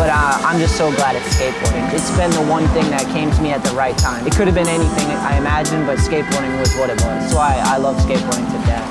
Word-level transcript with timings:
But 0.00 0.08
uh, 0.08 0.40
I'm 0.48 0.58
just 0.58 0.80
so 0.80 0.88
glad 0.96 1.14
it's 1.16 1.28
skateboarding. 1.36 1.84
It's 1.92 2.08
been 2.16 2.30
the 2.32 2.40
one 2.48 2.64
thing 2.72 2.88
that 2.88 3.04
came 3.12 3.30
to 3.30 3.40
me 3.42 3.52
at 3.52 3.60
the 3.60 3.76
right 3.76 3.92
time. 3.98 4.26
It 4.26 4.32
could 4.32 4.48
have 4.48 4.56
been 4.56 4.68
anything 4.68 5.04
I 5.20 5.36
imagined, 5.36 5.84
but 5.84 5.98
skateboarding 6.00 6.56
was 6.56 6.72
what 6.80 6.88
it 6.88 6.96
was. 7.04 7.28
So 7.30 7.36
I, 7.36 7.60
I 7.60 7.76
love 7.76 8.00
skateboarding 8.00 8.48
to 8.48 8.58
death. 8.64 8.88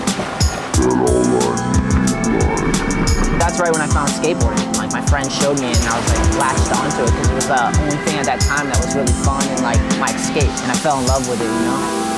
That's 3.42 3.58
right 3.58 3.74
when 3.74 3.82
I 3.82 3.90
found 3.90 4.14
skateboarding. 4.14 4.70
Like 4.78 4.94
my 4.94 5.02
friend 5.02 5.26
showed 5.32 5.58
me, 5.58 5.74
and 5.74 5.84
I 5.90 5.98
was 5.98 6.14
like 6.14 6.30
latched 6.38 6.70
onto 6.78 7.02
it 7.02 7.10
because 7.10 7.30
it 7.34 7.36
was 7.42 7.50
the 7.50 7.62
only 7.82 7.98
thing 8.06 8.22
at 8.22 8.30
that 8.30 8.42
time 8.46 8.70
that 8.70 8.78
was 8.78 8.94
really 8.94 9.18
fun 9.26 9.42
and 9.50 9.66
like 9.66 9.82
my 9.98 10.14
escape. 10.14 10.54
And 10.62 10.70
I 10.70 10.78
fell 10.78 11.02
in 11.02 11.08
love 11.10 11.26
with 11.26 11.42
it, 11.42 11.50
you 11.50 11.66
know. 11.66 12.09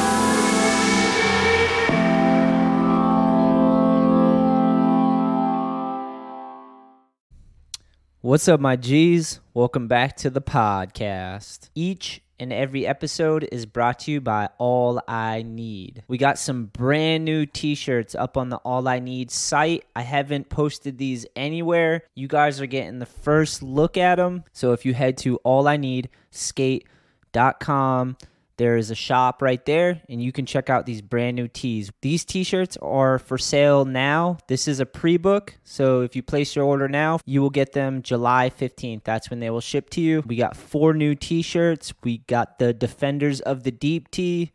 What's 8.32 8.48
up, 8.48 8.62
my 8.62 8.78
G's? 8.78 9.42
Welcome 9.54 9.90
back 9.90 10.16
to 10.16 10.30
the 10.30 10.40
podcast. 10.40 11.70
Each 11.76 12.22
and 12.40 12.54
every 12.54 12.88
episode 12.88 13.46
is 13.52 13.66
brought 13.66 14.00
to 14.00 14.12
you 14.12 14.22
by 14.22 14.48
All 14.58 15.02
I 15.06 15.42
Need. 15.42 16.04
We 16.08 16.18
got 16.18 16.40
some 16.40 16.68
brand 16.68 17.26
new 17.26 17.46
t 17.46 17.76
shirts 17.76 18.16
up 18.16 18.38
on 18.38 18.48
the 18.48 18.56
All 18.56 18.88
I 18.88 19.00
Need 19.00 19.32
site. 19.32 19.84
I 19.98 20.04
haven't 20.04 20.48
posted 20.48 20.98
these 20.98 21.26
anywhere. 21.36 22.06
You 22.16 22.30
guys 22.30 22.62
are 22.62 22.68
getting 22.68 23.00
the 23.00 23.06
first 23.06 23.62
look 23.62 23.98
at 23.98 24.16
them. 24.16 24.46
So 24.54 24.72
if 24.72 24.86
you 24.86 24.94
head 24.94 25.18
to 25.18 25.38
allineedskate.com, 25.46 28.18
there 28.58 28.78
is 28.78 28.92
a 28.92 28.96
shop 28.96 29.42
right 29.42 29.64
there, 29.66 30.02
and 30.10 30.22
you 30.22 30.32
can 30.32 30.46
check 30.46 30.70
out 30.70 30.86
these 30.86 31.02
brand 31.02 31.36
new 31.36 31.48
tees. 31.48 31.92
These 32.02 32.26
t 32.26 32.44
shirts 32.44 32.78
are 32.82 33.20
for 33.20 33.38
sale 33.38 33.86
now. 33.86 34.38
This 34.48 34.68
is 34.68 34.80
a 34.80 34.86
pre 34.86 35.18
book, 35.18 35.58
so 35.64 36.02
if 36.02 36.16
you 36.16 36.24
place 36.24 36.56
your 36.56 36.66
order 36.66 36.88
now, 36.88 37.20
you 37.26 37.42
will 37.42 37.50
get 37.50 37.74
them 37.74 38.02
July 38.02 38.50
15th. 38.50 39.04
That's 39.04 39.30
when 39.30 39.40
they 39.40 39.50
will 39.50 39.62
ship 39.62 39.90
to 39.92 40.02
you. 40.02 40.24
We 40.26 40.36
got 40.36 40.56
four 40.56 40.94
new 40.94 41.16
t 41.16 41.42
shirts. 41.42 41.94
We 42.04 42.20
got 42.20 42.60
the 42.60 42.74
Defenders 42.74 43.40
of 43.40 43.64
the 43.64 43.72
Deep 43.72 44.12
tee, 44.12 44.52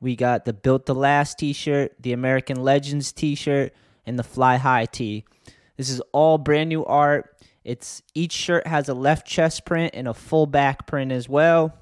we 0.00 0.16
got 0.16 0.46
the 0.46 0.52
Built 0.52 0.86
to 0.86 0.94
Last 0.94 1.38
t 1.38 1.52
shirt, 1.52 1.94
the 2.00 2.12
American 2.12 2.62
Legends 2.62 3.12
t 3.12 3.34
shirt, 3.34 3.74
and 4.06 4.18
the 4.18 4.24
Fly 4.24 4.56
High 4.56 4.86
tee. 4.86 5.24
This 5.76 5.90
is 5.90 6.00
all 6.12 6.38
brand 6.38 6.68
new 6.68 6.84
art. 6.84 7.36
It's 7.64 8.02
each 8.14 8.32
shirt 8.32 8.66
has 8.66 8.88
a 8.88 8.94
left 8.94 9.26
chest 9.26 9.66
print 9.66 9.94
and 9.94 10.08
a 10.08 10.14
full 10.14 10.46
back 10.46 10.86
print 10.86 11.12
as 11.12 11.28
well. 11.28 11.74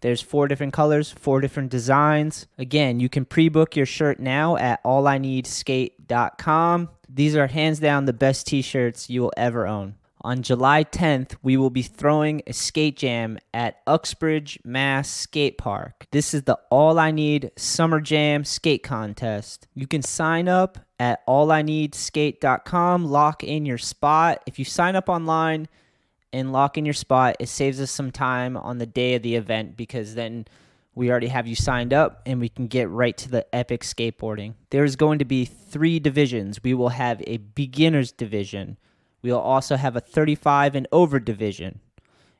There's 0.00 0.22
four 0.22 0.48
different 0.48 0.72
colors, 0.72 1.12
four 1.12 1.40
different 1.40 1.70
designs. 1.70 2.46
Again, 2.58 3.00
you 3.00 3.08
can 3.08 3.24
pre-book 3.24 3.76
your 3.76 3.86
shirt 3.86 4.20
now 4.20 4.56
at 4.56 4.82
allineedskate.com. 4.84 6.88
These 7.08 7.36
are 7.36 7.46
hands 7.46 7.78
down 7.78 8.04
the 8.04 8.12
best 8.12 8.46
t-shirts 8.46 9.08
you 9.08 9.22
will 9.22 9.32
ever 9.36 9.66
own. 9.66 9.94
On 10.22 10.42
July 10.42 10.82
10th, 10.82 11.36
we 11.42 11.56
will 11.56 11.70
be 11.70 11.82
throwing 11.82 12.42
a 12.48 12.52
skate 12.52 12.96
jam 12.96 13.38
at 13.54 13.76
Uxbridge, 13.86 14.58
Mass 14.64 15.08
Skate 15.08 15.56
Park. 15.56 16.08
This 16.10 16.34
is 16.34 16.42
the 16.42 16.58
All 16.68 16.98
I 16.98 17.12
Need 17.12 17.52
Summer 17.56 18.00
Jam 18.00 18.44
Skate 18.44 18.82
Contest. 18.82 19.68
You 19.74 19.86
can 19.86 20.02
sign 20.02 20.48
up 20.48 20.78
at 20.98 21.24
allineedskate.com, 21.28 23.04
lock 23.04 23.44
in 23.44 23.66
your 23.66 23.78
spot. 23.78 24.42
If 24.46 24.58
you 24.58 24.64
sign 24.64 24.96
up 24.96 25.08
online, 25.08 25.68
and 26.32 26.52
lock 26.52 26.76
in 26.76 26.84
your 26.84 26.94
spot. 26.94 27.36
It 27.40 27.48
saves 27.48 27.80
us 27.80 27.90
some 27.90 28.10
time 28.10 28.56
on 28.56 28.78
the 28.78 28.86
day 28.86 29.14
of 29.14 29.22
the 29.22 29.36
event 29.36 29.76
because 29.76 30.14
then 30.14 30.46
we 30.96 31.10
already 31.10 31.28
have 31.28 31.46
you 31.46 31.54
signed 31.54 31.92
up 31.92 32.22
and 32.26 32.40
we 32.40 32.48
can 32.48 32.66
get 32.66 32.88
right 32.88 33.16
to 33.18 33.28
the 33.28 33.54
epic 33.54 33.82
skateboarding. 33.82 34.54
There's 34.70 34.96
going 34.96 35.18
to 35.18 35.24
be 35.24 35.44
three 35.44 36.00
divisions. 36.00 36.62
We 36.62 36.74
will 36.74 36.88
have 36.88 37.22
a 37.26 37.36
beginners 37.36 38.12
division. 38.12 38.78
We 39.22 39.30
will 39.30 39.40
also 39.40 39.76
have 39.76 39.94
a 39.94 40.00
35 40.00 40.74
and 40.74 40.88
over 40.92 41.20
division. 41.20 41.80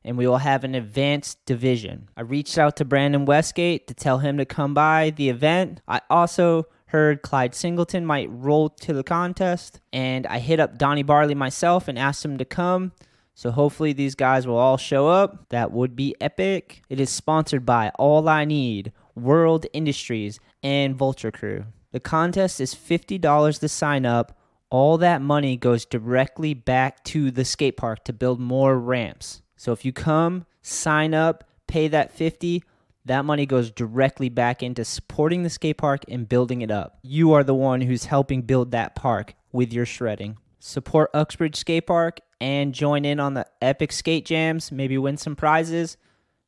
And 0.05 0.17
we 0.17 0.27
will 0.27 0.39
have 0.39 0.65
an 0.65 0.75
advanced 0.75 1.45
division. 1.45 2.09
I 2.17 2.23
reached 2.23 2.57
out 2.57 2.77
to 2.77 2.85
Brandon 2.85 3.25
Westgate 3.25 3.89
to 3.89 3.95
tell 3.95 4.19
him 4.19 4.39
to 4.39 4.45
come 4.45 4.73
by 4.73 5.11
the 5.11 5.29
event. 5.29 5.83
I 5.87 6.01
also 6.09 6.67
heard 6.87 7.23
Clyde 7.23 7.55
Singleton 7.55 8.07
might 8.07 8.29
roll 8.31 8.71
to 8.71 8.95
the 8.95 9.03
contest. 9.03 9.81
And 9.93 10.27
I 10.27 10.39
hit 10.39 10.61
up 10.61 10.79
Donny 10.79 11.03
Barley 11.03 11.35
myself 11.35 11.89
and 11.89 11.99
asked 11.99 12.25
him 12.25 12.39
to 12.39 12.45
come. 12.45 12.93
So 13.37 13.51
hopefully 13.51 13.93
these 13.93 14.15
guys 14.15 14.47
will 14.47 14.57
all 14.57 14.79
show 14.79 15.09
up. 15.09 15.51
That 15.51 15.71
would 15.71 15.95
be 15.95 16.17
epic. 16.23 16.83
It 16.89 16.99
is 16.99 17.11
sponsored 17.11 17.67
by 17.67 17.91
All 17.99 18.27
I 18.31 18.47
Need, 18.47 18.93
World 19.15 19.67
Industries, 19.75 20.41
and 20.63 20.97
Vulture 20.97 21.31
Crew. 21.31 21.67
The 21.93 22.01
contest 22.01 22.63
is 22.63 22.75
$50 22.75 23.61
to 23.61 23.69
sign 23.69 24.07
up. 24.07 24.39
All 24.71 24.97
that 24.99 25.21
money 25.21 25.59
goes 25.59 25.85
directly 25.85 26.55
back 26.55 27.05
to 27.05 27.31
the 27.31 27.45
skate 27.45 27.77
park 27.77 28.05
to 28.05 28.15
build 28.15 28.41
more 28.41 28.79
ramps. 28.79 29.43
So 29.55 29.73
if 29.73 29.85
you 29.85 29.93
come, 29.93 30.47
sign 30.63 31.13
up, 31.13 31.45
pay 31.67 31.89
that 31.89 32.13
50, 32.13 32.65
that 33.05 33.27
money 33.27 33.45
goes 33.45 33.71
directly 33.71 34.31
back 34.31 34.63
into 34.63 34.83
supporting 34.83 35.43
the 35.43 35.51
skate 35.51 35.77
park 35.77 36.05
and 36.09 36.27
building 36.27 36.63
it 36.63 36.71
up. 36.71 36.99
You 37.03 37.35
are 37.35 37.45
the 37.45 37.55
one 37.55 37.83
who's 37.83 38.07
helping 38.07 38.43
build 38.43 38.71
that 38.71 38.95
park 38.95 39.35
with 39.53 39.75
your 39.75 39.85
shredding. 39.85 40.39
Support 40.59 41.11
Uxbridge 41.15 41.57
Skate 41.57 41.87
Park 41.87 42.21
and 42.41 42.75
join 42.75 43.05
in 43.05 43.21
on 43.21 43.35
the 43.35 43.47
epic 43.63 43.93
skate 43.93 44.25
jams, 44.25 44.71
maybe 44.73 44.99
win 44.99 45.17
some 45.17 45.37
prizes. 45.37 45.97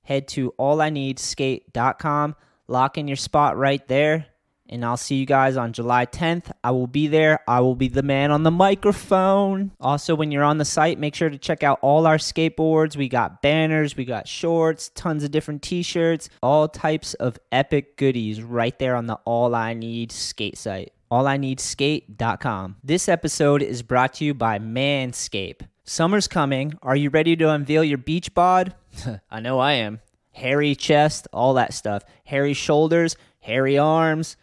Head 0.02 0.28
to 0.28 0.54
allineedskate.com, 0.58 2.36
lock 2.66 2.98
in 2.98 3.08
your 3.08 3.16
spot 3.16 3.56
right 3.58 3.86
there, 3.88 4.26
and 4.70 4.84
I'll 4.84 4.96
see 4.96 5.16
you 5.16 5.26
guys 5.26 5.56
on 5.56 5.72
July 5.72 6.06
10th. 6.06 6.50
I 6.62 6.70
will 6.70 6.86
be 6.86 7.06
there. 7.06 7.40
I 7.48 7.60
will 7.60 7.74
be 7.74 7.88
the 7.88 8.02
man 8.02 8.30
on 8.30 8.42
the 8.42 8.50
microphone. 8.50 9.72
Also, 9.80 10.14
when 10.14 10.30
you're 10.30 10.44
on 10.44 10.58
the 10.58 10.64
site, 10.64 10.98
make 10.98 11.14
sure 11.14 11.30
to 11.30 11.38
check 11.38 11.62
out 11.62 11.78
all 11.82 12.06
our 12.06 12.18
skateboards. 12.18 12.96
We 12.96 13.08
got 13.08 13.42
banners, 13.42 13.96
we 13.96 14.04
got 14.04 14.28
shorts, 14.28 14.90
tons 14.94 15.24
of 15.24 15.30
different 15.30 15.62
t 15.62 15.82
shirts, 15.82 16.28
all 16.42 16.68
types 16.68 17.14
of 17.14 17.38
epic 17.52 17.96
goodies 17.96 18.42
right 18.42 18.78
there 18.78 18.96
on 18.96 19.06
the 19.06 19.18
All 19.24 19.54
I 19.54 19.74
Need 19.74 20.12
skate 20.12 20.58
site. 20.58 20.92
AllIneedSkate.com. 21.10 22.76
This 22.82 23.08
episode 23.08 23.62
is 23.62 23.82
brought 23.82 24.14
to 24.14 24.24
you 24.24 24.34
by 24.34 24.58
Manscaped. 24.58 25.62
Summer's 25.84 26.28
coming. 26.28 26.74
Are 26.82 26.96
you 26.96 27.10
ready 27.10 27.34
to 27.36 27.50
unveil 27.50 27.82
your 27.82 27.98
beach 27.98 28.34
bod? 28.34 28.74
I 29.30 29.40
know 29.40 29.58
I 29.58 29.72
am. 29.72 30.00
Hairy 30.32 30.74
chest, 30.74 31.26
all 31.32 31.54
that 31.54 31.72
stuff. 31.72 32.02
Hairy 32.24 32.52
shoulders, 32.52 33.16
hairy 33.40 33.78
arms. 33.78 34.36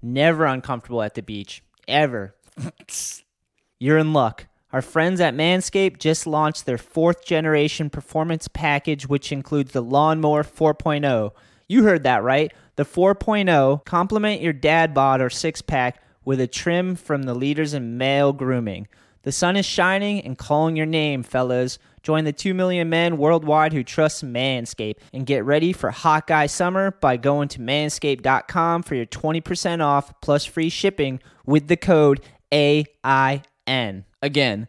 Never 0.00 0.46
uncomfortable 0.46 1.02
at 1.02 1.14
the 1.14 1.22
beach. 1.22 1.62
Ever. 1.86 2.34
You're 3.78 3.98
in 3.98 4.12
luck. 4.12 4.46
Our 4.72 4.82
friends 4.82 5.20
at 5.20 5.34
Manscaped 5.34 5.98
just 5.98 6.26
launched 6.26 6.66
their 6.66 6.78
fourth 6.78 7.24
generation 7.24 7.90
performance 7.90 8.48
package, 8.48 9.06
which 9.08 9.32
includes 9.32 9.72
the 9.72 9.82
Lawnmower 9.82 10.42
4.0. 10.42 11.30
You 11.68 11.84
heard 11.84 12.02
that 12.04 12.22
right. 12.22 12.52
The 12.76 12.84
4.0 12.84 13.84
complement 13.84 14.40
your 14.42 14.52
dad 14.52 14.94
bod 14.94 15.20
or 15.20 15.30
six 15.30 15.62
pack 15.62 16.02
with 16.26 16.40
a 16.40 16.46
trim 16.46 16.94
from 16.94 17.22
the 17.22 17.32
leaders 17.32 17.72
in 17.72 17.96
male 17.96 18.34
grooming. 18.34 18.86
The 19.22 19.32
sun 19.32 19.56
is 19.56 19.64
shining 19.64 20.20
and 20.20 20.36
calling 20.36 20.76
your 20.76 20.86
name, 20.86 21.22
fellas. 21.22 21.78
Join 22.02 22.24
the 22.24 22.32
2 22.32 22.54
million 22.54 22.88
men 22.88 23.16
worldwide 23.16 23.72
who 23.72 23.82
trust 23.82 24.24
Manscaped 24.24 24.98
and 25.12 25.26
get 25.26 25.44
ready 25.44 25.72
for 25.72 25.90
hot 25.90 26.26
guy 26.26 26.46
summer 26.46 26.92
by 26.92 27.16
going 27.16 27.48
to 27.48 27.58
manscaped.com 27.58 28.82
for 28.82 28.94
your 28.94 29.06
20% 29.06 29.82
off 29.82 30.20
plus 30.20 30.44
free 30.44 30.68
shipping 30.68 31.18
with 31.44 31.66
the 31.66 31.76
code 31.76 32.20
AIN. 32.52 34.04
Again, 34.22 34.68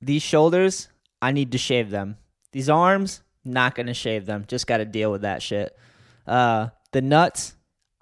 these 0.00 0.22
shoulders, 0.22 0.88
I 1.20 1.32
need 1.32 1.52
to 1.52 1.58
shave 1.58 1.90
them. 1.90 2.16
These 2.52 2.70
arms, 2.70 3.22
not 3.44 3.74
going 3.74 3.86
to 3.86 3.94
shave 3.94 4.24
them. 4.26 4.44
Just 4.48 4.66
got 4.66 4.78
to 4.78 4.86
deal 4.86 5.12
with 5.12 5.22
that 5.22 5.42
shit. 5.42 5.76
Uh, 6.26 6.68
the 6.92 7.02
nuts, 7.02 7.54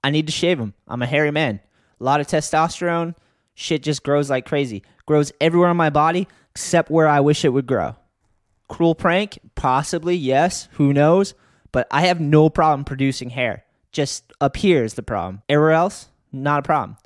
I 0.05 0.11
need 0.11 0.27
to 0.27 0.33
shave 0.33 0.59
them. 0.59 0.75
I'm 0.87 1.03
a 1.03 1.07
hairy 1.07 1.33
man. 1.33 1.61
A 2.01 2.05
lot 2.05 2.21
of 2.21 2.27
testosterone. 2.27 3.15
Shit 3.55 3.83
just 3.83 4.03
grows 4.03 4.31
like 4.31 4.47
crazy. 4.47 4.83
Grows 5.07 5.33
everywhere 5.41 5.69
on 5.69 5.77
my 5.77 5.91
body 5.91 6.29
except 6.53 6.91
where 6.91 7.09
I 7.09 7.21
wish 7.21 7.45
it 7.45 7.51
would 7.51 7.67
grow. 7.67 7.97
Cruel 8.69 8.95
prank? 8.95 9.39
Possibly, 9.55 10.17
yes. 10.17 10.69
Who 10.73 10.93
knows? 10.93 11.35
But 11.73 11.87
I 11.91 12.03
have 12.03 12.21
no 12.21 12.51
problem 12.51 12.85
producing 12.85 13.31
hair. 13.31 13.65
Just 13.93 14.33
up 14.41 14.57
here 14.57 14.85
is 14.85 14.95
the 14.95 15.03
problem. 15.03 15.43
Everywhere 15.49 15.73
else, 15.73 16.09
not 16.33 16.61
a 16.61 16.63
problem. 16.63 16.97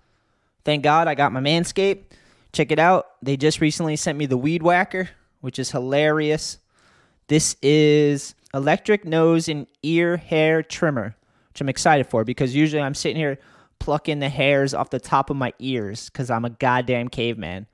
Thank 0.65 0.83
God 0.83 1.09
I 1.09 1.15
got 1.15 1.33
my 1.33 1.41
Manscaped. 1.41 2.05
Check 2.53 2.71
it 2.71 2.79
out. 2.79 3.07
They 3.23 3.37
just 3.37 3.61
recently 3.61 3.97
sent 3.97 4.19
me 4.19 4.27
the 4.27 4.37
Weed 4.37 4.63
Whacker, 4.63 5.11
which 5.41 5.59
is 5.59 5.71
hilarious. 5.71 6.59
This 7.29 7.57
is 7.63 8.35
electric 8.53 9.05
nose 9.05 9.49
and 9.49 9.67
ear 9.83 10.17
hair 10.17 10.63
trimmer, 10.63 11.17
which 11.51 11.61
I'm 11.61 11.69
excited 11.69 12.07
for 12.07 12.25
because 12.25 12.55
usually 12.55 12.83
I'm 12.83 12.95
sitting 12.95 13.17
here 13.17 13.39
plucking 13.83 14.21
the 14.21 14.29
hairs 14.29 14.75
off 14.75 14.91
the 14.91 15.01
top 15.01 15.29
of 15.29 15.37
my 15.37 15.53
ears 15.59 16.09
because 16.09 16.31
I'm 16.31 16.45
a 16.45 16.51
goddamn 16.51 17.09
caveman. 17.09 17.67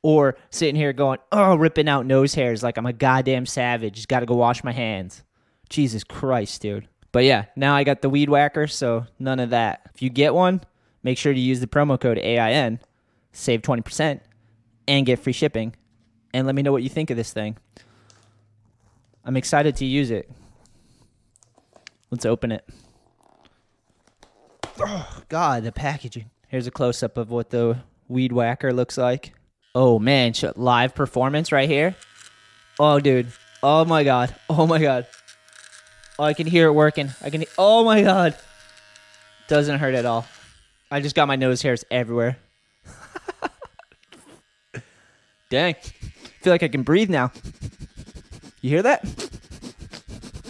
Or 0.00 0.36
sitting 0.50 0.76
here 0.76 0.92
going, 0.92 1.18
oh, 1.32 1.56
ripping 1.56 1.88
out 1.88 2.06
nose 2.06 2.34
hairs 2.34 2.62
like 2.62 2.76
I'm 2.78 2.86
a 2.86 2.92
goddamn 2.92 3.46
savage. 3.46 3.94
Just 3.94 4.08
Got 4.08 4.20
to 4.20 4.26
go 4.26 4.36
wash 4.36 4.62
my 4.62 4.70
hands. 4.70 5.24
Jesus 5.68 6.04
Christ, 6.04 6.62
dude. 6.62 6.86
But 7.10 7.24
yeah, 7.24 7.46
now 7.56 7.74
I 7.74 7.82
got 7.82 8.00
the 8.00 8.08
weed 8.08 8.30
whacker, 8.30 8.68
so 8.68 9.06
none 9.18 9.40
of 9.40 9.50
that. 9.50 9.90
If 9.92 10.02
you 10.02 10.08
get 10.08 10.34
one, 10.34 10.60
make 11.02 11.18
sure 11.18 11.34
to 11.34 11.40
use 11.40 11.58
the 11.58 11.66
promo 11.66 12.00
code 12.00 12.18
AIN, 12.18 12.78
save 13.32 13.62
20%, 13.62 14.20
and 14.86 15.04
get 15.04 15.18
free 15.18 15.32
shipping. 15.32 15.74
and 16.32 16.46
let 16.46 16.54
me 16.54 16.62
know 16.62 16.72
what 16.72 16.82
you 16.84 16.88
think 16.88 17.10
of 17.10 17.16
this 17.16 17.32
thing. 17.32 17.56
I'm 19.24 19.36
excited 19.36 19.74
to 19.76 19.84
use 19.84 20.12
it. 20.12 20.30
Let's 22.10 22.24
open 22.24 22.52
it. 22.52 22.68
Oh, 24.78 25.22
God, 25.28 25.64
the 25.64 25.72
packaging. 25.72 26.30
Here's 26.48 26.66
a 26.66 26.70
close 26.70 27.02
up 27.02 27.16
of 27.16 27.30
what 27.30 27.50
the 27.50 27.78
weed 28.08 28.32
whacker 28.32 28.72
looks 28.72 28.98
like. 28.98 29.32
Oh, 29.74 29.98
man. 29.98 30.32
Live 30.54 30.94
performance 30.94 31.52
right 31.52 31.68
here. 31.68 31.96
Oh, 32.78 33.00
dude. 33.00 33.32
Oh, 33.62 33.84
my 33.84 34.04
God. 34.04 34.34
Oh, 34.48 34.66
my 34.66 34.78
God. 34.78 35.06
Oh, 36.18 36.24
I 36.24 36.34
can 36.34 36.46
hear 36.46 36.68
it 36.68 36.72
working. 36.72 37.10
I 37.22 37.30
can. 37.30 37.44
Oh, 37.58 37.84
my 37.84 38.02
God. 38.02 38.36
Doesn't 39.48 39.78
hurt 39.78 39.94
at 39.94 40.06
all. 40.06 40.26
I 40.90 41.00
just 41.00 41.16
got 41.16 41.28
my 41.28 41.36
nose 41.36 41.62
hairs 41.62 41.84
everywhere. 41.90 42.38
Dang. 45.50 45.74
feel 46.40 46.52
like 46.52 46.62
I 46.62 46.68
can 46.68 46.82
breathe 46.82 47.10
now. 47.10 47.32
You 48.60 48.70
hear 48.70 48.82
that? 48.82 49.04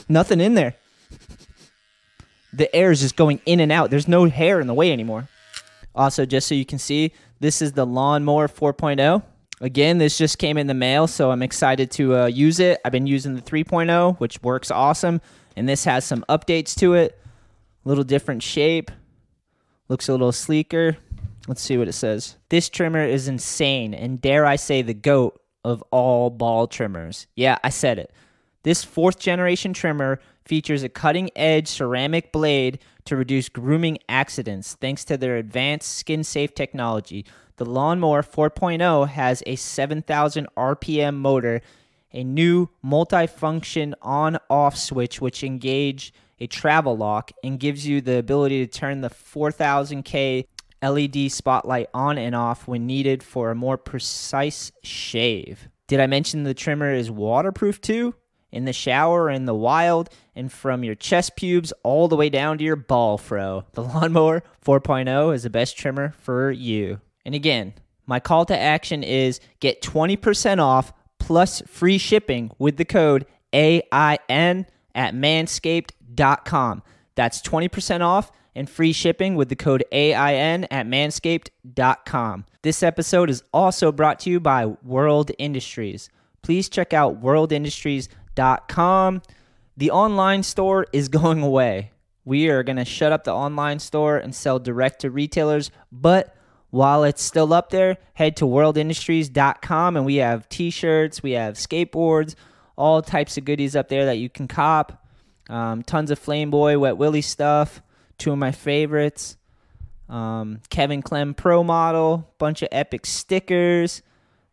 Nothing 0.08 0.40
in 0.40 0.54
there. 0.54 0.74
The 2.56 2.74
air 2.74 2.90
is 2.90 3.00
just 3.00 3.16
going 3.16 3.40
in 3.44 3.60
and 3.60 3.70
out. 3.70 3.90
There's 3.90 4.08
no 4.08 4.24
hair 4.24 4.60
in 4.60 4.66
the 4.66 4.74
way 4.74 4.92
anymore. 4.92 5.28
Also, 5.94 6.24
just 6.26 6.48
so 6.48 6.54
you 6.54 6.64
can 6.64 6.78
see, 6.78 7.12
this 7.40 7.60
is 7.60 7.72
the 7.72 7.86
Lawnmower 7.86 8.48
4.0. 8.48 9.22
Again, 9.60 9.98
this 9.98 10.18
just 10.18 10.38
came 10.38 10.58
in 10.58 10.66
the 10.66 10.74
mail, 10.74 11.06
so 11.06 11.30
I'm 11.30 11.42
excited 11.42 11.90
to 11.92 12.16
uh, 12.16 12.26
use 12.26 12.60
it. 12.60 12.80
I've 12.84 12.92
been 12.92 13.06
using 13.06 13.34
the 13.34 13.42
3.0, 13.42 14.18
which 14.18 14.42
works 14.42 14.70
awesome, 14.70 15.20
and 15.54 15.68
this 15.68 15.84
has 15.84 16.04
some 16.04 16.24
updates 16.28 16.74
to 16.80 16.94
it. 16.94 17.18
A 17.84 17.88
little 17.88 18.04
different 18.04 18.42
shape, 18.42 18.90
looks 19.88 20.08
a 20.08 20.12
little 20.12 20.32
sleeker. 20.32 20.96
Let's 21.48 21.62
see 21.62 21.78
what 21.78 21.88
it 21.88 21.92
says. 21.92 22.36
This 22.48 22.68
trimmer 22.68 23.04
is 23.04 23.28
insane, 23.28 23.94
and 23.94 24.20
dare 24.20 24.44
I 24.44 24.56
say, 24.56 24.82
the 24.82 24.94
goat 24.94 25.40
of 25.64 25.82
all 25.90 26.30
ball 26.30 26.66
trimmers. 26.66 27.26
Yeah, 27.34 27.58
I 27.64 27.70
said 27.70 27.98
it. 27.98 28.12
This 28.62 28.84
fourth 28.84 29.18
generation 29.18 29.72
trimmer 29.72 30.20
features 30.46 30.82
a 30.82 30.88
cutting 30.88 31.30
edge 31.36 31.68
ceramic 31.68 32.32
blade 32.32 32.78
to 33.04 33.16
reduce 33.16 33.48
grooming 33.48 33.98
accidents 34.08 34.74
thanks 34.74 35.04
to 35.04 35.16
their 35.16 35.36
advanced 35.36 35.96
skin 35.96 36.24
safe 36.24 36.54
technology. 36.54 37.24
The 37.56 37.64
Lawnmower 37.64 38.22
4.0 38.22 39.08
has 39.08 39.42
a 39.46 39.56
7,000 39.56 40.46
RPM 40.56 41.16
motor, 41.16 41.62
a 42.12 42.22
new 42.22 42.68
multi-function 42.82 43.94
on-off 44.02 44.76
switch 44.76 45.20
which 45.20 45.42
engage 45.42 46.12
a 46.38 46.46
travel 46.46 46.96
lock 46.96 47.32
and 47.42 47.58
gives 47.58 47.86
you 47.86 48.00
the 48.00 48.18
ability 48.18 48.66
to 48.66 48.70
turn 48.70 49.00
the 49.00 49.10
4000K 49.10 50.46
LED 50.82 51.32
spotlight 51.32 51.88
on 51.94 52.18
and 52.18 52.34
off 52.34 52.68
when 52.68 52.86
needed 52.86 53.22
for 53.22 53.50
a 53.50 53.54
more 53.54 53.78
precise 53.78 54.70
shave. 54.82 55.68
Did 55.88 56.00
I 56.00 56.06
mention 56.06 56.42
the 56.42 56.54
trimmer 56.54 56.92
is 56.92 57.10
waterproof 57.10 57.80
too? 57.80 58.14
In 58.52 58.64
the 58.64 58.72
shower, 58.72 59.24
or 59.24 59.30
in 59.30 59.44
the 59.44 59.54
wild, 59.54 60.10
and 60.36 60.52
from 60.52 60.84
your 60.84 60.94
chest 60.94 61.34
pubes 61.34 61.72
all 61.82 62.06
the 62.06 62.16
way 62.16 62.28
down 62.28 62.58
to 62.58 62.64
your 62.64 62.76
ball 62.76 63.18
fro. 63.18 63.64
The 63.72 63.82
Lawnmower 63.82 64.44
4.0 64.64 65.34
is 65.34 65.42
the 65.42 65.50
best 65.50 65.76
trimmer 65.76 66.14
for 66.20 66.52
you. 66.52 67.00
And 67.24 67.34
again, 67.34 67.74
my 68.06 68.20
call 68.20 68.44
to 68.46 68.56
action 68.56 69.02
is 69.02 69.40
get 69.58 69.82
20% 69.82 70.60
off 70.60 70.92
plus 71.18 71.62
free 71.62 71.98
shipping 71.98 72.52
with 72.58 72.76
the 72.76 72.84
code 72.84 73.26
AIN 73.52 73.82
at 74.28 75.14
manscaped.com. 75.14 76.82
That's 77.16 77.42
20% 77.42 78.00
off 78.02 78.30
and 78.54 78.70
free 78.70 78.92
shipping 78.92 79.34
with 79.34 79.48
the 79.48 79.56
code 79.56 79.82
AIN 79.90 80.64
at 80.64 80.86
manscaped.com. 80.86 82.44
This 82.62 82.82
episode 82.82 83.30
is 83.30 83.42
also 83.52 83.92
brought 83.92 84.18
to 84.20 84.30
you 84.30 84.40
by 84.40 84.66
World 84.66 85.30
Industries. 85.38 86.10
Please 86.42 86.68
check 86.68 86.92
out 86.92 87.22
worldindustries.com. 87.22 89.22
The 89.76 89.90
online 89.90 90.42
store 90.42 90.86
is 90.92 91.08
going 91.08 91.42
away. 91.42 91.92
We 92.24 92.48
are 92.48 92.62
going 92.62 92.76
to 92.76 92.84
shut 92.84 93.12
up 93.12 93.24
the 93.24 93.32
online 93.32 93.78
store 93.78 94.16
and 94.16 94.34
sell 94.34 94.58
direct 94.58 95.02
to 95.02 95.10
retailers, 95.10 95.70
but 95.92 96.34
while 96.70 97.04
it's 97.04 97.22
still 97.22 97.52
up 97.52 97.70
there, 97.70 97.98
head 98.14 98.36
to 98.38 98.44
worldindustries.com 98.44 99.96
and 99.96 100.04
we 100.04 100.16
have 100.16 100.48
t 100.48 100.70
shirts, 100.70 101.22
we 101.22 101.30
have 101.32 101.54
skateboards, 101.54 102.34
all 102.76 103.00
types 103.00 103.38
of 103.38 103.44
goodies 103.44 103.76
up 103.76 103.88
there 103.88 104.06
that 104.06 104.18
you 104.18 104.28
can 104.28 104.48
cop. 104.48 105.06
Um, 105.48 105.84
tons 105.84 106.10
of 106.10 106.18
Flame 106.18 106.50
Boy, 106.50 106.76
Wet 106.78 106.96
Willie 106.96 107.22
stuff, 107.22 107.80
two 108.18 108.32
of 108.32 108.38
my 108.38 108.50
favorites. 108.50 109.36
Um, 110.08 110.60
Kevin 110.68 111.02
Clem 111.02 111.34
Pro 111.34 111.62
Model, 111.62 112.28
bunch 112.38 112.62
of 112.62 112.68
epic 112.72 113.06
stickers. 113.06 114.02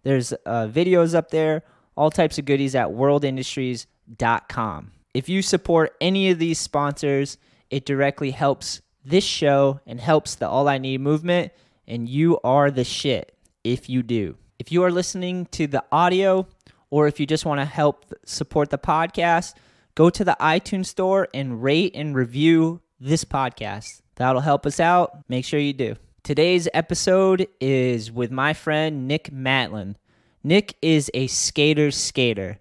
There's 0.04 0.34
uh, 0.46 0.68
videos 0.68 1.16
up 1.16 1.32
there, 1.32 1.64
all 1.96 2.12
types 2.12 2.38
of 2.38 2.46
goodies 2.46 2.76
at 2.76 2.90
worldindustries.com. 2.90 4.92
If 5.14 5.30
you 5.30 5.44
support 5.44 5.96
any 6.02 6.32
of 6.32 6.40
these 6.40 6.60
sponsors, 6.60 7.38
it 7.70 7.86
directly 7.86 8.32
helps 8.32 8.82
this 9.06 9.24
show 9.24 9.80
and 9.86 10.00
helps 10.00 10.34
the 10.34 10.48
All 10.48 10.68
I 10.68 10.80
Need 10.80 11.02
movement, 11.02 11.52
and 11.88 12.10
you 12.10 12.40
are 12.44 12.72
the 12.72 12.84
shit 12.84 13.38
if 13.64 13.90
you 13.90 14.02
do. 14.02 14.38
If 14.58 14.72
you 14.72 14.84
are 14.84 14.92
listening 14.92 15.46
to 15.52 15.68
the 15.68 15.84
audio, 15.92 16.48
or 16.90 17.08
if 17.08 17.20
you 17.20 17.28
just 17.28 17.46
want 17.46 17.62
to 17.62 17.66
help 17.66 18.12
support 18.26 18.72
the 18.72 18.78
podcast, 18.80 19.54
go 19.94 20.10
to 20.10 20.24
the 20.24 20.38
iTunes 20.40 20.88
store 20.88 21.28
and 21.32 21.62
rate 21.62 21.92
and 21.96 22.16
review 22.16 22.82
this 23.00 23.24
podcast. 23.24 24.02
That'll 24.16 24.42
help 24.42 24.66
us 24.66 24.80
out. 24.80 25.20
Make 25.30 25.46
sure 25.46 25.60
you 25.60 25.74
do. 25.74 25.96
Today's 26.24 26.68
episode 26.74 27.48
is 27.60 28.12
with 28.12 28.32
my 28.32 28.54
friend 28.54 29.08
Nick 29.08 29.30
Matlin. 29.32 29.96
Nick 30.44 30.76
is 30.82 31.12
a 31.14 31.28
skater 31.28 31.92
skater. 31.92 32.60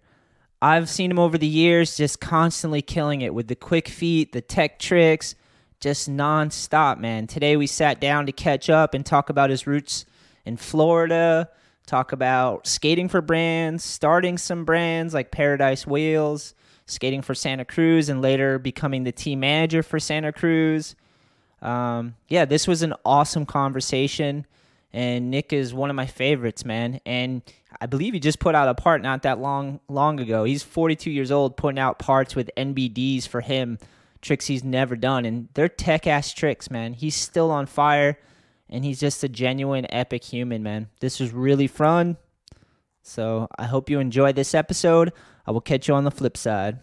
I've 0.62 0.88
seen 0.88 1.10
him 1.10 1.18
over 1.18 1.36
the 1.36 1.44
years 1.44 1.96
just 1.96 2.20
constantly 2.20 2.82
killing 2.82 3.20
it 3.20 3.34
with 3.34 3.48
the 3.48 3.56
quick 3.56 3.88
feet, 3.88 4.30
the 4.30 4.40
tech 4.40 4.78
tricks, 4.78 5.34
just 5.80 6.08
nonstop, 6.08 6.98
man. 6.98 7.26
Today 7.26 7.56
we 7.56 7.66
sat 7.66 8.00
down 8.00 8.26
to 8.26 8.32
catch 8.32 8.70
up 8.70 8.94
and 8.94 9.04
talk 9.04 9.28
about 9.28 9.50
his 9.50 9.66
roots 9.66 10.06
in 10.46 10.56
Florida, 10.56 11.50
talk 11.84 12.12
about 12.12 12.68
skating 12.68 13.08
for 13.08 13.20
brands, 13.20 13.82
starting 13.82 14.38
some 14.38 14.64
brands 14.64 15.12
like 15.12 15.32
Paradise 15.32 15.84
Wheels, 15.84 16.54
skating 16.86 17.22
for 17.22 17.34
Santa 17.34 17.64
Cruz, 17.64 18.08
and 18.08 18.22
later 18.22 18.60
becoming 18.60 19.02
the 19.02 19.10
team 19.10 19.40
manager 19.40 19.82
for 19.82 19.98
Santa 19.98 20.32
Cruz. 20.32 20.94
Um, 21.60 22.14
yeah, 22.28 22.44
this 22.44 22.68
was 22.68 22.82
an 22.82 22.94
awesome 23.04 23.46
conversation, 23.46 24.46
and 24.92 25.30
Nick 25.30 25.52
is 25.52 25.72
one 25.72 25.90
of 25.90 25.96
my 25.96 26.06
favorites, 26.06 26.64
man. 26.64 27.00
And 27.06 27.42
I 27.80 27.86
believe 27.86 28.14
he 28.14 28.20
just 28.20 28.38
put 28.38 28.54
out 28.54 28.68
a 28.68 28.74
part 28.74 29.02
not 29.02 29.22
that 29.22 29.38
long 29.38 29.80
long 29.88 30.20
ago. 30.20 30.44
He's 30.44 30.62
42 30.62 31.10
years 31.10 31.30
old, 31.30 31.56
putting 31.56 31.78
out 31.78 31.98
parts 31.98 32.36
with 32.36 32.50
NBDs 32.56 33.26
for 33.26 33.40
him, 33.40 33.78
tricks 34.20 34.46
he's 34.46 34.64
never 34.64 34.96
done, 34.96 35.24
and 35.24 35.48
they're 35.54 35.68
tech 35.68 36.06
ass 36.06 36.32
tricks, 36.32 36.70
man. 36.70 36.92
He's 36.92 37.16
still 37.16 37.50
on 37.50 37.66
fire, 37.66 38.18
and 38.68 38.84
he's 38.84 39.00
just 39.00 39.24
a 39.24 39.28
genuine 39.28 39.86
epic 39.90 40.24
human, 40.24 40.62
man. 40.62 40.88
This 41.00 41.20
was 41.20 41.32
really 41.32 41.66
fun. 41.66 42.16
So 43.02 43.48
I 43.58 43.64
hope 43.64 43.90
you 43.90 43.98
enjoyed 43.98 44.36
this 44.36 44.54
episode. 44.54 45.12
I 45.46 45.50
will 45.50 45.60
catch 45.60 45.88
you 45.88 45.94
on 45.94 46.04
the 46.04 46.10
flip 46.10 46.36
side. 46.36 46.78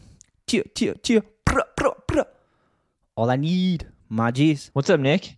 Cheer, 0.48 0.64
cheer, 0.76 0.96
cheer. 0.96 1.24
All 3.16 3.30
I 3.30 3.36
need, 3.36 3.86
my 4.08 4.32
G's. 4.32 4.72
What's 4.72 4.90
up, 4.90 5.00
Nick? 5.00 5.36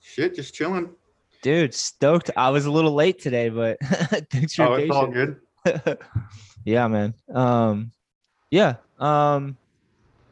Shit, 0.00 0.34
just 0.34 0.54
chilling. 0.54 0.88
Dude, 1.42 1.72
stoked. 1.74 2.30
I 2.36 2.50
was 2.50 2.66
a 2.66 2.70
little 2.70 2.94
late 2.94 3.20
today, 3.20 3.48
but 3.48 3.78
thanks 4.30 4.54
for 4.54 4.62
Oh, 4.64 4.76
your 4.76 4.80
it's 4.80 4.90
all 4.94 5.06
good. 5.06 5.36
yeah, 6.64 6.88
man. 6.88 7.14
Um, 7.32 7.92
yeah. 8.50 8.74
Um, 8.98 9.56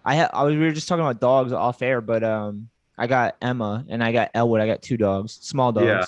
I 0.04 0.16
ha- 0.16 0.30
I 0.32 0.42
was 0.44 0.54
we 0.54 0.60
were 0.60 0.72
just 0.72 0.88
talking 0.88 1.04
about 1.04 1.20
dogs 1.20 1.52
off 1.52 1.82
air, 1.82 2.00
but 2.00 2.25
um, 2.25 2.68
I 2.98 3.06
got 3.06 3.36
Emma 3.40 3.84
and 3.88 4.02
I 4.02 4.12
got 4.12 4.30
Elwood. 4.34 4.60
I 4.60 4.66
got 4.66 4.82
two 4.82 4.96
dogs, 4.96 5.32
small 5.40 5.72
dogs. 5.72 5.86
Yeah. 5.86 6.04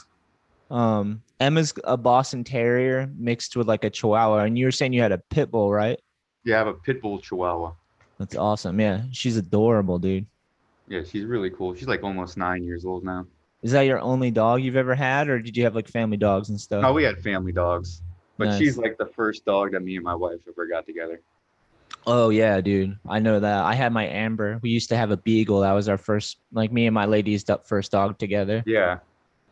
Um, 0.70 1.22
Emma's 1.40 1.72
a 1.84 1.96
Boston 1.96 2.42
Terrier 2.44 3.08
mixed 3.16 3.56
with 3.56 3.68
like 3.68 3.84
a 3.84 3.90
Chihuahua, 3.90 4.38
and 4.44 4.58
you 4.58 4.64
were 4.66 4.72
saying 4.72 4.92
you 4.92 5.00
had 5.02 5.12
a 5.12 5.18
pit 5.18 5.50
bull, 5.50 5.72
right? 5.72 5.98
Yeah, 6.44 6.56
I 6.56 6.58
have 6.58 6.66
a 6.68 6.74
pit 6.74 7.00
bull 7.02 7.20
chihuahua. 7.20 7.72
That's 8.18 8.36
awesome. 8.36 8.80
Yeah, 8.80 9.02
she's 9.12 9.36
adorable, 9.36 9.98
dude. 9.98 10.26
Yeah, 10.88 11.02
she's 11.08 11.24
really 11.24 11.50
cool. 11.50 11.74
She's 11.74 11.86
like 11.88 12.02
almost 12.02 12.36
nine 12.36 12.64
years 12.64 12.84
old 12.84 13.04
now. 13.04 13.26
Is 13.62 13.72
that 13.72 13.82
your 13.82 13.98
only 14.00 14.30
dog 14.30 14.62
you've 14.62 14.76
ever 14.76 14.94
had, 14.94 15.28
or 15.28 15.40
did 15.40 15.56
you 15.56 15.64
have 15.64 15.74
like 15.74 15.88
family 15.88 16.16
dogs 16.16 16.48
and 16.50 16.60
stuff? 16.60 16.84
Oh, 16.84 16.92
we 16.92 17.02
had 17.02 17.20
family 17.20 17.52
dogs, 17.52 18.02
but 18.36 18.48
Nice. 18.48 18.58
she's 18.58 18.78
like 18.78 18.96
the 18.98 19.06
first 19.06 19.44
dog 19.44 19.72
that 19.72 19.80
me 19.80 19.96
and 19.96 20.04
my 20.04 20.14
wife 20.14 20.38
ever 20.48 20.66
got 20.66 20.86
together. 20.86 21.20
Oh 22.06 22.30
yeah, 22.30 22.60
dude. 22.60 22.96
I 23.08 23.18
know 23.18 23.40
that. 23.40 23.64
I 23.64 23.74
had 23.74 23.92
my 23.92 24.06
Amber. 24.06 24.60
We 24.62 24.70
used 24.70 24.88
to 24.90 24.96
have 24.96 25.10
a 25.10 25.16
beagle. 25.16 25.60
That 25.60 25.72
was 25.72 25.88
our 25.88 25.98
first, 25.98 26.38
like 26.52 26.70
me 26.72 26.86
and 26.86 26.94
my 26.94 27.04
lady's 27.04 27.44
first 27.64 27.90
dog 27.92 28.18
together. 28.18 28.62
Yeah. 28.64 28.98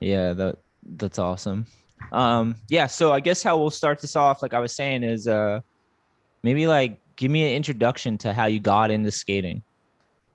Yeah, 0.01 0.33
that 0.35 0.59
that's 0.97 1.19
awesome. 1.19 1.67
Um, 2.13 2.55
yeah. 2.69 2.87
So 2.87 3.13
I 3.13 3.21
guess 3.21 3.43
how 3.43 3.59
we'll 3.59 3.71
start 3.71 4.01
this 4.01 4.15
off, 4.15 4.41
like 4.41 4.55
I 4.55 4.61
was 4.61 4.75
saying, 4.75 5.03
is 5.03 5.27
uh, 5.27 5.61
maybe 6.43 6.67
like 6.67 7.01
give 7.17 7.31
me 7.31 7.49
an 7.49 7.57
introduction 7.57 8.17
to 8.19 8.33
how 8.33 8.47
you 8.47 8.61
got 8.61 8.91
into 8.91 9.11
skating. 9.11 9.63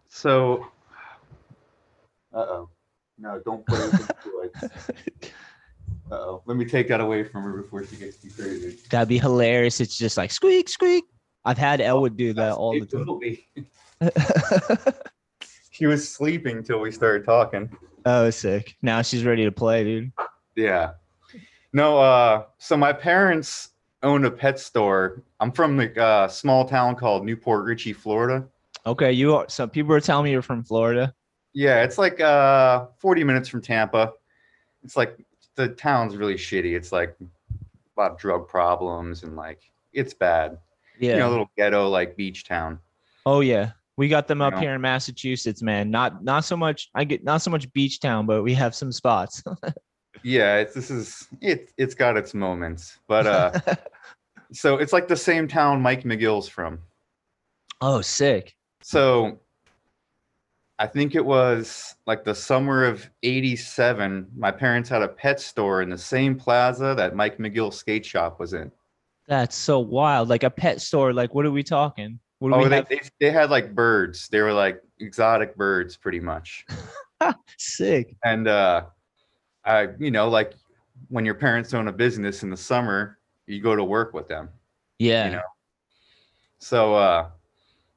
So. 0.10 0.68
Uh 2.34 2.38
oh. 2.38 2.70
No, 3.22 3.40
don't 3.46 3.64
put 3.68 3.80
it. 3.94 5.32
Uh-oh. 6.12 6.42
Let 6.46 6.58
me 6.58 6.66
take 6.66 6.88
that 6.88 7.00
away 7.00 7.24
from 7.24 7.44
her 7.44 7.62
before 7.62 7.86
she 7.86 7.96
gets 7.96 8.18
too 8.18 8.32
crazy. 8.32 8.80
That'd 8.90 9.08
be 9.08 9.20
hilarious. 9.20 9.80
It's 9.80 9.96
just 9.96 10.18
like 10.18 10.32
squeak, 10.32 10.68
squeak. 10.68 11.06
I've 11.46 11.58
had 11.58 11.82
Elwood 11.82 12.18
do 12.18 12.34
that 12.34 12.54
all 12.54 12.74
the 12.78 12.86
time. 14.02 14.84
She 15.74 15.86
was 15.88 16.08
sleeping 16.08 16.64
till 16.64 16.80
we 16.80 16.92
started 16.92 17.26
talking. 17.26 17.70
oh, 18.06 18.30
sick. 18.30 18.76
Now 18.84 19.02
she's 19.02 19.24
ready 19.24 19.46
to 19.46 19.52
play, 19.52 19.84
dude. 19.84 20.12
Yeah. 20.56 20.92
No, 21.74 21.98
uh, 21.98 22.44
so 22.60 22.78
my 22.78 22.94
parents 22.94 23.70
owned 24.04 24.26
a 24.26 24.30
pet 24.30 24.60
store. 24.60 25.24
I'm 25.40 25.52
from 25.52 25.78
the 25.78 26.00
uh, 26.00 26.28
small 26.28 26.66
town 26.66 26.96
called 26.96 27.26
New 27.26 27.38
Port 27.38 27.66
Richey, 27.66 27.94
Florida. 27.94 28.46
Okay, 28.86 29.12
you 29.12 29.36
are. 29.36 29.46
Some 29.50 29.70
people 29.70 29.94
are 29.96 30.00
telling 30.02 30.26
me 30.26 30.32
you're 30.32 30.42
from 30.44 30.64
Florida. 30.64 31.16
Yeah, 31.54 31.84
it's 31.84 31.98
like 31.98 32.20
uh 32.20 32.86
40 33.00 33.24
minutes 33.24 33.50
from 33.50 33.62
Tampa. 33.62 34.14
It's 34.84 34.96
like 34.96 35.18
the 35.56 35.70
town's 35.70 36.16
really 36.16 36.36
shitty. 36.36 36.76
It's 36.76 36.92
like 36.92 37.16
a 37.22 38.00
lot 38.00 38.12
of 38.12 38.18
drug 38.18 38.48
problems 38.48 39.24
and 39.24 39.36
like 39.36 39.60
it's 39.94 40.14
bad. 40.14 40.58
Yeah. 41.00 41.14
You 41.14 41.20
know, 41.20 41.30
a 41.30 41.32
little 41.32 41.52
ghetto 41.58 41.90
like 41.90 42.16
beach 42.16 42.46
town. 42.46 42.80
oh 43.26 43.42
yeah. 43.42 43.72
We 43.98 44.08
got 44.08 44.28
them 44.28 44.40
You 44.40 44.46
up 44.46 44.54
know? 44.54 44.60
here 44.62 44.74
in 44.74 44.82
Massachusetts, 44.82 45.62
man. 45.62 45.92
Not 45.92 46.24
not 46.24 46.46
so 46.46 46.56
much. 46.58 46.90
I 46.96 47.04
get 47.04 47.24
not 47.24 47.42
so 47.42 47.52
much 47.52 47.72
beach 47.74 48.00
town, 48.00 48.26
but 48.26 48.42
we 48.44 48.54
have 48.54 48.74
some 48.76 48.92
spots. 48.92 49.44
Yeah, 50.24 50.58
it's 50.58 50.76
this 50.76 50.92
is 50.92 51.28
it 51.42 51.72
it's 51.78 51.96
got 51.96 52.16
its 52.16 52.36
moments. 52.36 53.00
But 53.08 53.26
uh 53.26 53.60
so 54.54 54.78
it's 54.78 54.94
like 54.94 55.08
the 55.08 55.16
same 55.16 55.48
town 55.48 55.82
Mike 55.82 56.04
McGill's 56.04 56.48
from. 56.48 56.80
oh, 57.82 58.02
sick. 58.02 58.56
So 58.84 59.40
I 60.82 60.88
think 60.88 61.14
it 61.14 61.24
was 61.24 61.94
like 62.08 62.24
the 62.24 62.34
summer 62.34 62.84
of 62.84 63.08
87. 63.22 64.26
My 64.36 64.50
parents 64.50 64.90
had 64.90 65.04
a 65.04 65.08
pet 65.08 65.40
store 65.40 65.84
in 65.84 65.92
the 65.92 65.98
same 65.98 66.36
plaza 66.36 66.96
that 66.98 67.16
Mike 67.16 67.38
McGill 67.38 67.72
skate 67.72 68.04
shop 68.04 68.40
was 68.40 68.54
in. 68.54 68.72
That's 69.28 69.56
so 69.56 69.78
wild. 69.78 70.28
Like 70.28 70.42
a 70.42 70.50
pet 70.50 70.82
store. 70.82 71.14
Like, 71.14 71.36
what 71.36 71.46
are 71.46 71.52
we 71.52 71.62
talking? 71.62 72.20
What 72.40 72.50
do 72.50 72.56
Oh, 72.56 72.64
we 72.64 72.70
they, 72.70 72.82
they, 72.90 73.02
they 73.20 73.30
had 73.30 73.52
like 73.52 73.76
birds. 73.76 74.28
They 74.30 74.42
were 74.42 74.54
like 74.54 74.82
exotic 75.00 75.56
birds 75.56 75.98
pretty 75.98 76.20
much. 76.20 76.66
Sick. 77.60 78.16
And 78.26 78.48
uh 78.48 78.86
I 79.64 79.90
you 80.00 80.10
know, 80.10 80.30
like 80.30 80.54
when 81.10 81.26
your 81.26 81.36
parents 81.36 81.76
own 81.76 81.90
a 81.90 81.94
business 81.94 82.42
in 82.42 82.50
the 82.50 82.58
summer, 82.58 83.20
you 83.46 83.62
go 83.62 83.76
to 83.76 83.84
work 83.84 84.16
with 84.16 84.28
them. 84.28 84.50
Yeah. 84.98 85.30
know, 85.30 85.42
So 86.58 86.96
uh 86.96 87.30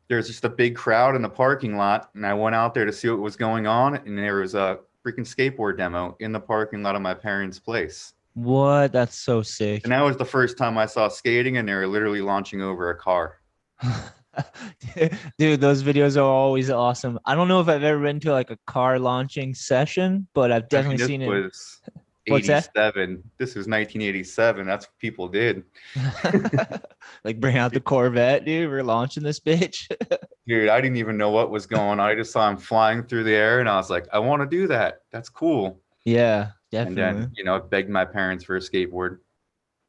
there's 0.09 0.27
just 0.27 0.45
a 0.45 0.49
big 0.49 0.77
crowd 0.77 1.17
in 1.17 1.23
the 1.23 1.29
parking 1.29 1.77
lot, 1.77 2.11
and 2.15 2.27
I 2.27 2.35
went 2.35 2.55
out 2.55 2.75
there 2.75 2.85
to 2.85 2.93
see 2.93 3.09
what 3.09 3.21
was 3.21 3.37
going 3.37 3.67
on, 3.67 3.97
and 3.97 4.19
there 4.19 4.37
was 4.37 4.55
a 4.55 4.81
freaking 5.05 5.21
skateboard 5.21 5.77
demo 5.77 6.17
in 6.21 6.33
the 6.33 6.41
parking 6.41 6.83
lot 6.83 6.97
of 6.97 7.03
my 7.03 7.15
parents' 7.15 7.59
place. 7.59 8.15
What? 8.35 8.93
That's 8.93 9.17
so 9.17 9.43
sick. 9.43 9.85
And 9.85 9.93
that 9.93 10.03
was 10.03 10.17
the 10.17 10.25
first 10.25 10.59
time 10.59 10.77
I 10.77 10.87
saw 10.87 11.09
skating, 11.09 11.57
and 11.57 11.69
they 11.69 11.75
were 11.75 11.87
literally 11.87 12.21
launching 12.21 12.61
over 12.61 12.91
a 12.91 12.97
car. 12.97 13.41
Dude, 15.39 15.61
those 15.61 15.83
videos 15.83 16.17
are 16.17 16.23
always 16.23 16.71
awesome. 16.71 17.19
I 17.25 17.35
don't 17.35 17.49
know 17.49 17.61
if 17.61 17.69
I've 17.69 17.83
ever 17.83 18.01
been 18.01 18.21
to 18.21 18.33
like 18.33 18.51
a 18.51 18.59
car 18.67 18.99
launching 18.99 19.55
session, 19.55 20.27
but 20.35 20.51
I've 20.51 20.63
I 20.73 20.83
mean, 20.83 20.97
definitely 20.97 21.07
seen 21.07 21.23
it. 21.23 21.29
was 21.29 21.81
What's 22.27 22.47
that? 22.47 22.71
87. 22.77 23.23
This 23.39 23.51
was 23.55 23.67
1987. 23.67 24.67
That's 24.67 24.87
what 24.87 24.99
people 24.99 25.29
did. 25.29 25.63
like 27.25 27.39
bring 27.39 27.59
out 27.59 27.73
the 27.73 27.81
Corvette, 27.81 28.45
dude. 28.45 28.71
We're 28.71 28.83
launching 28.83 29.23
this 29.23 29.41
bitch. 29.41 29.91
Dude, 30.47 30.69
I 30.69 30.79
didn't 30.83 30.99
even 30.99 31.17
know 31.17 31.31
what 31.31 31.51
was 31.51 31.65
going 31.65 31.99
on. 31.99 32.01
I 32.01 32.15
just 32.15 32.31
saw 32.31 32.51
him 32.51 32.59
flying 32.59 33.03
through 33.03 33.25
the 33.25 33.33
air, 33.33 33.61
and 33.61 33.69
I 33.69 33.77
was 33.77 33.89
like, 33.89 34.07
I 34.13 34.19
want 34.19 34.43
to 34.43 34.47
do 34.47 34.67
that. 34.67 35.01
That's 35.11 35.31
cool. 35.31 35.81
yeah, 36.05 36.51
definitely. 36.71 37.03
And 37.03 37.23
then, 37.23 37.33
you 37.35 37.45
know, 37.45 37.57
I 37.57 37.61
begged 37.61 37.89
my 37.89 38.05
parents 38.05 38.45
for 38.45 38.57
a 38.57 38.61
skateboard. 38.61 39.21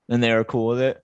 And 0.08 0.24
they 0.24 0.34
were 0.34 0.46
cool 0.46 0.68
with 0.68 0.80
it. 0.80 1.04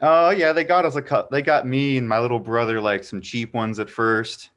Oh 0.00 0.30
yeah, 0.30 0.52
they 0.52 0.62
got 0.62 0.84
us 0.84 0.94
a 0.94 1.02
cut. 1.02 1.30
They 1.30 1.42
got 1.42 1.66
me 1.66 1.98
and 1.98 2.08
my 2.08 2.20
little 2.20 2.38
brother 2.38 2.80
like 2.80 3.02
some 3.02 3.20
cheap 3.20 3.52
ones 3.52 3.80
at 3.80 3.90
first, 3.90 4.50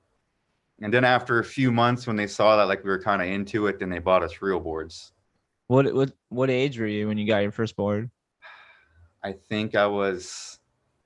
and 0.82 0.94
then 0.94 1.04
after 1.04 1.40
a 1.40 1.44
few 1.44 1.72
months, 1.72 2.06
when 2.06 2.16
they 2.16 2.28
saw 2.28 2.58
that 2.58 2.68
like 2.68 2.84
we 2.84 2.92
were 2.92 3.02
kind 3.02 3.24
of 3.24 3.28
into 3.28 3.66
it, 3.68 3.80
then 3.80 3.90
they 3.90 4.00
bought 4.00 4.24
us 4.24 4.42
real 4.42 4.60
boards. 4.60 5.14
What 5.72 5.94
what 5.94 6.12
what 6.28 6.50
age 6.50 6.78
were 6.78 6.86
you 6.86 7.08
when 7.08 7.18
you 7.18 7.26
got 7.26 7.44
your 7.44 7.54
first 7.54 7.78
board? 7.78 8.12
I 9.24 9.32
think 9.32 9.74
I 9.74 9.88
was 9.88 10.60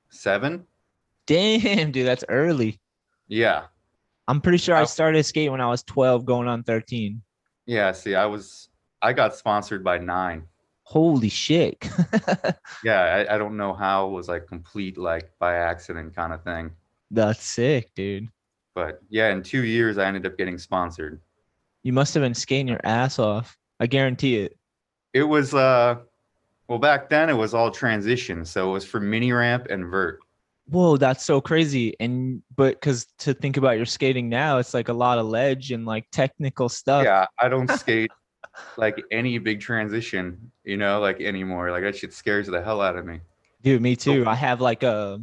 seven. 0.09 0.65
Damn, 1.27 1.91
dude, 1.91 2.07
that's 2.07 2.23
early. 2.29 2.79
Yeah, 3.27 3.65
I'm 4.27 4.41
pretty 4.41 4.57
sure 4.57 4.75
I 4.75 4.79
Wow. 4.79 4.85
started 4.85 5.23
skating 5.23 5.51
when 5.51 5.61
I 5.61 5.67
was 5.69 5.83
12, 5.83 6.25
going 6.25 6.47
on 6.47 6.63
13. 6.63 7.21
yeah. 7.67 7.91
See, 7.91 8.15
I 8.15 8.25
was 8.25 8.69
I 9.03 9.13
got 9.13 9.35
sponsored 9.35 9.83
by 9.83 9.99
nine. 9.99 10.45
Holy 10.81 11.29
shit. 11.29 11.77
Yeah, 12.83 13.01
I, 13.29 13.35
I 13.35 13.37
don't 13.37 13.57
know 13.57 13.73
how 13.73 14.07
it 14.07 14.11
was 14.13 14.27
like 14.27 14.47
complete 14.47 14.97
like 14.97 15.29
by 15.37 15.53
accident 15.57 16.15
kind 16.15 16.33
of 16.33 16.43
thing, 16.43 16.71
that's 17.11 17.43
sick, 17.43 17.91
dude. 17.95 18.29
but 18.73 18.99
yeah, 19.09 19.29
in 19.31 19.43
two 19.43 19.63
years 19.63 19.99
I 19.99 20.05
ended 20.07 20.25
up 20.25 20.37
getting 20.39 20.57
sponsored. 20.57 21.21
You 21.83 21.93
must 21.93 22.15
have 22.15 22.21
been 22.23 22.33
skating 22.33 22.67
your 22.67 22.81
ass 22.83 23.19
off. 23.19 23.55
I 23.79 23.87
guarantee 23.87 24.37
it. 24.39 24.57
It 25.13 25.23
was 25.23 25.53
uh, 25.53 25.95
well 26.67 26.79
back 26.79 27.09
then 27.09 27.29
it 27.29 27.33
was 27.33 27.53
all 27.53 27.71
transition, 27.71 28.45
so 28.45 28.69
it 28.69 28.73
was 28.73 28.85
for 28.85 28.99
mini 28.99 29.31
ramp 29.31 29.67
and 29.69 29.85
vert. 29.85 30.19
Whoa, 30.67 30.97
that's 30.97 31.23
so 31.23 31.39
crazy. 31.41 31.95
And 31.99 32.41
but 32.55 32.79
because 32.79 33.05
to 33.19 33.33
think 33.33 33.57
about 33.57 33.77
your 33.77 33.85
skating 33.85 34.29
now, 34.29 34.57
it's 34.57 34.73
like 34.73 34.89
a 34.89 34.93
lot 34.93 35.19
of 35.19 35.27
ledge 35.27 35.71
and 35.71 35.85
like 35.85 36.05
technical 36.11 36.69
stuff. 36.69 37.03
yeah 37.05 37.25
i 37.39 37.47
don't 37.47 37.69
skate 37.79 38.11
like 38.77 39.03
any 39.11 39.37
big 39.37 39.59
transition 39.59 40.51
you 40.63 40.77
know 40.77 40.99
like 41.01 41.19
anymore 41.21 41.71
like 41.71 41.83
that 41.83 41.95
shit 41.95 42.13
scares 42.13 42.47
the 42.47 42.61
hell 42.61 42.81
out 42.81 42.95
of 42.97 43.05
me 43.05 43.19
Dude, 43.61 43.81
me 43.81 43.95
too. 43.95 44.25
I 44.27 44.35
have 44.35 44.61
like 44.61 44.83
a, 44.83 45.19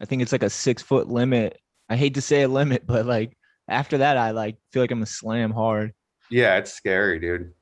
I 0.00 0.04
think 0.04 0.20
it's 0.22 0.30
like 0.32 0.42
a 0.42 0.50
six 0.50 0.82
foot 0.82 1.08
limit. 1.08 1.58
I 1.88 1.96
hate 1.96 2.12
to 2.14 2.20
say 2.20 2.42
a 2.42 2.48
limit, 2.48 2.86
but 2.86 3.06
like 3.06 3.34
after 3.66 3.96
that, 3.98 4.18
I 4.18 4.32
like 4.32 4.56
feel 4.72 4.82
like 4.82 4.90
I'm 4.90 5.02
a 5.02 5.06
slam 5.06 5.50
hard. 5.52 5.92
yeah 6.30 6.56
it's 6.58 6.72
scary 6.72 7.18
dude 7.18 7.52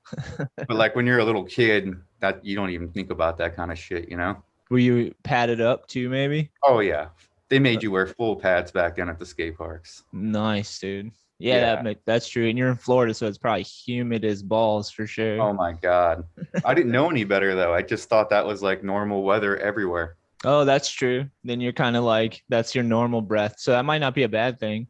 but 0.57 0.71
like 0.77 0.95
when 0.97 1.07
you're 1.07 1.19
a 1.19 1.25
little 1.25 1.45
kid 1.45 1.95
that 2.21 2.45
you 2.45 2.57
don't 2.57 2.71
even 2.71 2.89
think 2.91 3.11
about 3.11 3.37
that 3.39 3.55
kind 3.57 3.71
of 3.73 3.79
shit 3.79 4.09
you 4.09 4.17
know 4.17 4.37
Were 4.71 4.79
you 4.79 5.15
padded 5.23 5.61
up 5.61 5.87
too, 5.89 6.09
maybe? 6.09 6.51
oh 6.65 6.81
yeah 6.81 7.09
they 7.49 7.59
made 7.59 7.79
uh 7.79 7.81
you 7.83 7.91
wear 7.93 8.07
full 8.07 8.37
pads 8.37 8.71
back 8.73 8.97
then 8.97 9.09
at 9.09 9.19
the 9.19 9.27
skate 9.27 9.57
parks 9.57 10.03
Nice, 10.13 10.79
dude. 10.79 11.11
Yeah, 11.39 11.75
Yeah. 11.77 11.83
That, 11.83 11.99
that's 12.07 12.29
true. 12.29 12.49
And 12.49 12.57
you're 12.57 12.71
in 12.71 12.77
Florida, 12.77 13.13
so 13.13 13.27
it's 13.27 13.37
probably 13.37 13.63
humid 13.63 14.25
as 14.25 14.43
balls 14.43 14.91
for 14.91 15.07
sure. 15.07 15.41
oh 15.41 15.53
my 15.53 15.73
god 15.75 16.25
i 16.65 16.73
didn't 16.75 16.93
know 16.93 17.11
any 17.11 17.25
better 17.25 17.55
though 17.55 17.75
i 17.75 17.83
just 17.83 18.09
thought 18.09 18.31
that 18.31 18.47
was 18.47 18.63
like 18.63 18.83
normal 18.83 19.23
weather 19.23 19.57
everywhere 19.59 20.17
Oh, 20.45 20.65
that's 20.67 20.91
true. 20.91 21.25
Then 21.45 21.61
you're 21.63 21.73
kind 21.73 21.97
of 21.97 22.05
like 22.05 22.45
that's 22.51 22.75
your 22.75 22.85
normal 22.85 23.23
breath. 23.23 23.55
So 23.59 23.73
that 23.73 23.87
might 23.87 23.99
not 23.99 24.15
be 24.15 24.23
a 24.25 24.29
bad 24.29 24.61
thing. 24.61 24.87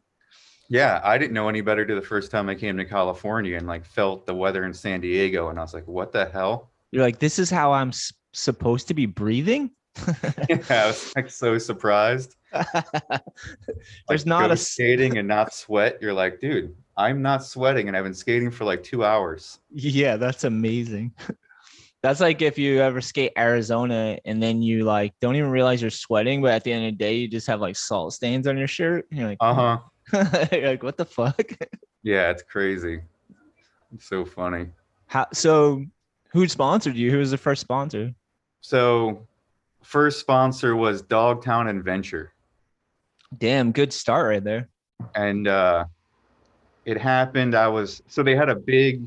Yeah 0.69 0.99
i 1.03 1.17
didn't 1.17 1.33
know 1.33 1.47
any 1.49 1.61
better 1.61 1.85
to 1.85 1.95
the 1.95 2.01
first 2.01 2.31
time 2.31 2.49
i 2.49 2.55
came 2.55 2.77
to 2.77 2.85
california 2.85 3.57
and 3.57 3.67
like 3.67 3.85
felt 3.85 4.25
the 4.25 4.33
weather 4.33 4.65
in 4.65 4.73
san 4.73 4.99
diego 5.01 5.49
and 5.49 5.57
i 5.59 5.61
was 5.61 5.73
like 5.73 5.87
what 5.87 6.11
the 6.11 6.25
hell 6.25 6.71
You're 6.91 7.03
like, 7.03 7.19
this 7.19 7.39
is 7.39 7.49
how 7.49 7.71
I'm 7.73 7.89
s- 7.89 8.13
supposed 8.33 8.87
to 8.87 8.93
be 8.93 9.05
breathing. 9.05 9.71
yeah 10.49 10.59
i 10.69 10.87
was 10.87 11.13
like 11.15 11.29
so 11.29 11.57
surprised 11.57 12.35
There's 14.07 14.25
like, 14.25 14.25
not 14.25 14.51
a 14.51 14.57
skating 14.57 15.17
and 15.17 15.27
not 15.27 15.53
sweat. 15.53 15.97
You're 16.01 16.13
like, 16.13 16.39
dude, 16.39 16.73
I'm 16.95 17.21
not 17.21 17.43
sweating, 17.43 17.87
and 17.89 17.97
I've 17.97 18.05
been 18.05 18.13
skating 18.13 18.51
for 18.51 18.63
like 18.63 18.83
two 18.83 19.03
hours. 19.03 19.59
Yeah, 19.69 20.15
that's 20.17 20.43
amazing. 20.45 21.11
That's 22.03 22.21
like 22.21 22.41
if 22.43 22.57
you 22.59 22.79
ever 22.79 23.01
skate 23.01 23.33
Arizona 23.37 24.19
and 24.23 24.41
then 24.41 24.61
you 24.61 24.83
like 24.85 25.13
don't 25.19 25.35
even 25.35 25.49
realize 25.49 25.81
you're 25.81 25.89
sweating, 25.91 26.41
but 26.43 26.53
at 26.53 26.63
the 26.63 26.71
end 26.71 26.85
of 26.85 26.91
the 26.93 26.97
day 26.97 27.15
you 27.15 27.27
just 27.27 27.47
have 27.47 27.59
like 27.59 27.75
salt 27.75 28.13
stains 28.13 28.47
on 28.47 28.55
your 28.57 28.67
shirt. 28.67 29.07
And 29.09 29.19
you're 29.19 29.27
like, 29.27 29.39
Uh 29.41 29.53
huh. 29.53 29.77
like, 30.51 30.83
what 30.83 30.97
the 30.97 31.05
fuck? 31.05 31.51
Yeah, 32.03 32.29
it's 32.29 32.43
crazy. 32.43 33.01
It's 33.93 34.07
so 34.07 34.25
funny. 34.25 34.67
How 35.07 35.27
so 35.33 35.85
who 36.31 36.47
sponsored 36.47 36.95
you? 36.95 37.11
Who 37.11 37.17
was 37.19 37.31
the 37.31 37.37
first 37.37 37.61
sponsor? 37.61 38.13
So, 38.61 39.25
first 39.83 40.19
sponsor 40.19 40.75
was 40.75 41.01
Dogtown 41.01 41.67
Adventure, 41.67 42.33
Damn, 43.37 43.71
good 43.71 43.93
start 43.93 44.27
right 44.27 44.43
there. 44.43 44.67
and 45.15 45.47
uh, 45.47 45.85
it 46.85 46.97
happened. 46.97 47.55
I 47.55 47.67
was 47.67 48.01
so 48.07 48.23
they 48.23 48.35
had 48.35 48.49
a 48.49 48.55
big 48.55 49.05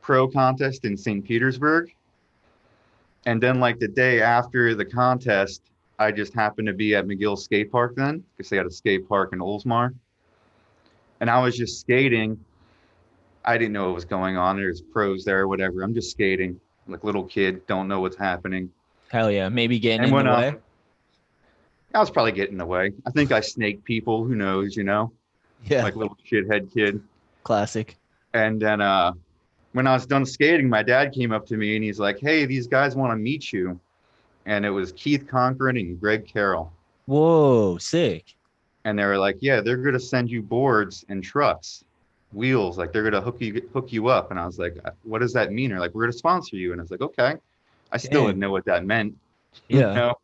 pro 0.00 0.26
contest 0.28 0.84
in 0.84 0.96
St. 0.96 1.24
Petersburg, 1.24 1.92
and 3.26 3.42
then 3.42 3.60
like 3.60 3.78
the 3.78 3.88
day 3.88 4.20
after 4.22 4.74
the 4.74 4.84
contest, 4.84 5.62
I 5.98 6.12
just 6.12 6.34
happened 6.34 6.66
to 6.68 6.74
be 6.74 6.94
at 6.94 7.06
McGill 7.06 7.38
Skate 7.38 7.70
Park 7.70 7.94
then 7.96 8.24
because 8.36 8.50
they 8.50 8.56
had 8.56 8.66
a 8.66 8.70
skate 8.70 9.08
park 9.08 9.32
in 9.32 9.38
Oldsmar, 9.40 9.94
and 11.20 11.30
I 11.30 11.40
was 11.40 11.56
just 11.56 11.80
skating. 11.80 12.38
I 13.44 13.56
didn't 13.56 13.72
know 13.72 13.86
what 13.86 13.94
was 13.94 14.04
going 14.04 14.36
on. 14.36 14.56
There's 14.56 14.80
pros 14.80 15.24
there, 15.24 15.40
or 15.40 15.48
whatever. 15.48 15.82
I'm 15.82 15.94
just 15.94 16.10
skating, 16.10 16.60
like 16.86 17.04
little 17.04 17.24
kid, 17.24 17.66
don't 17.66 17.88
know 17.88 18.00
what's 18.00 18.16
happening. 18.16 18.70
Hell 19.10 19.30
yeah. 19.30 19.48
Maybe 19.48 19.78
getting 19.78 20.00
And 20.12 20.18
in 20.18 20.26
the 20.26 20.32
way. 20.32 20.54
I 21.94 22.00
was 22.00 22.10
probably 22.10 22.32
getting 22.32 22.60
away. 22.60 22.92
I 23.06 23.10
think 23.10 23.32
I 23.32 23.40
snake 23.40 23.82
people. 23.84 24.22
Who 24.24 24.34
knows? 24.34 24.76
You 24.76 24.84
know, 24.84 25.10
Yeah. 25.64 25.82
like 25.84 25.96
little 25.96 26.16
shithead 26.30 26.72
kid. 26.72 27.00
classic. 27.44 27.96
And 28.34 28.60
then 28.60 28.82
uh, 28.82 29.12
when 29.72 29.86
I 29.86 29.94
was 29.94 30.04
done 30.04 30.26
skating, 30.26 30.68
my 30.68 30.82
dad 30.82 31.12
came 31.14 31.32
up 31.32 31.46
to 31.46 31.56
me 31.56 31.76
and 31.76 31.82
he's 31.84 31.98
like, 31.98 32.18
"Hey, 32.20 32.44
these 32.44 32.66
guys 32.66 32.94
want 32.94 33.10
to 33.12 33.16
meet 33.16 33.50
you," 33.54 33.80
and 34.44 34.66
it 34.66 34.70
was 34.70 34.92
Keith 34.92 35.26
Conkran 35.26 35.80
and 35.80 35.98
Greg 35.98 36.26
Carroll, 36.26 36.70
Whoa, 37.06 37.78
sick. 37.78 38.34
And 38.88 38.98
they 38.98 39.04
were 39.04 39.18
like, 39.18 39.36
"Yeah, 39.40 39.60
they're 39.60 39.76
gonna 39.76 40.00
send 40.00 40.30
you 40.30 40.42
boards 40.42 41.04
and 41.08 41.22
trucks, 41.22 41.84
wheels, 42.32 42.78
like 42.78 42.92
they're 42.92 43.04
gonna 43.04 43.20
hook 43.20 43.40
you 43.40 43.68
hook 43.72 43.92
you 43.92 44.08
up." 44.08 44.30
And 44.30 44.40
I 44.40 44.46
was 44.46 44.58
like, 44.58 44.76
"Uh, 44.84 44.90
"What 45.02 45.20
does 45.20 45.32
that 45.34 45.52
mean?" 45.52 45.70
They're 45.70 45.80
like, 45.80 45.94
"We're 45.94 46.02
gonna 46.02 46.12
sponsor 46.12 46.56
you," 46.56 46.72
and 46.72 46.80
I 46.80 46.82
was 46.82 46.90
like, 46.90 47.02
"Okay." 47.02 47.34
I 47.90 47.96
still 47.96 48.20
Dang. 48.20 48.26
didn't 48.28 48.40
know 48.40 48.50
what 48.50 48.64
that 48.66 48.84
meant. 48.84 49.14
you 49.68 49.80
Yeah. 49.80 49.94
know? 49.94 50.14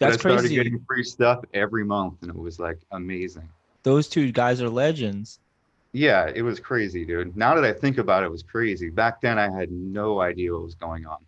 But 0.00 0.06
That's 0.06 0.16
I 0.16 0.20
started 0.20 0.42
crazy. 0.42 0.54
getting 0.56 0.84
free 0.86 1.04
stuff 1.04 1.44
every 1.54 1.84
month, 1.84 2.22
and 2.22 2.30
it 2.30 2.36
was 2.36 2.58
like 2.58 2.78
amazing. 2.90 3.48
Those 3.82 4.08
two 4.08 4.32
guys 4.32 4.60
are 4.62 4.68
legends. 4.68 5.38
Yeah, 5.92 6.30
it 6.34 6.42
was 6.42 6.58
crazy, 6.58 7.04
dude. 7.04 7.36
Now 7.36 7.54
that 7.54 7.64
I 7.64 7.72
think 7.72 7.98
about 7.98 8.24
it, 8.24 8.26
it 8.26 8.32
was 8.32 8.42
crazy. 8.42 8.90
Back 8.90 9.20
then, 9.20 9.38
I 9.38 9.48
had 9.48 9.70
no 9.70 10.20
idea 10.20 10.52
what 10.52 10.64
was 10.64 10.74
going 10.74 11.06
on. 11.06 11.18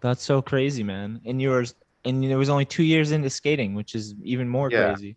That's 0.00 0.22
so 0.22 0.40
crazy, 0.40 0.84
man. 0.84 1.20
And 1.24 1.42
you 1.42 1.50
were 1.50 1.64
and 2.04 2.24
it 2.24 2.36
was 2.36 2.48
only 2.48 2.64
two 2.64 2.82
years 2.84 3.12
into 3.12 3.30
skating, 3.30 3.74
which 3.74 3.94
is 3.94 4.14
even 4.22 4.48
more 4.48 4.70
Yeah. 4.70 4.92
crazy. 4.92 5.16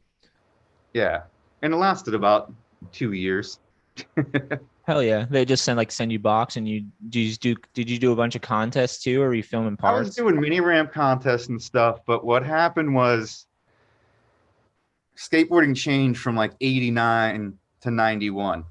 Yeah, 0.97 1.21
and 1.61 1.75
it 1.75 1.77
lasted 1.77 2.15
about 2.15 2.51
two 2.91 3.11
years. 3.11 3.59
Hell 4.87 5.03
yeah. 5.03 5.27
They 5.29 5.45
just 5.45 5.63
send 5.63 5.77
like 5.77 5.91
send 5.91 6.11
you 6.11 6.17
box 6.17 6.57
and 6.57 6.67
you 6.67 6.85
do 7.09 7.19
you 7.19 7.35
do 7.35 7.55
did 7.75 7.87
you 7.87 7.99
do 7.99 8.13
a 8.13 8.15
bunch 8.15 8.35
of 8.35 8.41
contests 8.41 9.03
too 9.03 9.21
or 9.21 9.27
were 9.27 9.35
you 9.35 9.43
filming 9.43 9.77
parts? 9.77 9.95
I 9.95 9.99
was 9.99 10.15
doing 10.15 10.41
mini 10.41 10.59
ramp 10.59 10.91
contests 10.91 11.49
and 11.49 11.61
stuff, 11.61 11.99
but 12.07 12.25
what 12.25 12.43
happened 12.43 12.95
was 12.95 13.45
skateboarding 15.15 15.75
changed 15.75 16.19
from 16.19 16.35
like 16.35 16.53
89 16.61 17.53
to 17.81 17.91
91. 17.91 18.63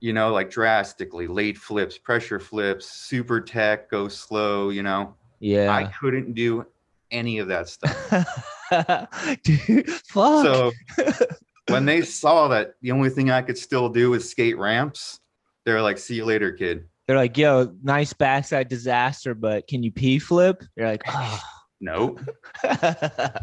You 0.00 0.12
know, 0.12 0.30
like 0.30 0.50
drastically, 0.50 1.26
late 1.26 1.56
flips, 1.56 1.96
pressure 1.96 2.38
flips, 2.38 2.84
super 2.84 3.40
tech, 3.40 3.90
go 3.90 4.08
slow, 4.08 4.68
you 4.68 4.82
know. 4.82 5.14
Yeah, 5.40 5.74
I 5.74 5.84
couldn't 5.84 6.34
do 6.34 6.66
any 7.10 7.38
of 7.38 7.48
that 7.48 7.70
stuff. 7.70 8.44
Dude, 9.42 9.88
fuck. 9.90 10.44
So 10.44 10.72
when 11.68 11.84
they 11.84 12.02
saw 12.02 12.48
that 12.48 12.74
the 12.82 12.92
only 12.92 13.10
thing 13.10 13.30
I 13.30 13.42
could 13.42 13.58
still 13.58 13.88
do 13.88 14.10
was 14.10 14.28
skate 14.28 14.58
ramps, 14.58 15.20
they're 15.64 15.82
like, 15.82 15.98
see 15.98 16.16
you 16.16 16.24
later, 16.24 16.52
kid. 16.52 16.84
They're 17.06 17.16
like, 17.16 17.38
yo, 17.38 17.74
nice 17.82 18.12
backside 18.12 18.68
disaster, 18.68 19.34
but 19.34 19.66
can 19.66 19.82
you 19.82 19.90
P 19.90 20.18
flip? 20.18 20.62
You're 20.76 20.88
like, 20.88 21.02
oh. 21.06 21.40
Nope. 21.80 22.20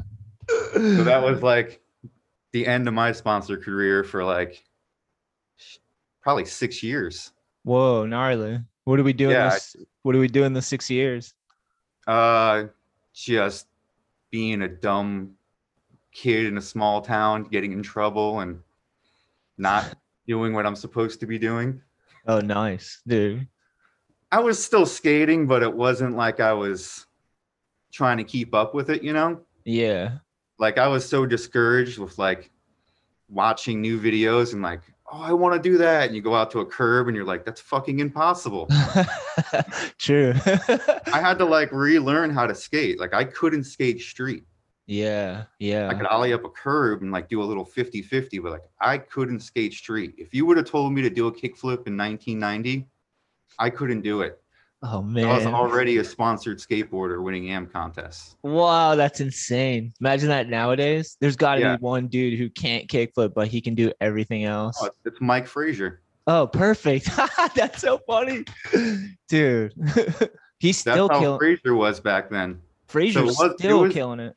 So 0.73 1.03
that 1.03 1.23
was 1.23 1.41
like 1.41 1.81
the 2.53 2.67
end 2.67 2.87
of 2.87 2.93
my 2.93 3.11
sponsor 3.13 3.57
career 3.57 4.03
for 4.03 4.23
like 4.23 4.63
probably 6.21 6.45
six 6.45 6.83
years. 6.83 7.31
Whoa, 7.63 8.05
gnarly. 8.05 8.59
What 8.83 8.97
do 8.97 9.03
we 9.03 9.13
do 9.13 9.29
Yeah, 9.29 9.49
this? 9.49 9.75
What 10.03 10.13
do 10.13 10.19
we 10.19 10.27
do 10.27 10.43
in 10.43 10.53
the 10.53 10.61
six 10.61 10.87
years? 10.89 11.33
Uh, 12.05 12.65
just 13.15 13.65
being 14.35 14.63
a 14.63 14.67
dumb 14.67 15.31
kid 16.11 16.45
in 16.45 16.57
a 16.57 16.61
small 16.61 16.99
town, 16.99 17.45
getting 17.45 17.71
in 17.71 17.81
trouble 17.81 18.41
and 18.41 18.59
not 19.57 19.95
doing 20.27 20.51
what 20.51 20.65
I'm 20.65 20.75
supposed 20.75 21.21
to 21.21 21.25
be 21.25 21.39
doing. 21.39 21.81
Oh, 22.27 22.41
nice, 22.41 23.01
dude. 23.07 23.47
I 24.33 24.41
was 24.41 24.61
still 24.61 24.85
skating, 24.85 25.47
but 25.47 25.63
it 25.63 25.73
wasn't 25.73 26.17
like 26.17 26.41
I 26.41 26.51
was 26.51 27.05
trying 27.93 28.17
to 28.17 28.25
keep 28.25 28.53
up 28.53 28.73
with 28.73 28.89
it, 28.89 29.03
you 29.03 29.13
know? 29.13 29.39
Yeah. 29.63 30.17
Like 30.59 30.77
I 30.77 30.89
was 30.89 31.07
so 31.07 31.25
discouraged 31.25 31.97
with 31.97 32.17
like 32.17 32.51
watching 33.29 33.79
new 33.79 33.97
videos 33.97 34.51
and 34.51 34.61
like, 34.61 34.81
oh, 35.09 35.21
I 35.21 35.31
want 35.31 35.55
to 35.55 35.69
do 35.69 35.77
that. 35.77 36.07
And 36.07 36.13
you 36.13 36.21
go 36.21 36.35
out 36.35 36.51
to 36.51 36.59
a 36.59 36.65
curb 36.65 37.07
and 37.07 37.15
you're 37.15 37.25
like, 37.25 37.45
that's 37.45 37.61
fucking 37.61 37.99
impossible. 37.99 38.67
True. 39.97 40.33
I 41.13 41.19
had 41.21 41.37
to 41.39 41.45
like 41.45 41.71
relearn 41.71 42.29
how 42.31 42.45
to 42.47 42.55
skate. 42.55 42.99
Like 42.99 43.13
I 43.13 43.23
couldn't 43.23 43.63
skate 43.65 44.01
street. 44.01 44.43
yeah. 44.87 45.45
Yeah. 45.59 45.89
I 45.89 45.93
could 45.93 46.05
ollie 46.07 46.33
up 46.33 46.43
a 46.45 46.49
curb 46.49 47.01
and 47.01 47.11
like 47.11 47.27
do 47.29 47.41
a 47.41 47.45
little 47.45 47.65
50 47.65 48.01
50, 48.01 48.39
but 48.39 48.51
like 48.51 48.63
I 48.81 48.97
couldn't 48.97 49.39
skate 49.41 49.73
street. 49.73 50.15
If 50.17 50.33
you 50.33 50.45
would 50.45 50.57
have 50.57 50.65
told 50.69 50.93
me 50.93 51.01
to 51.01 51.09
do 51.09 51.27
a 51.27 51.31
kickflip 51.31 51.87
in 51.87 51.97
1990, 51.97 52.87
I 53.57 53.69
couldn't 53.69 54.01
do 54.01 54.21
it. 54.21 54.39
oh 54.83 55.01
man. 55.01 55.25
I 55.25 55.33
was 55.37 55.45
already 55.47 55.97
a 55.97 56.03
sponsored 56.03 56.59
skateboarder 56.59 57.23
winning 57.23 57.49
AM 57.49 57.65
contests. 57.67 58.35
Wow, 58.43 58.93
that's 58.95 59.19
insane. 59.21 59.93
Imagine 60.01 60.29
that 60.29 60.49
nowadays. 60.49 61.17
There's 61.21 61.35
got 61.37 61.55
to 61.55 61.61
Yeah. 61.61 61.75
be 61.77 61.81
one 61.81 62.07
dude 62.07 62.37
who 62.37 62.49
can't 62.49 62.87
kickflip, 62.87 63.33
but 63.33 63.47
he 63.47 63.61
can 63.61 63.73
do 63.73 63.91
everything 64.01 64.43
else. 64.43 64.77
Oh, 64.81 64.89
it's 65.05 65.19
Mike 65.21 65.47
Frazier. 65.47 66.01
Oh, 66.27 66.47
perfect. 66.47 67.09
that's 67.55 67.81
so 67.81 67.99
funny, 68.07 68.43
dude. 69.29 69.73
He's 70.59 70.77
still 70.79 70.93
That's 70.93 70.97
still 70.97 71.09
how 71.09 71.19
killing. 71.19 71.39
Frazier 71.39 71.75
was 71.75 71.99
back 71.99 72.29
then. 72.29 72.61
Frazier's 72.87 73.15
it 73.15 73.25
was- 73.25 73.41
it 73.41 73.59
still 73.59 73.81
was- 73.81 73.93
killing 73.93 74.19
it. 74.19 74.35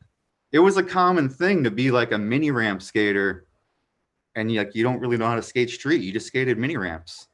It 0.51 0.59
was 0.61 0.79
a 0.79 0.83
common 0.83 1.29
thing 1.29 1.64
to 1.64 1.70
be 1.70 1.90
like 1.90 2.12
a 2.12 2.18
mini 2.18 2.51
ramp 2.51 2.81
skater, 2.83 3.46
and 4.35 4.51
you 4.51 4.59
like 4.59 4.74
you 4.74 4.83
don't 4.83 4.98
really 4.98 5.18
know 5.18 5.27
how 5.27 5.35
to 5.35 5.42
skate 5.42 5.68
street. 5.68 6.01
You 6.01 6.11
just 6.11 6.27
skated 6.27 6.57
mini 6.59 6.77
ramps. 6.79 7.27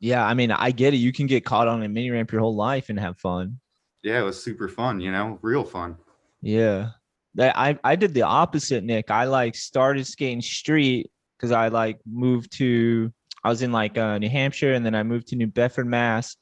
Yeah, 0.00 0.24
I 0.26 0.34
mean, 0.34 0.50
I 0.52 0.70
get 0.70 0.92
it. 0.92 0.98
You 0.98 1.10
can 1.10 1.26
get 1.26 1.46
caught 1.46 1.66
on 1.66 1.82
a 1.82 1.88
mini 1.88 2.10
ramp 2.10 2.30
your 2.30 2.42
whole 2.42 2.54
life 2.54 2.90
and 2.90 3.00
have 3.00 3.18
fun. 3.18 3.58
Yeah, 4.02 4.20
it 4.20 4.22
was 4.22 4.42
super 4.42 4.68
fun. 4.68 5.00
You 5.00 5.10
know, 5.12 5.38
real 5.40 5.64
fun. 5.64 5.96
Yeah. 6.42 6.90
I 7.38 7.78
I 7.84 7.96
did 7.96 8.12
the 8.12 8.22
opposite, 8.22 8.84
Nick. 8.84 9.10
I 9.10 9.24
like 9.24 9.54
started 9.54 10.06
skating 10.06 10.42
street 10.42 11.10
because 11.38 11.52
I 11.52 11.68
like 11.68 11.98
moved 12.06 12.52
to 12.58 13.10
I 13.44 13.48
was 13.48 13.62
in 13.62 13.72
like 13.72 13.96
uh, 13.96 14.18
New 14.18 14.28
Hampshire 14.28 14.72
and 14.72 14.84
then 14.84 14.94
I 14.94 15.02
moved 15.02 15.28
to 15.28 15.36
New 15.36 15.46
Bedford, 15.46 15.86
Mass, 15.86 16.36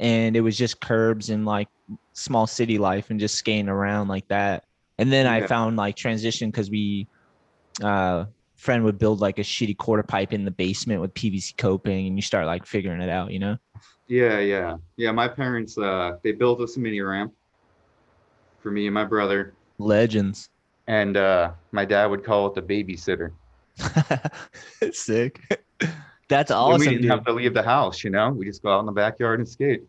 and 0.00 0.36
it 0.36 0.40
was 0.40 0.56
just 0.56 0.80
curbs 0.80 1.30
and 1.30 1.44
like 1.44 1.68
small 2.12 2.46
city 2.46 2.78
life 2.78 3.10
and 3.10 3.20
just 3.20 3.36
skating 3.36 3.68
around 3.68 4.08
like 4.08 4.28
that. 4.28 4.64
And 4.98 5.12
then 5.12 5.26
I 5.26 5.46
found 5.46 5.76
like 5.76 5.96
transition 5.96 6.50
because 6.50 6.70
we 6.70 7.08
uh 7.82 8.26
friend 8.56 8.84
would 8.84 8.98
build 8.98 9.20
like 9.20 9.38
a 9.38 9.42
shitty 9.42 9.76
quarter 9.76 10.04
pipe 10.04 10.32
in 10.32 10.44
the 10.44 10.50
basement 10.50 11.00
with 11.00 11.12
PVC 11.14 11.56
coping 11.56 12.06
and 12.06 12.16
you 12.16 12.22
start 12.22 12.46
like 12.46 12.64
figuring 12.64 13.00
it 13.00 13.08
out, 13.08 13.32
you 13.32 13.40
know? 13.40 13.56
Yeah, 14.06 14.38
yeah, 14.38 14.76
yeah. 14.96 15.10
My 15.10 15.26
parents, 15.26 15.76
uh, 15.76 16.18
they 16.22 16.30
built 16.30 16.60
us 16.60 16.76
a 16.76 16.80
mini 16.80 17.00
ramp 17.00 17.32
for 18.60 18.70
me 18.70 18.86
and 18.86 18.94
my 18.94 19.04
brother, 19.04 19.54
Legends. 19.78 20.48
and 20.86 21.16
uh, 21.16 21.50
my 21.72 21.84
dad 21.84 22.06
would 22.06 22.22
call 22.22 22.46
it 22.46 22.54
the 22.54 22.62
babysitter. 22.62 23.32
Sick. 24.92 25.40
That's 26.32 26.50
awesome. 26.50 26.80
we 26.80 26.86
didn't 26.86 27.02
dude. 27.02 27.10
have 27.10 27.24
to 27.26 27.32
leave 27.32 27.54
the 27.54 27.62
house, 27.62 28.02
you 28.04 28.10
know, 28.10 28.30
we 28.30 28.46
just 28.46 28.62
go 28.62 28.70
out 28.74 28.80
in 28.80 28.86
the 28.86 28.92
backyard 28.92 29.38
and 29.40 29.48
skate. 29.48 29.82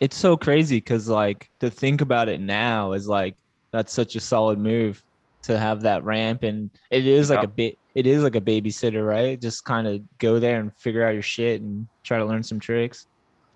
it's 0.00 0.16
so 0.16 0.36
crazy 0.36 0.76
because 0.78 1.08
like 1.08 1.48
to 1.60 1.70
think 1.70 2.00
about 2.00 2.28
it 2.28 2.40
now 2.40 2.92
is 2.92 3.06
like 3.08 3.34
that's 3.72 3.92
such 3.92 4.16
a 4.16 4.20
solid 4.20 4.58
move 4.58 5.02
to 5.42 5.56
have 5.58 5.80
that 5.82 6.02
ramp 6.04 6.42
and 6.42 6.70
it 6.90 7.06
is 7.06 7.30
like 7.30 7.44
a 7.44 7.48
bit 7.48 7.78
it 7.94 8.06
is 8.06 8.22
like 8.22 8.34
a 8.34 8.40
babysitter 8.40 9.06
right 9.06 9.40
just 9.40 9.64
kind 9.64 9.86
of 9.86 10.00
go 10.18 10.38
there 10.40 10.58
and 10.60 10.74
figure 10.76 11.06
out 11.06 11.14
your 11.14 11.22
shit 11.22 11.62
and 11.62 11.86
try 12.02 12.18
to 12.18 12.24
learn 12.24 12.42
some 12.42 12.58
tricks 12.60 13.06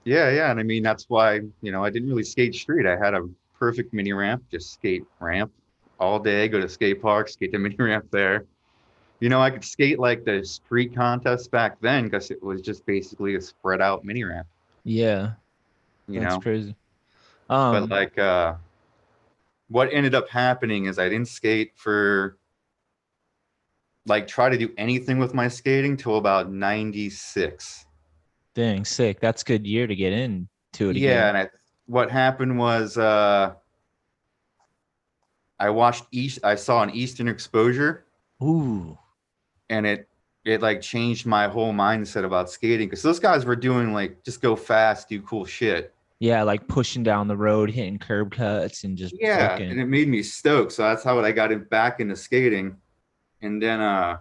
Yeah, 0.04 0.30
yeah, 0.30 0.50
and 0.50 0.58
I 0.60 0.62
mean 0.62 0.82
that's 0.82 1.06
why 1.08 1.40
you 1.62 1.72
know 1.72 1.84
I 1.84 1.90
didn't 1.90 2.08
really 2.08 2.22
skate 2.24 2.54
street. 2.54 2.86
I 2.86 2.96
had 2.96 3.12
a 3.14 3.28
perfect 3.58 3.92
mini 3.92 4.12
ramp, 4.14 4.42
just 4.50 4.72
skate 4.72 5.04
ramp 5.20 5.50
all 5.98 6.18
day. 6.18 6.48
Go 6.48 6.58
to 6.60 6.68
skate 6.68 7.02
park, 7.02 7.28
skate 7.28 7.52
the 7.52 7.58
mini 7.64 7.76
ramp 7.76 8.06
there. 8.10 8.44
You 9.20 9.28
know, 9.28 9.40
I 9.40 9.50
could 9.50 9.64
skate 9.64 9.98
like 9.98 10.24
the 10.24 10.42
street 10.44 10.94
contests 10.94 11.46
back 11.46 11.78
then 11.80 12.04
because 12.04 12.30
it 12.30 12.42
was 12.42 12.62
just 12.62 12.86
basically 12.86 13.34
a 13.34 13.40
spread 13.40 13.82
out 13.82 14.02
mini 14.02 14.24
ramp. 14.24 14.46
yeah. 14.84 15.32
You 16.08 16.20
that's 16.20 16.34
know, 16.34 16.40
crazy. 16.40 16.74
Um 17.50 17.72
but 17.72 17.90
like 17.90 18.18
uh, 18.18 18.54
what 19.68 19.90
ended 19.92 20.14
up 20.14 20.28
happening 20.28 20.86
is 20.86 20.98
I 20.98 21.08
didn't 21.08 21.28
skate 21.28 21.72
for 21.76 22.38
like 24.06 24.26
try 24.26 24.48
to 24.48 24.56
do 24.56 24.72
anything 24.78 25.18
with 25.18 25.34
my 25.34 25.46
skating 25.48 25.96
till 25.96 26.16
about 26.16 26.50
96 26.50 27.86
dang 28.54 28.84
sick. 28.84 29.20
That's 29.20 29.42
a 29.42 29.44
good 29.44 29.66
year 29.66 29.86
to 29.86 29.94
get 29.94 30.12
into 30.12 30.90
it 30.90 30.96
yeah 30.96 31.28
again 31.28 31.36
and 31.36 31.38
I, 31.38 31.50
what 31.86 32.10
happened 32.10 32.58
was 32.58 32.96
uh 32.96 33.52
i 35.58 35.68
watched 35.68 36.04
east 36.10 36.40
i 36.42 36.54
saw 36.54 36.82
an 36.82 36.90
eastern 36.90 37.28
exposure. 37.28 38.06
Ooh 38.42 38.98
and 39.70 39.86
it 39.86 40.06
it 40.44 40.60
like 40.60 40.80
changed 40.80 41.24
my 41.24 41.48
whole 41.48 41.72
mindset 41.72 42.24
about 42.24 42.50
skating 42.50 42.88
because 42.88 43.02
those 43.02 43.20
guys 43.20 43.44
were 43.44 43.56
doing 43.56 43.92
like 43.94 44.22
just 44.24 44.42
go 44.42 44.54
fast 44.54 45.08
do 45.08 45.22
cool 45.22 45.46
shit. 45.46 45.94
Yeah 46.18 46.42
like 46.42 46.68
pushing 46.68 47.02
down 47.02 47.28
the 47.28 47.36
road 47.36 47.70
hitting 47.70 47.98
curb 47.98 48.32
cuts 48.32 48.84
and 48.84 48.98
just 48.98 49.14
yeah 49.18 49.56
and 49.56 49.80
it 49.80 49.86
made 49.86 50.06
me 50.06 50.22
stoked 50.22 50.72
so 50.72 50.82
that's 50.82 51.02
how 51.02 51.18
i 51.20 51.32
got 51.32 51.50
it 51.50 51.70
back 51.70 52.00
into 52.00 52.14
skating. 52.14 52.76
And 53.40 53.62
then 53.62 53.80
uh 53.80 54.18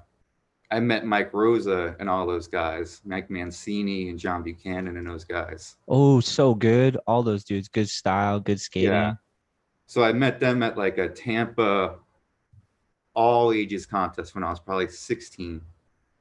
i 0.71 0.79
met 0.79 1.03
mike 1.03 1.33
rosa 1.33 1.95
and 1.99 2.09
all 2.09 2.27
those 2.27 2.47
guys 2.47 3.01
mike 3.03 3.29
mancini 3.31 4.09
and 4.09 4.19
john 4.19 4.43
buchanan 4.43 4.95
and 4.95 5.09
those 5.09 5.25
guys. 5.25 5.75
Oh 5.89 6.21
so 6.21 6.55
good. 6.55 6.97
All 7.05 7.23
those 7.23 7.43
dudes 7.43 7.67
good 7.67 7.89
style 7.89 8.39
good 8.39 8.61
skating. 8.61 8.91
Yeah. 8.91 9.15
So 9.87 10.03
I 10.03 10.13
met 10.13 10.39
them 10.39 10.61
at 10.63 10.77
like 10.77 10.99
a 10.99 11.09
Tampa 11.09 11.95
all 13.19 13.51
ages 13.51 13.85
contest 13.85 14.33
when 14.33 14.45
I 14.45 14.49
was 14.49 14.61
probably 14.61 14.87
16. 14.87 15.61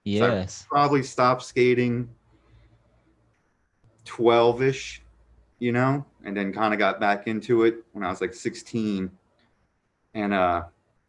yes 0.02 0.66
Probably 0.68 1.02
stopped 1.04 1.44
skating 1.44 2.08
12 4.04 4.62
ish. 4.62 5.02
you 5.60 5.72
know, 5.72 6.04
and 6.24 6.36
then 6.36 6.52
kind 6.52 6.72
of 6.72 6.78
got 6.78 6.98
back 7.00 7.26
into 7.26 7.64
it 7.64 7.76
when 7.92 8.04
I 8.04 8.10
was 8.10 8.20
like 8.20 8.34
16. 8.34 9.10
And 10.14 10.32
uh, 10.32 10.62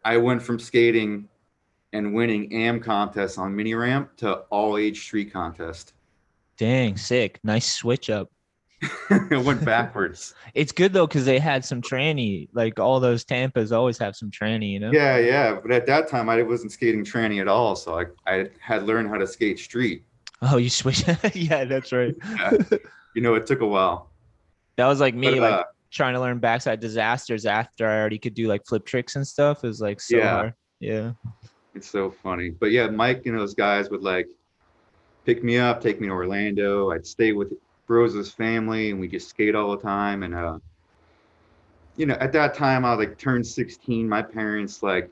I 0.03 0.17
went 0.17 0.41
from 0.41 0.59
skating 0.59 1.27
and 1.93 2.13
winning 2.13 2.51
AM 2.53 2.79
contests 2.79 3.37
on 3.37 3.55
mini 3.55 3.73
ramp 3.73 4.15
to 4.17 4.29
all 4.49 4.77
age 4.77 5.01
street 5.01 5.31
contest. 5.33 5.93
Dang, 6.57 6.97
sick. 6.97 7.39
Nice 7.43 7.71
switch 7.71 8.09
up. 8.09 8.29
it 9.09 9.43
went 9.45 9.63
backwards. 9.65 10.33
It's 10.55 10.71
good 10.71 10.93
though 10.93 11.05
because 11.07 11.25
they 11.25 11.37
had 11.39 11.63
some 11.63 11.81
tranny. 11.81 12.47
Like 12.53 12.79
all 12.79 12.99
those 12.99 13.23
Tampas 13.23 13.71
always 13.71 13.97
have 13.99 14.15
some 14.15 14.31
tranny, 14.31 14.71
you 14.71 14.79
know. 14.79 14.91
yeah, 14.91 15.17
yeah. 15.17 15.59
But 15.61 15.71
at 15.71 15.85
that 15.85 16.07
time, 16.09 16.27
I 16.29 16.41
wasn't 16.41 16.71
skating 16.71 17.03
tranny 17.05 17.39
at 17.39 17.47
all. 17.47 17.75
So 17.75 17.99
I, 17.99 18.05
I 18.27 18.47
had 18.59 18.83
learned 18.83 19.09
how 19.09 19.17
to 19.17 19.27
skate 19.27 19.59
street. 19.59 20.03
Oh, 20.41 20.57
you 20.57 20.69
switch. 20.69 21.03
yeah, 21.33 21.65
that's 21.65 21.91
right. 21.91 22.15
Yeah. 22.27 22.51
you 23.13 23.21
know, 23.21 23.35
it 23.35 23.45
took 23.45 23.61
a 23.61 23.67
while. 23.67 24.09
That 24.77 24.87
was 24.87 24.99
like 24.99 25.13
me, 25.13 25.31
But, 25.31 25.39
like 25.39 25.53
uh, 25.53 25.63
trying 25.91 26.13
to 26.13 26.19
learn 26.19 26.39
backside 26.39 26.79
disasters 26.79 27.45
after 27.45 27.87
I 27.87 27.99
already 27.99 28.17
could 28.17 28.33
do 28.33 28.47
like 28.47 28.65
flip 28.65 28.85
tricks 28.85 29.15
and 29.17 29.27
stuff. 29.27 29.63
It 29.63 29.67
was 29.67 29.81
like 29.81 29.99
so 30.01 30.17
Yeah. 30.17 30.31
hard. 30.31 30.53
Yeah. 30.79 31.11
It's 31.75 31.87
so 31.89 32.09
funny. 32.09 32.49
But 32.49 32.71
yeah, 32.71 32.87
Mike 32.87 33.25
and 33.25 33.37
those 33.37 33.53
guys 33.53 33.89
would 33.89 34.01
like 34.01 34.27
pick 35.25 35.43
me 35.43 35.57
up, 35.57 35.81
take 35.81 35.99
me 36.01 36.07
to 36.07 36.13
Orlando. 36.13 36.91
I'd 36.91 37.05
stay 37.05 37.33
with 37.33 37.53
Rose's 37.89 38.31
family 38.31 38.91
and 38.91 38.99
we 38.99 39.07
just 39.07 39.29
skate 39.29 39.55
all 39.55 39.75
the 39.75 39.81
time. 39.81 40.23
And 40.23 40.35
uh 40.35 40.59
you 41.97 42.05
know, 42.05 42.15
at 42.15 42.31
that 42.31 42.53
time 42.53 42.85
I 42.85 42.93
like 42.93 43.17
turned 43.17 43.45
16. 43.45 44.07
My 44.07 44.21
parents 44.21 44.81
like 44.81 45.09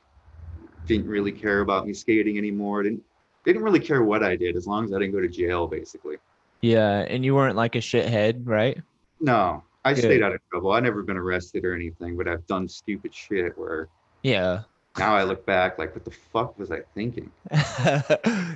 didn't 0.86 1.08
really 1.08 1.32
care 1.32 1.60
about 1.62 1.86
me 1.86 1.94
skating 1.94 2.38
anymore. 2.38 2.84
Didn't 2.84 3.04
they 3.44 3.54
didn't 3.54 3.64
really 3.64 3.80
care 3.80 4.04
what 4.04 4.24
I 4.24 4.36
did 4.36 4.56
as 4.56 4.68
long 4.68 4.86
as 4.86 4.94
I 4.94 5.00
didn't 5.00 5.14
go 5.14 5.22
to 5.22 5.28
jail 5.28 5.68
basically. 5.68 6.18
Yeah. 6.62 7.00
And 7.10 7.26
you 7.26 7.36
weren't 7.36 7.56
like 7.56 7.76
a 7.76 7.80
shithead, 7.80 8.42
right? 8.46 8.80
No. 9.20 9.64
I 9.86 9.94
Good. 9.94 10.02
stayed 10.04 10.22
out 10.22 10.34
of 10.34 10.42
trouble. 10.52 10.72
I've 10.72 10.84
never 10.84 11.02
been 11.02 11.16
arrested 11.18 11.64
or 11.64 11.74
anything, 11.74 12.18
but 12.18 12.28
I've 12.28 12.46
done 12.48 12.68
stupid 12.68 13.14
shit 13.14 13.58
where 13.58 13.88
Yeah. 14.24 14.64
Now 15.00 15.16
I 15.16 15.24
look 15.24 15.46
back 15.46 15.78
like 15.78 15.94
what 15.96 16.06
the 16.06 16.12
fuck 16.12 16.58
was 16.58 16.72
I 16.72 16.82
thinking? 16.96 17.32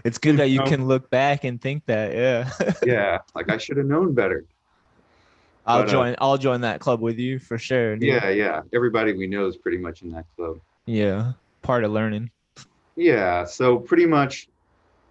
it's 0.03 0.17
good 0.17 0.37
that 0.37 0.49
you 0.49 0.61
can 0.63 0.87
look 0.87 1.09
back 1.09 1.43
and 1.43 1.59
think 1.61 1.85
that. 1.85 2.13
Yeah. 2.13 2.49
Yeah, 2.85 3.19
like 3.35 3.49
I 3.49 3.57
should 3.57 3.77
have 3.77 3.85
known 3.85 4.13
better. 4.13 4.45
I'll 5.65 5.81
But, 5.81 5.89
uh, 5.89 5.91
join. 5.91 6.15
I'll 6.19 6.37
join 6.37 6.61
that 6.61 6.79
club 6.79 7.01
with 7.01 7.19
you 7.19 7.39
for 7.39 7.57
sure. 7.57 7.95
dude. 7.95 8.09
Yeah, 8.09 8.29
yeah. 8.29 8.61
Everybody 8.73 9.13
we 9.13 9.27
know 9.27 9.47
is 9.47 9.57
pretty 9.57 9.77
much 9.77 10.01
in 10.01 10.09
that 10.11 10.25
club. 10.35 10.59
Yeah. 10.85 11.33
Part 11.61 11.83
of 11.83 11.91
learning. 11.91 12.31
Yeah, 12.95 13.45
so 13.45 13.77
pretty 13.77 14.05
much 14.05 14.47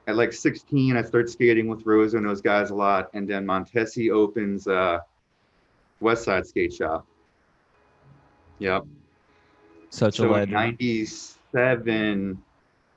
at 0.07 0.17
like 0.17 0.33
16, 0.33 0.97
I 0.97 1.03
start 1.03 1.31
skating 1.31 1.69
with 1.69 1.87
Rosa 1.87 2.17
and 2.17 2.27
those 2.27 2.41
guys 2.41 2.71
a 2.71 2.75
lot, 2.75 3.11
and 3.15 3.29
then 3.29 3.47
Montesi 3.47 4.11
opens 4.11 4.67
uh, 4.67 4.99
West 6.01 6.25
Side 6.25 6.47
Skate 6.47 6.73
Shop. 6.75 7.07
Yep. 8.59 8.85
Such 9.91 10.19
a 10.19 10.23
So 10.23 10.25
in 10.27 10.33
legend. 10.33 10.53
'97, 10.53 12.43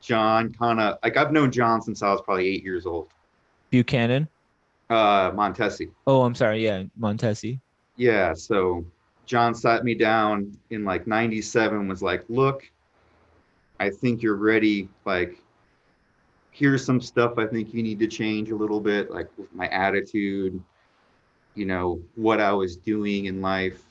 John 0.02 0.54
kind 0.54 0.80
of 0.80 0.98
like 1.04 1.18
I've 1.18 1.32
known 1.32 1.52
John 1.52 1.82
since 1.82 2.02
I 2.02 2.12
was 2.12 2.22
probably 2.22 2.48
eight 2.48 2.64
years 2.64 2.86
old. 2.86 3.10
Buchanan. 3.70 4.28
Uh, 4.90 5.32
Montesi. 5.32 5.90
Oh, 6.06 6.22
I'm 6.22 6.36
sorry. 6.36 6.64
Yeah, 6.64 6.84
Montesi. 7.00 7.60
Yeah, 7.96 8.34
so 8.34 8.86
John 9.26 9.56
sat 9.56 9.84
me 9.84 9.96
down 9.96 10.56
in 10.70 10.84
like 10.84 11.08
97 11.08 11.88
was 11.88 12.02
like, 12.04 12.24
"Look, 12.30 12.70
I 13.80 13.90
think 13.90 14.22
you're 14.22 14.36
ready. 14.36 14.90
Like 15.06 15.38
here's 16.52 16.86
some 16.86 17.02
stuff 17.02 17.38
I 17.38 17.48
think 17.48 17.74
you 17.74 17.82
need 17.82 18.00
to 18.00 18.08
change 18.08 18.52
a 18.52 18.56
little 18.56 18.80
bit 18.80 19.10
like 19.10 19.28
my 19.54 19.68
attitude, 19.70 20.62
you 21.56 21.66
know, 21.66 22.00
what 22.16 22.40
I 22.40 22.54
was 22.54 22.78
doing 22.78 23.26
in 23.26 23.42
life, 23.42 23.82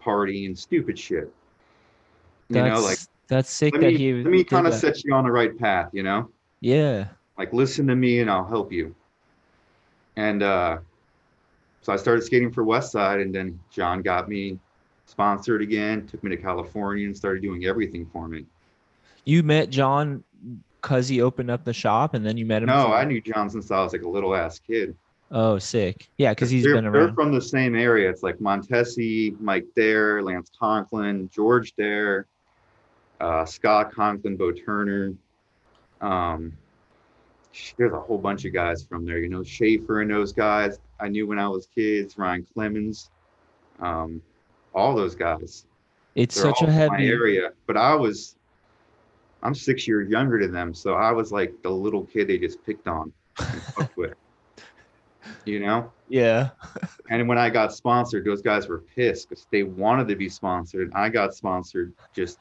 partying, 0.00 0.56
stupid 0.56 0.96
shit. 0.98 1.32
You 2.54 2.62
That's 2.62 2.80
know, 2.80 2.86
like 2.86 2.98
that's 3.26 3.50
sick 3.50 3.74
let 3.74 3.80
that 3.80 3.92
me, 3.92 3.98
he. 3.98 4.12
let 4.14 4.26
me 4.30 4.44
kind 4.44 4.66
of 4.66 4.74
set 4.74 5.02
you 5.04 5.14
on 5.14 5.24
the 5.24 5.30
right 5.32 5.56
path, 5.58 5.90
you 5.92 6.02
know? 6.02 6.30
Yeah. 6.60 7.08
like 7.38 7.52
listen 7.52 7.86
to 7.88 7.96
me 7.96 8.20
and 8.20 8.30
I'll 8.30 8.46
help 8.46 8.72
you. 8.72 8.94
And 10.16 10.42
uh, 10.42 10.78
so 11.82 11.92
I 11.92 11.96
started 11.96 12.22
skating 12.22 12.52
for 12.52 12.64
Westside, 12.64 13.20
and 13.20 13.34
then 13.34 13.58
John 13.70 14.00
got 14.00 14.28
me 14.28 14.58
sponsored 15.06 15.60
again, 15.60 16.06
took 16.06 16.22
me 16.22 16.30
to 16.30 16.36
California, 16.36 17.06
and 17.06 17.16
started 17.16 17.42
doing 17.42 17.64
everything 17.66 18.06
for 18.12 18.28
me. 18.28 18.46
You 19.24 19.42
met 19.42 19.70
John 19.70 20.22
because 20.80 21.08
he 21.08 21.20
opened 21.20 21.50
up 21.50 21.64
the 21.64 21.72
shop, 21.72 22.14
and 22.14 22.24
then 22.24 22.36
you 22.36 22.46
met 22.46 22.62
him. 22.62 22.68
No, 22.68 22.84
through- 22.84 22.92
I 22.94 23.04
knew 23.04 23.20
John 23.20 23.50
since 23.50 23.70
I 23.70 23.82
was 23.82 23.92
like 23.92 24.02
a 24.02 24.08
little 24.08 24.34
ass 24.36 24.60
kid. 24.60 24.94
Oh, 25.30 25.58
sick. 25.58 26.08
Yeah, 26.16 26.30
because 26.30 26.48
he's 26.50 26.62
they're, 26.62 26.74
been 26.74 26.84
around. 26.84 26.92
they're 27.06 27.14
from 27.14 27.32
the 27.32 27.40
same 27.42 27.74
area. 27.74 28.08
It's 28.08 28.22
like 28.22 28.38
Montesi, 28.38 29.38
Mike 29.40 29.66
Dare, 29.74 30.22
Lance 30.22 30.50
Conklin, 30.56 31.28
George 31.34 31.74
Dare, 31.74 32.26
uh, 33.20 33.44
Scott 33.44 33.92
Conklin, 33.92 34.36
Bo 34.36 34.52
Turner. 34.52 35.14
Um, 36.00 36.52
there's 37.76 37.92
a 37.92 38.00
whole 38.00 38.18
bunch 38.18 38.44
of 38.44 38.52
guys 38.52 38.82
from 38.84 39.06
there. 39.06 39.18
You 39.18 39.28
know, 39.28 39.44
Schaefer 39.44 40.00
and 40.00 40.10
those 40.10 40.32
guys 40.32 40.78
I 41.00 41.08
knew 41.08 41.26
when 41.26 41.38
I 41.38 41.48
was 41.48 41.68
kids. 41.74 42.18
Ryan 42.18 42.46
Clements, 42.54 43.10
um, 43.80 44.20
all 44.74 44.94
those 44.94 45.14
guys. 45.14 45.66
It's 46.14 46.34
They're 46.34 46.52
such 46.54 46.62
a 46.62 46.72
heavy. 46.72 47.08
area. 47.08 47.50
But 47.66 47.76
I 47.76 47.94
was, 47.94 48.36
I'm 49.42 49.54
six 49.54 49.86
years 49.86 50.08
younger 50.08 50.40
than 50.40 50.52
them, 50.52 50.74
so 50.74 50.94
I 50.94 51.10
was 51.12 51.32
like 51.32 51.54
the 51.62 51.70
little 51.70 52.04
kid 52.04 52.28
they 52.28 52.38
just 52.38 52.64
picked 52.64 52.86
on 52.88 53.12
with. 53.96 54.14
You 55.44 55.60
know. 55.60 55.92
Yeah. 56.08 56.50
And 57.10 57.28
when 57.28 57.38
I 57.38 57.50
got 57.50 57.72
sponsored, 57.72 58.24
those 58.24 58.42
guys 58.42 58.68
were 58.68 58.78
pissed 58.78 59.28
because 59.28 59.46
they 59.50 59.62
wanted 59.62 60.06
to 60.08 60.16
be 60.16 60.28
sponsored. 60.28 60.92
I 60.94 61.08
got 61.08 61.34
sponsored 61.34 61.92
just 62.14 62.38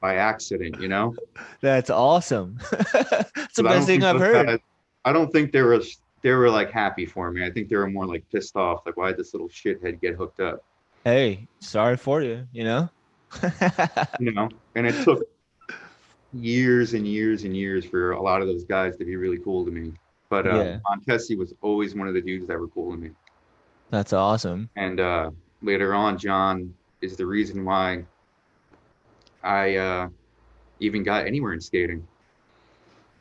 by 0.00 0.16
accident, 0.16 0.80
you 0.80 0.88
know. 0.88 1.14
That's 1.60 1.90
awesome. 1.90 2.58
That's 2.92 2.92
the 2.92 3.62
But 3.62 3.66
I 3.66 3.68
don't 3.68 3.76
best 3.78 3.86
thing 3.86 4.04
I've 4.04 4.18
heard. 4.18 4.60
I 5.04 5.12
don't 5.12 5.30
think 5.32 5.52
they 5.52 5.62
were 5.62 5.80
they 6.22 6.30
were 6.32 6.50
like 6.50 6.70
happy 6.70 7.06
for 7.06 7.30
me. 7.30 7.44
I 7.44 7.50
think 7.50 7.68
they 7.68 7.76
were 7.76 7.88
more 7.90 8.06
like 8.06 8.24
pissed 8.30 8.56
off, 8.56 8.84
like 8.86 8.96
why 8.96 9.08
did 9.08 9.16
this 9.18 9.32
little 9.34 9.48
shithead 9.48 10.00
get 10.00 10.14
hooked 10.14 10.40
up, 10.40 10.64
Hey, 11.04 11.46
sorry 11.60 11.96
for 11.96 12.22
you. 12.22 12.46
You 12.52 12.64
know. 12.64 12.90
you 14.20 14.32
know? 14.32 14.48
And 14.74 14.86
it 14.86 15.02
took 15.04 15.22
years 16.32 16.94
and 16.94 17.06
years 17.06 17.44
and 17.44 17.56
years 17.56 17.84
for 17.84 18.12
a 18.12 18.22
lot 18.22 18.40
of 18.40 18.48
those 18.48 18.64
guys 18.64 18.96
to 18.96 19.04
be 19.04 19.16
really 19.16 19.38
cool 19.38 19.64
to 19.64 19.70
me. 19.70 19.92
But 20.28 20.46
uh, 20.46 20.54
Yeah. 20.56 20.78
Montesi 20.88 21.36
was 21.36 21.52
always 21.60 21.94
one 21.94 22.08
of 22.08 22.14
the 22.14 22.22
dudes 22.22 22.46
that 22.46 22.58
were 22.58 22.68
cool 22.68 22.92
to 22.92 22.96
me. 22.96 23.10
That's 23.90 24.12
awesome. 24.12 24.70
and 24.76 25.00
uh, 25.00 25.30
later 25.60 25.92
on 25.94 26.16
john 26.16 26.72
is 27.02 27.16
the 27.16 27.26
reason 27.26 27.62
why 27.64 28.02
i 29.42 29.76
uh, 29.76 30.08
even 30.80 31.02
got 31.02 31.26
anywhere 31.26 31.52
in 31.52 31.60
skating 31.60 32.06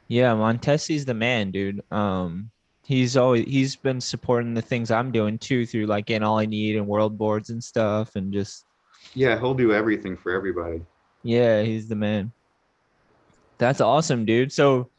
Yeah, 0.08 0.34
Montesi's 0.36 1.06
the 1.06 1.14
man, 1.14 1.52
dude. 1.52 1.82
Um, 1.90 2.52
he's 2.84 3.16
always 3.16 3.46
he's 3.46 3.78
been 3.78 4.02
supporting 4.02 4.54
the 4.54 4.62
things 4.62 4.92
I'm 4.92 5.12
doing 5.12 5.38
too 5.38 5.66
through 5.66 5.86
like 5.86 6.06
getting 6.06 6.28
all 6.28 6.38
I 6.38 6.46
need 6.46 6.76
and 6.76 6.86
world 6.86 7.18
boards 7.18 7.50
and 7.50 7.64
stuff, 7.64 8.16
and 8.16 8.34
just 8.34 8.66
yeah 9.16 9.40
he'll 9.40 9.54
do 9.54 9.74
everything 9.74 10.18
for 10.18 10.32
everybody 10.32 10.82
yeah, 11.24 11.62
he's 11.62 11.88
the 11.88 11.96
man. 11.96 12.32
That's 13.58 13.82
awesome, 13.82 14.26
dude. 14.26 14.52
So 14.52 14.90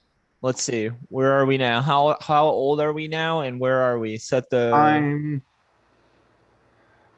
let's 0.40 0.62
see, 0.62 0.88
where 1.08 1.32
are 1.32 1.46
we 1.46 1.58
now? 1.58 1.82
How 1.82 2.16
how 2.20 2.46
old 2.46 2.80
are 2.80 2.92
we 2.92 3.08
now, 3.08 3.40
and 3.40 3.58
where 3.58 3.80
are 3.80 3.98
we? 3.98 4.16
Set 4.18 4.48
the 4.50 4.72
i'm 4.72 5.42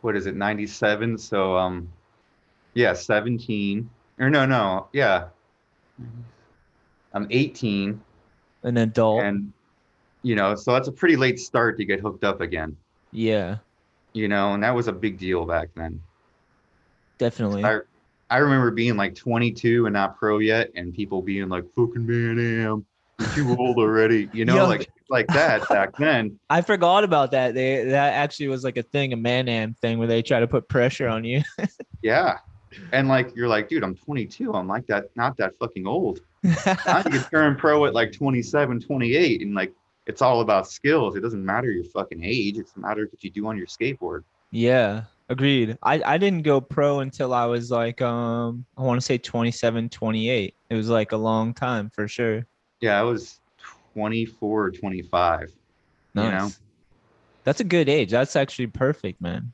what 0.00 0.16
is 0.16 0.26
it 0.26 0.36
97 0.36 1.16
so 1.16 1.56
um 1.56 1.88
yeah 2.74 2.92
17 2.92 3.88
or 4.18 4.30
no 4.30 4.46
no 4.46 4.88
yeah 4.92 5.26
i'm 7.12 7.26
18 7.30 8.00
an 8.62 8.76
adult. 8.78 9.22
and 9.22 9.52
you 10.22 10.34
know 10.34 10.54
so 10.54 10.72
that's 10.72 10.88
a 10.88 10.92
pretty 10.92 11.16
late 11.16 11.38
start 11.38 11.76
to 11.78 11.84
get 11.84 12.00
hooked 12.00 12.24
up 12.24 12.40
again 12.40 12.76
yeah, 13.16 13.58
you 14.12 14.26
know 14.26 14.54
and 14.54 14.62
that 14.64 14.74
was 14.74 14.88
a 14.88 14.92
big 14.92 15.18
deal 15.18 15.44
back 15.44 15.68
then 15.76 16.00
definitely. 17.18 17.64
I 17.64 17.80
I 18.30 18.38
remember 18.38 18.70
being 18.70 18.96
like 18.96 19.14
22 19.14 19.86
and 19.86 19.92
not 19.92 20.18
pro 20.18 20.38
yet, 20.38 20.70
and 20.74 20.94
people 20.94 21.22
being 21.22 21.48
like, 21.48 21.64
"Fucking 21.74 22.06
man, 22.06 22.38
am 22.38 22.86
you're 23.18 23.28
too 23.28 23.56
old 23.58 23.78
already," 23.78 24.28
you 24.32 24.44
know, 24.44 24.56
Yo. 24.56 24.66
like 24.66 24.90
like 25.08 25.26
that 25.28 25.68
back 25.68 25.96
then. 25.98 26.38
I 26.50 26.62
forgot 26.62 27.04
about 27.04 27.30
that. 27.32 27.54
They 27.54 27.84
that 27.84 28.14
actually 28.14 28.48
was 28.48 28.64
like 28.64 28.76
a 28.76 28.82
thing, 28.82 29.12
a 29.12 29.16
man 29.16 29.48
am 29.48 29.74
thing 29.74 29.98
where 29.98 30.08
they 30.08 30.22
try 30.22 30.40
to 30.40 30.48
put 30.48 30.68
pressure 30.68 31.08
on 31.08 31.24
you. 31.24 31.42
Yeah, 32.02 32.36
and 32.92 33.08
like 33.08 33.34
you're 33.34 33.48
like, 33.48 33.68
dude, 33.68 33.82
I'm 33.82 33.94
22. 33.94 34.52
I'm 34.52 34.68
like 34.68 34.86
that, 34.86 35.14
not 35.16 35.36
that 35.38 35.56
fucking 35.58 35.86
old. 35.86 36.20
You 36.44 36.52
can 36.54 37.24
turn 37.30 37.56
pro 37.56 37.86
at 37.86 37.94
like 37.94 38.12
27, 38.12 38.80
28, 38.80 39.40
and 39.40 39.54
like 39.54 39.72
it's 40.06 40.20
all 40.20 40.40
about 40.40 40.68
skills. 40.68 41.16
It 41.16 41.20
doesn't 41.20 41.44
matter 41.44 41.70
your 41.70 41.84
fucking 41.84 42.22
age. 42.22 42.58
It's 42.58 42.76
a 42.76 42.80
matter 42.80 43.04
of 43.04 43.10
what 43.10 43.24
you 43.24 43.30
do 43.30 43.46
on 43.46 43.56
your 43.56 43.66
skateboard. 43.66 44.24
Yeah, 44.50 45.04
agreed. 45.28 45.78
I, 45.82 46.02
I 46.04 46.18
didn't 46.18 46.42
go 46.42 46.60
pro 46.60 47.00
until 47.00 47.32
I 47.32 47.46
was 47.46 47.70
like 47.70 48.02
um 48.02 48.66
I 48.76 48.82
want 48.82 49.00
to 49.00 49.04
say 49.04 49.18
27, 49.18 49.88
28. 49.88 50.54
It 50.68 50.74
was 50.74 50.88
like 50.88 51.12
a 51.12 51.16
long 51.16 51.54
time 51.54 51.90
for 51.90 52.06
sure. 52.08 52.46
Yeah, 52.80 53.00
I 53.00 53.02
was 53.02 53.40
24 53.94 54.64
or 54.64 54.70
25. 54.70 55.52
Nice. 56.14 56.24
You 56.24 56.30
know? 56.30 56.50
That's 57.44 57.60
a 57.60 57.64
good 57.64 57.88
age. 57.88 58.10
That's 58.10 58.36
actually 58.36 58.66
perfect, 58.68 59.20
man. 59.20 59.52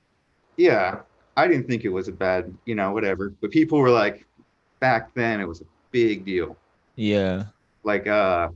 Yeah, 0.56 1.00
I 1.36 1.46
didn't 1.46 1.66
think 1.66 1.84
it 1.84 1.88
was 1.88 2.08
a 2.08 2.12
bad, 2.12 2.52
you 2.64 2.74
know, 2.74 2.92
whatever. 2.92 3.32
But 3.40 3.50
people 3.50 3.78
were 3.78 3.90
like, 3.90 4.26
back 4.80 5.14
then 5.14 5.40
it 5.40 5.48
was 5.48 5.60
a 5.60 5.64
big 5.90 6.24
deal. 6.24 6.56
Yeah. 6.96 7.44
Like, 7.82 8.06
uh, 8.06 8.48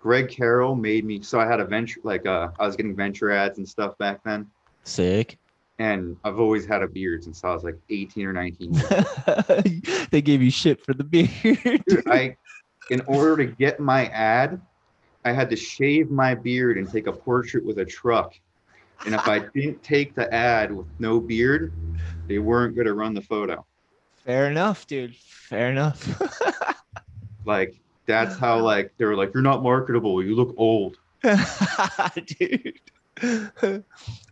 Greg 0.00 0.28
Carroll 0.28 0.74
made 0.74 1.04
me. 1.04 1.22
So 1.22 1.38
I 1.40 1.46
had 1.46 1.60
a 1.60 1.64
venture, 1.64 2.00
like, 2.02 2.26
uh, 2.26 2.48
I 2.58 2.66
was 2.66 2.76
getting 2.76 2.94
venture 2.94 3.30
ads 3.30 3.58
and 3.58 3.68
stuff 3.68 3.96
back 3.98 4.20
then, 4.24 4.50
Sick. 4.82 5.38
and 5.78 6.16
I've 6.24 6.40
always 6.40 6.66
had 6.66 6.82
a 6.82 6.88
beard 6.88 7.22
since 7.24 7.44
I 7.44 7.52
was 7.54 7.62
like 7.62 7.78
18 7.88 8.26
or 8.26 8.32
19. 8.32 8.72
they 10.10 10.20
gave 10.20 10.42
you 10.42 10.50
shit 10.50 10.84
for 10.84 10.92
the 10.92 11.04
beard. 11.04 11.82
Dude, 11.88 12.08
I, 12.08 12.36
in 12.90 13.00
order 13.06 13.36
to 13.36 13.46
get 13.46 13.78
my 13.78 14.06
ad, 14.06 14.60
I 15.24 15.32
had 15.32 15.48
to 15.50 15.56
shave 15.56 16.10
my 16.10 16.34
beard 16.34 16.78
and 16.78 16.90
take 16.90 17.06
a 17.06 17.12
portrait 17.12 17.64
with 17.64 17.78
a 17.78 17.84
truck. 17.84 18.34
And 19.04 19.14
if 19.14 19.26
I 19.26 19.40
didn't 19.40 19.82
take 19.82 20.14
the 20.14 20.32
ad 20.32 20.72
with 20.72 20.86
no 20.98 21.20
beard, 21.20 21.72
they 22.28 22.38
weren't 22.38 22.74
going 22.74 22.86
to 22.86 22.94
run 22.94 23.14
the 23.14 23.22
photo. 23.22 23.64
Fair 24.24 24.48
enough, 24.50 24.86
dude. 24.86 25.16
Fair 25.16 25.70
enough. 25.70 26.00
Like 27.44 27.80
that's 28.06 28.38
how 28.38 28.60
like 28.60 28.92
they 28.98 29.04
were 29.04 29.16
like, 29.16 29.34
you're 29.34 29.42
not 29.42 29.64
marketable. 29.64 30.22
You 30.22 30.36
look 30.36 30.54
old. 30.56 30.96
dude. 32.38 32.78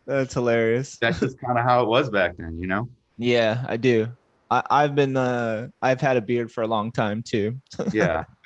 That's 0.07 0.35
hilarious. 0.35 0.97
That's 1.01 1.19
just 1.21 1.41
kind 1.41 1.59
of 1.59 1.65
how 1.65 1.83
it 1.83 1.89
was 1.89 2.09
back 2.11 2.37
then, 2.37 2.59
you 2.61 2.67
know? 2.69 2.89
Yeah, 3.19 3.65
I 3.69 3.77
do. 3.77 4.09
I, 4.51 4.63
I've 4.71 4.95
been 4.95 5.17
uh 5.17 5.69
I've 5.83 6.01
had 6.01 6.17
a 6.17 6.21
beard 6.21 6.53
for 6.53 6.63
a 6.63 6.67
long 6.69 6.93
time 6.93 7.23
too. 7.23 7.61
Yeah, 7.93 8.25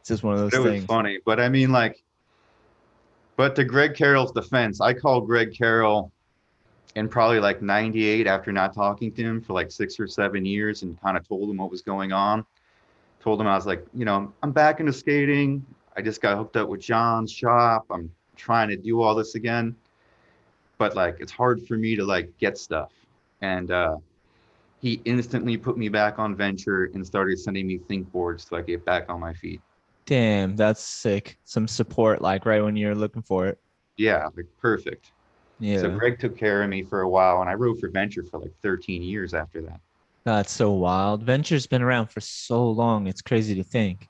It's 0.00 0.08
just 0.08 0.22
one 0.22 0.34
of 0.34 0.40
those 0.40 0.54
it 0.54 0.60
was 0.60 0.72
things. 0.72 0.84
funny. 0.86 1.18
But 1.24 1.40
I 1.40 1.48
mean, 1.48 1.70
like, 1.72 2.02
but 3.36 3.54
to 3.56 3.64
Greg 3.64 3.94
Carroll's 3.94 4.32
defense, 4.32 4.80
I 4.80 4.94
called 4.94 5.26
Greg 5.26 5.54
Carroll 5.54 6.10
in 6.94 7.08
probably 7.08 7.38
like 7.38 7.60
98 7.60 8.26
after 8.26 8.50
not 8.50 8.74
talking 8.74 9.12
to 9.12 9.22
him 9.22 9.42
for 9.42 9.52
like 9.52 9.70
six 9.70 10.00
or 10.00 10.08
seven 10.08 10.44
years 10.46 10.82
and 10.82 11.00
kind 11.00 11.16
of 11.16 11.28
told 11.28 11.50
him 11.50 11.58
what 11.58 11.70
was 11.70 11.82
going 11.82 12.12
on. 12.12 12.44
Told 13.20 13.40
him 13.40 13.46
I 13.46 13.54
was 13.54 13.66
like, 13.66 13.84
you 13.92 14.06
know, 14.06 14.32
I'm 14.42 14.52
back 14.52 14.80
into 14.80 14.92
skating. 14.92 15.64
I 15.96 16.02
just 16.02 16.22
got 16.22 16.38
hooked 16.38 16.56
up 16.56 16.68
with 16.68 16.80
John's 16.80 17.30
shop. 17.30 17.84
I'm 17.90 18.10
trying 18.36 18.68
to 18.70 18.76
do 18.76 19.02
all 19.02 19.14
this 19.14 19.34
again. 19.34 19.76
But 20.78 20.96
like, 20.96 21.16
it's 21.20 21.32
hard 21.32 21.66
for 21.66 21.76
me 21.76 21.96
to 21.96 22.04
like 22.04 22.36
get 22.38 22.56
stuff. 22.56 22.92
And 23.42 23.70
uh, 23.70 23.96
he 24.80 25.00
instantly 25.04 25.58
put 25.58 25.76
me 25.76 25.90
back 25.90 26.18
on 26.18 26.34
Venture 26.34 26.90
and 26.94 27.06
started 27.06 27.38
sending 27.38 27.66
me 27.66 27.78
think 27.78 28.10
boards 28.12 28.46
so 28.48 28.56
I 28.56 28.62
get 28.62 28.84
back 28.86 29.10
on 29.10 29.20
my 29.20 29.34
feet. 29.34 29.60
Damn, 30.06 30.56
that's 30.56 30.82
sick. 30.82 31.36
Some 31.44 31.66
support 31.68 32.22
like 32.22 32.46
right 32.46 32.62
when 32.62 32.76
you're 32.76 32.94
looking 32.94 33.22
for 33.22 33.46
it. 33.48 33.58
Yeah, 33.96 34.28
like 34.36 34.46
perfect. 34.60 35.10
Yeah. 35.58 35.82
So 35.82 35.90
Greg 35.90 36.18
took 36.18 36.38
care 36.38 36.62
of 36.62 36.70
me 36.70 36.84
for 36.84 37.00
a 37.00 37.08
while, 37.08 37.40
and 37.40 37.50
I 37.50 37.54
wrote 37.54 37.80
for 37.80 37.88
Venture 37.88 38.22
for 38.22 38.38
like 38.38 38.52
13 38.62 39.02
years 39.02 39.34
after 39.34 39.62
that. 39.62 39.80
That's 40.24 40.52
so 40.52 40.72
wild. 40.72 41.22
Venture's 41.22 41.66
been 41.66 41.82
around 41.82 42.08
for 42.08 42.20
so 42.20 42.68
long. 42.68 43.06
It's 43.06 43.22
crazy 43.22 43.54
to 43.56 43.62
think. 43.64 44.08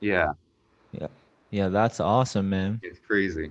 Yeah, 0.00 0.32
Yeah, 0.92 1.08
Yeah, 1.50 1.68
that's 1.68 2.00
awesome, 2.00 2.48
man. 2.50 2.80
it's 2.82 3.00
crazy. 3.00 3.50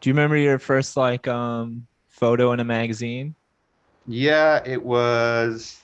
Do 0.00 0.08
you 0.08 0.14
remember 0.14 0.36
your 0.36 0.58
first 0.58 0.96
like 0.96 1.28
um 1.28 1.86
photo 2.08 2.52
in 2.52 2.60
a 2.60 2.64
magazine? 2.64 3.34
Yeah, 4.06 4.62
it 4.64 4.82
was. 4.82 5.80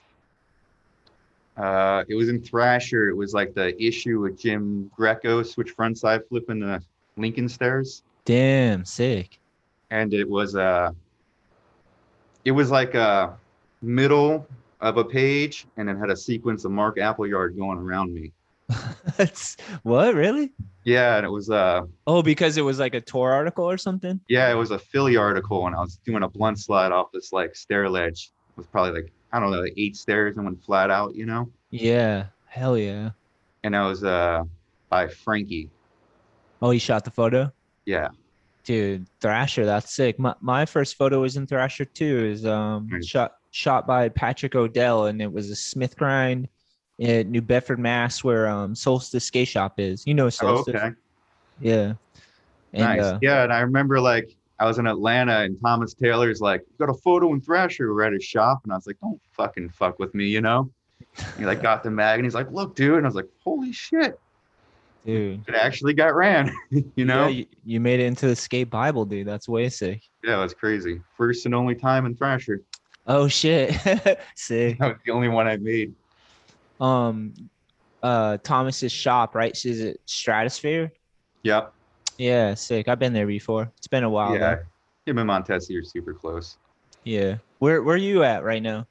Uh, 1.57 2.05
it 2.09 2.15
was 2.15 2.29
in 2.29 2.41
Thrasher. 2.43 3.09
It 3.09 3.17
was 3.17 3.33
like 3.33 3.55
the 3.55 3.81
issue 3.83 4.21
with 4.21 4.39
Jim 4.39 4.91
Greco 4.95 5.43
switch 5.43 5.75
frontside 5.77 6.29
flipping 6.29 6.61
the 6.61 6.83
Lincoln 7.17 7.49
stairs, 7.49 8.03
Damn, 8.27 8.85
sick. 8.85 9.39
and 9.91 10.13
it 10.13 10.29
was 10.29 10.55
uh 10.55 10.91
It 12.45 12.53
was 12.53 12.71
like 12.71 12.95
a 12.95 13.37
middle 13.83 14.47
of 14.81 14.99
a 14.99 15.05
page, 15.05 15.67
and 15.77 15.89
it 15.89 15.97
had 15.97 16.11
a 16.11 16.17
sequence 16.17 16.65
of 16.65 16.73
Mark 16.73 16.99
Appleyard 16.99 17.57
going 17.57 17.79
around 17.79 18.13
me. 18.13 18.33
That's 19.17 19.57
what 19.83 20.15
really? 20.15 20.53
Yeah, 20.85 21.17
and 21.17 21.25
it 21.25 21.31
was 21.31 21.49
uh 21.51 21.83
Oh, 22.07 22.23
because 22.23 22.57
it 22.59 22.63
was 22.63 22.79
like 22.79 22.95
a 22.95 23.01
tour 23.01 23.33
article 23.33 23.65
or 23.65 23.79
something. 23.79 24.21
Yeah, 24.29 24.51
it 24.51 24.55
was 24.57 24.73
a 24.73 24.79
Philly 24.79 25.17
article, 25.17 25.67
and 25.67 25.75
I 25.75 25.81
was 25.81 25.99
doing 26.05 26.23
a 26.23 26.29
blunt 26.29 26.59
slide 26.59 26.93
off 26.93 27.13
this 27.13 27.33
like 27.33 27.55
stair 27.57 27.89
ledge. 27.89 28.31
It 28.51 28.59
was 28.59 28.67
probably 28.67 29.01
like 29.03 29.13
I 29.37 29.41
don't 29.41 29.51
know, 29.51 29.61
like 29.61 29.75
eight 29.77 29.97
stairs 29.97 30.37
and 30.37 30.45
went 30.47 30.65
flat 30.65 30.91
out, 30.91 31.15
you 31.15 31.27
know. 31.27 31.51
Yeah, 31.71 32.27
hell 32.47 32.79
yeah. 32.79 33.11
And 33.65 33.75
that 33.75 33.83
was 33.83 34.03
uh 34.03 34.45
by 34.89 35.09
Frankie. 35.09 35.69
Oh, 36.63 36.71
he 36.71 36.79
shot 36.79 37.05
the 37.05 37.11
photo. 37.11 37.53
Yeah, 37.85 38.09
Dude, 38.65 39.07
Thrasher, 39.21 39.67
that's 39.67 39.93
sick. 39.95 40.19
My 40.19 40.35
my 40.41 40.65
first 40.65 40.97
photo 40.97 41.21
was 41.21 41.37
in 41.37 41.47
Thrasher 41.47 41.85
too. 41.85 42.27
Is 42.33 42.47
um 42.47 42.89
Nice. 42.91 43.07
shot 43.07 43.37
shot 43.51 43.87
by 43.87 44.09
Patrick 44.09 44.55
O'Dell, 44.55 45.07
and 45.07 45.21
it 45.21 45.31
was 45.33 45.51
a 45.51 45.57
Smith 45.57 45.97
grind 45.97 46.49
in 46.99 47.31
New 47.31 47.43
Bedford, 47.43 47.79
Mass, 47.79 48.25
where 48.25 48.49
um 48.49 48.75
Solstice 48.75 49.25
Skate 49.25 49.49
Shop 49.49 49.79
is. 49.79 50.07
You 50.07 50.15
know 50.15 50.31
Solstice. 50.31 50.75
oh, 50.75 50.79
okay, 50.87 50.95
Yeah. 51.61 51.93
And, 52.73 52.83
nice. 52.85 53.01
uh, 53.03 53.19
yeah, 53.23 53.45
and 53.45 53.53
I 53.53 53.61
remember 53.61 54.01
like 54.01 54.36
I 54.59 54.67
was 54.67 54.79
in 54.79 54.87
Atlanta, 54.87 55.41
and 55.41 55.61
Thomas 55.61 55.95
Taylor's 55.95 56.41
like, 56.41 56.63
"You 56.63 56.87
got 56.87 56.95
a 56.95 56.99
photo 56.99 57.33
in 57.33 57.41
Thrasher?" 57.41 57.93
We're 57.93 58.05
at 58.05 58.13
his 58.13 58.25
shop, 58.25 58.61
and 58.65 58.73
I 58.73 58.77
was 58.77 58.87
like, 58.87 58.99
"Don't 59.01 59.21
fucking 59.33 59.71
fuck 59.71 59.99
with 59.99 60.15
me," 60.15 60.27
you 60.27 60.41
know. 60.41 60.71
He 61.39 61.45
like 61.45 61.63
got 61.63 61.83
the 61.83 61.91
mag, 61.91 62.19
and 62.19 62.27
he's 62.27 62.35
like, 62.35 62.51
"Look, 62.51 62.75
dude," 62.75 62.97
and 62.97 63.07
I 63.07 63.09
was 63.09 63.17
like, 63.17 63.29
"Holy 63.45 63.73
shit!" 63.73 64.19
dude. 65.07 65.49
It 65.49 65.55
actually 65.55 65.95
got 65.95 66.15
ran, 66.15 66.55
you 66.97 67.05
know. 67.05 67.29
Yeah, 67.29 67.29
you, 67.29 67.47
you 67.65 67.81
made 67.81 68.01
it 68.01 68.05
into 68.05 68.27
the 68.27 68.37
skate 68.37 68.69
Bible, 68.69 69.05
dude. 69.05 69.27
That's 69.27 69.49
way 69.49 69.69
sick. 69.69 70.03
Yeah, 70.23 70.39
it 70.39 70.43
was 70.43 70.53
crazy. 70.53 71.01
First 71.17 71.47
and 71.47 71.55
only 71.55 71.75
time 71.75 72.05
in 72.05 72.15
Thrasher. 72.15 72.63
Oh 73.07 73.29
shit. 73.29 73.73
sick. 74.35 74.79
That 74.79 74.89
was 74.89 74.97
the 75.05 75.13
only 75.13 75.29
one 75.29 75.47
I 75.47 75.57
made. 75.57 75.95
Um 76.81 77.33
uh 78.03 78.39
Thomas's 78.43 78.93
shop, 78.93 79.35
right? 79.35 79.53
Is 79.65 79.81
it 79.81 80.01
Stratosphere? 80.07 80.93
Yep. 81.45 81.73
Yeah, 82.19 82.55
sick. 82.55 82.89
I've 82.89 82.99
been 82.99 83.13
there 83.13 83.27
before. 83.27 83.71
It's 83.79 83.87
been 83.87 84.05
a 84.05 84.11
while. 84.11 84.35
yeah. 84.35 84.57
though. 84.57 84.63
Him 85.07 85.19
and 85.19 85.31
Montesi 85.31 85.79
are 85.81 85.85
super 85.85 86.13
close. 86.13 86.57
Yeah. 87.05 87.37
Where 87.59 87.83
where 87.83 87.95
are 87.95 87.99
you 87.99 88.25
at 88.25 88.43
right 88.43 88.63
now? 88.63 88.87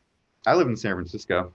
I 0.47 0.55
live 0.55 0.67
in 0.67 0.75
San 0.77 0.93
Francisco. 0.93 1.51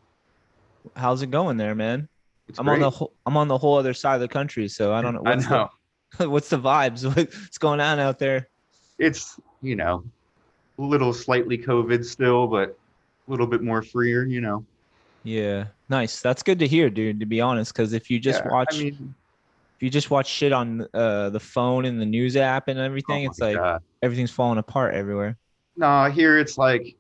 How's 0.97 1.23
it 1.23 1.31
going 1.31 1.57
there, 1.57 1.75
man? 1.75 2.09
It's 2.49 2.59
I'm 2.59 2.67
great. 2.67 2.75
on 2.75 2.81
the 2.81 2.91
whole, 2.91 3.13
I'm 3.27 3.37
on 3.37 3.49
the 3.49 3.57
whole 3.57 3.77
other 3.79 3.95
side 3.95 4.17
of 4.17 4.21
the 4.21 4.29
country, 4.29 4.69
so 4.69 4.93
I 4.93 5.01
don't 5.01 5.15
know 5.15 5.23
I 5.27 5.37
what's 5.37 5.49
know. 5.49 5.71
The, 6.19 6.29
what's 6.31 6.49
the 6.49 6.59
vibes. 6.59 7.05
What's 7.17 7.59
going 7.59 7.81
on 7.81 7.99
out 8.01 8.19
there? 8.19 8.49
It's 8.99 9.39
you 9.63 9.77
know, 9.77 10.05
a 10.79 10.83
little 10.83 11.13
slightly 11.13 11.57
COVID 11.57 12.05
still, 12.05 12.47
but 12.47 12.77
a 13.27 13.31
little 13.31 13.47
bit 13.47 13.63
more 13.63 13.81
freer. 13.83 14.25
You 14.25 14.41
know. 14.41 14.65
Yeah. 15.23 15.67
Nice. 15.89 16.21
That's 16.21 16.43
good 16.43 16.59
to 16.59 16.67
hear, 16.67 16.91
dude, 16.91 17.21
to 17.21 17.27
be 17.27 17.41
honest, 17.41 17.75
cuz 17.75 17.93
if 17.93 18.11
you 18.11 18.19
just 18.19 18.43
Yeah, 18.45 18.51
watch 18.51 18.75
I 18.75 18.79
mean, 18.79 19.15
if 19.81 19.85
you 19.85 19.89
just 19.89 20.11
watch 20.11 20.27
shit 20.29 20.53
on 20.53 20.87
uh 20.93 21.31
the 21.31 21.41
phone 21.41 21.87
and 21.87 21.99
the 21.99 22.05
news 22.05 22.37
app 22.37 22.69
and 22.69 22.79
everything, 22.79 23.27
oh 23.27 23.31
it's 23.31 23.41
like 23.41 23.57
God. 23.57 23.83
everything's 24.03 24.31
falling 24.31 24.59
apart 24.59 24.95
everywhere. 24.95 25.39
no. 25.75 26.05
Here 26.11 26.39
it's 26.39 26.59
like 26.59 26.97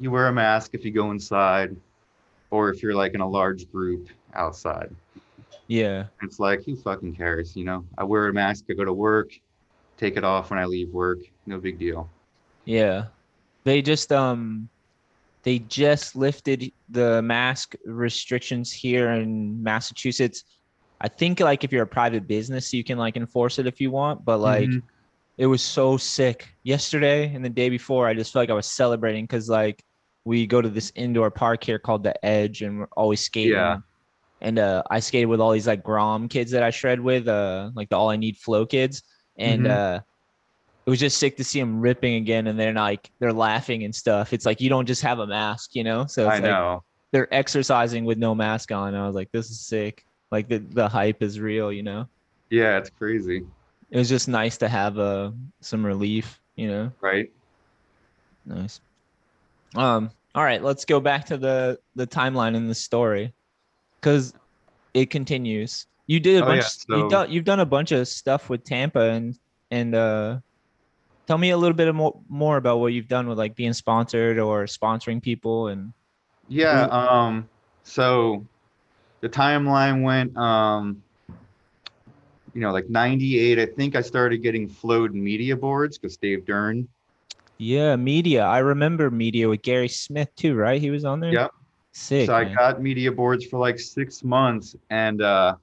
you 0.00 0.10
wear 0.10 0.26
a 0.26 0.32
mask 0.32 0.74
if 0.74 0.84
you 0.84 0.90
go 0.90 1.12
inside, 1.12 1.76
or 2.50 2.70
if 2.70 2.82
you're 2.82 2.96
like 2.96 3.14
in 3.14 3.20
a 3.20 3.28
large 3.28 3.70
group 3.70 4.08
outside. 4.34 4.92
Yeah. 5.68 6.06
It's 6.22 6.40
like 6.40 6.64
who 6.64 6.74
fucking 6.74 7.14
cares? 7.14 7.54
You 7.54 7.64
know. 7.64 7.84
I 7.96 8.02
wear 8.02 8.26
a 8.26 8.32
mask. 8.32 8.64
I 8.68 8.72
go 8.74 8.84
to 8.84 8.92
work. 8.92 9.30
Take 9.98 10.16
it 10.16 10.24
off 10.24 10.50
when 10.50 10.58
I 10.58 10.64
leave 10.64 10.88
work. 10.90 11.20
No 11.46 11.58
big 11.60 11.78
deal. 11.78 12.10
Yeah. 12.64 13.04
They 13.62 13.82
just 13.82 14.10
um 14.10 14.68
they 15.44 15.60
just 15.60 16.16
lifted 16.16 16.72
the 16.88 17.22
mask 17.22 17.76
restrictions 17.86 18.72
here 18.72 19.10
in 19.12 19.62
Massachusetts. 19.62 20.42
I 21.00 21.08
think 21.08 21.40
like 21.40 21.62
if 21.64 21.72
you're 21.72 21.84
a 21.84 21.86
private 21.86 22.26
business 22.26 22.72
you 22.72 22.82
can 22.84 22.98
like 22.98 23.16
enforce 23.16 23.58
it 23.58 23.66
if 23.66 23.80
you 23.80 23.90
want, 23.90 24.24
but 24.24 24.38
like 24.38 24.68
Mhm. 24.68 24.82
it 25.36 25.46
was 25.46 25.62
so 25.62 25.96
sick. 25.96 26.48
Yesterday 26.64 27.32
and 27.34 27.44
the 27.44 27.48
day 27.50 27.68
before 27.68 28.08
I 28.08 28.14
just 28.14 28.32
felt 28.32 28.42
like 28.42 28.50
I 28.50 28.54
was 28.54 28.66
celebrating 28.66 29.26
cuz 29.26 29.48
like 29.48 29.84
we 30.24 30.46
go 30.46 30.60
to 30.60 30.68
this 30.68 30.92
indoor 30.94 31.30
park 31.30 31.64
here 31.64 31.78
called 31.78 32.02
the 32.02 32.14
Edge 32.24 32.62
and 32.62 32.80
we're 32.80 32.88
always 32.96 33.20
skating. 33.20 33.52
Yeah. 33.52 33.78
And 34.40 34.58
uh 34.58 34.82
I 34.90 35.00
skated 35.00 35.28
with 35.28 35.40
all 35.40 35.52
these 35.52 35.66
like 35.66 35.82
Grom 35.82 36.28
kids 36.28 36.50
that 36.52 36.62
I 36.62 36.70
shred 36.70 37.00
with, 37.00 37.28
uh 37.28 37.70
like 37.74 37.88
the 37.88 37.96
All 37.96 38.10
I 38.10 38.16
Need 38.16 38.36
Flow 38.36 38.66
kids 38.66 39.02
and 39.36 39.66
Mhm. 39.66 39.70
uh 39.70 40.00
it 40.86 40.90
was 40.90 41.00
just 41.00 41.18
sick 41.18 41.36
to 41.36 41.44
see 41.44 41.60
them 41.60 41.80
ripping 41.80 42.14
again 42.14 42.46
and 42.46 42.58
they're 42.58 42.72
like 42.72 43.10
they're 43.20 43.32
laughing 43.32 43.84
and 43.84 43.94
stuff 43.94 44.32
it's 44.32 44.46
like 44.46 44.58
you 44.60 44.70
don't 44.70 44.86
just 44.86 45.02
have 45.02 45.18
a 45.18 45.26
mask 45.26 45.74
you 45.76 45.84
know 45.84 46.06
so 46.06 46.22
it's 46.26 46.30
I 46.36 46.40
like 46.40 46.44
know. 46.44 46.82
they're 47.12 47.32
exercising 47.32 48.06
with 48.06 48.16
no 48.16 48.34
mask 48.34 48.72
on 48.72 48.94
i 48.94 49.06
was 49.06 49.14
like 49.14 49.30
this 49.30 49.50
is 49.50 49.60
sick 49.60 50.06
like 50.30 50.48
the, 50.48 50.58
the 50.58 50.88
hype 50.88 51.22
is 51.22 51.40
real 51.40 51.72
you 51.72 51.82
know 51.82 52.06
Yeah, 52.50 52.78
it's 52.78 52.90
crazy, 52.90 53.44
it 53.90 53.96
was 53.98 54.08
just 54.08 54.28
nice 54.28 54.58
to 54.58 54.68
have 54.68 54.98
uh 54.98 55.30
some 55.60 55.84
relief 55.84 56.40
you 56.56 56.68
know 56.68 56.92
right? 57.00 57.30
nice 58.44 58.80
um 59.76 60.10
all 60.34 60.44
right 60.44 60.62
let's 60.62 60.84
go 60.84 61.00
back 61.00 61.26
to 61.26 61.36
the 61.36 61.78
the 61.94 62.06
timeline 62.06 62.54
in 62.56 62.66
the 62.66 62.74
story 62.74 63.32
because 64.00 64.32
it 64.94 65.10
continues 65.10 65.86
you 66.06 66.20
did 66.20 66.42
a 66.42 66.46
Oh, 66.46 66.48
bunch 66.48 66.62
yeah, 66.88 66.96
you've 66.96 67.10
done 67.10 67.30
you've 67.30 67.44
done 67.44 67.60
a 67.60 67.66
bunch 67.66 67.92
of 67.92 68.08
stuff 68.08 68.48
with 68.48 68.64
tampa 68.64 69.10
and 69.10 69.38
and 69.70 69.94
uh 69.94 70.38
Tell 71.26 71.36
me 71.36 71.50
a 71.50 71.58
little 71.58 71.76
bit 71.76 71.94
more 71.94 72.18
more 72.26 72.56
about 72.56 72.78
what 72.78 72.94
you've 72.94 73.06
done 73.06 73.28
with 73.28 73.36
like 73.36 73.54
being 73.54 73.74
sponsored 73.74 74.38
or 74.38 74.64
sponsoring 74.64 75.20
people 75.22 75.68
and 75.68 75.92
Yeah. 76.48 76.86
Um. 76.86 77.50
So 77.82 78.46
the 79.20 79.28
timeline 79.28 80.02
went. 80.02 80.36
Um. 80.36 81.02
You 82.54 82.62
know, 82.62 82.72
like 82.72 82.88
'98. 82.88 83.58
I 83.58 83.66
think 83.66 83.94
I 83.94 84.00
started 84.00 84.38
getting 84.38 84.68
flowed 84.68 85.14
media 85.14 85.56
boards 85.56 85.98
because 85.98 86.16
Dave 86.16 86.46
Dern. 86.46 86.88
yeah, 87.58 87.94
media. 87.96 88.44
I 88.44 88.58
remember 88.58 89.10
media 89.10 89.48
with 89.48 89.62
Gary 89.62 89.88
Smith 89.88 90.34
too, 90.34 90.54
right? 90.54 90.80
He 90.80 90.90
was 90.90 91.04
on 91.04 91.20
there. 91.20 91.32
Yep. 91.32 91.50
Sick. 91.92 92.26
so 92.26 92.34
I 92.34 92.44
got 92.44 92.80
media 92.80 93.10
boards 93.10 93.44
for 93.46 93.58
like 93.58 93.78
six 93.78 94.22
months, 94.22 94.76
and 94.88 95.20
uh, 95.20 95.56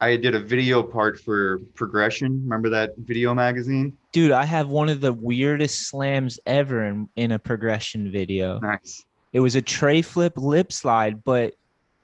I 0.00 0.16
did 0.16 0.34
a 0.34 0.40
video 0.40 0.82
part 0.82 1.18
for 1.18 1.58
Progression. 1.74 2.42
Remember 2.44 2.68
that 2.70 2.92
video 2.98 3.34
magazine? 3.34 3.96
Dude, 4.12 4.32
I 4.32 4.44
have 4.44 4.68
one 4.68 4.88
of 4.88 5.00
the 5.00 5.12
weirdest 5.12 5.88
slams 5.88 6.38
ever 6.46 6.84
in, 6.84 7.08
in 7.16 7.32
a 7.32 7.38
progression 7.38 8.12
video. 8.12 8.60
Nice. 8.60 9.04
It 9.32 9.40
was 9.40 9.54
a 9.56 9.62
tray 9.62 10.02
flip 10.02 10.34
lip 10.36 10.72
slide, 10.72 11.22
but 11.24 11.54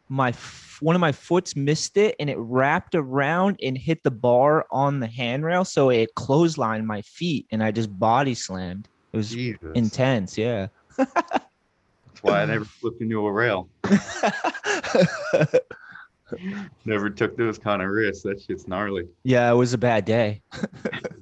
my 0.08 0.28
f- 0.30 0.78
one 0.80 0.94
of 0.94 1.00
my 1.00 1.12
foots 1.12 1.56
missed 1.56 1.96
it 1.96 2.14
and 2.20 2.28
it 2.28 2.36
wrapped 2.38 2.94
around 2.94 3.58
and 3.62 3.78
hit 3.78 4.02
the 4.02 4.10
bar 4.10 4.66
on 4.70 5.00
the 5.00 5.06
handrail, 5.06 5.64
so 5.64 5.90
it 5.90 6.14
clotheslined 6.14 6.84
my 6.84 7.00
feet 7.02 7.46
and 7.50 7.62
I 7.62 7.70
just 7.70 7.96
body 7.98 8.34
slammed. 8.34 8.88
It 9.12 9.16
was 9.16 9.30
Jesus. 9.30 9.70
intense, 9.74 10.36
yeah. 10.36 10.68
That's 10.96 12.22
why 12.22 12.42
I 12.42 12.44
never 12.44 12.64
flipped 12.64 13.00
into 13.00 13.24
a 13.26 13.32
rail. 13.32 13.68
Never 16.84 17.10
took 17.10 17.36
those 17.36 17.58
kind 17.58 17.82
of 17.82 17.90
risks. 17.90 18.22
That 18.24 18.40
shit's 18.40 18.66
gnarly. 18.66 19.04
yeah, 19.22 19.50
it 19.50 19.54
was 19.54 19.72
a 19.72 19.78
bad 19.78 20.04
day. 20.04 20.42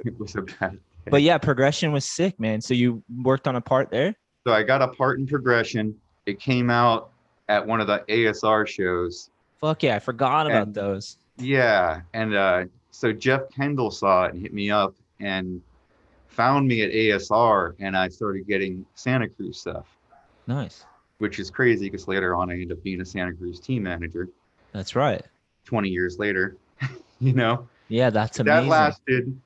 It 0.04 0.18
was 0.18 0.34
a 0.34 0.42
bad. 0.42 0.78
But 1.08 1.22
yeah, 1.22 1.38
progression 1.38 1.92
was 1.92 2.04
sick, 2.04 2.40
man. 2.40 2.60
So 2.60 2.74
you 2.74 3.04
worked 3.22 3.46
on 3.46 3.54
a 3.54 3.60
part 3.60 3.90
there? 3.90 4.16
So 4.46 4.52
I 4.52 4.62
got 4.62 4.82
a 4.82 4.88
part 4.88 5.18
in 5.18 5.26
Progression. 5.26 5.94
It 6.26 6.40
came 6.40 6.70
out 6.70 7.10
at 7.48 7.64
one 7.66 7.80
of 7.80 7.86
the 7.86 8.00
ASR 8.08 8.66
shows. 8.66 9.30
Fuck 9.60 9.82
yeah, 9.84 9.96
I 9.96 9.98
forgot 9.98 10.46
about 10.46 10.62
And- 10.68 10.74
those. 10.74 11.16
Yeah, 11.38 12.02
and 12.12 12.34
uh, 12.34 12.64
so 12.90 13.10
Jeff 13.12 13.42
Kendall 13.54 13.90
saw 13.90 14.24
it 14.24 14.34
and 14.34 14.42
hit 14.42 14.52
me 14.52 14.70
up 14.70 14.94
and 15.18 15.62
found 16.28 16.68
me 16.68 16.82
at 16.82 16.90
ASR, 16.90 17.74
and 17.80 17.96
I 17.96 18.08
started 18.08 18.46
getting 18.46 18.84
Santa 18.94 19.28
Cruz 19.28 19.58
stuff, 19.58 19.86
Nice. 20.46 20.84
which 21.18 21.38
is 21.38 21.50
crazy 21.50 21.86
because 21.88 22.06
later 22.06 22.36
on 22.36 22.50
I 22.50 22.54
ended 22.54 22.72
up 22.72 22.82
being 22.82 23.00
a 23.00 23.04
Santa 23.04 23.32
Cruz 23.32 23.60
team 23.60 23.82
manager. 23.84 24.28
That's 24.72 24.94
right. 24.94 25.22
20 25.64 25.88
years 25.88 26.18
later, 26.18 26.56
you 27.20 27.32
know, 27.32 27.66
Yeah, 27.88 28.10
that's 28.10 28.38
amazing. 28.40 28.68
that 28.68 28.70
lasted. 28.70 29.40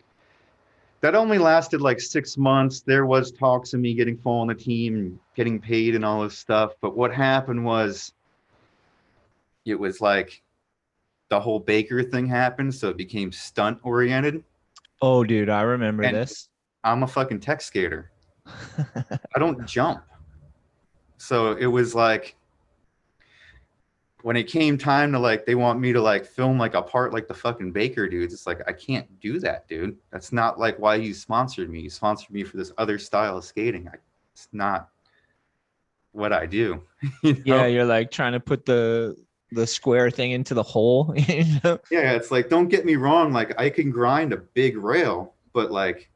That 1.03 1.15
only 1.15 1.39
lasted 1.39 1.81
like 1.81 2.01
six 2.01 2.37
months. 2.37 2.81
There 2.81 3.07
was 3.07 3.31
talks 3.31 3.75
of 3.75 3.81
me 3.81 3.95
getting 3.95 4.17
full 4.17 4.41
on 4.41 4.47
the 4.49 4.55
team, 4.55 5.21
getting 5.35 5.61
paid, 5.61 5.95
and 5.95 6.05
all 6.05 6.23
this 6.23 6.37
stuff. 6.39 6.73
But 6.81 6.97
what 6.97 7.13
happened 7.15 7.65
was, 7.65 8.13
it 9.65 9.75
was 9.79 10.01
like 10.01 10.43
the 11.29 11.39
whole 11.41 11.61
Baker 11.61 12.03
thing 12.03 12.27
happened, 12.27 12.75
so 12.75 12.89
it 12.89 12.97
became 12.97 13.31
stunt 13.33 13.79
oriented. 13.83 14.43
oh, 15.03 15.23
dude, 15.25 15.51
I 15.51 15.63
remember 15.63 16.03
And- 16.05 16.17
this. 16.17 16.49
I'm 16.85 17.03
a 17.03 17.07
fucking 17.07 17.41
tech 17.41 17.61
skater. 17.61 18.11
I 18.47 19.39
don't 19.39 19.67
jump. 19.67 20.05
So 21.19 21.53
it 21.57 21.67
was 21.67 21.95
like 21.97 22.36
when 24.27 24.35
it 24.35 24.49
came 24.49 24.77
time 24.77 25.13
to 25.13 25.19
like 25.21 25.47
they 25.47 25.55
want 25.55 25.79
me 25.79 25.93
to 25.93 26.03
like 26.03 26.27
film 26.27 26.59
like 26.59 26.75
a 26.75 26.83
part 26.83 27.13
like 27.13 27.29
the 27.29 27.33
fucking 27.33 27.71
Baker 27.71 28.09
dudes, 28.09 28.35
it's 28.35 28.45
like 28.45 28.61
I 28.67 28.73
can't 28.73 29.07
do 29.21 29.39
that, 29.39 29.69
dude. 29.69 29.97
That's 30.11 30.33
not 30.33 30.59
like 30.59 30.77
why 30.81 30.97
you 30.97 31.15
sponsored 31.15 31.71
me. 31.71 31.83
You 31.83 31.91
sponsored 31.91 32.33
me 32.33 32.43
for 32.43 32.57
this 32.57 32.73
other 32.77 32.99
style 32.99 33.37
of 33.37 33.45
skating. 33.45 33.87
I, 33.87 33.99
it's 34.33 34.49
not 34.53 34.89
what 36.11 36.33
I 36.33 36.45
do. 36.45 36.83
you 37.23 37.35
know? 37.35 37.43
Yeah, 37.45 37.67
you're 37.67 37.85
like 37.85 38.11
trying 38.11 38.33
to 38.33 38.41
put 38.41 38.67
the 38.67 39.15
the 39.53 39.65
square 39.65 40.11
thing 40.11 40.33
into 40.33 40.55
the 40.55 40.63
hole. 40.65 41.15
you 41.29 41.45
know? 41.63 41.79
Yeah, 41.89 42.11
it's 42.15 42.33
like 42.33 42.49
don't 42.49 42.67
get 42.67 42.85
me 42.85 42.97
wrong, 42.97 43.33
like 43.33 43.57
I 43.61 43.71
can 43.71 43.93
grind 43.93 44.33
a 44.33 44.39
big 44.39 44.77
rail, 44.77 45.35
but 45.53 45.71
like 45.71 46.11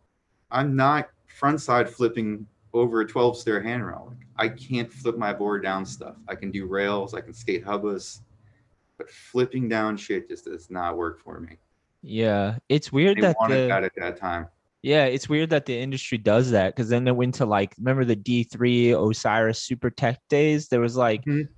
I'm 0.51 0.75
not 0.75 1.11
front 1.29 1.61
side 1.61 1.89
flipping 1.89 2.45
over 2.73 3.01
a 3.01 3.07
12 3.07 3.37
stair 3.37 3.61
handrail. 3.61 4.07
Like 4.09 4.27
I 4.37 4.55
can't 4.55 4.93
flip 4.93 5.17
my 5.19 5.33
board 5.33 5.63
down 5.63 5.85
stuff. 5.85 6.17
I 6.29 6.35
can 6.35 6.51
do 6.51 6.67
rails, 6.67 7.15
I 7.15 7.21
can 7.21 7.35
skate 7.35 7.65
hubbas, 7.65 8.21
but 8.99 9.11
flipping 9.11 9.69
down 9.69 9.97
shit 9.97 10.29
just 10.29 10.45
does 10.45 10.71
not 10.71 10.97
work 10.97 11.21
for 11.21 11.41
me. 11.41 11.57
Yeah, 12.03 12.59
it's 12.69 12.91
weird 12.93 13.19
They 13.19 13.23
that 13.23 13.37
wanted 13.41 13.65
the 13.65 13.69
that 13.69 13.85
at 13.85 13.93
that 13.97 14.17
time. 14.17 14.47
yeah, 14.83 15.05
it's 15.05 15.29
weird 15.29 15.51
that 15.51 15.67
the 15.67 15.79
industry 15.79 16.17
does 16.17 16.51
that 16.53 16.75
because 16.75 16.89
then 16.89 17.07
it 17.07 17.15
went 17.15 17.35
to 17.37 17.45
like 17.47 17.75
remember 17.79 18.05
the 18.05 18.17
D 18.17 18.45
three 18.45 18.93
Osiris 18.93 19.63
Super 19.63 19.91
Tech 19.91 20.19
days. 20.31 20.69
There 20.69 20.81
was 20.81 20.97
like 20.97 21.23
Mhm. 21.25 21.49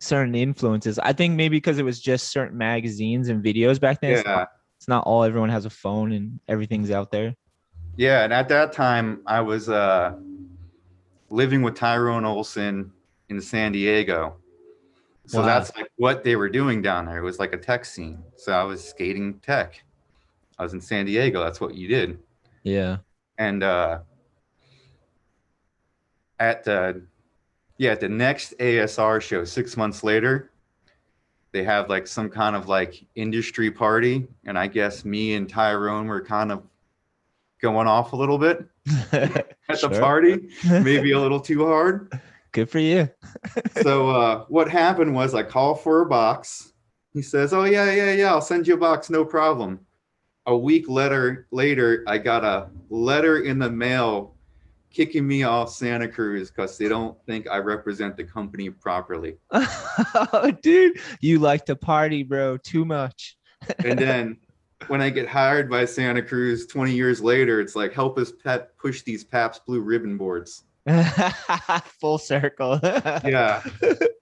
certain 0.00 0.34
influences. 0.34 0.98
I 0.98 1.12
think 1.12 1.36
maybe 1.36 1.56
because 1.58 1.78
it 1.78 1.84
was 1.84 2.00
just 2.00 2.32
certain 2.32 2.58
magazines 2.58 3.28
and 3.28 3.44
videos 3.44 3.78
back 3.80 4.00
then. 4.00 4.12
It's, 4.14 4.24
Yeah. 4.26 4.34
not, 4.34 4.48
it's 4.78 4.88
not 4.88 5.04
all 5.06 5.22
everyone 5.22 5.50
has 5.50 5.66
a 5.66 5.70
phone 5.70 6.10
and 6.10 6.40
everything's 6.48 6.90
out 6.90 7.12
there. 7.12 7.36
Yeah, 7.96 8.24
and 8.24 8.32
at 8.32 8.48
that 8.48 8.72
time 8.72 9.20
I 9.26 9.40
was 9.42 9.68
uh 9.68 10.14
living 11.32 11.62
with 11.62 11.74
Tyrone 11.74 12.24
Olson 12.26 12.92
in 13.30 13.40
San 13.40 13.72
Diego. 13.72 14.36
So 15.26 15.40
Wow. 15.40 15.46
that's 15.46 15.74
like 15.74 15.90
what 15.96 16.22
they 16.22 16.36
were 16.36 16.50
doing 16.50 16.82
down 16.82 17.06
there. 17.06 17.18
It 17.18 17.22
was 17.22 17.38
like 17.38 17.54
a 17.54 17.56
tech 17.56 17.84
scene. 17.86 18.22
So 18.36 18.52
I 18.52 18.62
was 18.64 18.86
skating 18.86 19.38
tech. 19.40 19.82
I 20.58 20.62
was 20.62 20.74
in 20.74 20.80
San 20.80 21.06
Diego. 21.06 21.42
That's 21.42 21.60
what 21.60 21.74
you 21.74 21.88
did. 21.88 22.18
Yeah. 22.64 22.98
And 23.38 23.62
uh 23.62 24.00
at 26.38 26.64
the 26.64 27.02
yeah, 27.78 27.92
at 27.92 28.00
the 28.00 28.08
next 28.08 28.54
ASR 28.58 29.20
show 29.22 29.44
6 29.44 29.76
months 29.76 30.04
later, 30.04 30.50
they 31.52 31.64
have 31.64 31.88
like 31.88 32.06
some 32.06 32.28
kind 32.28 32.54
of 32.54 32.68
like 32.68 33.04
industry 33.14 33.70
party 33.70 34.26
and 34.44 34.58
I 34.58 34.66
guess 34.66 35.04
me 35.04 35.34
and 35.34 35.48
Tyrone 35.48 36.06
were 36.08 36.20
kind 36.22 36.52
of 36.52 36.62
going 37.60 37.86
off 37.86 38.12
a 38.12 38.16
little 38.16 38.38
bit 38.38 38.66
at 39.12 39.54
the 39.68 39.76
Sure. 39.76 39.90
party, 40.00 40.48
maybe 40.64 41.12
a 41.12 41.20
little 41.20 41.40
too 41.40 41.64
hard. 41.66 42.12
Good 42.52 42.70
for 42.70 42.78
you. 42.80 43.08
So 43.82 44.10
uh, 44.10 44.44
what 44.48 44.68
happened 44.68 45.14
was 45.14 45.34
I 45.34 45.42
call 45.42 45.74
for 45.74 46.02
a 46.02 46.06
box. 46.06 46.72
He 47.14 47.22
says, 47.22 47.52
"Oh 47.52 47.64
yeah, 47.64 47.90
yeah, 47.90 48.12
yeah, 48.12 48.30
I'll 48.30 48.40
send 48.40 48.66
you 48.66 48.74
a 48.74 48.76
box, 48.76 49.10
no 49.10 49.24
problem." 49.24 49.80
A 50.46 50.56
week 50.56 50.88
later, 50.88 51.46
later, 51.50 52.04
I 52.06 52.18
got 52.18 52.44
a 52.44 52.68
letter 52.90 53.42
in 53.42 53.58
the 53.58 53.70
mail 53.70 54.34
kicking 54.90 55.26
me 55.26 55.42
off 55.42 55.72
Santa 55.72 56.06
Cruz 56.06 56.50
because 56.50 56.76
they 56.76 56.88
don't 56.88 57.16
think 57.26 57.48
I 57.48 57.58
represent 57.58 58.16
the 58.16 58.24
company 58.24 58.68
properly. 58.70 59.36
Dude, 60.62 60.98
you 61.20 61.38
like 61.38 61.64
to 61.66 61.76
party, 61.76 62.22
bro, 62.22 62.56
too 62.58 62.84
much. 62.84 63.36
And 63.84 63.98
then 63.98 64.36
when 64.88 65.00
I 65.00 65.10
get 65.10 65.28
hired 65.28 65.70
by 65.70 65.84
Santa 65.84 66.22
Cruz 66.22 66.66
20 66.66 66.92
years 66.92 67.20
later, 67.20 67.60
it's 67.60 67.76
like, 67.76 67.92
help 67.92 68.18
us 68.18 68.32
pet 68.32 68.76
push 68.78 69.02
these 69.02 69.24
Pabst 69.24 69.64
blue 69.66 69.80
ribbon 69.80 70.16
boards. 70.16 70.64
Full 72.00 72.18
circle. 72.18 72.80
Yeah. 73.24 73.62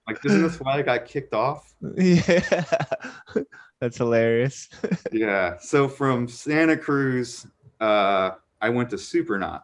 like, 0.07 0.23
isn't 0.25 0.41
this 0.43 0.59
why 0.59 0.79
I 0.79 0.81
got 0.81 1.05
kicked 1.05 1.33
off? 1.33 1.73
yeah. 1.97 2.63
That's 3.81 3.97
hilarious. 3.97 4.69
Yeah. 5.11 5.57
So 5.59 5.87
from 5.87 6.27
Santa 6.27 6.77
Cruz, 6.77 7.47
uh, 7.79 8.31
I 8.61 8.69
went 8.69 8.91
to 8.91 8.95
Supernaut. 8.97 9.61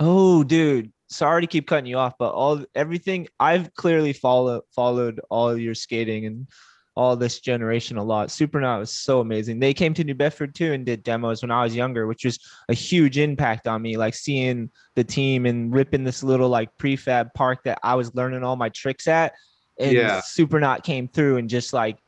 Oh, 0.00 0.42
dude. 0.42 0.92
Sorry 1.08 1.42
to 1.42 1.46
keep 1.46 1.68
cutting 1.68 1.86
you 1.86 1.98
off, 1.98 2.14
but 2.18 2.32
all 2.32 2.64
everything 2.74 3.28
I've 3.38 3.72
clearly 3.74 4.12
followed 4.12 4.62
followed 4.74 5.20
all 5.30 5.56
your 5.56 5.74
skating 5.74 6.26
and 6.26 6.48
all 6.96 7.16
this 7.16 7.40
generation 7.40 7.96
a 7.96 8.04
lot. 8.04 8.28
Supernaut 8.28 8.78
was 8.78 8.92
so 8.92 9.20
amazing. 9.20 9.58
They 9.58 9.74
came 9.74 9.94
to 9.94 10.04
New 10.04 10.14
Bedford 10.14 10.54
too 10.54 10.72
and 10.72 10.86
did 10.86 11.02
demos 11.02 11.42
when 11.42 11.50
I 11.50 11.64
was 11.64 11.74
younger, 11.74 12.06
which 12.06 12.24
was 12.24 12.38
a 12.68 12.74
huge 12.74 13.18
impact 13.18 13.66
on 13.66 13.82
me. 13.82 13.96
Like 13.96 14.14
seeing 14.14 14.70
the 14.94 15.04
team 15.04 15.46
and 15.46 15.72
ripping 15.72 16.04
this 16.04 16.22
little 16.22 16.48
like 16.48 16.70
prefab 16.78 17.34
park 17.34 17.64
that 17.64 17.78
I 17.82 17.96
was 17.96 18.14
learning 18.14 18.44
all 18.44 18.56
my 18.56 18.68
tricks 18.68 19.08
at. 19.08 19.34
And 19.78 19.92
Yeah. 19.92 20.20
Supernaut 20.20 20.84
came 20.84 21.08
through 21.08 21.38
and 21.38 21.48
just 21.48 21.72
like 21.72 21.98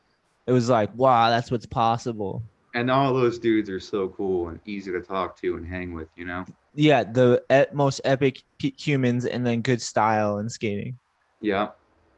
it 0.45 0.53
was 0.53 0.69
like, 0.69 0.93
wow, 0.95 1.29
that's 1.29 1.51
what's 1.51 1.65
possible. 1.65 2.41
And 2.73 2.89
all 2.89 3.13
those 3.13 3.39
dudes 3.39 3.69
are 3.69 3.79
so 3.81 4.07
cool 4.09 4.49
and 4.49 4.59
easy 4.65 4.91
to 4.91 5.01
talk 5.01 5.39
to 5.41 5.57
and 5.57 5.67
hang 5.67 5.93
with, 5.93 6.07
you 6.15 6.25
know? 6.25 6.45
Yeah, 6.75 7.03
the 7.03 7.43
most 7.73 7.99
epic 8.05 8.41
humans 8.61 9.25
and 9.25 9.45
then 9.45 9.61
good 9.61 9.81
style 9.81 10.37
and 10.37 10.49
skating. 10.49 10.97
Yeah. 11.41 11.69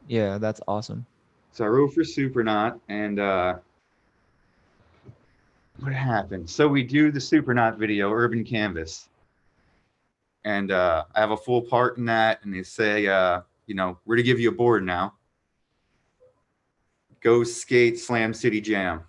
Yeah, 0.06 0.38
that's 0.38 0.60
awesome. 0.68 1.06
So 1.52 1.64
I 1.64 1.68
wrote 1.68 1.92
for 1.94 2.02
Supernaut 2.02 2.78
and 2.88 3.18
uh 3.18 3.54
what 5.80 5.92
happened? 5.92 6.48
So 6.48 6.68
we 6.68 6.82
do 6.82 7.10
the 7.10 7.18
Supernaut 7.18 7.78
video, 7.78 8.12
Urban 8.12 8.44
Canvas. 8.44 9.08
And 10.44 10.70
uh 10.70 11.04
I 11.14 11.20
have 11.20 11.30
a 11.32 11.36
full 11.36 11.62
part 11.62 11.98
in 11.98 12.04
that, 12.06 12.40
and 12.44 12.54
they 12.54 12.62
say 12.62 13.06
uh, 13.06 13.40
you 13.66 13.74
know, 13.74 13.98
we're 14.06 14.16
to 14.16 14.22
give 14.22 14.40
you 14.40 14.48
a 14.48 14.52
board 14.52 14.84
now. 14.84 15.14
Go 17.20 17.44
skate 17.44 17.98
Slam 17.98 18.32
City 18.32 18.60
Jam. 18.60 19.02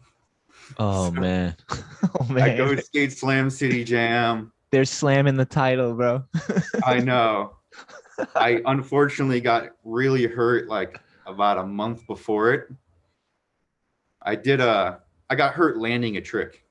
Oh 0.78 1.06
So- 1.06 1.12
man. 1.22 1.56
oh 1.72 2.28
I 2.30 2.34
man. 2.34 2.58
go 2.58 2.76
skate 2.78 3.12
Slam 3.14 3.50
City 3.50 3.84
Jam. 3.84 4.52
They're 4.72 4.86
slamming 4.86 5.36
the 5.36 5.46
title, 5.46 5.94
bro. 5.94 6.24
I 6.86 7.00
know. 7.00 7.56
I 8.36 8.62
unfortunately 8.66 9.42
got 9.42 9.70
really 9.84 10.26
hurt 10.28 10.68
like 10.70 11.00
about 11.26 11.58
a 11.58 11.66
month 11.66 12.06
before 12.08 12.54
it. 12.54 12.68
I 14.22 14.36
did 14.36 14.60
a 14.60 15.02
I 15.30 15.36
got 15.36 15.54
hurt 15.54 15.78
landing 15.78 16.18
a 16.18 16.22
trick. 16.22 16.64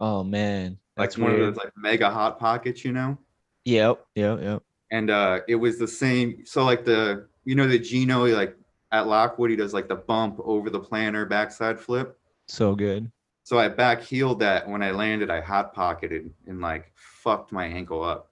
oh 0.00 0.22
man. 0.24 0.78
Like 0.96 1.08
That's 1.08 1.18
one 1.18 1.30
weird. 1.32 1.42
of 1.42 1.54
those 1.54 1.64
like 1.64 1.72
mega 1.76 2.10
hot 2.10 2.38
pockets, 2.38 2.84
you 2.84 2.92
know? 2.92 3.16
Yep, 3.64 4.04
yep, 4.14 4.40
yep. 4.42 4.62
And 4.90 5.10
uh 5.10 5.40
it 5.48 5.54
was 5.54 5.78
the 5.78 5.88
same 5.88 6.44
so 6.44 6.64
like 6.64 6.84
the 6.84 7.26
you 7.44 7.54
know 7.54 7.66
the 7.66 7.78
Gino 7.78 8.24
like 8.26 8.56
at 8.90 9.06
Lockwood 9.06 9.50
he 9.50 9.56
does 9.56 9.72
like 9.72 9.88
the 9.88 9.96
bump 9.96 10.38
over 10.44 10.68
the 10.68 10.80
planner 10.80 11.24
backside 11.24 11.80
flip. 11.80 12.18
So 12.48 12.74
good. 12.74 13.10
So 13.44 13.58
I 13.58 13.68
back 13.68 14.02
heeled 14.02 14.40
that 14.40 14.68
when 14.68 14.82
I 14.82 14.90
landed 14.90 15.30
I 15.30 15.40
hot 15.40 15.72
pocketed 15.74 16.30
and 16.46 16.60
like 16.60 16.92
fucked 16.94 17.52
my 17.52 17.64
ankle 17.66 18.02
up. 18.04 18.30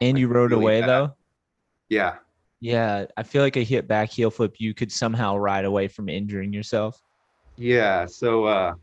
And 0.00 0.18
you 0.18 0.26
rode 0.28 0.50
really 0.50 0.62
away 0.62 0.80
bad. 0.80 0.88
though. 0.88 1.14
Yeah. 1.88 2.16
Yeah, 2.64 3.04
I 3.14 3.24
feel 3.24 3.42
like 3.42 3.56
a 3.56 3.62
hit 3.62 3.86
back 3.86 4.10
heel 4.10 4.30
flip, 4.30 4.54
you 4.56 4.72
could 4.72 4.90
somehow 4.90 5.36
ride 5.36 5.66
away 5.66 5.86
from 5.86 6.08
injuring 6.08 6.50
yourself. 6.50 6.98
Yeah, 7.58 8.06
so 8.06 8.46
uh 8.46 8.74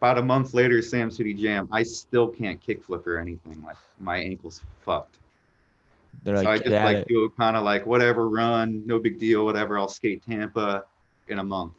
about 0.00 0.18
a 0.18 0.22
month 0.22 0.52
later, 0.52 0.82
Slam 0.82 1.12
City 1.12 1.32
Jam, 1.32 1.68
I 1.70 1.84
still 1.84 2.26
can't 2.26 2.60
kickflip 2.60 3.06
or 3.06 3.18
anything. 3.18 3.62
Like 3.64 3.76
my 4.00 4.16
ankle's 4.16 4.60
fucked. 4.84 5.18
They're 6.24 6.34
like, 6.34 6.46
so 6.46 6.50
I 6.50 6.58
just 6.58 6.84
like 6.84 6.96
it." 6.96 7.06
do 7.06 7.32
kind 7.38 7.56
of 7.56 7.62
like 7.62 7.86
whatever 7.86 8.28
run, 8.28 8.82
no 8.86 8.98
big 8.98 9.20
deal, 9.20 9.44
whatever. 9.44 9.78
I'll 9.78 9.86
skate 9.86 10.20
Tampa 10.26 10.82
in 11.28 11.38
a 11.38 11.44
month. 11.44 11.74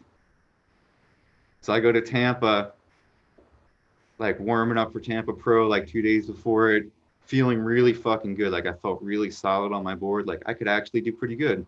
So 1.59 1.73
I 1.73 1.81
go 1.81 1.91
to 1.91 1.99
Tampa, 1.99 2.71
like 4.17 4.39
warming 4.39 4.77
up 4.77 4.93
for 4.93 5.01
Tampa 5.01 5.33
Pro 5.33 5.67
like 5.67 5.89
two 5.89 6.01
days 6.01 6.27
before 6.27 6.71
it, 6.71 6.85
feeling 7.31 7.59
really 7.59 7.93
fucking 7.93 8.35
good. 8.35 8.51
Like 8.51 8.65
I 8.65 8.73
felt 8.73 9.01
really 9.01 9.31
solid 9.31 9.71
on 9.71 9.83
my 9.85 9.95
board. 9.95 10.27
Like 10.27 10.43
I 10.47 10.53
could 10.53 10.67
actually 10.67 10.99
do 10.99 11.13
pretty 11.13 11.37
good. 11.37 11.65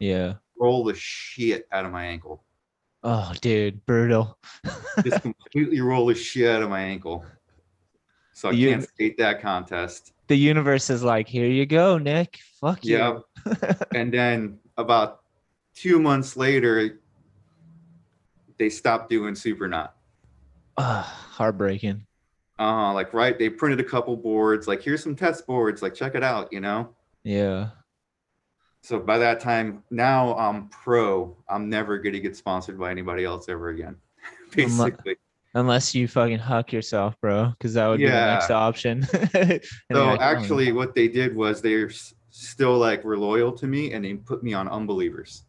yeah. 0.00 0.34
Roll 0.58 0.82
the 0.84 0.94
shit 0.94 1.68
out 1.70 1.84
of 1.84 1.92
my 1.92 2.04
ankle. 2.06 2.42
Oh, 3.04 3.32
dude, 3.40 3.84
brutal. 3.86 4.36
just 5.04 5.22
completely 5.28 5.80
roll 5.80 6.06
the 6.06 6.14
shit 6.14 6.48
out 6.50 6.62
of 6.62 6.70
my 6.70 6.80
ankle. 6.80 7.24
So 8.32 8.48
I 8.48 8.52
You- 8.52 8.70
can't 8.70 8.82
skate 8.88 9.16
that 9.18 9.40
contest. 9.40 10.12
the 10.26 10.34
universe 10.36 10.90
is 10.90 11.04
like, 11.04 11.28
here 11.28 11.46
you 11.46 11.66
go, 11.66 11.98
Nick. 11.98 12.40
Fuck 12.60 12.84
you. 12.84 12.96
Yeah. 12.96 13.18
and 13.94 14.12
then 14.12 14.58
about 14.76 15.20
two 15.74 16.00
months 16.00 16.36
later, 16.36 16.98
they 18.58 18.70
stopped 18.70 19.08
doing 19.10 19.34
Supernaut. 19.34 19.90
Ah, 20.78 21.04
heartbreaking. 21.32 22.06
Uh, 22.58 22.92
like 22.92 23.12
right, 23.12 23.38
they 23.38 23.50
printed 23.50 23.80
a 23.80 23.84
couple 23.84 24.16
boards. 24.16 24.66
Like 24.66 24.82
here's 24.82 25.02
some 25.02 25.14
test 25.14 25.46
boards. 25.46 25.82
Like 25.82 25.94
check 25.94 26.14
it 26.14 26.22
out. 26.22 26.52
You 26.52 26.60
know. 26.60 26.90
Yeah. 27.24 27.70
So 28.82 29.00
by 29.00 29.18
that 29.18 29.40
time, 29.40 29.82
now 29.90 30.36
I'm 30.36 30.68
pro. 30.68 31.36
I'm 31.48 31.68
never 31.68 31.98
gonna 31.98 32.20
get 32.20 32.36
sponsored 32.36 32.78
by 32.78 32.90
anybody 32.90 33.24
else 33.24 33.48
ever 33.48 33.70
again. 33.70 33.96
Basically. 34.52 35.16
Unless 35.54 35.94
you 35.94 36.06
fucking 36.06 36.38
huck 36.38 36.70
yourself, 36.72 37.18
bro, 37.20 37.46
because 37.48 37.74
that 37.74 37.86
would 37.86 37.98
be 37.98 38.06
the 38.06 38.12
next 38.12 38.50
option. 38.50 39.06
So 39.12 39.20
like, 39.34 39.60
"Oh, 39.90 40.16
actually, 40.20 40.70
what 40.72 40.94
they 40.94 41.08
did 41.08 41.34
was 41.34 41.62
they're 41.62 41.90
still 42.30 42.76
like 42.76 43.04
were 43.04 43.16
loyal 43.16 43.52
to 43.52 43.66
me, 43.66 43.92
and 43.92 44.04
they 44.04 44.14
put 44.14 44.42
me 44.42 44.52
on 44.52 44.68
Unbelievers. 44.68 45.44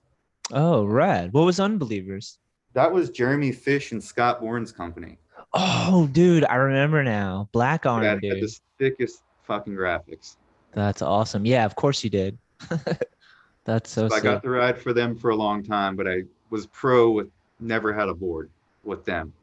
oh, 0.53 0.85
rad. 0.85 1.33
What 1.33 1.45
was 1.45 1.59
Unbelievers? 1.59 2.39
That 2.73 2.91
was 2.91 3.09
Jeremy 3.09 3.51
Fish 3.51 3.91
and 3.91 4.01
Scott 4.03 4.39
Bourne's 4.39 4.71
company. 4.71 5.17
Oh, 5.53 6.07
dude, 6.11 6.45
I 6.45 6.55
remember 6.55 7.03
now. 7.03 7.49
Black 7.51 7.85
Arm, 7.85 8.03
had 8.03 8.21
dude. 8.21 8.43
the 8.43 8.59
thickest 8.77 9.23
fucking 9.43 9.73
graphics. 9.73 10.35
That's 10.73 11.01
awesome. 11.01 11.45
Yeah, 11.45 11.65
of 11.65 11.75
course 11.75 12.03
you 12.03 12.09
did. 12.09 12.37
That's 13.65 13.89
so 13.89 14.07
So 14.07 14.15
I 14.15 14.19
got 14.19 14.43
to 14.43 14.49
ride 14.49 14.77
for 14.77 14.93
them 14.93 15.15
for 15.15 15.31
a 15.31 15.35
long 15.35 15.63
time, 15.63 15.95
but 15.95 16.07
I 16.07 16.23
was 16.49 16.67
pro 16.67 17.11
with 17.11 17.29
never 17.59 17.93
had 17.93 18.09
a 18.09 18.13
board 18.13 18.49
with 18.83 19.03
them. 19.05 19.33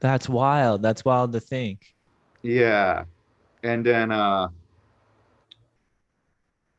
That's 0.00 0.28
wild. 0.28 0.82
That's 0.82 1.04
wild 1.04 1.32
to 1.32 1.40
think. 1.40 1.94
Yeah. 2.42 3.04
And 3.62 3.84
then 3.84 4.10
uh 4.10 4.48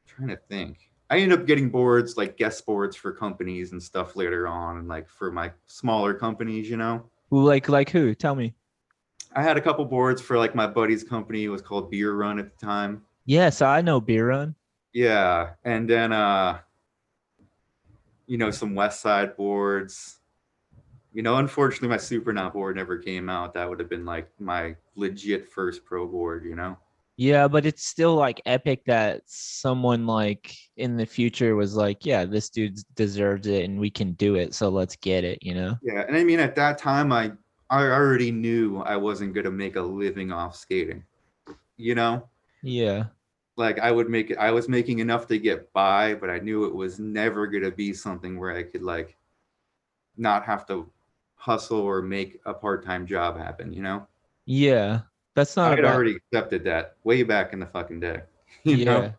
trying 0.08 0.30
to 0.30 0.38
think. 0.50 0.78
I 1.10 1.18
ended 1.18 1.40
up 1.40 1.46
getting 1.46 1.70
boards 1.70 2.18
like 2.18 2.38
guest 2.38 2.66
boards 2.66 2.96
for 2.96 3.12
companies 3.12 3.72
and 3.72 3.82
stuff 3.82 4.16
later 4.16 4.48
on 4.48 4.78
and 4.78 4.88
like 4.88 5.10
for 5.10 5.32
my 5.32 5.52
smaller 5.68 6.14
companies, 6.14 6.70
you 6.70 6.78
know. 6.78 7.10
Who 7.30 7.44
like 7.44 7.70
like 7.70 7.90
who? 7.90 8.14
Tell 8.16 8.36
me. 8.36 8.54
I 9.34 9.44
had 9.44 9.58
a 9.58 9.62
couple 9.62 9.86
boards 9.86 10.22
for 10.22 10.38
like 10.38 10.56
my 10.56 10.68
buddy's 10.68 11.04
company. 11.04 11.46
It 11.46 11.50
was 11.50 11.62
called 11.62 11.90
Beer 11.90 12.14
Run 12.14 12.40
at 12.40 12.58
the 12.58 12.66
time. 12.66 13.04
Yes, 13.26 13.62
I 13.62 13.82
know 13.82 14.02
Beer 14.02 14.28
Run. 14.28 14.56
Yeah, 14.94 15.52
and 15.64 15.90
then 15.90 16.12
uh 16.12 16.60
you 18.28 18.38
know 18.38 18.52
some 18.52 18.76
West 18.76 19.02
Side 19.02 19.38
boards. 19.38 20.18
You 21.14 21.22
know, 21.22 21.38
unfortunately 21.38 21.90
my 21.90 21.98
Supernaut 21.98 22.54
board 22.54 22.76
never 22.76 22.98
came 22.98 23.30
out. 23.30 23.54
That 23.54 23.70
would 23.70 23.80
have 23.80 23.90
been 23.90 24.06
like 24.06 24.30
my 24.40 24.76
legit 24.96 25.50
first 25.50 25.84
pro 25.84 26.08
board, 26.08 26.46
you 26.46 26.56
know. 26.56 26.78
Yeah, 27.18 27.48
but 27.48 27.66
it's 27.66 27.86
still 27.86 28.16
like 28.16 28.42
epic 28.46 28.86
that 28.86 29.22
someone 29.26 30.08
like 30.08 30.56
in 30.78 30.98
the 30.98 31.06
future 31.06 31.56
was 31.56 31.76
like, 31.76 32.06
yeah, 32.06 32.26
this 32.26 32.50
dude 32.50 32.80
deserves 32.96 33.48
it 33.48 33.66
and 33.66 33.80
we 33.80 33.92
can 33.92 34.14
do 34.14 34.36
it. 34.36 34.56
So 34.56 34.70
let's 34.70 34.96
get 34.96 35.24
it, 35.24 35.40
you 35.42 35.54
know? 35.54 35.78
Yeah, 35.84 36.06
and 36.08 36.16
I 36.16 36.24
mean 36.24 36.40
at 36.40 36.56
that 36.56 36.78
time 36.78 37.12
I 37.12 37.34
I 37.72 37.84
already 37.86 38.32
knew 38.32 38.82
I 38.82 38.98
wasn't 38.98 39.34
going 39.34 39.46
to 39.46 39.52
make 39.52 39.78
a 39.78 39.82
living 39.82 40.32
off 40.32 40.58
skating. 40.58 41.04
You 41.78 41.96
know? 41.96 42.28
Yeah. 42.62 43.06
Like 43.56 43.80
I 43.80 43.92
would 43.92 44.10
make 44.10 44.30
it 44.30 44.38
I 44.38 44.52
was 44.52 44.68
making 44.68 45.00
enough 45.00 45.26
to 45.28 45.40
get 45.40 45.72
by, 45.72 46.14
but 46.14 46.30
I 46.30 46.40
knew 46.40 46.66
it 46.66 46.76
was 46.76 47.00
never 47.00 47.48
going 47.48 47.64
to 47.64 47.72
be 47.72 47.94
something 47.94 48.38
where 48.38 48.56
I 48.56 48.64
could 48.64 48.84
like 48.84 49.16
not 50.18 50.44
have 50.46 50.68
to 50.68 50.90
hustle 51.36 51.80
or 51.80 52.02
make 52.02 52.40
a 52.46 52.54
part-time 52.54 53.08
job 53.08 53.38
happen, 53.38 53.72
you 53.72 53.82
know? 53.82 54.06
Yeah. 54.46 55.02
That's 55.34 55.56
not. 55.56 55.68
I 55.68 55.76
had 55.76 55.84
bad- 55.84 55.96
already 55.96 56.18
accepted 56.18 56.66
that 56.66 56.98
way 57.06 57.24
back 57.24 57.54
in 57.54 57.60
the 57.60 57.66
fucking 57.66 58.02
day. 58.02 58.22
You 58.64 58.76
yeah. 58.76 58.86
know? 58.86 59.14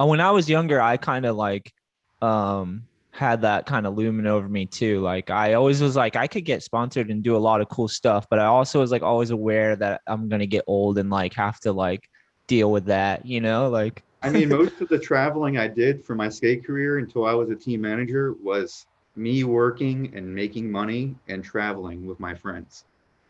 Uh, 0.00 0.06
when 0.06 0.20
I 0.20 0.32
was 0.32 0.50
younger, 0.50 0.80
I 0.80 0.96
kind 0.96 1.24
of 1.24 1.36
like 1.36 1.72
um 2.20 2.84
had 3.12 3.42
that 3.42 3.66
kind 3.66 3.86
of 3.86 3.94
looming 3.96 4.26
over 4.26 4.48
me 4.48 4.66
too. 4.66 5.00
Like 5.00 5.30
I 5.30 5.54
always 5.54 5.82
was 5.82 5.96
like 5.96 6.16
I 6.16 6.26
could 6.26 6.44
get 6.44 6.62
sponsored 6.62 7.10
and 7.10 7.22
do 7.22 7.36
a 7.36 7.38
lot 7.38 7.60
of 7.60 7.68
cool 7.68 7.88
stuff, 7.88 8.26
but 8.30 8.38
I 8.38 8.46
also 8.46 8.80
was 8.80 8.90
like 8.90 9.02
always 9.02 9.30
aware 9.30 9.76
that 9.76 10.00
I'm 10.06 10.28
gonna 10.28 10.46
get 10.46 10.64
old 10.66 10.98
and 10.98 11.10
like 11.10 11.34
have 11.34 11.60
to 11.60 11.72
like 11.72 12.08
deal 12.48 12.70
with 12.72 12.86
that, 12.86 13.26
you 13.26 13.40
know? 13.40 13.68
Like 13.70 14.02
I 14.22 14.30
mean, 14.30 14.48
most 14.50 14.80
of 14.80 14.88
the 14.88 14.98
traveling 14.98 15.58
I 15.58 15.68
did 15.68 16.04
for 16.04 16.14
my 16.14 16.28
skate 16.28 16.64
career 16.64 16.98
until 16.98 17.24
I 17.26 17.34
was 17.34 17.50
a 17.50 17.56
team 17.56 17.82
manager 17.82 18.32
was 18.42 18.86
me 19.16 19.44
working 19.44 20.14
and 20.16 20.34
making 20.34 20.70
money 20.70 21.14
and 21.28 21.44
traveling 21.44 22.06
with 22.06 22.18
my 22.18 22.34
friends. 22.34 22.84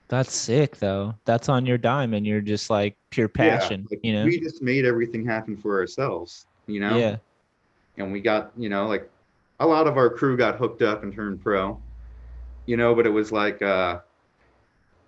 that's 0.08 0.34
sick 0.34 0.76
though. 0.76 1.14
That's 1.24 1.48
on 1.48 1.66
your 1.66 1.78
dime 1.78 2.14
and 2.14 2.26
you're 2.26 2.40
just 2.40 2.70
like 2.70 2.96
pure 3.10 3.28
Yeah, 3.38 3.58
passion, 3.58 3.88
like, 3.90 4.02
you 4.02 4.12
know? 4.12 4.26
We 4.26 4.40
just 4.40 4.62
made 4.62 4.84
everything 4.84 5.24
happen 5.26 5.56
for 5.56 5.78
ourselves, 5.80 6.46
you 6.66 6.80
know? 6.80 6.98
Yeah. 6.98 7.16
And 7.98 8.12
we 8.12 8.20
got, 8.22 8.52
you 8.58 8.70
know, 8.70 8.88
like 8.88 9.10
a 9.62 9.66
lot 9.66 9.86
of 9.86 9.96
our 9.96 10.10
crew 10.10 10.36
got 10.36 10.56
hooked 10.56 10.82
up 10.82 11.04
and 11.04 11.14
turned 11.14 11.40
pro, 11.40 11.80
you 12.66 12.76
know, 12.76 12.96
but 12.96 13.06
it 13.06 13.10
was 13.10 13.30
like 13.30 13.62
uh, 13.62 14.00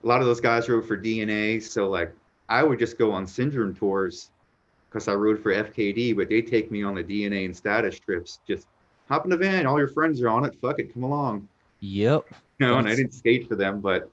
a 0.02 0.06
lot 0.06 0.20
of 0.20 0.26
those 0.26 0.40
guys 0.40 0.68
rode 0.68 0.86
for 0.86 0.96
DNA. 0.96 1.60
So, 1.60 1.88
like, 1.90 2.14
I 2.48 2.62
would 2.62 2.78
just 2.78 2.96
go 2.96 3.10
on 3.10 3.26
syndrome 3.26 3.74
tours 3.74 4.30
because 4.88 5.08
I 5.08 5.14
rode 5.14 5.42
for 5.42 5.52
FKD, 5.52 6.16
but 6.16 6.28
they 6.28 6.40
take 6.40 6.70
me 6.70 6.84
on 6.84 6.94
the 6.94 7.02
DNA 7.02 7.46
and 7.46 7.56
status 7.56 7.98
trips. 7.98 8.38
Just 8.46 8.68
hop 9.08 9.24
in 9.24 9.30
the 9.30 9.36
van, 9.36 9.66
all 9.66 9.76
your 9.76 9.88
friends 9.88 10.22
are 10.22 10.28
on 10.28 10.44
it. 10.44 10.54
Fuck 10.62 10.78
it, 10.78 10.94
come 10.94 11.02
along. 11.02 11.48
Yep. 11.80 12.26
You 12.60 12.68
know, 12.68 12.78
and 12.78 12.88
I 12.88 12.94
didn't 12.94 13.12
skate 13.12 13.48
for 13.48 13.56
them, 13.56 13.80
but 13.80 14.08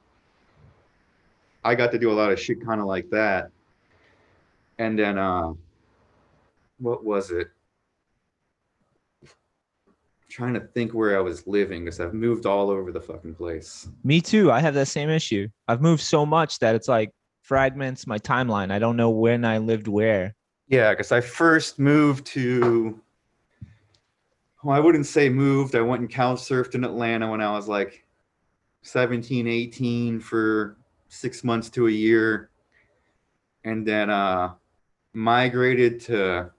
I 1.63 1.75
got 1.75 1.91
to 1.91 1.99
do 1.99 2.09
a 2.09 2.13
lot 2.13 2.31
of 2.31 2.39
shit 2.39 2.65
kind 2.65 2.81
of 2.81 2.87
like 2.87 3.11
that. 3.11 3.51
And 4.79 4.97
then, 4.97 5.19
uh, 5.19 5.53
what 6.79 7.05
was 7.05 7.29
it? 7.29 7.51
Trying 10.31 10.53
to 10.53 10.61
think 10.61 10.93
where 10.93 11.17
I 11.17 11.21
was 11.21 11.45
living 11.45 11.83
because 11.85 11.99
I've 11.99 12.13
moved 12.13 12.45
all 12.45 12.69
over 12.69 12.91
the 12.91 13.01
fucking 13.01 13.35
place. 13.35 13.87
Me 14.03 14.21
too. 14.21 14.51
I 14.51 14.59
have 14.59 14.73
that 14.73 14.87
same 14.87 15.09
issue. 15.09 15.47
I've 15.67 15.81
moved 15.81 16.01
so 16.01 16.25
much 16.25 16.59
that 16.59 16.75
it's 16.75 16.87
like 16.87 17.11
fragments 17.41 18.07
my 18.07 18.17
timeline. 18.17 18.71
I 18.71 18.79
don't 18.79 18.95
know 18.95 19.09
when 19.09 19.45
I 19.45 19.57
lived 19.57 19.87
where. 19.87 20.35
Yeah, 20.67 20.91
because 20.91 21.11
I 21.11 21.19
first 21.19 21.79
moved 21.79 22.25
to, 22.27 22.99
well, 24.63 24.75
I 24.75 24.79
wouldn't 24.79 25.05
say 25.05 25.27
moved. 25.27 25.75
I 25.75 25.81
went 25.81 26.01
and 26.01 26.09
couch 26.09 26.39
surfed 26.39 26.75
in 26.75 26.85
Atlanta 26.85 27.29
when 27.29 27.41
I 27.41 27.51
was 27.51 27.67
like 27.67 28.05
17, 28.83 29.47
18 29.47 30.19
for 30.19 30.77
six 31.09 31.43
months 31.43 31.69
to 31.71 31.87
a 31.87 31.91
year. 31.91 32.49
And 33.65 33.85
then 33.85 34.09
uh, 34.09 34.53
migrated 35.13 35.99
to 36.01 36.51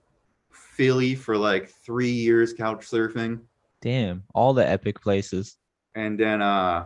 Philly 0.51 1.15
for 1.15 1.37
like 1.37 1.69
three 1.69 2.11
years 2.11 2.53
couch 2.53 2.85
surfing. 2.87 3.41
Damn, 3.83 4.23
all 4.33 4.53
the 4.53 4.67
epic 4.67 5.01
places. 5.01 5.57
and 5.93 6.17
then 6.17 6.41
uh 6.41 6.85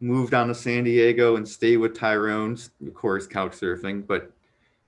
moved 0.00 0.34
on 0.34 0.48
to 0.48 0.54
San 0.54 0.84
Diego 0.84 1.36
and 1.36 1.48
stayed 1.48 1.78
with 1.78 1.98
Tyrone, 1.98 2.58
of 2.86 2.92
course, 2.92 3.26
couch 3.26 3.52
surfing. 3.52 4.06
But 4.06 4.30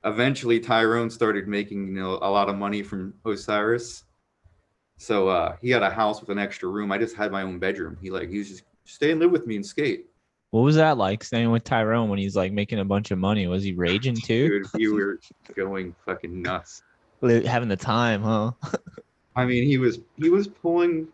eventually, 0.05 0.61
Tyrone 0.61 1.09
started 1.09 1.49
making 1.49 1.87
you 1.89 1.95
know 1.95 2.19
a 2.21 2.31
lot 2.31 2.51
of 2.51 2.57
money 2.57 2.83
from 2.83 3.15
Osiris. 3.25 4.05
So 4.99 5.29
uh, 5.29 5.57
he 5.63 5.71
had 5.71 5.83
a 5.83 5.91
house 5.91 6.21
with 6.21 6.29
an 6.29 6.39
extra 6.39 6.69
room. 6.69 6.93
I 6.93 6.99
just 6.99 7.17
had 7.17 7.33
my 7.33 7.41
own 7.41 7.59
bedroom. 7.59 7.97
He 8.03 8.11
like 8.11 8.29
he 8.29 8.37
was 8.39 8.51
just 8.51 8.65
stay 8.85 9.11
and 9.11 9.21
live 9.21 9.31
with 9.31 9.47
me 9.47 9.57
and 9.57 9.65
skate. 9.65 10.07
What 10.51 10.61
was 10.61 10.77
that 10.77 10.99
like 10.99 11.25
staying 11.25 11.51
with 11.51 11.65
Tyrone 11.65 12.11
when 12.11 12.19
he's 12.19 12.37
like 12.37 12.53
making 12.53 12.79
a 12.79 12.85
bunch 12.85 13.11
of 13.11 13.19
money? 13.19 13.47
Was 13.47 13.63
he 13.63 13.73
raging 13.73 14.17
too? 14.17 14.49
Dude, 14.49 14.67
we 14.75 14.93
were 14.93 15.19
going 15.55 15.95
fucking 16.05 16.43
nuts. 16.43 16.83
Having 17.23 17.71
the 17.71 17.77
time, 17.77 18.23
huh? 18.23 18.53
I 19.37 19.45
mean, 19.45 19.65
he 19.65 19.79
was 19.79 20.01
he 20.17 20.31
was 20.31 20.49
pulling 20.49 21.09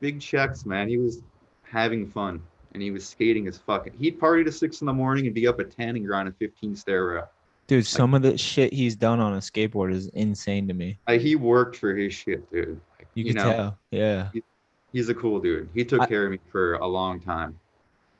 big 0.00 0.20
checks, 0.20 0.66
man. 0.66 0.88
He 0.88 0.98
was 0.98 1.22
having 1.62 2.06
fun, 2.06 2.42
and 2.72 2.82
he 2.82 2.90
was 2.90 3.06
skating 3.06 3.46
as 3.46 3.56
fucking. 3.58 3.94
He'd 3.98 4.18
party 4.18 4.44
to 4.44 4.52
six 4.52 4.80
in 4.80 4.86
the 4.86 4.92
morning 4.92 5.26
and 5.26 5.34
be 5.34 5.46
up 5.46 5.60
at 5.60 5.70
ten 5.70 5.96
and 5.96 6.06
grind 6.06 6.28
a 6.28 6.32
fifteen 6.32 6.74
stair 6.76 7.06
rail. 7.06 7.28
Dude, 7.66 7.86
some 7.86 8.12
of 8.12 8.20
the 8.20 8.36
shit 8.36 8.72
he's 8.74 8.94
done 8.94 9.20
on 9.20 9.34
a 9.34 9.38
skateboard 9.38 9.92
is 9.92 10.08
insane 10.08 10.68
to 10.68 10.74
me. 10.74 10.98
Like, 11.08 11.22
he 11.22 11.34
worked 11.34 11.76
for 11.76 11.94
his 11.94 12.12
shit, 12.12 12.50
dude. 12.52 12.78
Like, 12.98 13.08
You, 13.14 13.24
you 13.24 13.32
can 13.32 13.42
know, 13.42 13.52
tell. 13.52 13.78
Yeah. 13.90 14.28
he's 14.92 15.08
a 15.08 15.14
cool 15.14 15.40
dude. 15.40 15.70
He 15.72 15.82
took 15.82 16.02
I- 16.02 16.06
care 16.06 16.26
of 16.26 16.32
me 16.32 16.38
for 16.52 16.74
a 16.74 16.86
long 16.86 17.20
time. 17.20 17.58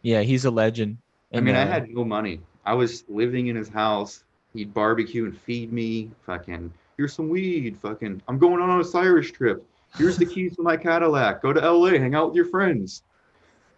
Yeah, 0.00 0.22
he's 0.22 0.46
a 0.46 0.50
legend. 0.50 0.96
I 1.34 1.40
mean, 1.40 1.56
I 1.56 1.62
uh, 1.62 1.66
had 1.66 1.90
no 1.90 2.04
money. 2.04 2.40
I 2.64 2.72
was 2.72 3.04
living 3.08 3.48
in 3.48 3.56
his 3.56 3.68
house. 3.68 4.24
He'd 4.54 4.72
barbecue 4.72 5.24
and 5.26 5.36
feed 5.36 5.72
me. 5.72 6.10
Fucking, 6.24 6.72
here's 6.96 7.12
some 7.12 7.28
weed. 7.28 7.78
Fucking, 7.80 8.22
I'm 8.28 8.38
going 8.38 8.60
on 8.60 8.70
a 8.70 8.80
Osiris 8.80 9.30
trip. 9.30 9.66
Here's 9.96 10.16
the 10.16 10.26
keys 10.26 10.56
to 10.56 10.62
my 10.62 10.76
Cadillac. 10.76 11.42
Go 11.42 11.52
to 11.52 11.60
LA, 11.60 11.90
hang 11.90 12.14
out 12.14 12.28
with 12.28 12.36
your 12.36 12.46
friends. 12.46 13.02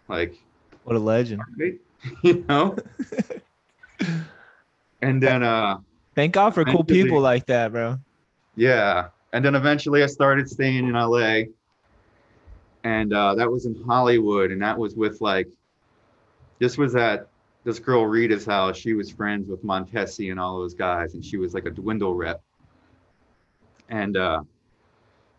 Like, 0.07 0.35
what 0.83 0.95
a 0.95 0.99
legend. 0.99 1.41
right? 1.59 1.79
you 2.23 2.45
know? 2.47 2.75
and 5.01 5.21
then, 5.21 5.43
uh, 5.43 5.77
Thank 6.15 6.33
God 6.33 6.55
for 6.55 6.65
cool 6.65 6.83
people 6.83 7.19
like 7.19 7.45
that, 7.45 7.71
bro. 7.71 7.99
yeah. 8.55 9.09
And 9.33 9.45
then 9.45 9.53
eventually 9.53 10.01
I 10.01 10.07
started 10.07 10.49
staying 10.49 10.87
in 10.87 10.93
LA. 10.93 11.41
And 12.83 13.13
uh, 13.13 13.35
that 13.35 13.51
was 13.51 13.65
in 13.65 13.75
Hollywood. 13.83 14.51
And 14.51 14.61
that 14.61 14.77
was 14.77 14.95
with 14.95 15.21
like, 15.21 15.47
this 16.57 16.77
was 16.77 16.95
at 16.95 17.27
this 17.65 17.77
girl 17.77 18.05
Rita's 18.05 18.45
house. 18.45 18.77
She 18.77 18.93
was 18.93 19.11
friends 19.11 19.47
with 19.47 19.63
Montesi 19.63 20.31
and 20.31 20.39
all 20.39 20.57
those 20.57 20.73
guys. 20.73 21.13
And 21.13 21.23
she 21.23 21.37
was 21.37 21.53
like 21.53 21.65
a 21.65 21.69
dwindle 21.69 22.15
rep. 22.15 22.41
And 23.89 24.17
uh, 24.17 24.43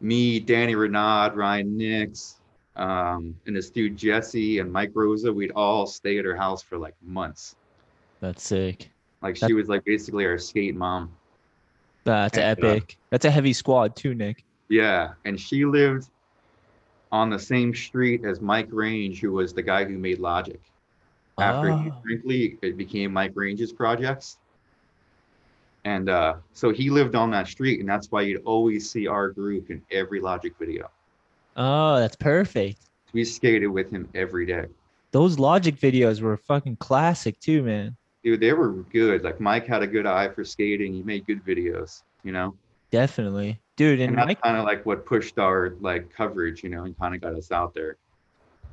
me, 0.00 0.40
Danny 0.40 0.74
Renaud, 0.74 1.34
Ryan 1.34 1.76
Nix, 1.76 2.36
um, 2.76 3.34
and 3.46 3.56
this 3.56 3.70
dude 3.70 3.96
Jesse 3.96 4.60
and 4.60 4.72
Mike 4.72 4.92
Rosa, 4.94 5.32
we'd 5.32 5.50
all 5.52 5.86
stay 5.86 6.18
at 6.18 6.24
her 6.24 6.36
house 6.36 6.62
for 6.62 6.78
like 6.78 6.94
months. 7.02 7.56
That's 8.20 8.42
sick. 8.42 8.90
Like 9.22 9.36
she 9.36 9.52
was 9.52 9.68
like 9.68 9.84
basically 9.84 10.24
our 10.26 10.38
skate 10.38 10.76
mom. 10.76 11.10
That's 12.04 12.38
And, 12.38 12.64
uh, 12.64 12.68
epic. 12.68 12.96
That's 13.10 13.24
a 13.24 13.30
heavy 13.30 13.52
squad 13.52 13.96
too, 13.96 14.14
Nick. 14.14 14.44
Yeah, 14.68 15.10
and 15.24 15.38
she 15.40 15.64
lived 15.64 16.08
on 17.10 17.30
the 17.30 17.38
same 17.38 17.74
street 17.74 18.24
as 18.24 18.40
Mike 18.40 18.68
Range, 18.70 19.18
who 19.18 19.32
was 19.32 19.52
the 19.52 19.62
guy 19.62 19.84
who 19.84 19.98
made 19.98 20.18
Logic. 20.18 20.60
After 21.38 21.68
he, 21.68 21.90
Oh. 21.90 21.94
frankly, 22.02 22.58
it 22.62 22.76
became 22.76 23.12
Mike 23.12 23.32
Range's 23.34 23.72
projects. 23.72 24.38
And 25.84 26.08
uh, 26.08 26.34
so 26.52 26.70
he 26.70 26.90
lived 26.90 27.14
on 27.14 27.30
that 27.30 27.46
street, 27.48 27.80
and 27.80 27.88
that's 27.88 28.10
why 28.10 28.22
you'd 28.22 28.42
always 28.44 28.90
see 28.90 29.06
our 29.06 29.30
group 29.30 29.70
in 29.70 29.80
every 29.90 30.20
Logic 30.20 30.52
video. 30.58 30.90
Oh, 31.56 31.98
that's 31.98 32.16
perfect. 32.16 32.78
We 33.12 33.24
skated 33.24 33.70
with 33.70 33.90
him 33.90 34.08
every 34.14 34.44
day. 34.46 34.66
Those 35.12 35.38
Logic 35.38 35.74
videos 35.74 36.20
were 36.20 36.36
fucking 36.36 36.76
classic 36.76 37.40
too, 37.40 37.62
man. 37.62 37.96
Dude, 38.22 38.40
they 38.40 38.52
were 38.52 38.72
good. 38.92 39.22
Like 39.22 39.40
Mike 39.40 39.66
had 39.66 39.82
a 39.82 39.86
good 39.86 40.04
eye 40.06 40.28
for 40.28 40.44
skating. 40.44 40.92
He 40.92 41.02
made 41.02 41.26
good 41.26 41.42
videos, 41.44 42.02
you 42.24 42.32
know. 42.32 42.54
Definitely, 42.90 43.58
dude. 43.76 44.00
And 44.00 44.10
And 44.10 44.18
that's 44.18 44.26
Mike, 44.26 44.42
kind 44.42 44.56
of 44.58 44.64
like 44.64 44.84
what 44.84 45.06
pushed 45.06 45.38
our 45.38 45.74
like 45.80 46.12
coverage, 46.12 46.62
you 46.62 46.68
know, 46.68 46.84
and 46.84 46.98
kind 46.98 47.14
of 47.14 47.20
got 47.20 47.34
us 47.34 47.50
out 47.52 47.72
there. 47.74 47.96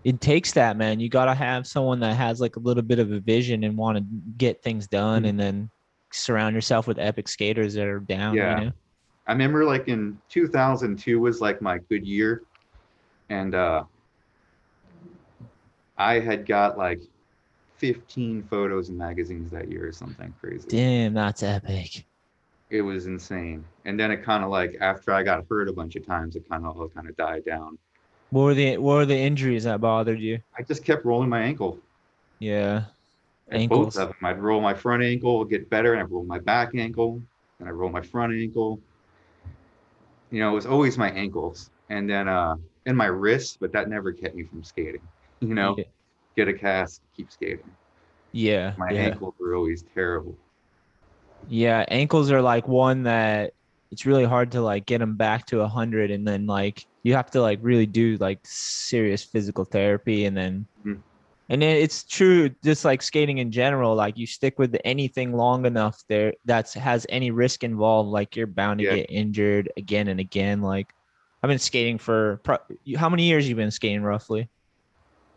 it 0.03 0.21
takes 0.21 0.51
that, 0.53 0.77
man. 0.77 0.99
You 0.99 1.09
gotta 1.09 1.33
have 1.33 1.65
someone 1.65 1.99
that 2.01 2.15
has 2.15 2.39
like 2.41 2.57
a 2.57 2.59
little 2.59 2.83
bit 2.83 2.99
of 2.99 3.11
a 3.11 3.19
vision 3.19 3.63
and 3.63 3.75
want 3.77 3.97
to 3.97 4.03
get 4.37 4.61
things 4.61 4.87
done, 4.87 5.23
Mhm. 5.23 5.29
and 5.29 5.39
then 5.39 5.69
surround 6.15 6.55
yourself 6.55 6.87
with 6.87 6.99
epic 6.99 7.27
skaters 7.27 7.73
that 7.75 7.87
are 7.87 7.99
down. 7.99 8.35
Yeah. 8.35 8.59
You 8.59 8.65
know? 8.65 8.71
I 9.27 9.31
remember 9.31 9.65
like 9.65 9.87
in 9.87 10.19
2002 10.29 11.19
was 11.19 11.41
like 11.41 11.61
my 11.61 11.79
good 11.89 12.05
year. 12.05 12.43
And 13.29 13.55
uh 13.55 13.83
I 15.97 16.19
had 16.19 16.45
got 16.45 16.77
like 16.77 16.99
15 17.77 18.43
photos 18.43 18.89
in 18.89 18.97
magazines 18.97 19.51
that 19.51 19.69
year 19.69 19.87
or 19.87 19.91
something 19.91 20.33
crazy. 20.39 20.67
Damn, 20.67 21.13
that's 21.13 21.43
epic. 21.43 22.05
It 22.69 22.81
was 22.81 23.05
insane. 23.05 23.63
And 23.85 23.99
then 23.99 24.11
it 24.11 24.23
kind 24.23 24.43
of 24.43 24.49
like 24.49 24.77
after 24.81 25.13
I 25.13 25.23
got 25.23 25.45
hurt 25.49 25.69
a 25.69 25.73
bunch 25.73 25.95
of 25.95 26.05
times, 26.05 26.35
it 26.35 26.47
kind 26.49 26.65
of 26.65 26.77
all 26.77 26.89
kind 26.89 27.07
of 27.07 27.15
died 27.15 27.45
down. 27.45 27.77
What 28.31 28.41
were 28.41 28.53
the 28.53 28.77
what 28.77 28.95
were 28.95 29.05
the 29.05 29.17
injuries 29.17 29.65
that 29.65 29.81
bothered 29.81 30.19
you? 30.19 30.39
I 30.57 30.63
just 30.63 30.83
kept 30.83 31.05
rolling 31.05 31.29
my 31.29 31.41
ankle. 31.41 31.79
Yeah. 32.39 32.85
Ankles. 33.51 33.95
both 33.95 34.01
of 34.01 34.07
them. 34.09 34.17
I'd 34.23 34.39
roll 34.39 34.61
my 34.61 34.73
front 34.73 35.03
ankle, 35.03 35.45
get 35.45 35.69
better, 35.69 35.93
and 35.93 36.01
I'd 36.01 36.11
roll 36.11 36.25
my 36.25 36.39
back 36.39 36.71
ankle, 36.75 37.21
and 37.59 37.67
I 37.67 37.71
roll 37.71 37.89
my 37.89 38.01
front 38.01 38.33
ankle. 38.33 38.79
You 40.31 40.39
know, 40.39 40.51
it 40.51 40.55
was 40.55 40.65
always 40.65 40.97
my 40.97 41.11
ankles, 41.11 41.69
and 41.89 42.09
then 42.09 42.27
uh, 42.27 42.55
and 42.85 42.97
my 42.97 43.05
wrists, 43.05 43.57
but 43.59 43.71
that 43.73 43.89
never 43.89 44.11
kept 44.11 44.35
me 44.35 44.43
from 44.43 44.63
skating. 44.63 45.01
You 45.41 45.53
know, 45.53 45.75
Yeah. 45.77 45.83
get 46.35 46.47
a 46.47 46.53
cast, 46.53 47.01
keep 47.15 47.31
skating. 47.31 47.69
Yeah. 48.31 48.73
My 48.77 48.89
yeah. 48.89 49.01
ankles 49.01 49.35
were 49.39 49.55
always 49.55 49.83
terrible. 49.93 50.35
Yeah, 51.47 51.85
ankles 51.87 52.31
are 52.31 52.41
like 52.41 52.67
one 52.67 53.03
that 53.03 53.53
it's 53.91 54.05
really 54.05 54.25
hard 54.25 54.51
to 54.53 54.61
like 54.61 54.85
get 54.85 54.97
them 54.97 55.15
back 55.15 55.45
to 55.47 55.57
a 55.59 55.67
100 55.67 56.11
and 56.11 56.27
then 56.27 56.47
like 56.47 56.85
you 57.03 57.13
have 57.13 57.29
to 57.31 57.41
like 57.41 57.59
really 57.61 57.85
do 57.85 58.17
like 58.17 58.39
serious 58.43 59.23
physical 59.23 59.63
therapy 59.63 60.25
and 60.25 60.35
then. 60.35 60.65
And 61.49 61.61
it- 61.63 61.81
it's 61.83 62.03
true 62.03 62.49
just 62.63 62.85
like 62.85 63.01
skating 63.01 63.37
in 63.37 63.51
general 63.51 63.95
like 63.95 64.17
you 64.17 64.25
stick 64.25 64.57
with 64.57 64.75
anything 64.83 65.33
long 65.33 65.65
enough 65.65 66.01
there 66.09 66.33
that's 66.45 66.73
has 66.73 67.05
any 67.09 67.31
risk 67.31 67.63
involved 67.63 68.09
like 68.09 68.35
you're 68.35 68.47
bound 68.47 68.79
to 68.79 68.85
Yeah. 68.85 68.95
get 68.95 69.11
injured 69.11 69.71
again 69.77 70.07
and 70.07 70.19
again 70.19 70.61
like 70.61 70.93
I've 71.43 71.49
been 71.49 71.59
skating 71.59 71.97
for 71.99 72.37
pro- 72.43 72.57
how 72.97 73.07
many 73.09 73.23
years 73.25 73.47
You've 73.47 73.57
been 73.57 73.71
skating 73.71 74.01
roughly 74.01 74.49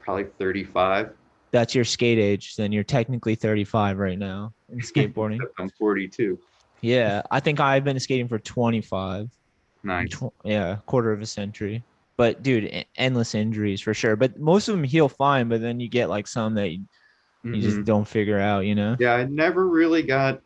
Probably 0.00 0.24
35. 0.38 1.10
that's 1.50 1.74
your 1.74 1.84
skate 1.84 2.18
age 2.18 2.56
then 2.56 2.72
you're 2.72 2.84
technically 2.84 3.34
35 3.34 3.98
right 3.98 4.18
now 4.18 4.52
in 4.70 4.78
skateboarding 4.78 5.40
I'm 5.58 5.68
42. 5.70 6.38
yeah 6.80 7.22
I 7.30 7.40
think 7.40 7.60
I've 7.60 7.84
been 7.84 8.00
skating 8.00 8.28
for 8.28 8.38
25 8.38 9.28
Nice. 9.84 10.10
Tw- 10.10 10.32
yeah, 10.44 10.78
quarter 10.86 11.12
of 11.12 11.20
a 11.22 11.26
century. 11.26 11.84
But 12.18 12.42
dude, 12.42 12.84
endless 12.96 13.34
injuries 13.34 13.80
for 13.80 13.94
sure. 13.94 14.16
But 14.16 14.38
most 14.38 14.68
of 14.68 14.74
them 14.74 14.82
heal 14.84 15.08
fine. 15.08 15.48
But 15.48 15.60
then 15.62 15.78
you 15.80 15.88
get 15.88 16.10
like 16.10 16.26
some 16.26 16.54
that 16.56 16.70
you, 16.70 16.80
you 17.44 17.52
Mhm. 17.52 17.62
just 17.62 17.84
don't 17.84 18.06
figure 18.08 18.38
out. 18.38 18.66
You 18.66 18.74
know? 18.74 18.96
Yeah, 18.98 19.14
I 19.14 19.24
never 19.24 19.68
really 19.68 20.02
got 20.02 20.42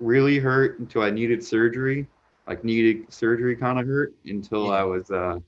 really 0.00 0.38
hurt 0.40 0.80
until 0.80 1.02
I 1.02 1.10
needed 1.10 1.42
surgery. 1.44 2.08
Like 2.48 2.64
needed 2.64 3.12
surgery 3.12 3.56
kind 3.56 3.78
of 3.78 3.86
hurt 3.86 4.14
until 4.26 4.66
Yeah. 4.66 4.72
I 4.72 4.82
was 4.82 5.10
uh 5.10 5.38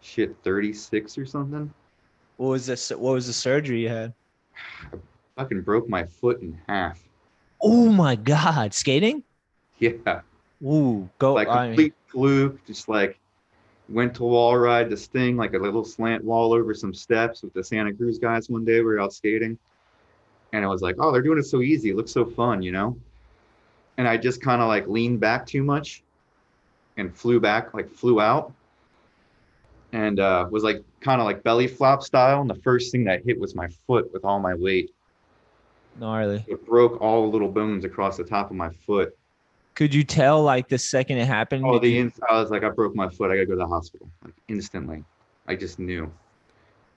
shit 0.00 0.34
36 0.42 1.18
or 1.18 1.26
something. 1.26 1.72
What 2.38 2.48
was 2.48 2.64
this? 2.66 2.88
What 2.88 3.12
was 3.12 3.26
the 3.26 3.34
surgery 3.34 3.82
you 3.82 3.90
had? 3.90 4.14
I 4.94 5.42
fucking 5.42 5.60
broke 5.62 5.86
my 5.86 6.04
foot 6.06 6.40
in 6.40 6.58
half. 6.66 6.98
Oh 7.62 7.92
my 7.92 8.16
god, 8.16 8.72
skating? 8.72 9.22
Yeah. 9.78 10.22
Ooh, 10.64 11.10
go. 11.18 11.34
like 11.34 11.48
I 11.48 11.68
mean, 11.68 11.70
complete 11.72 11.94
fluke, 12.08 12.64
just 12.66 12.88
like 12.88 13.19
went 13.90 14.14
to 14.14 14.22
wall 14.22 14.56
ride 14.56 14.88
this 14.88 15.06
thing, 15.06 15.36
like 15.36 15.54
a 15.54 15.58
little 15.58 15.84
slant 15.84 16.24
wall 16.24 16.52
over 16.52 16.72
some 16.74 16.94
steps 16.94 17.42
with 17.42 17.52
the 17.52 17.62
Santa 17.62 17.92
Cruz 17.92 18.18
guys 18.18 18.48
one 18.48 18.64
day. 18.64 18.78
We 18.78 18.84
were 18.84 19.00
out 19.00 19.12
skating. 19.12 19.58
And 20.52 20.64
I 20.64 20.68
was 20.68 20.82
like, 20.82 20.96
oh, 20.98 21.12
they're 21.12 21.22
doing 21.22 21.38
it 21.38 21.44
so 21.44 21.60
easy. 21.60 21.90
It 21.90 21.96
looks 21.96 22.12
so 22.12 22.24
fun, 22.24 22.62
you 22.62 22.72
know? 22.72 22.96
And 23.98 24.08
I 24.08 24.16
just 24.16 24.40
kind 24.40 24.62
of 24.62 24.68
like 24.68 24.86
leaned 24.88 25.20
back 25.20 25.46
too 25.46 25.62
much 25.62 26.02
and 26.96 27.14
flew 27.14 27.40
back, 27.40 27.74
like 27.74 27.90
flew 27.90 28.20
out. 28.20 28.52
And 29.92 30.20
uh, 30.20 30.46
was 30.50 30.62
like 30.62 30.82
kind 31.00 31.20
of 31.20 31.24
like 31.24 31.42
belly 31.42 31.66
flop 31.66 32.02
style. 32.02 32.40
And 32.40 32.48
the 32.50 32.54
first 32.62 32.92
thing 32.92 33.04
that 33.04 33.24
hit 33.24 33.38
was 33.38 33.54
my 33.54 33.68
foot 33.86 34.12
with 34.12 34.24
all 34.24 34.38
my 34.38 34.54
weight. 34.54 34.90
gnarly. 35.98 36.44
It 36.46 36.64
broke 36.64 37.00
all 37.00 37.22
the 37.22 37.28
little 37.28 37.48
bones 37.50 37.84
across 37.84 38.16
the 38.16 38.24
top 38.24 38.50
of 38.50 38.56
my 38.56 38.70
foot. 38.70 39.16
Could 39.74 39.94
you 39.94 40.04
tell 40.04 40.42
like 40.42 40.68
the 40.68 40.78
second 40.78 41.18
it 41.18 41.26
happened? 41.26 41.64
Oh, 41.64 41.78
the 41.78 41.88
you- 41.88 42.00
ins- 42.02 42.20
I 42.28 42.40
was 42.40 42.50
like, 42.50 42.64
I 42.64 42.70
broke 42.70 42.94
my 42.94 43.08
foot. 43.08 43.30
I 43.30 43.34
gotta 43.34 43.46
go 43.46 43.52
to 43.52 43.58
the 43.58 43.66
hospital 43.66 44.10
like 44.24 44.34
instantly. 44.48 45.04
I 45.46 45.56
just 45.56 45.78
knew, 45.78 46.10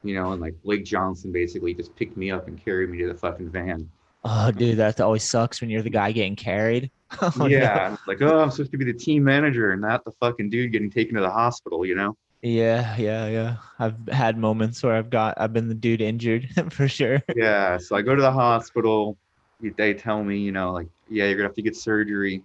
you 0.04 0.16
know, 0.16 0.32
and 0.34 0.42
like 0.42 0.56
Blake 0.64 0.84
Johnson 0.86 1.32
basically 1.32 1.74
just 1.74 1.96
picked 1.96 2.18
me 2.18 2.30
up 2.32 2.48
and 2.48 2.64
carried 2.64 2.90
me 2.90 2.98
to 3.00 3.08
the 3.08 3.16
fucking 3.16 3.50
van. 3.50 3.90
oh, 4.26 4.52
dude, 4.52 4.78
that 4.78 5.00
always 5.02 5.24
sucks 5.24 5.60
when 5.62 5.70
you're 5.70 5.82
the 5.82 5.90
guy 5.90 6.12
getting 6.12 6.36
carried. 6.36 6.90
Oh, 7.40 7.46
yeah, 7.46 7.92
was 7.92 8.00
like, 8.08 8.22
oh, 8.24 8.40
I'm 8.40 8.50
supposed 8.50 8.72
to 8.72 8.78
be 8.78 8.86
the 8.86 8.94
team 8.94 9.24
manager 9.24 9.72
and 9.72 9.82
not 9.82 10.04
the 10.04 10.12
fucking 10.20 10.50
dude 10.50 10.72
getting 10.72 10.90
taken 10.90 11.14
to 11.16 11.22
the 11.22 11.30
hospital. 11.30 11.86
You 11.86 11.94
know? 11.96 12.18
Yeah, 12.42 12.98
yeah, 12.98 13.28
yeah. 13.28 13.56
I've 13.80 13.96
had 14.10 14.36
moments 14.38 14.82
where 14.82 14.96
I've 14.96 15.10
got 15.12 15.36
I've 15.40 15.54
been 15.54 15.68
the 15.70 15.76
dude 15.76 16.02
injured 16.02 16.50
for 16.74 16.88
sure. 16.88 17.22
Yeah, 17.36 17.78
so 17.78 17.96
I 17.96 18.02
go 18.02 18.16
to 18.16 18.22
the 18.22 18.32
hospital. 18.32 19.16
They 19.78 19.94
tell 19.94 20.24
me, 20.24 20.40
you 20.40 20.52
know, 20.52 20.72
like, 20.74 20.88
yeah, 21.08 21.26
you're 21.26 21.36
gonna 21.36 21.48
have 21.50 21.56
to 21.56 21.62
get 21.62 21.76
surgery. 21.76 22.42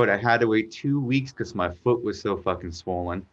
But 0.00 0.08
I 0.08 0.16
had 0.16 0.40
to 0.40 0.46
wait 0.46 0.70
two 0.70 0.98
weeks 0.98 1.30
because 1.30 1.54
my 1.54 1.68
foot 1.68 2.02
was 2.02 2.18
so 2.18 2.34
fucking 2.34 2.72
swollen. 2.72 3.26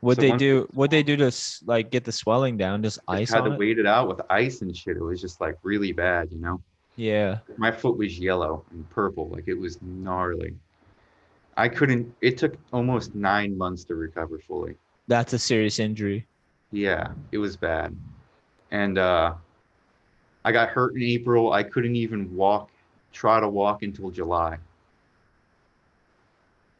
What 0.00 0.16
So 0.16 0.22
they 0.22 0.36
do? 0.36 0.68
What 0.74 0.90
they 0.90 1.04
do 1.04 1.16
to 1.18 1.30
like 1.66 1.92
get 1.92 2.02
the 2.02 2.10
swelling 2.10 2.56
down? 2.56 2.82
Just 2.82 2.98
I 3.06 3.18
ice 3.18 3.30
had 3.30 3.44
to 3.44 3.52
it. 3.52 3.58
wait 3.60 3.78
it 3.78 3.86
out 3.86 4.08
with 4.08 4.20
ice 4.28 4.60
and 4.60 4.76
shit. 4.76 4.96
It 4.96 5.00
was 5.00 5.20
just 5.20 5.40
like 5.40 5.56
really 5.62 5.92
bad, 5.92 6.32
you 6.32 6.38
know. 6.38 6.60
Yeah. 6.96 7.38
My 7.58 7.70
foot 7.70 7.96
was 7.96 8.18
yellow 8.18 8.64
and 8.72 8.90
purple, 8.90 9.28
like 9.28 9.46
it 9.46 9.54
was 9.54 9.80
gnarly. 9.82 10.56
I 11.56 11.68
couldn't. 11.68 12.12
It 12.20 12.36
took 12.36 12.56
almost 12.72 13.14
nine 13.14 13.56
months 13.56 13.84
to 13.84 13.94
recover 13.94 14.40
fully. 14.40 14.74
That's 15.06 15.32
a 15.32 15.38
serious 15.38 15.78
injury. 15.78 16.26
Yeah, 16.72 17.12
it 17.30 17.38
was 17.38 17.56
bad. 17.56 17.96
And 18.72 18.98
uh 18.98 19.34
I 20.44 20.50
got 20.50 20.70
hurt 20.70 20.96
in 20.96 21.02
April. 21.02 21.52
I 21.52 21.62
couldn't 21.62 21.94
even 21.94 22.34
walk, 22.34 22.68
try 23.12 23.38
to 23.38 23.48
walk 23.48 23.84
until 23.84 24.10
July. 24.10 24.58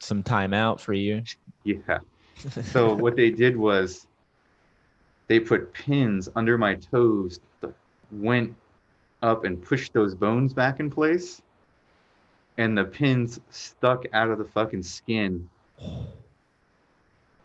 Some 0.02 0.24
time 0.24 0.52
out 0.52 0.80
for 0.80 0.92
you. 0.92 1.22
Yeah. 1.62 2.00
So 2.64 2.92
what 2.92 3.14
they 3.14 3.30
did 3.30 3.56
was 3.56 4.08
they 5.28 5.38
put 5.38 5.72
pins 5.72 6.28
under 6.34 6.58
my 6.58 6.74
toes, 6.74 7.38
that 7.60 7.72
went 8.10 8.54
up 9.22 9.44
and 9.44 9.62
pushed 9.62 9.92
those 9.92 10.16
bones 10.16 10.52
back 10.52 10.80
in 10.80 10.90
place. 10.90 11.40
And 12.58 12.76
the 12.76 12.84
pins 12.84 13.40
stuck 13.50 14.04
out 14.12 14.28
of 14.28 14.38
the 14.38 14.44
fucking 14.44 14.82
skin 14.82 15.48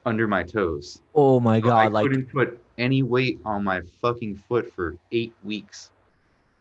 under 0.03 0.27
my 0.27 0.41
toes. 0.41 1.01
oh 1.13 1.39
my 1.39 1.61
So 1.61 1.67
I 1.67 1.69
god, 1.69 1.91
like 1.91 2.05
I 2.05 2.07
couldn't 2.09 2.31
put 2.31 2.59
any 2.79 3.03
weight 3.03 3.39
on 3.45 3.63
my 3.63 3.81
fucking 4.01 4.37
foot 4.49 4.73
for 4.73 4.95
eight 5.11 5.33
weeks. 5.43 5.91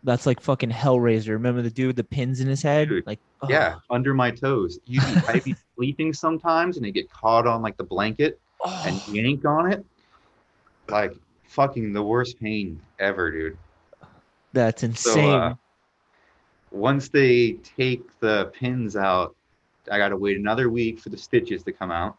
That's 0.06 0.24
like 0.24 0.40
fucking 0.40 0.70
Hellraiser. 0.70 1.30
Remember 1.30 1.62
the 1.62 1.70
dude 1.70 1.88
with 1.88 1.96
the 1.96 2.04
pins 2.04 2.40
in 2.40 2.46
his 2.46 2.62
head? 2.62 2.88
Dude, 2.88 3.06
Like 3.06 3.18
Yeah, 3.48 3.74
under 3.90 4.14
my 4.14 4.30
toes. 4.30 4.78
You'd 4.86 5.02
be, 5.02 5.28
I'd 5.28 5.44
be 5.44 5.56
sleeping 5.76 6.12
sometimes 6.12 6.76
and 6.76 6.86
they 6.86 6.92
get 6.92 7.10
caught 7.12 7.46
on 7.46 7.60
like 7.60 7.76
the 7.76 7.84
blanket 7.84 8.40
oh, 8.64 8.80
and 8.84 9.02
yank 9.08 9.44
on 9.44 9.72
it. 9.72 9.84
Like 10.88 11.12
fucking 11.48 11.92
the 11.92 12.02
worst 12.02 12.40
pain 12.40 12.80
ever, 13.00 13.30
dude. 13.32 13.58
that's 14.52 14.84
So 14.94 15.10
insane. 15.10 15.40
uh, 15.40 15.54
once 16.70 17.08
they 17.08 17.58
take 17.76 18.02
the 18.20 18.52
pins 18.54 18.96
out, 18.96 19.34
I 19.90 19.98
gotta 19.98 20.16
wait 20.16 20.36
another 20.36 20.70
week 20.70 21.00
for 21.00 21.08
the 21.08 21.18
stitches 21.18 21.64
to 21.64 21.72
come 21.72 21.90
out. 21.90 22.16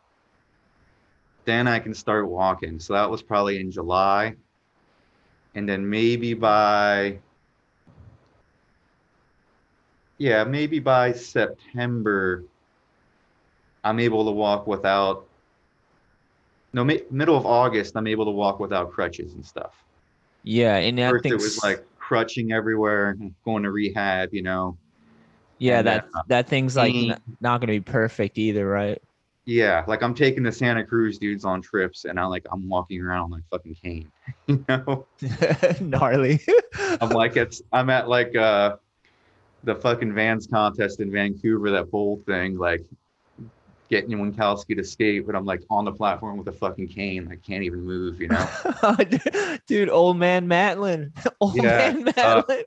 Then 1.45 1.67
I 1.67 1.79
can 1.79 1.93
start 1.93 2.27
walking. 2.27 2.79
So 2.79 2.93
that 2.93 3.09
was 3.09 3.21
probably 3.23 3.61
in 3.61 3.71
July. 3.71 4.35
And 5.55 5.67
then 5.67 5.89
maybe 5.89 6.33
by 6.33 7.19
yeah, 10.17 10.43
maybe 10.43 10.79
by 10.79 11.13
September, 11.13 12.43
I'm 13.83 13.99
able 13.99 14.25
to 14.25 14.31
walk 14.31 14.67
without. 14.67 15.25
No, 16.73 16.83
mi- 16.83 17.03
middle 17.09 17.37
of 17.37 17.45
August, 17.45 17.95
I'm 17.95 18.07
able 18.07 18.25
to 18.25 18.31
walk 18.31 18.59
without 18.59 18.91
crutches 18.91 19.33
and 19.33 19.45
stuff. 19.45 19.73
yeah, 20.43 20.75
and 20.77 20.99
I 20.99 21.11
think 21.11 21.33
it 21.33 21.35
was 21.35 21.63
like 21.63 21.85
crutching 21.97 22.51
everywhere, 22.51 23.17
going 23.45 23.63
to 23.63 23.71
rehab, 23.71 24.33
you 24.33 24.43
know. 24.43 24.77
yeah, 25.59 25.79
and 25.79 25.87
that 25.87 26.05
uh, 26.13 26.21
that 26.27 26.47
thing's 26.47 26.75
like 26.75 26.93
n- 26.93 27.17
not 27.41 27.61
gonna 27.61 27.73
be 27.73 27.79
perfect 27.79 28.37
either, 28.37 28.67
right? 28.67 29.01
Yeah, 29.45 29.85
like 29.87 30.03
I'm 30.03 30.13
taking 30.13 30.43
the 30.43 30.51
Santa 30.51 30.83
Cruz 30.85 31.19
dudes 31.19 31.45
on 31.45 31.61
trips, 31.61 32.05
and 32.05 32.19
I'm 32.19 32.29
like 32.29 32.45
I'm 32.51 32.67
walking 32.67 33.01
around 33.01 33.23
on 33.23 33.29
my 33.31 33.39
fucking 33.51 33.75
cane. 33.83 34.11
You 34.47 34.63
know, 34.69 35.07
Gnarly. 35.81 36.39
I'm 37.01 37.09
like 37.09 37.35
it's 37.37 37.61
I'm 37.71 37.89
at 37.89 38.07
like 38.09 38.35
uh 38.35 38.75
the 39.67 39.75
fucking 39.75 40.13
Vans 40.13 40.47
contest 40.47 41.01
in 41.01 41.11
Vancouver, 41.11 41.69
that 41.71 41.91
bowl 41.91 42.21
thing, 42.25 42.57
like 42.57 42.85
getting 43.89 44.17
Winkowski 44.17 44.75
to 44.77 44.83
skate, 44.83 45.27
but 45.27 45.35
I'm 45.35 45.43
like 45.45 45.61
on 45.69 45.83
the 45.83 45.91
platform 45.91 46.37
with 46.37 46.47
a 46.47 46.53
fucking 46.53 46.87
cane, 46.87 47.27
I 47.29 47.35
can't 47.35 47.63
even 47.63 47.81
move, 47.83 48.21
you 48.21 48.29
know. 48.29 48.47
dude, 49.67 49.89
old 49.89 50.17
man 50.17 50.47
Matlin. 50.47 51.11
Old 51.41 51.55
Yeah, 51.57 51.91
man 51.93 52.07
uh, 52.07 52.43
Matlin. 52.43 52.63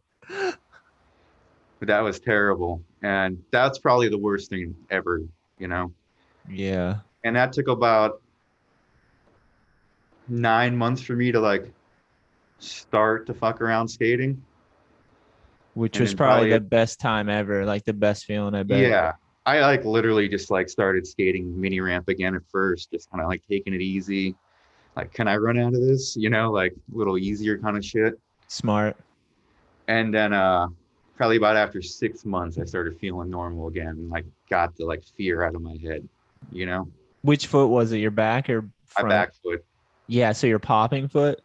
But 1.78 1.88
that 1.88 2.01
was 2.01 2.20
terrible, 2.20 2.82
and 3.03 3.42
that's 3.51 3.78
probably 3.78 4.11
the 4.11 4.18
worst 4.18 4.51
thing 4.51 4.76
ever, 4.90 5.22
you 5.59 5.68
know. 5.68 5.92
yeah. 6.48 6.98
and 7.24 7.34
that 7.34 7.55
took 7.55 7.68
about 7.68 8.20
nine 10.28 10.76
months 10.76 11.01
for 11.01 11.14
me 11.16 11.32
to 11.32 11.40
like 11.40 11.72
start 12.59 13.26
to 13.26 13.32
fuck 13.34 13.62
around 13.62 13.88
skating. 13.88 14.42
Which 15.81 15.97
and 15.97 16.03
was 16.03 16.14
probably 16.14 16.51
probably 16.51 16.53
the 16.53 16.61
best 16.61 17.01
time 17.01 17.31
ever, 17.31 17.64
like 17.64 17.87
the 17.87 17.95
best 17.95 18.26
feeling 18.26 18.55
I've 18.55 18.68
bet. 18.68 18.81
Yeah. 18.81 19.12
I 19.47 19.61
like 19.61 19.87
literally 19.87 20.28
just 20.28 20.51
like 20.51 20.68
started 20.68 21.07
skating 21.07 21.59
mini 21.59 21.81
ramp 21.81 22.11
again 22.11 22.35
at 22.35 22.43
first, 22.53 22.91
just 22.91 23.11
kind 23.11 23.22
of 23.22 23.31
like 23.31 23.43
taking 23.49 23.72
it 23.72 23.81
easy. 23.81 24.35
Like, 24.95 25.11
can 25.14 25.26
I 25.26 25.37
run 25.37 25.59
out 25.59 25.72
of 25.72 25.81
this? 25.81 26.18
You 26.18 26.28
know, 26.28 26.51
like 26.51 26.72
a 26.72 26.99
little 26.99 27.16
easier 27.16 27.57
kind 27.57 27.78
of 27.78 27.85
shit. 27.85 28.20
Smart. 28.49 28.95
And 29.89 30.12
then 30.12 30.35
uh 30.35 30.66
probably 31.16 31.39
about 31.39 31.57
after 31.57 31.81
six 31.81 32.26
months 32.26 32.59
I 32.59 32.64
started 32.66 32.99
feeling 32.99 33.31
normal 33.31 33.68
again 33.68 33.89
and 33.89 34.11
like 34.11 34.26
got 34.51 34.76
the 34.76 34.85
like 34.85 35.03
fear 35.16 35.45
out 35.45 35.55
of 35.55 35.62
my 35.62 35.78
head, 35.83 36.07
you 36.53 36.66
know? 36.66 36.89
Which 37.22 37.47
foot 37.47 37.68
was 37.68 37.93
it? 37.93 38.01
Your 38.01 38.11
back 38.11 38.51
or 38.51 38.68
front? 38.85 39.09
My 39.09 39.14
back 39.14 39.33
foot. 39.43 39.64
Yeah, 40.09 40.33
so 40.33 40.47
your 40.47 40.59
popping 40.59 41.09
foot. 41.09 41.41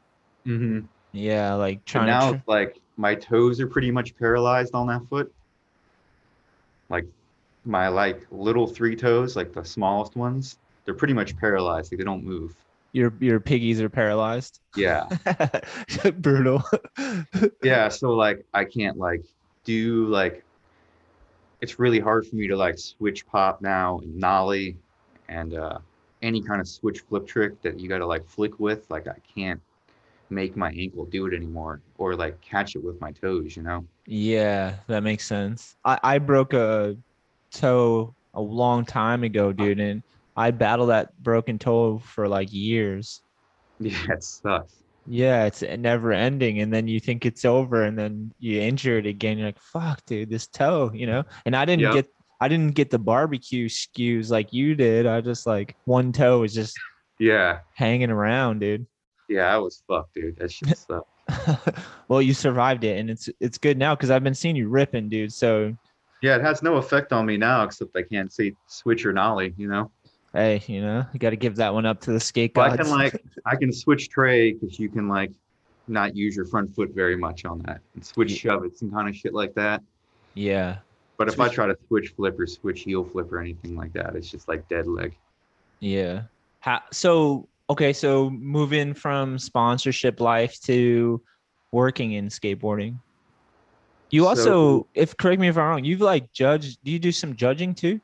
Mm-hmm. 0.45 0.87
Yeah, 1.13 1.53
like 1.53 1.85
trying 1.85 2.07
now 2.07 2.31
to. 2.31 2.35
it's 2.35 2.47
like 2.49 2.81
my 2.97 3.15
toes 3.15 3.59
are 3.59 3.67
pretty 3.67 3.91
much 3.91 4.15
paralyzed 4.17 4.73
on 4.73 4.87
that 4.87 5.01
foot. 5.09 5.33
Like 6.89 7.05
my 7.65 7.87
like 7.87 8.25
little 8.31 8.67
three 8.67 8.95
toes, 8.95 9.35
like 9.35 9.53
the 9.53 9.63
smallest 9.65 10.15
ones, 10.15 10.57
they're 10.85 10.93
pretty 10.93 11.13
much 11.13 11.35
paralyzed. 11.37 11.91
Like 11.91 11.97
they 11.99 12.05
don't 12.05 12.23
move. 12.23 12.55
your 12.93 13.11
your 13.19 13.39
piggies 13.39 13.81
are 13.81 13.89
paralyzed. 13.89 14.59
Yeah. 14.75 15.07
Brutal. 16.19 16.63
yeah. 17.63 17.89
So 17.89 18.11
like 18.11 18.45
I 18.53 18.65
can't 18.65 18.97
like 18.97 19.23
do 19.63 20.05
like 20.07 20.43
it's 21.61 21.79
really 21.79 21.99
hard 21.99 22.27
for 22.27 22.35
me 22.35 22.47
to 22.47 22.55
like 22.55 22.77
switch 22.77 23.25
pop 23.25 23.61
now 23.61 23.99
and 23.99 24.15
nollie 24.15 24.77
and 25.27 25.55
uh 25.55 25.79
any 26.21 26.41
kind 26.41 26.61
of 26.61 26.67
switch 26.67 26.99
flip 27.01 27.25
trick 27.27 27.61
that 27.63 27.79
you 27.79 27.89
gotta 27.89 28.05
like 28.05 28.25
flick 28.27 28.59
with. 28.59 28.89
Like 28.89 29.07
I 29.07 29.17
can't 29.35 29.59
make 30.29 30.55
my 30.57 30.71
ankle 30.71 31.05
do 31.05 31.25
it 31.27 31.33
anymore 31.35 31.81
or 31.97 32.15
like 32.15 32.41
catch 32.41 32.75
it 32.75 32.83
with 32.83 32.99
my 33.01 33.11
toes, 33.11 33.55
you 33.55 33.63
know? 33.63 33.87
yeah, 34.05 34.77
that 34.87 35.03
makes 35.03 35.25
sense. 35.25 35.75
I 35.83 35.99
I 36.03 36.17
broke 36.19 36.53
a 36.53 36.95
toe 37.53 38.15
a 38.33 38.41
long 38.41 38.85
time 38.85 39.23
ago, 39.23 39.51
dude, 39.53 39.79
and 39.79 40.03
I 40.35 40.51
battled 40.51 40.89
that 40.89 41.15
broken 41.21 41.59
toe 41.59 41.99
for 41.99 42.27
like 42.27 42.51
years. 42.51 43.21
Yeah, 43.79 44.13
it 44.13 44.23
sucks. 44.23 44.81
Yeah, 45.05 45.45
it's 45.45 45.61
never 45.61 46.11
ending, 46.13 46.59
and 46.61 46.73
then 46.73 46.87
you 46.87 46.99
think 46.99 47.25
it's 47.25 47.45
over, 47.45 47.83
and 47.83 47.97
then 47.97 48.33
you 48.39 48.59
injure 48.61 48.97
it 48.97 49.05
again. 49.05 49.37
You're 49.37 49.47
like, 49.49 49.59
"Fuck, 49.59 50.03
dude, 50.05 50.29
this 50.31 50.47
toe," 50.47 50.91
you 50.93 51.05
know. 51.05 51.23
And 51.45 51.55
I 51.55 51.65
didn't 51.65 51.81
Yep. 51.81 51.93
get, 51.93 52.07
I 52.41 52.47
didn't 52.47 52.73
get 52.75 52.89
the 52.89 52.97
barbecue 52.99 53.69
skews 53.69 54.31
like 54.31 54.51
you 54.53 54.73
did. 54.75 55.05
I 55.05 55.21
just 55.21 55.45
like 55.45 55.75
one 55.85 56.11
toe 56.11 56.39
was 56.41 56.53
just 56.55 56.75
Yeah. 57.19 57.59
hanging 57.73 58.09
around, 58.09 58.59
dude. 58.59 58.87
Yeah, 59.27 59.53
I 59.53 59.57
was 59.57 59.81
fucked, 59.87 60.13
dude. 60.15 60.37
That 60.37 60.51
shit 60.51 60.77
sucked. 60.87 61.09
well, 62.07 62.21
you 62.21 62.33
survived 62.33 62.83
it, 62.83 62.99
and 62.99 63.09
it's 63.09 63.29
it's 63.39 63.57
good 63.57 63.77
now 63.77 63.95
because 63.95 64.11
I've 64.11 64.23
been 64.23 64.35
seeing 64.35 64.55
you 64.55 64.69
ripping, 64.69 65.09
dude. 65.09 65.33
So 65.33 65.75
Yeah, 66.21 66.35
it 66.35 66.41
has 66.41 66.61
no 66.61 66.75
effect 66.75 67.11
on 67.13 67.25
me 67.25 67.37
now, 67.37 67.63
except 67.63 67.95
I 67.95 68.03
can't 68.03 68.31
see 68.31 68.55
switch 68.67 69.05
or 69.05 69.13
nollie, 69.13 69.53
you 69.57 69.67
know? 69.67 69.91
hey, 70.33 70.61
you 70.67 70.81
know, 70.81 71.05
you 71.13 71.19
got 71.19 71.29
to 71.29 71.37
give 71.37 71.55
that 71.55 71.73
one 71.73 71.85
up 71.85 72.01
to 72.01 72.11
the 72.11 72.19
skate 72.19 72.53
gods. 72.53 72.73
I 72.73 72.83
can 72.83 72.91
like, 72.91 73.23
I 73.45 73.55
can 73.55 73.71
switch 73.71 74.09
tray 74.09 74.51
because 74.51 74.77
you 74.77 74.89
can 74.89 75.07
like 75.07 75.31
not 75.87 76.13
use 76.15 76.35
your 76.35 76.45
front 76.45 76.75
foot 76.75 76.91
very 76.93 77.15
much 77.15 77.45
on 77.45 77.59
that 77.59 77.79
and 77.93 78.05
switch 78.05 78.31
Ye- 78.31 78.37
shove 78.37 78.65
it 78.65 78.77
some 78.77 78.91
kind 78.91 79.07
of 79.07 79.15
shit 79.15 79.33
like 79.33 79.53
that. 79.55 79.81
yeah, 80.33 80.77
But 81.17 81.29
if 81.29 81.39
I 81.39 81.47
try 81.47 81.67
to 81.67 81.77
switch 81.87 82.13
flip 82.17 82.37
or 82.37 82.47
switch 82.47 82.81
heel 82.81 83.05
flip 83.05 83.31
or 83.31 83.39
anything 83.39 83.75
like 83.77 83.93
that, 83.93 84.15
it's 84.15 84.29
just 84.29 84.47
like 84.49 84.67
dead 84.67 84.87
leg. 84.87 85.15
yeah. 85.79 86.23
How, 86.59 86.81
so 86.91 87.47
okay, 87.69 87.93
so 87.93 88.29
moving 88.29 88.93
from 88.93 89.37
sponsorship 89.39 90.19
life 90.19 90.59
to 90.61 91.21
working 91.71 92.13
in 92.13 92.27
skateboarding. 92.27 92.97
You 94.11 94.23
So- 94.23 94.27
also, 94.27 94.87
if 94.93 95.17
correct 95.17 95.41
me 95.41 95.47
if 95.47 95.57
I'm 95.57 95.67
wrong, 95.67 95.83
you've 95.83 96.01
like 96.01 96.31
judged. 96.31 96.79
Do 96.83 96.91
you 96.91 96.99
do 96.99 97.11
some 97.11 97.35
judging 97.35 97.73
too? 97.73 97.99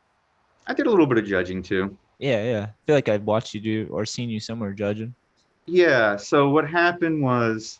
I 0.68 0.74
did 0.74 0.88
a 0.88 0.89
little 0.89 1.05
bit 1.07 1.18
of 1.18 1.26
judging 1.26 1.62
too. 1.64 1.95
Yeah, 2.20 2.43
yeah. 2.43 2.64
I 2.70 2.74
feel 2.86 2.95
like 2.95 3.09
I've 3.09 3.24
watched 3.24 3.53
you 3.53 3.62
do 3.62 3.88
or 3.91 4.05
seen 4.05 4.30
you 4.30 4.39
somewhere 4.39 4.74
judging. 4.74 5.14
Yeah. 5.66 6.18
So 6.18 6.49
what 6.49 6.70
happened 6.70 7.22
was, 7.22 7.80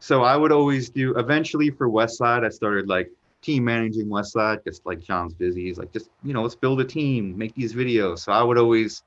so 0.00 0.22
I 0.22 0.36
would 0.36 0.52
always 0.52 0.88
do. 0.88 1.16
Eventually, 1.16 1.70
for 1.70 1.88
West 1.88 2.16
Side, 2.18 2.44
I 2.44 2.48
started 2.48 2.88
like 2.88 3.10
team 3.42 3.64
managing 3.64 4.06
Westside 4.06 4.64
just 4.64 4.84
like 4.86 5.00
John's 5.00 5.34
busy. 5.34 5.64
He's 5.66 5.78
like, 5.78 5.92
just 5.92 6.10
you 6.24 6.32
know, 6.32 6.42
let's 6.42 6.54
build 6.54 6.80
a 6.80 6.84
team, 6.84 7.36
make 7.36 7.54
these 7.54 7.74
videos. 7.74 8.20
So 8.20 8.32
I 8.32 8.42
would 8.42 8.58
always 8.58 9.02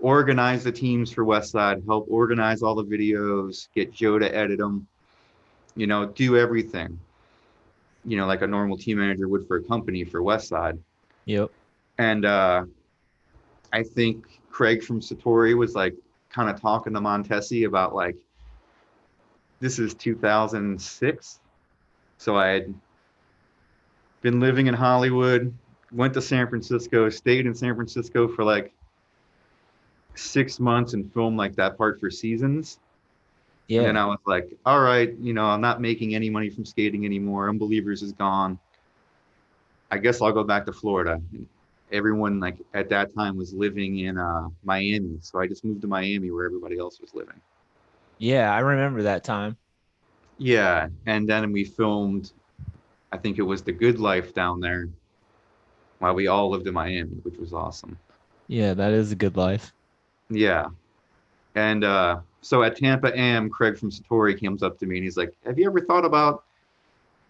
organize 0.00 0.64
the 0.64 0.72
teams 0.72 1.12
for 1.12 1.24
Westside, 1.24 1.84
help 1.86 2.06
organize 2.08 2.62
all 2.62 2.74
the 2.74 2.84
videos, 2.84 3.68
get 3.74 3.92
Joe 3.92 4.18
to 4.18 4.34
edit 4.34 4.58
them, 4.58 4.86
you 5.74 5.86
know, 5.86 6.06
do 6.06 6.36
everything. 6.36 6.98
You 8.04 8.16
know, 8.16 8.26
like 8.26 8.42
a 8.42 8.46
normal 8.46 8.78
team 8.78 8.98
manager 8.98 9.28
would 9.28 9.46
for 9.46 9.56
a 9.56 9.62
company 9.62 10.04
for 10.04 10.20
Westside. 10.20 10.78
Yep. 11.24 11.50
And 11.98 12.24
uh, 12.24 12.64
I 13.72 13.82
think 13.82 14.40
Craig 14.50 14.82
from 14.82 15.00
Satori 15.00 15.56
was 15.56 15.74
like 15.74 15.94
kind 16.30 16.48
of 16.48 16.60
talking 16.60 16.94
to 16.94 17.00
Montesi 17.00 17.66
about 17.66 17.94
like, 17.94 18.16
this 19.60 19.78
is 19.78 19.94
2006. 19.94 21.40
So 22.18 22.36
I 22.36 22.46
had 22.48 22.74
been 24.22 24.38
living 24.40 24.68
in 24.68 24.74
Hollywood, 24.74 25.52
went 25.92 26.14
to 26.14 26.22
San 26.22 26.48
Francisco, 26.48 27.08
stayed 27.08 27.46
in 27.46 27.54
San 27.54 27.74
Francisco 27.74 28.28
for 28.28 28.44
like 28.44 28.72
six 30.14 30.58
months 30.60 30.94
and 30.94 31.12
film 31.12 31.36
like 31.36 31.54
that 31.56 31.76
part 31.78 32.00
for 32.00 32.10
seasons. 32.10 32.78
Yeah. 33.68 33.82
And 33.82 33.98
I 33.98 34.06
was 34.06 34.18
like, 34.26 34.50
all 34.64 34.80
right, 34.80 35.14
you 35.18 35.34
know, 35.34 35.44
I'm 35.44 35.60
not 35.60 35.80
making 35.80 36.14
any 36.14 36.30
money 36.30 36.50
from 36.50 36.64
skating 36.64 37.04
anymore. 37.04 37.48
Unbelievers 37.48 38.02
is 38.02 38.12
gone. 38.12 38.58
I 39.90 39.98
guess 39.98 40.20
I'll 40.22 40.32
go 40.32 40.44
back 40.44 40.66
to 40.66 40.72
Florida. 40.72 41.20
Everyone 41.90 42.40
like 42.40 42.58
at 42.74 42.88
that 42.90 43.14
time 43.14 43.36
was 43.36 43.54
living 43.54 43.98
in 44.00 44.18
uh, 44.18 44.48
Miami, 44.64 45.18
so 45.20 45.38
I 45.40 45.46
just 45.46 45.64
moved 45.64 45.82
to 45.82 45.88
Miami 45.88 46.30
where 46.30 46.44
everybody 46.46 46.78
else 46.78 47.00
was 47.00 47.14
living. 47.14 47.40
yeah, 48.18 48.52
I 48.52 48.60
remember 48.60 49.02
that 49.04 49.24
time. 49.24 49.56
Yeah, 50.38 50.88
and 51.06 51.28
then 51.28 51.52
we 51.52 51.64
filmed. 51.64 52.32
I 53.12 53.18
think 53.18 53.38
it 53.38 53.42
was 53.42 53.62
The 53.62 53.72
Good 53.72 53.98
Life 54.00 54.34
down 54.34 54.60
there, 54.60 54.88
while 55.98 56.14
we 56.14 56.26
all 56.26 56.50
lived 56.50 56.66
in 56.66 56.74
Miami, 56.74 57.20
which 57.22 57.36
was 57.38 57.52
awesome. 57.52 57.98
Yeah, 58.48 58.74
that 58.74 58.92
is 58.92 59.12
a 59.12 59.16
good 59.16 59.36
life. 59.36 59.72
Yeah, 60.30 60.66
and 61.54 61.84
uh, 61.84 62.20
so 62.42 62.62
at 62.62 62.76
Tampa 62.76 63.16
Am, 63.18 63.48
Craig 63.50 63.78
from 63.78 63.90
Satori 63.90 64.40
comes 64.42 64.62
up 64.62 64.78
to 64.78 64.86
me 64.86 64.96
and 64.96 65.04
he's 65.04 65.16
like, 65.16 65.34
"Have 65.46 65.58
you 65.58 65.66
ever 65.66 65.80
thought 65.80 66.04
about, 66.04 66.44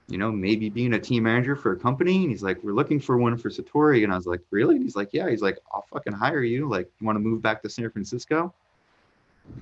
you 0.09 0.18
know, 0.18 0.32
maybe 0.32 0.68
being 0.68 0.94
a 0.94 0.99
team 0.99 1.22
manager 1.22 1.55
for 1.55 1.72
a 1.72 1.76
company?" 1.76 2.22
And 2.22 2.30
he's 2.30 2.42
like, 2.42 2.62
"We're 2.62 2.72
looking 2.72 3.01
for 3.01 3.16
one 3.18 3.36
for 3.36 3.51
Satori." 3.51 4.05
And 4.05 4.12
I 4.12 4.16
was 4.16 4.26
like, 4.26 4.40
"Really?" 4.51 4.74
And 4.76 4.84
he's 4.84 4.96
like, 4.96 5.11
"Yeah." 5.12 5.28
He's 5.30 5.42
like, 5.42 5.59
"I'll 5.72 5.86
fucking 5.92 6.12
hire 6.12 6.42
you. 6.42 6.68
Like, 6.68 6.90
you 7.01 7.07
want 7.07 7.16
to 7.16 7.20
move 7.20 7.40
back 7.42 7.62
to 7.62 7.70
San 7.70 7.90
Francisco?" 7.90 8.53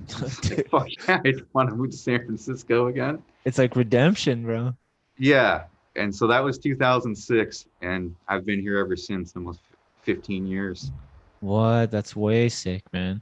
Like, 0.21 0.69
Fuck 0.69 0.89
yeah, 1.07 1.21
I 1.23 1.33
want 1.53 1.69
to 1.69 1.75
move 1.75 1.91
to 1.91 1.97
San 1.97 2.25
Francisco 2.25 2.87
again. 2.87 3.23
it's 3.45 3.57
like 3.57 3.75
redemption, 3.75 4.43
bro. 4.43 4.73
Yeah, 5.17 5.63
and 5.95 6.13
so 6.13 6.27
that 6.27 6.43
was 6.43 6.57
2006, 6.57 7.65
and 7.81 8.13
I've 8.27 8.45
been 8.45 8.59
here 8.59 8.77
ever 8.79 8.95
since, 8.97 9.33
almost 9.35 9.61
15 10.03 10.45
years. 10.45 10.91
What? 11.39 11.91
That's 11.91 12.15
way 12.15 12.49
sick, 12.49 12.83
man. 12.93 13.21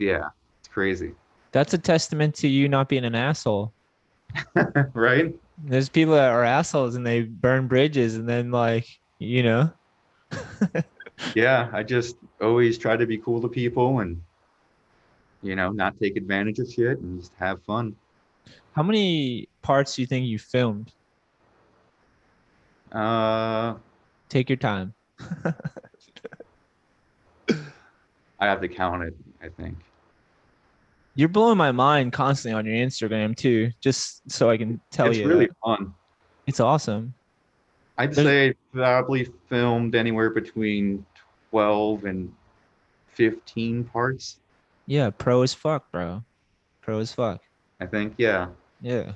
Yeah, 0.00 0.28
it's 0.58 0.68
crazy, 0.68 1.12
That's 1.52 1.74
a 1.74 1.78
testament 1.78 2.34
to 2.36 2.48
you 2.48 2.68
not 2.68 2.88
being 2.88 3.04
an 3.04 3.14
asshole. 3.14 3.74
right? 4.94 5.34
There's 5.62 5.90
people 5.90 6.14
that 6.14 6.30
are 6.30 6.42
assholes 6.42 6.94
and 6.94 7.06
they 7.06 7.22
burn 7.22 7.68
bridges 7.68 8.16
and 8.16 8.26
then 8.26 8.50
like, 8.50 8.86
you 9.18 9.42
know. 9.42 9.70
Yeah, 11.34 11.68
I 11.72 11.82
just 11.82 12.16
always 12.40 12.78
try 12.78 12.96
to 12.96 13.06
be 13.06 13.18
cool 13.18 13.42
to 13.42 13.48
people 13.48 14.00
and, 14.00 14.20
you 15.42 15.54
know, 15.54 15.70
not 15.70 15.94
take 16.00 16.16
advantage 16.16 16.58
of 16.58 16.72
shit 16.72 16.98
and 16.98 17.20
just 17.20 17.32
have 17.38 17.62
fun. 17.64 17.94
How 18.72 18.82
many 18.82 19.48
parts 19.62 19.94
do 19.94 20.02
you 20.02 20.06
think 20.06 20.26
you 20.26 20.38
filmed? 20.38 20.90
Uh, 22.90 23.74
Take 24.30 24.48
your 24.48 24.56
time. 24.56 24.94
I 28.40 28.46
have 28.46 28.60
to 28.62 28.68
count 28.68 29.02
it. 29.04 29.14
I 29.42 29.48
think. 29.50 29.76
You're 31.20 31.28
blowing 31.28 31.58
my 31.58 31.70
mind 31.70 32.14
constantly 32.14 32.58
on 32.58 32.64
your 32.64 32.76
Instagram 32.76 33.36
too, 33.36 33.70
just 33.82 34.22
so 34.32 34.48
I 34.48 34.56
can 34.56 34.80
tell 34.90 35.08
it's 35.08 35.18
you. 35.18 35.24
It's 35.24 35.28
really 35.28 35.46
that. 35.48 35.56
fun. 35.62 35.94
it's 36.46 36.60
awesome. 36.60 37.12
I'd 37.98 38.14
There's- 38.14 38.26
say 38.26 38.54
probably 38.72 39.28
filmed 39.50 39.94
anywhere 39.94 40.30
between 40.30 41.04
12 41.50 42.06
and 42.06 42.32
15 43.12 43.84
parts. 43.84 44.38
Yeah, 44.86 45.10
pro 45.10 45.42
as 45.42 45.52
fuck, 45.52 45.92
bro. 45.92 46.24
Pro 46.80 47.00
as 47.00 47.12
fuck. 47.12 47.42
I 47.80 47.84
think. 47.86 48.14
Yeah. 48.16 48.48
Yeah. 48.80 49.12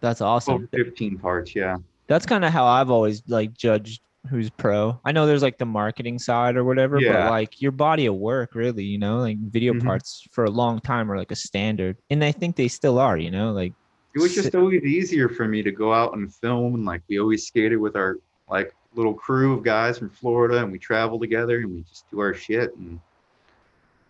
That's 0.00 0.20
12, 0.20 0.32
awesome. 0.36 0.68
15 0.72 1.18
parts. 1.18 1.54
Yeah. 1.54 1.76
That's 2.06 2.24
kind 2.24 2.46
of 2.46 2.52
how 2.54 2.64
I've 2.64 2.88
always 2.90 3.22
like 3.28 3.52
judged 3.52 4.00
who's 4.26 4.50
pro. 4.50 5.00
I 5.04 5.12
know 5.12 5.26
there's 5.26 5.42
like 5.42 5.58
the 5.58 5.66
marketing 5.66 6.18
side 6.18 6.56
or 6.56 6.64
whatever, 6.64 7.00
Yeah. 7.00 7.24
but 7.24 7.30
like 7.30 7.60
your 7.60 7.72
body 7.72 8.06
of 8.06 8.14
work, 8.16 8.54
really, 8.54 8.84
you 8.84 8.98
know, 8.98 9.18
like 9.18 9.38
video 9.38 9.72
Mhm. 9.74 9.84
parts 9.84 10.26
for 10.32 10.44
a 10.44 10.50
long 10.50 10.80
time 10.80 11.10
are 11.10 11.16
like 11.16 11.30
a 11.30 11.36
standard, 11.36 11.96
and 12.10 12.22
I 12.24 12.32
think 12.32 12.56
they 12.56 12.68
still 12.68 12.98
are. 12.98 13.16
You 13.16 13.30
know, 13.30 13.52
like 13.52 13.72
It 14.14 14.20
was 14.20 14.34
just 14.34 14.54
always 14.54 14.82
easier 14.82 15.28
for 15.28 15.46
me 15.46 15.62
to 15.62 15.70
go 15.70 15.92
out 15.92 16.14
and 16.16 16.32
film 16.34 16.74
and 16.74 16.84
like 16.84 17.02
we 17.08 17.18
always 17.20 17.46
skated 17.46 17.78
with 17.78 17.96
our 17.96 18.16
like 18.48 18.72
little 18.94 19.12
crew 19.14 19.52
of 19.52 19.62
guys 19.62 19.98
from 19.98 20.08
Florida 20.08 20.62
and 20.62 20.72
we 20.72 20.78
travel 20.78 21.18
together 21.20 21.58
and 21.58 21.70
we 21.70 21.82
just 21.82 22.08
do 22.10 22.20
our 22.20 22.32
shit 22.32 22.74
and 22.76 22.98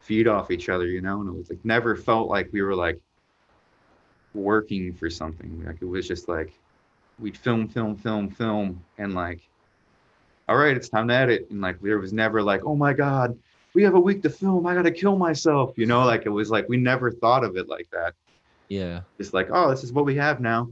feed 0.00 0.28
off 0.28 0.52
each 0.52 0.68
other, 0.68 0.86
you 0.86 1.00
know, 1.00 1.20
and 1.20 1.28
it 1.28 1.36
was 1.36 1.50
like 1.50 1.58
never 1.64 1.96
felt 1.96 2.28
like 2.28 2.48
we 2.52 2.62
were 2.62 2.74
like 2.76 3.00
working 4.34 4.92
for 4.92 5.10
something. 5.10 5.64
Like 5.64 5.78
it 5.80 5.86
was 5.86 6.06
just 6.06 6.28
like 6.28 6.52
we'd 7.18 7.36
film, 7.36 7.66
film, 7.68 7.96
film, 7.96 8.30
film 8.30 8.84
and 8.98 9.14
like 9.14 9.40
all 10.48 10.56
right, 10.56 10.76
it's 10.76 10.88
time 10.88 11.08
to 11.08 11.14
edit. 11.14 11.46
And 11.50 11.60
like 11.60 11.80
there 11.80 11.98
was 11.98 12.12
never 12.12 12.42
like, 12.42 12.62
oh 12.64 12.76
my 12.76 12.92
God, 12.92 13.38
we 13.74 13.82
have 13.82 13.94
a 13.94 14.00
week 14.00 14.22
to 14.22 14.30
film. 14.30 14.66
I 14.66 14.74
gotta 14.74 14.90
kill 14.90 15.16
myself. 15.16 15.76
You 15.76 15.86
know, 15.86 16.04
like 16.04 16.26
it 16.26 16.30
was 16.30 16.50
like 16.50 16.68
we 16.68 16.76
never 16.76 17.10
thought 17.10 17.44
of 17.44 17.56
it 17.56 17.68
like 17.68 17.88
that 17.92 18.14
yeah, 18.68 19.02
just 19.18 19.32
like, 19.32 19.48
oh, 19.52 19.70
this 19.70 19.84
is 19.84 19.92
what 19.92 20.04
we 20.04 20.16
have 20.16 20.40
now. 20.40 20.68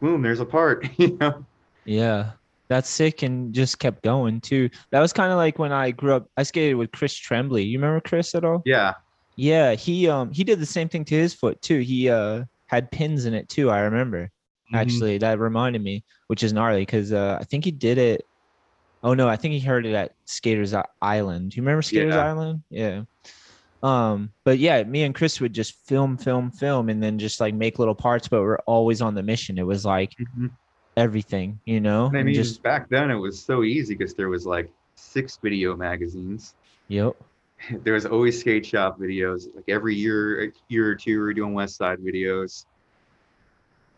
Boom, 0.00 0.22
there's 0.22 0.40
a 0.40 0.44
part, 0.44 0.86
you 0.98 1.16
know. 1.18 1.44
yeah. 1.84 2.32
That's 2.68 2.88
sick 2.88 3.22
and 3.22 3.52
just 3.52 3.78
kept 3.78 4.02
going 4.02 4.40
too. 4.40 4.70
That 4.90 5.00
was 5.00 5.12
kind 5.12 5.30
of 5.30 5.36
like 5.36 5.58
when 5.58 5.70
I 5.70 5.90
grew 5.90 6.14
up. 6.14 6.28
I 6.36 6.42
skated 6.42 6.76
with 6.76 6.92
Chris 6.92 7.14
Tremblay. 7.14 7.62
You 7.62 7.78
remember 7.78 8.00
Chris 8.00 8.34
at 8.34 8.44
all? 8.44 8.62
Yeah, 8.64 8.94
Yeah, 9.36 9.74
he 9.74 10.08
um 10.08 10.32
he 10.32 10.44
did 10.44 10.60
the 10.60 10.66
same 10.66 10.88
thing 10.88 11.04
to 11.06 11.14
his 11.14 11.34
foot 11.34 11.60
too. 11.60 11.80
He 11.80 12.08
uh 12.08 12.44
had 12.66 12.90
pins 12.90 13.26
in 13.26 13.34
it 13.34 13.48
too. 13.48 13.70
I 13.70 13.80
remember. 13.80 14.30
Mhm. 14.72 14.80
actually 14.80 15.18
that 15.18 15.38
reminded 15.38 15.82
me 15.82 16.02
which 16.28 16.42
is 16.42 16.54
gnarly 16.54 16.80
because 16.80 17.12
uh, 17.12 17.36
i 17.38 17.44
think 17.44 17.66
he 17.66 17.70
did 17.70 17.98
it 17.98 18.24
oh 19.04 19.14
no 19.14 19.28
i 19.28 19.36
think 19.36 19.52
he 19.52 19.60
heard 19.60 19.86
it 19.86 19.94
at 19.94 20.12
skaters 20.24 20.74
island 21.00 21.50
do 21.50 21.56
you 21.56 21.62
remember 21.62 21.82
skaters 21.82 22.14
Yeah. 22.14 22.24
island 22.24 22.62
yeah 22.70 23.02
um 23.82 24.30
but 24.44 24.58
yeah 24.58 24.82
me 24.82 25.02
and 25.04 25.14
chris 25.14 25.40
would 25.40 25.52
just 25.52 25.74
film 25.86 26.16
film 26.16 26.50
film 26.50 26.88
and 26.88 27.02
then 27.02 27.18
just 27.18 27.38
like 27.40 27.54
make 27.54 27.78
little 27.78 27.94
parts 27.94 28.26
but 28.28 28.40
we're 28.40 28.58
always 28.60 29.00
on 29.02 29.14
the 29.14 29.22
mission 29.22 29.58
it 29.58 29.66
was 29.66 29.84
like 29.84 30.12
Mhm. 30.18 30.50
everything 30.96 31.60
you 31.64 31.80
know 31.80 32.10
I 32.12 32.16
and 32.18 32.26
mean, 32.26 32.34
just 32.34 32.62
back 32.62 32.88
then 32.88 33.10
it 33.10 33.16
was 33.16 33.38
so 33.38 33.62
easy 33.62 33.94
because 33.94 34.14
there 34.14 34.28
was 34.28 34.46
like 34.46 34.70
six 34.96 35.38
video 35.42 35.76
magazines. 35.76 36.54
yep 36.88 37.14
There 37.84 37.94
was 37.94 38.06
always 38.06 38.38
skate 38.40 38.66
shop 38.66 38.98
videos. 38.98 39.46
Like 39.54 39.64
every 39.68 39.94
year, 39.94 40.44
a 40.44 40.52
year 40.68 40.90
or 40.90 40.94
two, 40.94 41.12
we 41.12 41.18
were 41.18 41.32
doing 41.34 41.54
West 41.54 41.76
Side 41.76 41.98
videos. 41.98 42.66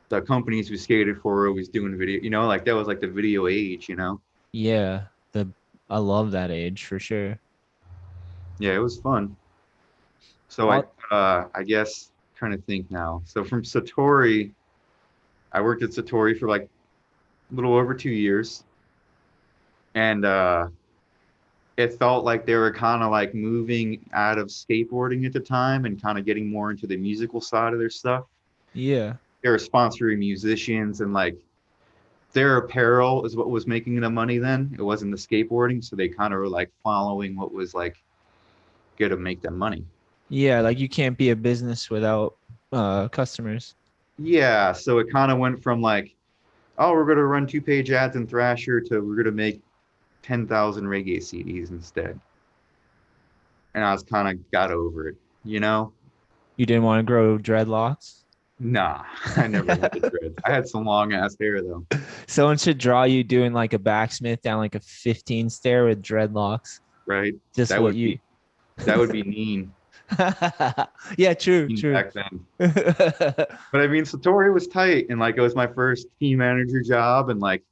The 0.08 0.20
companies 0.22 0.70
we 0.70 0.76
skated 0.76 1.18
for 1.20 1.34
were 1.34 1.48
always 1.48 1.68
doing 1.68 1.98
video. 1.98 2.20
You 2.22 2.30
know, 2.30 2.46
like 2.46 2.64
that 2.64 2.74
was 2.74 2.86
like 2.86 3.00
the 3.00 3.08
video 3.08 3.48
age. 3.48 3.88
You 3.88 3.96
know. 3.96 4.20
Yeah 4.52 5.02
the 5.32 5.48
i 5.88 5.98
love 5.98 6.32
that 6.32 6.50
age 6.50 6.84
for 6.84 6.98
sure 6.98 7.38
Yeah, 8.58 8.74
it 8.74 8.78
was 8.78 8.98
fun. 8.98 9.36
So 10.48 10.70
I, 10.70 10.82
uh, 11.10 11.48
I 11.54 11.62
guess 11.62 12.10
trying 12.36 12.52
to 12.52 12.62
think 12.62 12.90
now. 12.90 13.22
So 13.24 13.44
from 13.44 13.62
Satori, 13.62 14.52
I 15.52 15.60
worked 15.60 15.82
at 15.82 15.90
Satori 15.90 16.38
for 16.38 16.48
like 16.48 16.62
a 16.62 17.54
little 17.54 17.74
over 17.74 17.94
two 17.94 18.10
years, 18.10 18.64
and 19.94 20.24
uh, 20.24 20.68
it 21.76 21.98
felt 21.98 22.24
like 22.24 22.46
they 22.46 22.54
were 22.54 22.72
kind 22.72 23.02
of 23.02 23.10
like 23.10 23.34
moving 23.34 24.00
out 24.12 24.38
of 24.38 24.48
skateboarding 24.48 25.26
at 25.26 25.32
the 25.32 25.40
time 25.40 25.84
and 25.84 26.00
kind 26.00 26.18
of 26.18 26.24
getting 26.24 26.50
more 26.50 26.70
into 26.70 26.86
the 26.86 26.96
musical 26.96 27.40
side 27.40 27.72
of 27.72 27.78
their 27.78 27.90
stuff. 27.90 28.24
yeah 28.74 29.14
They 29.42 29.50
were 29.50 29.58
sponsoring 29.58 30.18
musicians 30.18 31.00
and 31.02 31.12
like 31.12 31.36
their 32.36 32.58
apparel 32.58 33.24
is 33.26 33.34
what 33.36 33.50
was 33.50 33.66
making 33.66 34.00
them 34.00 34.14
money 34.14 34.38
then. 34.38 34.74
It 34.78 34.82
wasn't 34.82 35.10
the 35.12 35.16
skateboarding, 35.18 35.82
so 35.82 35.96
they 35.96 36.08
kind 36.08 36.34
of 36.34 36.38
were 36.40 36.48
like 36.48 36.70
following 36.84 37.36
what 37.36 37.52
was 37.52 37.74
like 37.74 37.96
good 38.98 39.10
to 39.10 39.16
make 39.16 39.40
them 39.42 39.56
money. 39.58 39.84
yeah 40.28 40.60
like 40.60 40.78
you 40.78 40.88
can't 40.88 41.16
be 41.16 41.30
a 41.30 41.36
business 41.36 41.90
without 41.90 42.36
uh 42.72 43.08
customers 43.08 43.74
Yeah, 44.18 44.72
so 44.72 44.98
it 44.98 45.10
kind 45.12 45.30
of 45.32 45.38
went 45.38 45.62
from 45.62 45.80
like, 45.82 46.14
oh, 46.78 46.92
we're 46.92 47.06
gonna 47.06 47.24
run 47.24 47.46
two 47.46 47.60
page 47.62 47.90
ads 47.90 48.16
in 48.16 48.26
Thrasher 48.26 48.80
to 48.82 49.00
we're 49.00 49.16
gonna 49.16 49.32
make 49.32 49.62
ten 50.22 50.46
thousand 50.46 50.84
reggae 50.86 51.18
CDs 51.18 51.70
instead. 51.70 52.20
And 53.74 53.84
I 53.84 53.92
was 53.92 54.02
kind 54.02 54.28
of 54.28 54.50
got 54.50 54.70
over 54.70 55.08
it, 55.08 55.16
you 55.44 55.60
know. 55.60 55.92
you 56.56 56.66
didn't 56.66 56.82
want 56.84 57.00
to 57.00 57.04
grow 57.04 57.38
dreadlocks 57.38 58.24
Nah, 58.58 59.04
I 59.36 59.46
never 59.46 59.74
had 59.74 59.92
the 59.92 60.08
dreads. 60.10 60.38
I 60.44 60.50
had 60.50 60.66
some 60.66 60.84
long 60.84 61.12
ass 61.12 61.36
hair 61.38 61.60
though. 61.62 61.84
Someone 62.26 62.56
should 62.56 62.78
draw 62.78 63.04
you 63.04 63.22
doing 63.22 63.52
like 63.52 63.72
a 63.74 63.78
backsmith 63.78 64.40
down 64.42 64.58
like 64.58 64.74
a 64.74 64.80
15 64.80 65.50
stair 65.50 65.84
with 65.84 66.02
dreadlocks. 66.02 66.80
Right? 67.06 67.34
Just 67.54 67.70
That 67.70 67.82
what 67.82 67.88
would 67.88 67.96
you. 67.96 68.08
be 68.16 68.20
that 68.84 68.98
would 68.98 69.12
be 69.12 69.22
mean, 69.22 69.72
yeah, 71.16 71.34
true, 71.34 71.66
mean 71.66 71.76
true. 71.78 71.92
back 71.92 72.12
then. 72.12 72.46
But 73.72 73.80
I 73.80 73.86
mean, 73.86 74.04
Satori 74.04 74.52
was 74.52 74.66
tight, 74.68 75.06
and 75.10 75.18
like 75.20 75.36
it 75.36 75.40
was 75.40 75.54
my 75.54 75.66
first 75.66 76.06
team 76.20 76.38
manager 76.38 76.82
job, 76.82 77.28
and 77.30 77.40
like 77.40 77.62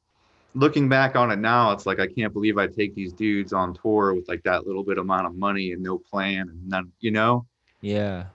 looking 0.55 0.89
back 0.89 1.16
on 1.16 1.30
it 1.30 1.37
now, 1.39 1.72
it's 1.72 1.85
like 1.87 2.01
I 2.01 2.07
can't 2.07 2.32
believe 2.32 2.59
I 2.59 2.66
take 2.66 2.95
these 2.95 3.12
dudes 3.12 3.53
on 3.53 3.74
tour 3.74 4.14
with 4.14 4.28
like 4.28 4.43
that 4.45 4.66
little 4.66 4.85
bit 4.85 4.99
amount 4.99 5.26
of 5.26 5.35
money 5.35 5.72
and 5.72 5.82
no 5.82 5.99
plan 5.99 6.49
and 6.49 6.68
none, 6.68 6.93
you 7.01 7.11
know? 7.11 7.47
yeah. 7.80 8.26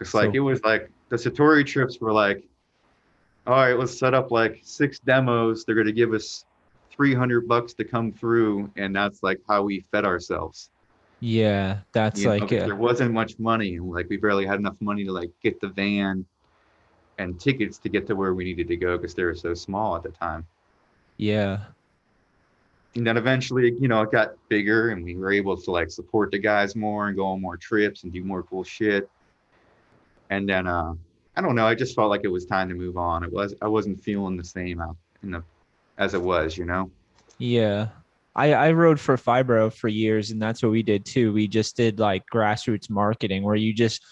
It's 0.00 0.14
like 0.14 0.30
So- 0.30 0.36
it 0.36 0.40
was 0.40 0.62
like 0.62 0.90
the 1.10 1.16
Satori 1.16 1.66
trips 1.66 2.00
were 2.00 2.12
like, 2.12 2.44
all 3.46 3.54
right, 3.54 3.78
let's 3.78 3.98
set 3.98 4.14
up 4.14 4.30
like 4.30 4.60
six 4.62 4.98
demos. 5.00 5.64
They're 5.64 5.74
gonna 5.74 5.92
give 5.92 6.12
us 6.12 6.44
300 6.92 7.46
bucks 7.48 7.74
to 7.74 7.84
come 7.84 8.12
through, 8.12 8.70
and 8.76 8.94
that's 8.94 9.22
like 9.22 9.40
how 9.48 9.62
we 9.62 9.84
fed 9.92 10.04
ourselves. 10.04 10.70
Yeah. 11.20 11.80
That's 11.92 12.20
you 12.20 12.26
know, 12.26 12.36
like, 12.36 12.48
'cause 12.48 12.62
uh, 12.62 12.66
there 12.66 12.76
wasn't 12.76 13.12
much 13.12 13.38
money, 13.38 13.76
and 13.76 13.90
like 13.90 14.08
we 14.08 14.16
barely 14.16 14.46
had 14.46 14.58
enough 14.58 14.76
money 14.80 15.04
to 15.04 15.12
like 15.12 15.30
get 15.42 15.60
the 15.60 15.68
van 15.68 16.24
and 17.18 17.38
tickets 17.38 17.76
to 17.78 17.88
get 17.90 18.06
to 18.06 18.16
where 18.16 18.32
we 18.34 18.44
needed 18.44 18.68
to 18.68 18.76
go 18.76 18.96
because 18.96 19.14
they 19.14 19.24
were 19.24 19.34
so 19.34 19.52
small 19.52 19.96
at 19.96 20.02
the 20.02 20.08
time. 20.10 20.46
yeah. 21.18 21.64
And 22.96 23.06
then 23.06 23.16
eventually, 23.16 23.72
you 23.78 23.86
know, 23.86 24.02
it 24.02 24.10
got 24.10 24.32
bigger, 24.48 24.90
and 24.90 25.04
we 25.04 25.14
were 25.14 25.30
able 25.30 25.56
to 25.56 25.70
like 25.70 25.90
support 25.90 26.32
the 26.32 26.38
guys 26.38 26.74
more 26.74 27.06
and 27.06 27.16
go 27.16 27.24
on 27.26 27.40
more 27.40 27.56
trips 27.56 28.02
and 28.02 28.12
do 28.12 28.24
more 28.24 28.42
cool 28.42 28.64
shit. 28.64 29.08
And 30.30 30.48
then, 30.48 30.66
uh, 30.66 30.94
I 31.36 31.40
don't 31.42 31.54
know, 31.54 31.66
I 31.66 31.74
just 31.74 31.94
felt 31.94 32.08
like 32.10 32.22
it 32.24 32.28
was 32.28 32.46
time 32.46 32.68
to 32.68 32.74
move 32.74 32.96
on. 32.96 33.22
It 33.24 33.32
was 33.32 33.54
I 33.62 33.68
wasn't 33.68 34.00
feeling 34.02 34.36
the 34.36 34.44
same 34.44 34.80
out 34.80 34.96
in 35.22 35.32
the 35.32 35.42
as 35.98 36.14
it 36.14 36.22
was, 36.22 36.56
you 36.56 36.64
know. 36.64 36.90
Yeah. 37.38 37.88
I, 38.36 38.54
I 38.54 38.72
rode 38.72 39.00
for 39.00 39.16
Fibro 39.16 39.72
for 39.72 39.88
years, 39.88 40.30
and 40.30 40.40
that's 40.40 40.62
what 40.62 40.70
we 40.72 40.82
did 40.82 41.04
too. 41.04 41.32
We 41.32 41.48
just 41.48 41.76
did 41.76 41.98
like 41.98 42.22
grassroots 42.32 42.88
marketing 42.88 43.42
where 43.42 43.56
you 43.56 43.74
just 43.74 44.02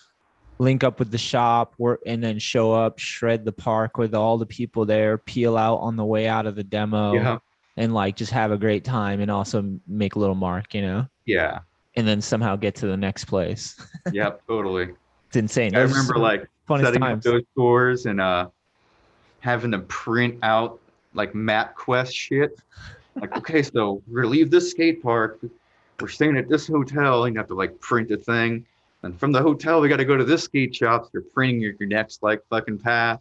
link 0.58 0.82
up 0.82 0.98
with 0.98 1.12
the 1.12 1.18
shop 1.18 1.74
work 1.78 2.00
and 2.04 2.22
then 2.22 2.38
show 2.40 2.72
up, 2.72 2.98
shred 2.98 3.44
the 3.44 3.52
park 3.52 3.96
with 3.96 4.14
all 4.14 4.36
the 4.36 4.44
people 4.46 4.84
there, 4.84 5.18
peel 5.18 5.56
out 5.56 5.76
on 5.76 5.94
the 5.94 6.04
way 6.04 6.26
out 6.26 6.46
of 6.46 6.56
the 6.56 6.64
demo, 6.64 7.12
Yeah. 7.12 7.38
and 7.76 7.94
like 7.94 8.16
just 8.16 8.32
have 8.32 8.50
a 8.50 8.58
great 8.58 8.82
time 8.84 9.20
and 9.20 9.30
also 9.30 9.78
make 9.86 10.16
a 10.16 10.18
little 10.18 10.34
mark, 10.34 10.74
you 10.74 10.82
know, 10.82 11.06
Yeah. 11.26 11.60
and 11.94 12.08
then 12.08 12.20
somehow 12.20 12.56
get 12.56 12.74
to 12.76 12.88
the 12.88 12.96
next 12.96 13.26
place. 13.26 13.76
Yep. 14.12 14.42
Totally. 14.48 14.88
It's 15.28 15.36
insane. 15.36 15.76
I 15.76 15.80
remember 15.80 16.18
like 16.18 16.48
setting 16.68 17.02
up 17.02 17.22
those 17.22 17.42
tours 17.54 18.06
and 18.06 18.20
uh 18.20 18.48
having 19.40 19.70
to 19.72 19.78
print 19.80 20.38
out 20.42 20.80
like 21.14 21.32
MapQuest 21.32 22.14
shit. 22.14 22.58
Like, 23.16 23.36
okay, 23.36 23.62
so 23.62 24.02
we're 24.06 24.22
gonna 24.22 24.32
leave 24.32 24.50
this 24.50 24.70
skate 24.70 25.02
park. 25.02 25.40
We're 26.00 26.08
staying 26.08 26.36
at 26.36 26.48
this 26.48 26.66
hotel, 26.66 27.24
and 27.24 27.34
you 27.34 27.38
have 27.38 27.48
to 27.48 27.54
like 27.54 27.78
print 27.80 28.10
a 28.10 28.16
thing. 28.16 28.64
And 29.02 29.18
from 29.18 29.32
the 29.32 29.42
hotel, 29.42 29.80
we 29.80 29.88
got 29.88 29.98
to 29.98 30.04
go 30.04 30.16
to 30.16 30.24
this 30.24 30.44
skate 30.44 30.74
shop. 30.74 31.04
So 31.04 31.10
you're 31.14 31.22
printing 31.22 31.60
your, 31.60 31.74
your 31.78 31.88
next 31.88 32.22
like 32.22 32.42
fucking 32.48 32.78
path. 32.78 33.20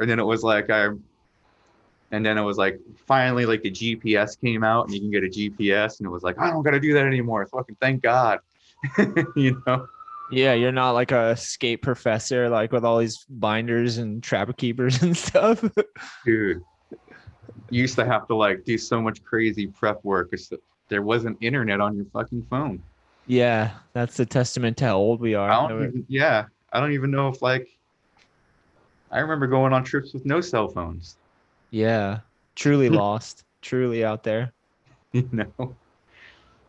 And 0.00 0.10
then 0.10 0.18
it 0.18 0.24
was 0.24 0.42
like 0.42 0.70
I, 0.70 0.86
and 2.10 2.24
then 2.26 2.38
it 2.38 2.42
was 2.42 2.56
like 2.56 2.80
finally 3.06 3.46
like 3.46 3.62
the 3.62 3.70
GPS 3.70 4.40
came 4.40 4.64
out, 4.64 4.86
and 4.86 4.94
you 4.94 5.00
can 5.00 5.10
get 5.10 5.24
a 5.24 5.28
GPS, 5.28 5.98
and 5.98 6.06
it 6.06 6.10
was 6.10 6.22
like 6.22 6.38
I 6.38 6.50
don't 6.50 6.62
got 6.62 6.72
to 6.72 6.80
do 6.80 6.94
that 6.94 7.06
anymore. 7.06 7.46
Fucking 7.46 7.76
thank 7.80 8.02
God, 8.02 8.40
you 9.36 9.62
know. 9.66 9.88
Yeah, 10.30 10.54
you're 10.54 10.72
not 10.72 10.92
like 10.92 11.12
a 11.12 11.36
skate 11.36 11.82
professor, 11.82 12.48
like 12.48 12.72
with 12.72 12.84
all 12.84 12.98
these 12.98 13.24
binders 13.28 13.98
and 13.98 14.22
trapper 14.22 14.52
keepers 14.52 15.02
and 15.02 15.16
stuff. 15.16 15.62
dude 16.24 16.60
you 17.70 17.80
used 17.80 17.96
to 17.96 18.04
have 18.04 18.26
to 18.28 18.34
like 18.34 18.64
do 18.64 18.78
so 18.78 19.00
much 19.00 19.22
crazy 19.24 19.66
prep 19.66 20.02
work 20.04 20.32
there 20.88 21.02
wasn't 21.02 21.36
internet 21.40 21.80
on 21.80 21.96
your 21.96 22.06
fucking 22.12 22.44
phone 22.50 22.82
yeah, 23.26 23.70
that's 23.94 24.20
a 24.20 24.26
testament 24.26 24.76
to 24.78 24.84
how 24.84 24.96
old 24.98 25.18
we 25.18 25.34
are. 25.34 25.48
I 25.50 25.66
don't 25.68 25.82
even, 25.82 26.04
yeah 26.08 26.44
i 26.72 26.78
don't 26.80 26.92
even 26.92 27.10
know 27.10 27.28
if 27.28 27.40
like 27.40 27.66
i 29.10 29.20
remember 29.20 29.46
going 29.46 29.72
on 29.72 29.82
trips 29.84 30.12
with 30.12 30.26
no 30.26 30.40
cell 30.40 30.68
phones 30.68 31.16
Yeah, 31.70 32.20
truly 32.54 32.88
lost, 32.90 33.44
truly 33.62 34.04
out 34.04 34.24
there. 34.24 34.52
you 35.12 35.28
know 35.32 35.76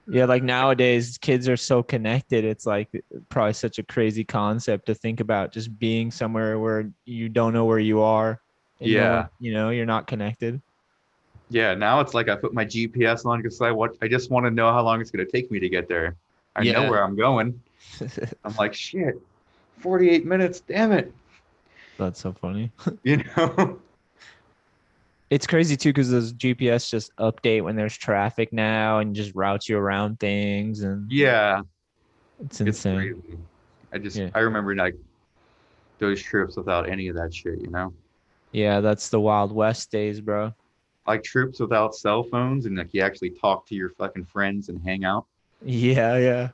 Yeah, 0.07 0.25
like 0.25 0.43
nowadays, 0.43 1.17
kids 1.17 1.49
are 1.49 1.57
so 1.57 1.81
connected. 1.81 2.45
It's 2.45 2.65
like 2.65 2.89
probably 3.29 3.53
such 3.53 3.79
a 3.79 3.83
crazy 3.83 4.23
concept 4.23 4.85
to 4.87 4.93
think 4.95 5.19
about 5.19 5.51
just 5.51 5.77
being 5.79 6.11
somewhere 6.11 6.59
where 6.59 6.91
you 7.05 7.27
don't 7.29 7.53
know 7.53 7.65
where 7.65 7.79
you 7.79 8.01
are. 8.01 8.39
no 8.81 8.87
Yeah. 8.87 9.15
one- 9.21 9.29
you 9.39 9.53
know, 9.53 9.69
you're 9.71 9.85
not 9.85 10.05
connected. 10.07 10.61
yeah 11.49 11.75
now 11.75 11.99
it's 11.99 12.13
like 12.15 12.27
i 12.27 12.35
put 12.35 12.53
my 12.55 12.65
gps 12.65 13.23
on 13.25 13.39
because 13.41 13.61
i 13.61 13.69
what 13.71 13.95
i 14.01 14.07
just 14.07 14.31
want 14.31 14.45
to 14.47 14.49
know 14.51 14.71
how 14.71 14.81
long 14.83 14.99
it's 14.99 15.11
going 15.11 15.23
to 15.23 15.31
take 15.31 15.51
me 15.51 15.59
to 15.59 15.69
get 15.69 15.87
there 15.87 16.15
i 16.55 16.63
Yeah. 16.63 16.73
know 16.73 16.89
where 16.89 17.03
i'm 17.03 17.15
going 17.15 17.61
i'm 18.43 18.55
like 18.55 18.73
shit 18.73 19.13
48 19.79 20.25
minutes 20.25 20.61
damn 20.61 20.91
it 20.91 21.13
That's 21.99 22.19
so 22.19 22.33
funny. 22.33 22.71
you 23.03 23.17
know 23.37 23.79
It's 25.35 25.45
crazy 25.45 25.75
too 25.75 25.89
because 25.89 26.09
those 26.09 26.31
GPS 26.31 26.89
just 26.89 27.11
update 27.17 27.61
when 27.61 27.75
there's 27.75 27.97
traffic 27.97 28.53
now 28.53 28.99
and 28.99 29.13
just 29.13 29.35
route 29.35 29.67
you 29.67 29.77
around 29.77 30.17
things, 30.17 30.79
and 30.81 31.11
yeah 31.11 31.59
it's 32.39 32.61
it's 32.61 32.85
insane. 32.85 32.95
crazy 32.95 33.37
i 33.91 33.97
just 33.97 34.15
Yeah. 34.17 34.29
i 34.33 34.39
remember 34.39 34.73
like 34.75 34.95
those 35.99 36.21
trips 36.21 36.55
without 36.55 36.87
any 36.87 37.09
of 37.09 37.17
that 37.17 37.33
shit 37.33 37.59
you 37.59 37.67
know 37.67 37.93
Yeah, 38.53 38.79
that's 38.79 39.09
the 39.09 39.19
Wild 39.19 39.51
West 39.51 39.91
days, 39.91 40.21
bro. 40.21 40.53
like 41.05 41.21
trips 41.21 41.59
without 41.59 41.95
cell 41.95 42.23
phones 42.23 42.65
and 42.65 42.77
like 42.77 42.93
you 42.93 43.01
actually 43.01 43.31
talk 43.31 43.65
to 43.67 43.75
your 43.75 43.89
fucking 43.89 44.23
friends 44.27 44.69
and 44.69 44.81
hang 44.85 45.03
out. 45.03 45.25
Yeah, 45.61 46.17
yeah. 46.17 46.49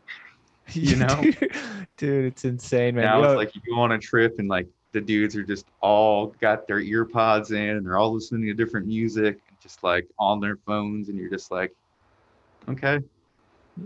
You 0.73 0.95
know? 0.95 1.23
dude, 1.97 2.25
it's 2.25 2.45
insane, 2.45 2.95
man. 2.95 3.03
now 3.03 3.21
Yo, 3.21 3.29
it's 3.29 3.37
like 3.37 3.53
you 3.53 3.61
go 3.69 3.79
on 3.79 3.91
a 3.91 3.99
trip 3.99 4.39
and 4.39 4.47
like 4.47 4.67
the 4.91 5.01
dudes 5.01 5.35
are 5.35 5.43
just 5.43 5.65
all 5.81 6.27
got 6.41 6.67
their 6.67 6.79
ear 6.79 7.05
pods 7.05 7.51
in 7.51 7.77
and 7.77 7.85
they're 7.85 7.97
all 7.97 8.13
listening 8.13 8.45
to 8.45 8.53
different 8.53 8.87
music, 8.87 9.39
just 9.61 9.83
like 9.83 10.07
on 10.19 10.39
their 10.39 10.57
phones, 10.57 11.09
and 11.09 11.17
you're 11.17 11.29
just 11.29 11.51
like, 11.51 11.73
okay, 12.69 12.99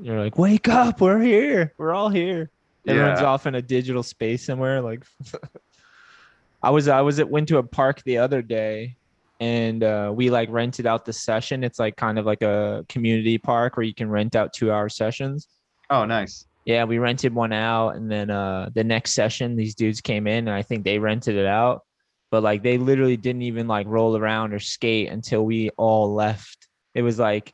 you're 0.01 0.19
like, 0.19 0.37
wake 0.37 0.67
up, 0.67 1.01
we're 1.01 1.19
here, 1.19 1.73
we're 1.77 1.93
all 1.93 2.09
here. 2.09 2.49
Everyone's 2.87 3.21
yeah, 3.21 3.27
off 3.27 3.47
in 3.47 3.55
a 3.55 3.61
digital 3.61 4.03
space 4.03 4.45
somewhere. 4.45 4.81
Like, 4.81 5.03
I 6.63 6.69
was, 6.69 6.87
I 6.87 7.01
was 7.01 7.19
at 7.19 7.29
went 7.29 7.47
to 7.49 7.57
a 7.57 7.63
park 7.63 8.03
the 8.03 8.17
other 8.17 8.41
day, 8.41 8.95
and 9.39 9.83
uh, 9.83 10.11
we 10.13 10.29
like 10.29 10.49
rented 10.49 10.85
out 10.85 11.05
the 11.05 11.13
session. 11.13 11.63
It's 11.63 11.79
like 11.79 11.95
kind 11.95 12.19
of 12.19 12.25
like 12.25 12.41
a 12.41 12.85
community 12.89 13.37
park 13.37 13.77
where 13.77 13.85
you 13.85 13.93
can 13.93 14.09
rent 14.09 14.35
out 14.35 14.53
two 14.53 14.71
hour 14.71 14.89
sessions. 14.89 15.47
oh 15.89 16.05
nice, 16.05 16.45
Yeah, 16.65 16.83
we 16.85 16.97
rented 16.97 17.33
one 17.33 17.53
out, 17.53 17.95
and 17.95 18.11
then 18.11 18.31
uh, 18.31 18.69
the 18.73 18.83
next 18.83 19.13
session, 19.13 19.55
these 19.55 19.75
dudes 19.75 20.01
came 20.01 20.25
in, 20.25 20.47
and 20.47 20.55
I 20.55 20.63
think 20.63 20.83
they 20.83 20.97
rented 20.97 21.35
it 21.35 21.45
out, 21.45 21.83
but 22.31 22.41
like 22.41 22.63
they 22.63 22.79
literally 22.79 23.17
didn't 23.17 23.43
even 23.43 23.67
like 23.67 23.85
roll 23.87 24.17
around 24.17 24.51
or 24.51 24.59
skate 24.59 25.09
until 25.09 25.45
we 25.45 25.69
all 25.77 26.13
left. 26.13 26.67
It 26.95 27.03
was 27.03 27.19
like, 27.19 27.53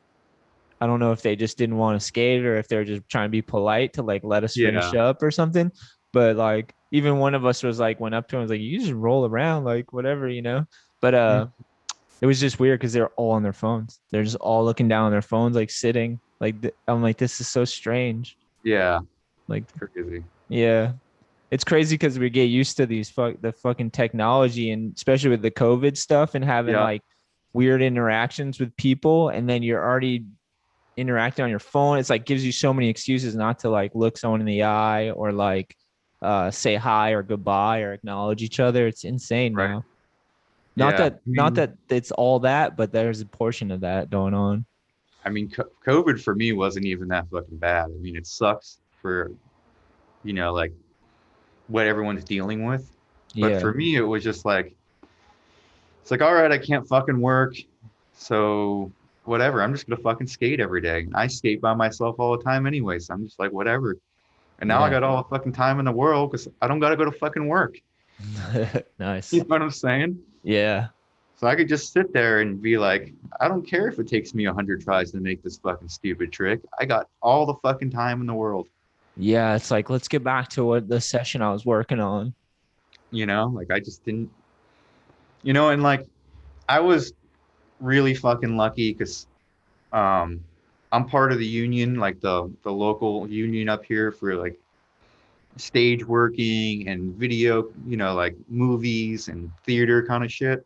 I 0.80 0.86
don't 0.86 0.98
know 0.98 1.12
if 1.12 1.20
they 1.20 1.36
just 1.36 1.58
didn't 1.58 1.76
want 1.76 2.00
to 2.00 2.04
skate 2.04 2.44
or 2.44 2.56
if 2.56 2.68
they're 2.68 2.84
just 2.84 3.08
trying 3.08 3.26
to 3.26 3.30
be 3.30 3.42
polite 3.42 3.92
to 3.94 4.02
like 4.02 4.24
let 4.24 4.44
us 4.44 4.56
finish 4.70 4.94
up 4.96 5.22
or 5.22 5.30
something. 5.30 5.70
But 6.12 6.36
like, 6.36 6.74
even 6.90 7.18
one 7.18 7.34
of 7.34 7.44
us 7.44 7.62
was 7.62 7.78
like, 7.78 8.00
went 8.00 8.14
up 8.14 8.28
to 8.28 8.36
him, 8.36 8.42
was 8.42 8.50
like, 8.50 8.60
you 8.60 8.80
just 8.80 8.92
roll 8.92 9.26
around, 9.26 9.64
like 9.64 9.92
whatever, 9.92 10.28
you 10.28 10.42
know. 10.42 10.64
But 11.00 11.14
uh, 11.14 11.46
it 12.20 12.26
was 12.26 12.40
just 12.40 12.58
weird 12.58 12.80
because 12.80 12.92
they're 12.92 13.10
all 13.10 13.32
on 13.32 13.42
their 13.42 13.52
phones. 13.52 14.00
They're 14.10 14.24
just 14.24 14.36
all 14.36 14.64
looking 14.64 14.88
down 14.88 15.04
on 15.04 15.12
their 15.12 15.22
phones, 15.22 15.54
like 15.54 15.70
sitting. 15.70 16.18
Like 16.40 16.60
th- 16.62 16.74
I'm 16.88 17.02
like, 17.02 17.18
this 17.18 17.40
is 17.40 17.48
so 17.48 17.64
strange. 17.64 18.36
Yeah, 18.64 19.00
Like 19.48 19.64
crazy, 19.78 20.24
yeah. 20.48 20.92
It's 21.50 21.64
crazy 21.64 21.96
because 21.96 22.18
we 22.18 22.30
get 22.30 22.44
used 22.44 22.78
to 22.78 22.86
these 22.86 23.10
fuck 23.10 23.34
the 23.42 23.52
fucking 23.52 23.90
technology 23.90 24.70
and 24.70 24.94
especially 24.96 25.30
with 25.30 25.42
the 25.42 25.50
COVID 25.50 25.96
stuff 25.98 26.34
and 26.34 26.42
having 26.44 26.74
Yeah. 26.74 26.84
like 26.84 27.02
weird 27.52 27.82
interactions 27.82 28.58
with 28.58 28.74
people 28.76 29.28
and 29.28 29.46
then 29.48 29.62
you're 29.62 29.84
already 29.84 30.24
interacting 30.96 31.42
on 31.44 31.50
your 31.50 31.58
phone. 31.58 31.98
It's 31.98 32.08
like 32.08 32.24
gives 32.24 32.44
you 32.44 32.52
so 32.52 32.72
many 32.72 32.88
excuses 32.88 33.34
not 33.34 33.58
to 33.60 33.70
like 33.70 33.92
look 33.94 34.16
someone 34.16 34.40
in 34.40 34.46
the 34.46 34.62
eye 34.62 35.10
or 35.10 35.32
like 35.32 35.74
uh 36.22 36.50
say 36.50 36.76
hi 36.76 37.10
or 37.10 37.22
goodbye 37.22 37.80
or 37.80 37.92
acknowledge 37.92 38.42
each 38.42 38.58
other. 38.60 38.86
It's 38.86 39.04
insane 39.04 39.54
Right. 39.54 39.68
now. 39.70 39.84
Not 40.76 40.92
Yeah, 40.92 40.98
that 40.98 41.18
not 41.26 41.54
that 41.56 41.74
it's 41.90 42.12
all 42.12 42.40
that, 42.40 42.76
but 42.78 42.92
there's 42.92 43.20
a 43.20 43.26
portion 43.26 43.70
of 43.70 43.82
that 43.82 44.08
going 44.08 44.32
on. 44.32 44.64
I 45.24 45.30
mean, 45.30 45.50
co- 45.50 45.70
COVID 45.86 46.20
for 46.22 46.34
me 46.34 46.52
wasn't 46.52 46.86
even 46.86 47.08
that 47.08 47.28
fucking 47.30 47.58
bad. 47.58 47.86
I 47.86 48.00
mean, 48.00 48.16
it 48.16 48.26
sucks 48.26 48.78
for, 49.00 49.30
you 50.24 50.32
know, 50.32 50.52
like 50.52 50.72
what 51.68 51.86
everyone's 51.86 52.24
dealing 52.24 52.64
with. 52.64 52.90
But 53.38 53.52
Yeah. 53.52 53.58
for 53.60 53.72
me, 53.72 53.96
it 53.96 54.02
was 54.02 54.22
just 54.22 54.44
like, 54.44 54.74
it's 56.02 56.10
like, 56.10 56.22
all 56.22 56.34
right, 56.34 56.50
I 56.50 56.58
can't 56.58 56.86
fucking 56.86 57.20
work. 57.20 57.54
So 58.14 58.90
whatever, 59.24 59.62
I'm 59.62 59.72
just 59.72 59.86
going 59.86 59.96
to 59.96 60.02
fucking 60.02 60.26
skate 60.26 60.60
every 60.60 60.80
day. 60.80 61.06
I 61.14 61.28
skate 61.28 61.60
by 61.60 61.74
myself 61.74 62.16
all 62.18 62.36
the 62.36 62.42
time 62.42 62.66
anyway. 62.66 62.98
So 62.98 63.14
I'm 63.14 63.24
just 63.24 63.38
like, 63.38 63.52
whatever. 63.52 63.96
And 64.58 64.68
now 64.68 64.82
I 64.82 64.90
got 64.90 65.02
all 65.02 65.16
the 65.22 65.28
fucking 65.28 65.52
time 65.52 65.78
in 65.78 65.84
the 65.84 65.92
world 65.92 66.30
because 66.30 66.48
I 66.60 66.68
don't 66.68 66.78
got 66.78 66.90
to 66.90 66.96
go 66.96 67.04
to 67.04 67.12
fucking 67.12 67.46
work. 67.48 67.76
nice. 68.98 69.32
You 69.32 69.40
know 69.40 69.46
what 69.46 69.62
I'm 69.62 69.70
saying? 69.70 70.20
Yeah. 70.44 70.88
So 71.42 71.48
I 71.48 71.56
could 71.56 71.68
just 71.68 71.92
sit 71.92 72.12
there 72.12 72.38
and 72.40 72.62
be 72.62 72.78
like, 72.78 73.12
I 73.40 73.48
don't 73.48 73.66
care 73.66 73.88
if 73.88 73.98
it 73.98 74.06
takes 74.06 74.32
me 74.32 74.44
a 74.44 74.54
hundred 74.54 74.80
tries 74.80 75.10
to 75.10 75.18
make 75.18 75.42
this 75.42 75.58
fucking 75.58 75.88
stupid 75.88 76.30
trick. 76.30 76.60
I 76.78 76.84
got 76.84 77.08
all 77.20 77.46
the 77.46 77.54
fucking 77.54 77.90
time 77.90 78.20
in 78.20 78.28
the 78.28 78.34
world. 78.34 78.68
Yeah. 79.16 79.56
It's 79.56 79.72
like, 79.72 79.90
let's 79.90 80.06
get 80.06 80.22
back 80.22 80.50
to 80.50 80.64
what 80.64 80.88
the 80.88 81.00
session 81.00 81.42
I 81.42 81.52
was 81.52 81.66
working 81.66 81.98
on. 81.98 82.32
You 83.10 83.26
know, 83.26 83.46
like 83.46 83.72
I 83.72 83.80
just 83.80 84.04
didn't, 84.04 84.30
you 85.42 85.52
know, 85.52 85.70
and 85.70 85.82
like 85.82 86.06
I 86.68 86.78
was 86.78 87.12
really 87.80 88.14
fucking 88.14 88.56
lucky 88.56 88.92
because 88.92 89.26
um, 89.92 90.44
I'm 90.92 91.08
part 91.08 91.32
of 91.32 91.40
the 91.40 91.46
union, 91.46 91.96
like 91.96 92.20
the 92.20 92.52
the 92.62 92.70
local 92.72 93.28
union 93.28 93.68
up 93.68 93.84
here 93.84 94.12
for 94.12 94.36
like 94.36 94.56
stage 95.56 96.06
working 96.06 96.86
and 96.86 97.14
video, 97.16 97.68
you 97.84 97.96
know, 97.96 98.14
like 98.14 98.36
movies 98.48 99.26
and 99.26 99.50
theater 99.66 100.06
kind 100.06 100.22
of 100.22 100.30
shit. 100.30 100.64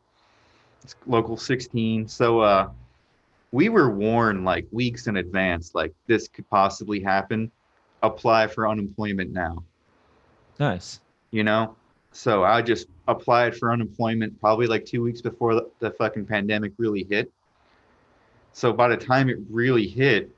It's 0.82 0.94
local 1.06 1.36
16. 1.36 2.08
So 2.08 2.40
uh 2.40 2.70
we 3.52 3.68
were 3.68 3.90
warned 3.90 4.44
like 4.44 4.66
weeks 4.70 5.06
in 5.06 5.16
advance 5.16 5.74
like 5.74 5.94
this 6.06 6.28
could 6.28 6.48
possibly 6.50 7.00
happen. 7.00 7.50
Apply 8.02 8.46
for 8.46 8.68
unemployment 8.68 9.32
now, 9.32 9.64
Nice. 10.58 11.00
you 11.30 11.42
know? 11.42 11.74
So 12.12 12.44
I 12.44 12.60
just 12.62 12.88
applied 13.08 13.56
for 13.56 13.72
unemployment 13.72 14.38
probably 14.40 14.66
like 14.66 14.84
2 14.84 15.02
weeks 15.02 15.22
before 15.22 15.54
the, 15.54 15.70
the 15.80 15.90
fucking 15.92 16.26
pandemic 16.26 16.72
really 16.76 17.06
hit. 17.08 17.32
So 18.52 18.72
by 18.72 18.88
the 18.88 18.96
time 18.96 19.28
it 19.28 19.38
really 19.50 19.86
hit, 19.86 20.30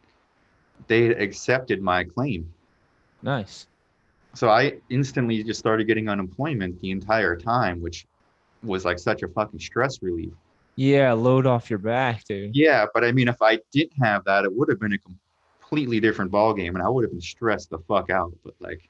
they 0.87 1.05
had 1.09 1.21
accepted 1.21 1.83
my 1.83 2.05
claim. 2.05 2.53
Nice. 3.23 3.67
So 4.35 4.49
I 4.49 4.75
instantly 4.91 5.43
just 5.43 5.59
started 5.59 5.87
getting 5.87 6.09
unemployment 6.09 6.81
the 6.81 6.91
entire 6.91 7.37
time, 7.37 7.81
which 7.81 8.07
was 8.63 8.85
like 8.85 8.99
such 8.99 9.23
a 9.23 9.29
fucking 9.29 9.61
stress 9.61 10.03
relief. 10.03 10.33
Yeah. 10.77 11.13
Load 11.13 11.47
off 11.47 11.71
your 11.71 11.79
back, 11.79 12.25
dude. 12.25 12.55
Yeah, 12.55 12.87
but 12.95 13.05
I 13.05 13.13
mean, 13.13 13.29
if 13.29 13.43
I 13.43 13.59
didn't 13.73 14.03
have 14.03 14.25
that, 14.25 14.45
it 14.45 14.53
would 14.53 14.69
have 14.69 14.79
been 14.79 14.93
a 14.93 14.99
completely 14.99 16.01
different 16.01 16.31
ball 16.31 16.55
game, 16.55 16.77
and 16.77 16.85
I 16.85 16.89
would 16.89 17.05
have 17.05 17.11
been 17.11 17.21
stressed 17.21 17.71
the 17.71 17.79
fuck 17.79 18.11
out. 18.11 18.33
But 18.45 18.55
like, 18.61 18.89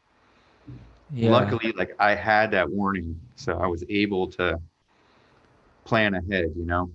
Yeah. 1.12 1.30
luckily, 1.30 1.72
like 1.72 1.94
I 1.98 2.14
had 2.14 2.50
that 2.50 2.68
warning, 2.70 3.18
so 3.36 3.58
I 3.58 3.66
was 3.66 3.84
able 3.88 4.26
to 4.32 4.60
plan 5.84 6.14
ahead. 6.14 6.52
You 6.56 6.66
know? 6.66 6.90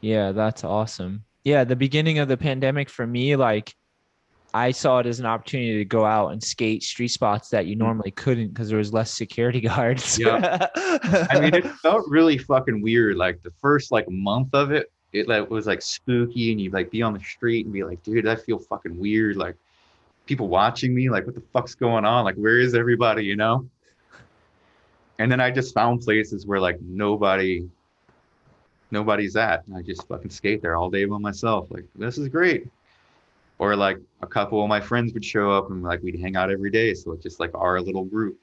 Yeah, 0.00 0.32
that's 0.32 0.62
awesome. 0.64 1.24
Yeah, 1.44 1.64
the 1.64 1.76
beginning 1.76 2.18
of 2.18 2.28
the 2.28 2.36
pandemic 2.36 2.88
for 2.90 3.06
me, 3.06 3.34
like 3.36 3.74
I 4.54 4.70
saw 4.70 4.98
it 4.98 5.06
as 5.06 5.20
an 5.20 5.26
opportunity 5.26 5.76
to 5.76 5.84
go 5.84 6.04
out 6.04 6.28
and 6.28 6.42
skate 6.42 6.82
street 6.82 7.08
spots 7.08 7.50
that 7.50 7.66
you 7.66 7.74
mm-hmm. 7.74 7.84
normally 7.84 8.10
couldn't 8.12 8.48
because 8.48 8.68
there 8.68 8.78
was 8.78 8.92
less 8.92 9.10
security 9.10 9.60
guards. 9.68 10.18
Yeah. 10.18 10.66
I 10.76 11.40
mean, 11.40 11.54
it 11.54 11.66
felt 11.82 12.06
really 12.08 12.38
fucking 12.38 12.80
weird. 12.80 13.16
Like 13.16 13.42
the 13.42 13.52
first 13.60 13.92
like 13.92 14.08
month 14.08 14.54
of 14.54 14.72
it, 14.72 14.90
it 15.12 15.28
like 15.28 15.48
was 15.50 15.66
like 15.66 15.82
spooky, 15.82 16.52
and 16.52 16.60
you'd 16.60 16.72
like 16.72 16.90
be 16.90 17.02
on 17.02 17.12
the 17.14 17.20
street 17.20 17.66
and 17.66 17.72
be 17.72 17.84
like, 17.84 18.02
dude, 18.02 18.26
I 18.26 18.36
feel 18.36 18.58
fucking 18.58 18.98
weird. 18.98 19.36
Like 19.36 19.56
people 20.26 20.48
watching 20.48 20.94
me, 20.94 21.10
like 21.10 21.26
what 21.26 21.34
the 21.34 21.42
fuck's 21.52 21.74
going 21.74 22.04
on? 22.04 22.24
Like 22.24 22.36
where 22.36 22.58
is 22.58 22.74
everybody? 22.74 23.24
You 23.24 23.36
know? 23.36 23.68
And 25.18 25.30
then 25.32 25.40
I 25.40 25.50
just 25.50 25.74
found 25.74 26.02
places 26.02 26.46
where 26.46 26.60
like 26.60 26.80
nobody, 26.80 27.68
nobody's 28.90 29.36
at, 29.36 29.66
and 29.66 29.76
I 29.76 29.82
just 29.82 30.06
fucking 30.06 30.30
skate 30.30 30.62
there 30.62 30.76
all 30.76 30.90
day 30.90 31.04
by 31.04 31.18
myself. 31.18 31.70
Like 31.70 31.84
this 31.96 32.18
is 32.18 32.28
great. 32.28 32.68
Or 33.58 33.74
like 33.74 33.98
a 34.22 34.26
couple 34.26 34.62
of 34.62 34.68
my 34.68 34.80
friends 34.80 35.12
would 35.14 35.24
show 35.24 35.50
up 35.50 35.70
and 35.70 35.82
like 35.82 36.02
we'd 36.02 36.20
hang 36.20 36.36
out 36.36 36.50
every 36.50 36.70
day. 36.70 36.94
So 36.94 37.12
it's 37.12 37.22
just 37.22 37.40
like 37.40 37.50
our 37.54 37.80
little 37.80 38.04
group. 38.04 38.38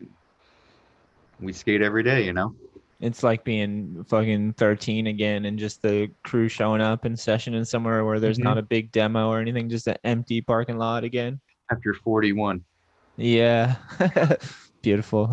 We 1.40 1.54
skate 1.54 1.82
every 1.82 2.04
day, 2.04 2.24
you 2.26 2.34
know? 2.34 2.56
it's 3.02 3.24
like 3.24 3.44
being 3.44 4.06
fucking 4.08 4.54
13 4.54 5.08
again 5.08 5.44
and 5.46 5.60
just 5.60 5.82
the 5.82 6.10
crew 6.24 6.48
showing 6.48 6.80
up 6.80 7.04
and 7.04 7.20
session 7.20 7.54
in 7.54 7.66
somewhere 7.66 8.06
where 8.06 8.22
there's 8.22 8.38
Mhm. 8.40 8.44
not 8.46 8.58
a 8.58 8.62
big 8.62 8.90
demo 8.94 9.28
or 9.28 9.40
anything, 9.40 9.68
just 9.68 9.86
an 9.88 9.98
empty 10.06 10.40
parking 10.40 10.78
lot 10.78 11.04
again. 11.04 11.40
After 11.70 11.94
41. 11.94 12.64
Yeah. 13.18 13.76
Beautiful. 14.82 15.28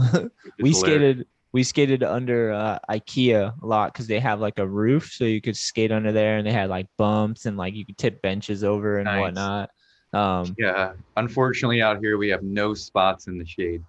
We 0.59 0.71
hilarious. 0.73 0.79
skated 0.81 1.27
we 1.53 1.63
skated 1.63 2.03
under 2.03 2.53
uh, 2.53 2.79
IKEA 2.91 3.53
a 3.63 3.67
lot 3.67 3.93
because 3.93 4.07
they 4.07 4.19
have 4.21 4.41
like 4.41 4.59
a 4.59 4.67
roof, 4.67 5.13
so 5.13 5.25
you 5.25 5.41
could 5.41 5.57
skate 5.57 5.93
under 5.93 6.11
there, 6.13 6.39
and 6.39 6.47
they 6.47 6.53
had 6.53 6.71
like 6.71 6.87
bumps 6.97 7.47
and 7.47 7.57
like 7.57 7.75
you 7.75 7.85
could 7.85 7.99
tip 7.99 8.23
benches 8.23 8.65
over 8.65 8.99
and 8.99 9.05
Nice. 9.05 9.21
whatnot. 9.21 9.71
Um, 10.15 10.55
Yeah. 10.59 10.93
Unfortunately, 11.17 11.83
out 11.83 11.99
here 12.01 12.17
we 12.19 12.29
have 12.31 12.43
no 12.43 12.75
spots 12.75 13.27
in 13.27 13.39
the 13.39 13.47
shade. 13.47 13.83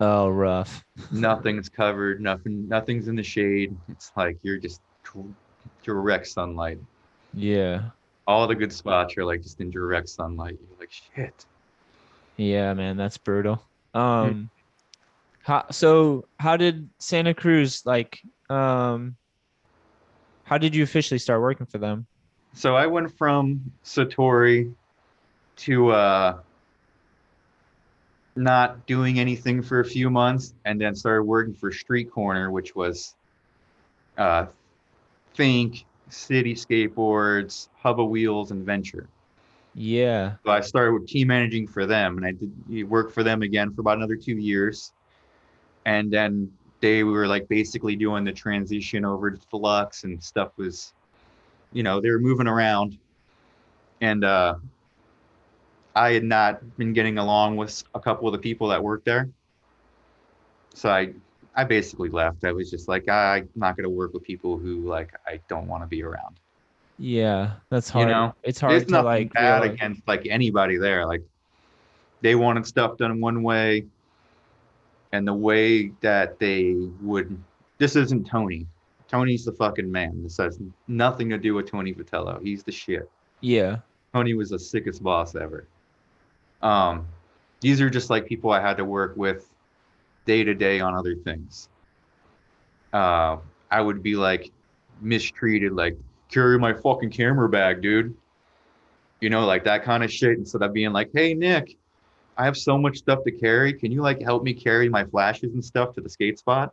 oh, 0.00 0.28
rough. 0.28 0.84
Nothing's 1.12 1.68
covered. 1.68 2.20
Nothing. 2.20 2.68
Nothing's 2.68 3.08
in 3.08 3.16
the 3.16 3.22
shade. 3.22 3.76
It's 3.88 4.12
like 4.16 4.38
you're 4.42 4.58
just 4.58 4.80
direct 5.82 6.26
sunlight. 6.26 6.78
Yeah, 7.32 7.90
All 8.26 8.46
the 8.46 8.54
good 8.54 8.72
spots 8.72 9.16
are 9.16 9.24
like 9.24 9.42
just 9.42 9.60
in 9.60 9.70
direct 9.70 10.08
sunlight. 10.08 10.58
You're 10.60 10.78
like 10.78 10.90
shit. 10.90 11.46
yeah, 12.36 12.74
man, 12.74 12.96
that's 12.96 13.18
brutal. 13.18 13.62
Um, 13.94 14.50
how 15.42 15.66
so? 15.70 16.26
How 16.38 16.56
did 16.56 16.88
Santa 16.98 17.34
Cruz 17.34 17.82
like? 17.84 18.20
Um, 18.48 19.16
how 20.44 20.58
did 20.58 20.74
you 20.74 20.82
officially 20.82 21.18
start 21.18 21.40
working 21.40 21.66
for 21.66 21.78
them? 21.78 22.06
So 22.52 22.74
I 22.74 22.86
went 22.86 23.16
from 23.16 23.72
Satori 23.84 24.74
to 25.58 25.90
uh, 25.90 26.38
not 28.36 28.86
doing 28.86 29.20
anything 29.20 29.62
for 29.62 29.80
a 29.80 29.84
few 29.84 30.10
months, 30.10 30.54
and 30.64 30.80
then 30.80 30.94
started 30.94 31.22
working 31.22 31.54
for 31.54 31.70
Street 31.70 32.10
Corner, 32.10 32.50
which 32.50 32.74
was 32.74 33.14
uh, 34.18 34.46
Think, 35.36 35.84
City 36.08 36.54
Skateboards, 36.54 37.68
Hubba 37.82 38.04
Wheels, 38.04 38.50
and 38.50 38.64
Venture. 38.64 39.08
Yeah, 39.74 40.34
So 40.44 40.50
I 40.50 40.60
started 40.60 40.94
with 40.94 41.06
team 41.06 41.28
managing 41.28 41.68
for 41.68 41.86
them, 41.86 42.16
and 42.16 42.26
I 42.26 42.32
did 42.32 42.88
work 42.88 43.12
for 43.12 43.22
them 43.22 43.42
again 43.42 43.72
for 43.72 43.82
about 43.82 43.98
another 43.98 44.16
two 44.16 44.36
years, 44.36 44.92
and 45.84 46.10
then 46.12 46.52
they 46.80 47.04
were 47.04 47.26
like 47.26 47.48
basically 47.48 47.96
doing 47.96 48.24
the 48.24 48.32
transition 48.32 49.04
over 49.04 49.30
to 49.30 49.40
deluxe 49.50 50.04
and 50.04 50.22
stuff 50.22 50.52
was, 50.56 50.94
you 51.72 51.82
know, 51.82 52.00
they 52.00 52.10
were 52.10 52.20
moving 52.20 52.46
around, 52.46 52.98
and 54.00 54.24
uh, 54.24 54.54
I 55.94 56.12
had 56.12 56.24
not 56.24 56.76
been 56.76 56.92
getting 56.92 57.18
along 57.18 57.56
with 57.56 57.82
a 57.94 58.00
couple 58.00 58.26
of 58.28 58.32
the 58.32 58.38
people 58.38 58.68
that 58.68 58.82
worked 58.82 59.04
there, 59.04 59.30
so 60.74 60.88
I 60.90 61.14
I 61.54 61.64
basically 61.64 62.08
left. 62.08 62.44
I 62.44 62.52
was 62.52 62.70
just 62.70 62.88
like 62.88 63.08
I'm 63.08 63.48
not 63.54 63.76
going 63.76 63.84
to 63.84 63.90
work 63.90 64.12
with 64.14 64.22
people 64.22 64.58
who 64.58 64.88
like 64.88 65.12
I 65.26 65.40
don't 65.48 65.66
want 65.66 65.82
to 65.82 65.86
be 65.88 66.02
around 66.02 66.40
yeah, 66.98 67.52
that's 67.70 67.88
hard 67.90 68.08
You 68.08 68.14
hard. 68.14 68.30
know, 68.30 68.34
it's 68.42 68.60
hard 68.60 68.70
there's 68.72 68.86
to 68.86 69.02
nothing 69.02 69.02
like. 69.02 69.32
bad 69.32 69.62
against 69.64 70.06
like 70.06 70.26
anybody 70.28 70.76
there. 70.76 71.06
Like 71.06 71.22
they 72.20 72.34
wanted 72.34 72.66
stuff 72.66 72.96
done 72.98 73.20
one 73.20 73.42
way, 73.42 73.86
and 75.12 75.26
the 75.26 75.34
way 75.34 75.92
that 76.00 76.38
they 76.38 76.74
would. 77.00 77.36
This 77.78 77.96
isn't 77.96 78.26
Tony. 78.26 78.66
Tony's 79.08 79.44
the 79.44 79.52
fucking 79.52 79.90
man. 79.90 80.22
This 80.22 80.36
has 80.36 80.60
nothing 80.86 81.28
to 81.30 81.38
do 81.38 81.54
with 81.54 81.68
Tony 81.68 81.92
Vitello. 81.92 82.40
He's 82.42 82.62
the 82.62 82.72
shit. 82.72 83.10
Yeah, 83.40 83.78
Tony 84.12 84.34
was 84.34 84.50
the 84.50 84.58
sickest 84.58 85.02
boss 85.02 85.34
ever. 85.34 85.66
Um, 86.62 87.06
these 87.60 87.80
are 87.80 87.90
just 87.90 88.10
like 88.10 88.26
people 88.26 88.50
I 88.50 88.60
had 88.60 88.76
to 88.76 88.84
work 88.84 89.16
with 89.16 89.48
day 90.26 90.44
to 90.44 90.54
day 90.54 90.80
on 90.80 90.94
other 90.94 91.14
things. 91.14 91.68
Uh, 92.92 93.38
I 93.70 93.80
would 93.80 94.02
be 94.02 94.14
like 94.16 94.50
mistreated, 95.00 95.72
like 95.72 95.96
carry 96.30 96.58
my 96.58 96.72
fucking 96.72 97.10
camera 97.10 97.48
bag, 97.48 97.82
dude. 97.82 98.14
You 99.20 99.30
know, 99.30 99.44
like 99.46 99.64
that 99.64 99.82
kind 99.84 100.02
of 100.02 100.12
shit. 100.12 100.38
Instead 100.38 100.62
of 100.62 100.72
being 100.72 100.92
like, 100.92 101.10
hey 101.14 101.34
Nick, 101.34 101.76
I 102.40 102.44
have 102.44 102.56
so 102.56 102.78
much 102.78 102.96
stuff 102.98 103.22
to 103.24 103.30
carry. 103.32 103.72
Can 103.74 103.92
you 103.92 104.00
like 104.00 104.20
help 104.22 104.42
me 104.42 104.54
carry 104.54 104.88
my 104.88 105.04
flashes 105.04 105.52
and 105.52 105.64
stuff 105.64 105.94
to 105.94 106.00
the 106.00 106.08
skate 106.08 106.38
spot? 106.38 106.72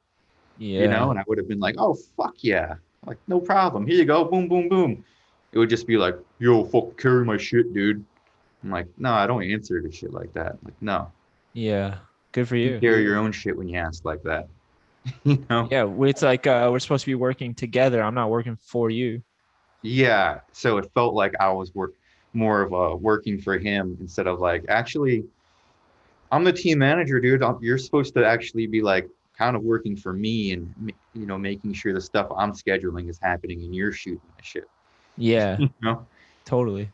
yeah. 0.59 0.81
you 0.81 0.87
know 0.87 1.11
and 1.11 1.19
i 1.19 1.23
would 1.27 1.37
have 1.37 1.47
been 1.47 1.59
like 1.59 1.75
oh 1.77 1.93
fuck 2.15 2.33
yeah 2.39 2.73
like 3.05 3.19
no 3.27 3.39
problem 3.39 3.85
here 3.85 3.95
you 3.95 4.05
go 4.05 4.25
boom 4.25 4.47
boom 4.47 4.67
boom 4.67 5.05
it 5.51 5.59
would 5.59 5.69
just 5.69 5.85
be 5.85 5.97
like 5.97 6.15
yo 6.39 6.65
fuck 6.65 6.97
carry 6.97 7.23
my 7.23 7.37
shit 7.37 7.71
dude 7.75 8.03
i'm 8.63 8.71
like 8.71 8.87
no 8.97 9.13
i 9.13 9.27
don't 9.27 9.43
answer 9.43 9.79
to 9.79 9.91
shit 9.91 10.11
like 10.11 10.33
that 10.33 10.57
like 10.63 10.73
no 10.81 11.11
Yeah. 11.53 11.99
Good 12.31 12.47
for 12.47 12.55
you 12.55 12.71
you. 12.71 12.79
carry 12.79 13.03
your 13.03 13.17
own 13.17 13.31
shit 13.31 13.55
when 13.55 13.69
you 13.69 13.77
ask 13.77 14.03
like 14.03 14.23
that 14.23 14.47
you 15.23 15.45
know 15.47 15.67
Yeah, 15.69 15.85
it's 16.07 16.23
like 16.23 16.47
uh, 16.47 16.69
we're 16.71 16.79
supposed 16.79 17.05
to 17.05 17.11
be 17.11 17.15
working 17.29 17.53
together. 17.53 18.01
I'm 18.01 18.15
not 18.15 18.31
working 18.31 18.57
for 18.59 18.89
you. 18.89 19.21
yeah 19.83 20.39
so 20.53 20.77
it 20.79 20.89
felt 20.95 21.13
like 21.13 21.33
i 21.39 21.49
was 21.51 21.69
work 21.75 21.93
more 22.33 22.61
of 22.63 22.71
a 22.73 22.95
working 22.95 23.39
for 23.39 23.59
him 23.59 23.95
instead 24.01 24.25
of 24.25 24.39
like 24.39 24.65
actually 24.69 25.23
i'm 26.31 26.43
the 26.43 26.53
team 26.53 26.79
manager 26.79 27.19
dude 27.19 27.43
I'm- 27.43 27.57
you're 27.61 27.77
supposed 27.77 28.13
to 28.15 28.25
actually 28.25 28.67
be 28.67 28.81
like 28.81 29.07
kind 29.37 29.55
of 29.55 29.61
working 29.63 29.95
for 29.95 30.13
me 30.13 30.53
and 30.53 30.91
you 31.13 31.25
know 31.25 31.37
making 31.37 31.73
sure 31.73 31.93
the 31.93 32.01
stuff 32.01 32.27
i'm 32.35 32.51
scheduling 32.53 33.09
is 33.09 33.19
happening 33.21 33.63
and 33.63 33.73
you're 33.75 33.91
shooting 33.91 34.21
the 34.37 34.43
shit 34.43 34.67
Yeah, 35.17 35.57
you 35.59 35.69
know 35.81 36.05
totally. 36.45 36.89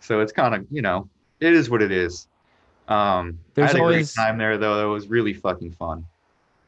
So 0.00 0.20
it's 0.20 0.32
kind 0.32 0.54
of, 0.54 0.66
you 0.70 0.82
know, 0.82 1.08
it 1.40 1.52
is 1.52 1.70
what 1.70 1.80
it 1.80 1.92
is. 1.92 2.26
Um, 2.88 3.38
There's 3.54 3.70
I 3.70 3.72
had 3.72 3.76
a 3.76 3.82
always- 3.82 4.14
great 4.14 4.24
time 4.24 4.36
there 4.38 4.58
though. 4.58 4.84
It 4.84 4.92
was 4.92 5.06
really 5.08 5.32
fucking 5.32 5.72
fun. 5.72 6.04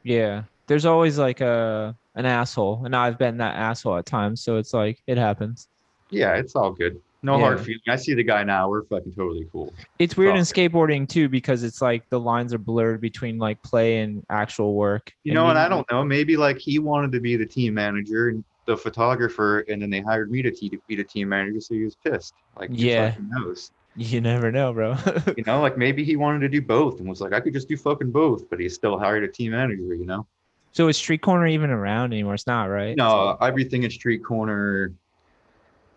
Yeah. 0.03 0.43
there's 0.67 0.85
always 0.85 1.17
like 1.19 1.41
a 1.41 1.95
an 2.15 2.25
asshole, 2.25 2.83
and 2.85 2.95
I've 2.95 3.17
been 3.17 3.37
that 3.37 3.55
asshole 3.55 3.97
at 3.97 4.05
times. 4.05 4.41
So 4.41 4.55
it's 4.57 4.73
like 4.73 5.01
it 5.05 5.17
happens. 5.17 5.67
Yeah, 6.11 6.35
it's 6.35 6.55
all 6.55 6.71
good. 6.71 7.01
No 7.25 7.39
hard 7.39 7.59
feeling. 7.59 7.81
I 7.87 7.95
see 7.95 8.13
the 8.13 8.23
guy 8.23 8.43
now. 8.43 8.69
We're 8.69 8.83
fucking 8.83 9.13
totally 9.13 9.47
cool. 9.51 9.73
It's 9.99 10.15
weird 10.15 10.35
in 10.35 10.41
skateboarding 10.43 11.09
too 11.09 11.27
because 11.27 11.63
it's 11.63 11.81
like 11.81 12.07
the 12.09 12.19
lines 12.19 12.53
are 12.53 12.57
blurred 12.59 13.01
between 13.01 13.37
like 13.39 13.61
play 13.63 13.99
and 13.99 14.23
actual 14.29 14.75
work. 14.75 15.11
You 15.23 15.33
know, 15.33 15.47
and 15.49 15.57
I 15.57 15.67
don't 15.67 15.89
know. 15.91 16.03
Maybe 16.03 16.37
like 16.37 16.57
he 16.59 16.79
wanted 16.79 17.11
to 17.13 17.19
be 17.19 17.35
the 17.35 17.45
team 17.45 17.73
manager 17.73 18.29
and 18.29 18.43
the 18.65 18.77
photographer, 18.77 19.59
and 19.61 19.81
then 19.81 19.89
they 19.89 20.01
hired 20.01 20.31
me 20.31 20.41
to 20.41 20.79
be 20.87 20.95
the 20.95 21.03
team 21.03 21.29
manager, 21.29 21.59
so 21.61 21.73
he 21.75 21.83
was 21.83 21.95
pissed. 21.95 22.33
Like, 22.59 22.69
Yeah. 22.73 23.15
knows. 23.19 23.71
You 23.95 24.21
never 24.21 24.51
know, 24.51 24.73
bro. 24.73 24.97
You 25.37 25.43
know, 25.45 25.61
like 25.61 25.77
maybe 25.77 26.03
he 26.03 26.15
wanted 26.17 26.39
to 26.39 26.49
do 26.49 26.61
both 26.61 26.99
and 26.99 27.07
was 27.07 27.21
like, 27.21 27.31
I 27.31 27.39
could 27.39 27.53
just 27.53 27.67
do 27.69 27.77
fucking 27.77 28.11
both, 28.11 28.49
but 28.49 28.59
he 28.59 28.67
still 28.69 28.97
hired 28.99 29.23
a 29.23 29.27
team 29.27 29.51
manager. 29.51 29.95
You 29.95 30.05
know. 30.05 30.27
so 30.73 30.87
is 30.89 30.97
Street 30.97 31.21
Corner 31.21 31.47
even 31.47 31.69
around 31.69 32.11
anymore? 32.13 32.33
It's 32.33 32.45
not, 32.47 32.65
right? 32.65 32.95
No, 32.97 33.37
everything 33.41 33.83
in 33.83 33.89
Street 33.91 34.23
Corner. 34.23 34.93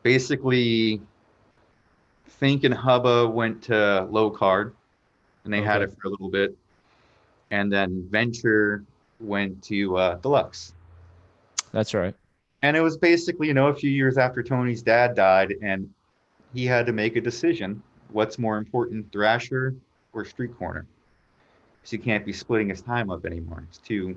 Basically, 0.02 1.00
Think 2.38 2.64
and 2.64 2.72
Hubba 2.74 3.28
went 3.28 3.62
to 3.64 3.72
Lowcard, 4.10 4.72
and 5.44 5.52
they 5.52 5.60
had 5.60 5.82
it 5.82 5.92
for 5.98 6.06
a 6.06 6.10
little 6.10 6.28
bit, 6.30 6.56
and 7.50 7.72
then 7.72 8.06
Venture 8.10 8.84
went 9.20 9.62
to 9.64 9.96
uh, 9.96 10.14
Deluxe. 10.16 10.72
That's 11.72 11.94
right. 11.94 12.14
And 12.62 12.76
it 12.76 12.80
was 12.80 12.96
basically, 12.96 13.48
you 13.48 13.54
know, 13.54 13.68
a 13.68 13.74
few 13.74 13.90
years 13.90 14.18
after 14.18 14.42
Tony's 14.42 14.82
dad 14.82 15.14
died, 15.14 15.54
and 15.62 15.92
he 16.54 16.64
had 16.64 16.86
to 16.86 16.92
make 16.92 17.16
a 17.16 17.20
decision: 17.20 17.82
what's 18.12 18.38
more 18.38 18.56
important, 18.56 19.10
Thrasher 19.12 19.74
or 20.12 20.24
Street 20.24 20.56
Corner? 20.58 20.86
Because 21.80 21.90
he 21.90 21.98
can't 21.98 22.24
be 22.24 22.32
splitting 22.32 22.68
his 22.68 22.82
time 22.82 23.10
up 23.10 23.24
anymore. 23.26 23.64
It's 23.68 23.78
too, 23.78 24.16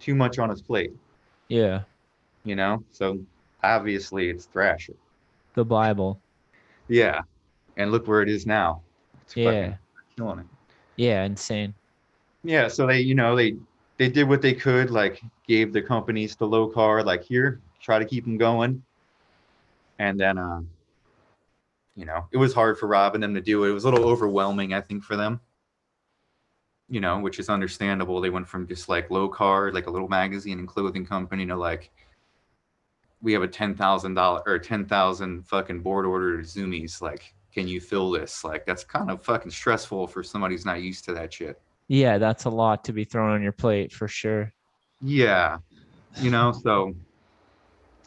too 0.00 0.14
much 0.14 0.38
on 0.38 0.48
his 0.50 0.62
plate, 0.62 0.92
Yeah. 1.48 1.82
you 2.44 2.56
know. 2.56 2.82
So 2.92 3.18
obviously, 3.62 4.30
it's 4.30 4.46
Thrasher. 4.46 4.94
The 5.54 5.64
Bible. 5.64 6.20
Yeah, 6.88 7.22
and 7.76 7.90
look 7.90 8.06
where 8.06 8.22
it 8.22 8.28
is 8.28 8.46
now. 8.46 8.82
It's 9.24 9.36
Yeah. 9.36 9.44
fucking 9.44 9.78
killing 10.16 10.38
it. 10.40 10.46
Yeah. 10.96 11.24
Insane. 11.24 11.74
Yeah, 12.44 12.68
so 12.68 12.86
they, 12.86 13.00
you 13.00 13.14
know, 13.14 13.34
they 13.34 13.56
they 13.98 14.08
did 14.08 14.28
what 14.28 14.42
they 14.42 14.52
could, 14.52 14.90
like 14.90 15.22
gave 15.48 15.72
the 15.72 15.82
companies 15.82 16.36
the 16.36 16.46
low 16.46 16.68
car, 16.68 17.02
like 17.02 17.22
here, 17.24 17.60
try 17.80 17.98
to 17.98 18.04
keep 18.04 18.24
them 18.24 18.36
going. 18.38 18.82
And 19.98 20.20
then, 20.20 20.36
uh, 20.38 20.60
you 21.96 22.04
know, 22.04 22.26
it 22.30 22.36
was 22.36 22.52
hard 22.52 22.78
for 22.78 22.86
Rob 22.86 23.14
and 23.14 23.22
them 23.22 23.34
to 23.34 23.40
do 23.40 23.64
it. 23.64 23.70
It 23.70 23.72
was 23.72 23.84
a 23.84 23.90
little 23.90 24.06
overwhelming, 24.06 24.74
I 24.74 24.82
think, 24.82 25.02
for 25.02 25.16
them. 25.16 25.40
You 26.88 27.00
know, 27.00 27.18
which 27.18 27.38
is 27.40 27.48
understandable. 27.48 28.20
They 28.20 28.30
went 28.30 28.46
from 28.46 28.68
just 28.68 28.88
like 28.88 29.10
low 29.10 29.28
car, 29.28 29.72
like 29.72 29.86
a 29.86 29.90
little 29.90 30.08
magazine 30.08 30.58
and 30.60 30.68
clothing 30.68 31.04
company, 31.06 31.46
to 31.46 31.56
like 31.56 31.90
we 33.22 33.32
have 33.32 33.42
a 33.42 33.48
ten 33.48 33.74
thousand 33.74 34.14
dollar 34.14 34.42
or 34.46 34.58
ten 34.58 34.84
thousand 34.84 35.46
fucking 35.46 35.80
board 35.80 36.06
order 36.06 36.38
zoomies. 36.38 37.00
Like, 37.00 37.34
can 37.52 37.66
you 37.66 37.80
fill 37.80 38.10
this? 38.10 38.44
Like, 38.44 38.66
that's 38.66 38.84
kind 38.84 39.10
of 39.10 39.22
fucking 39.24 39.50
stressful 39.50 40.06
for 40.08 40.22
somebody 40.22 40.54
who's 40.54 40.66
not 40.66 40.82
used 40.82 41.04
to 41.06 41.14
that 41.14 41.32
shit. 41.32 41.60
Yeah, 41.88 42.18
that's 42.18 42.44
a 42.44 42.50
lot 42.50 42.84
to 42.84 42.92
be 42.92 43.04
thrown 43.04 43.30
on 43.30 43.42
your 43.42 43.52
plate 43.52 43.92
for 43.92 44.08
sure. 44.08 44.52
Yeah. 45.00 45.58
You 46.20 46.30
know, 46.30 46.52
so 46.52 46.94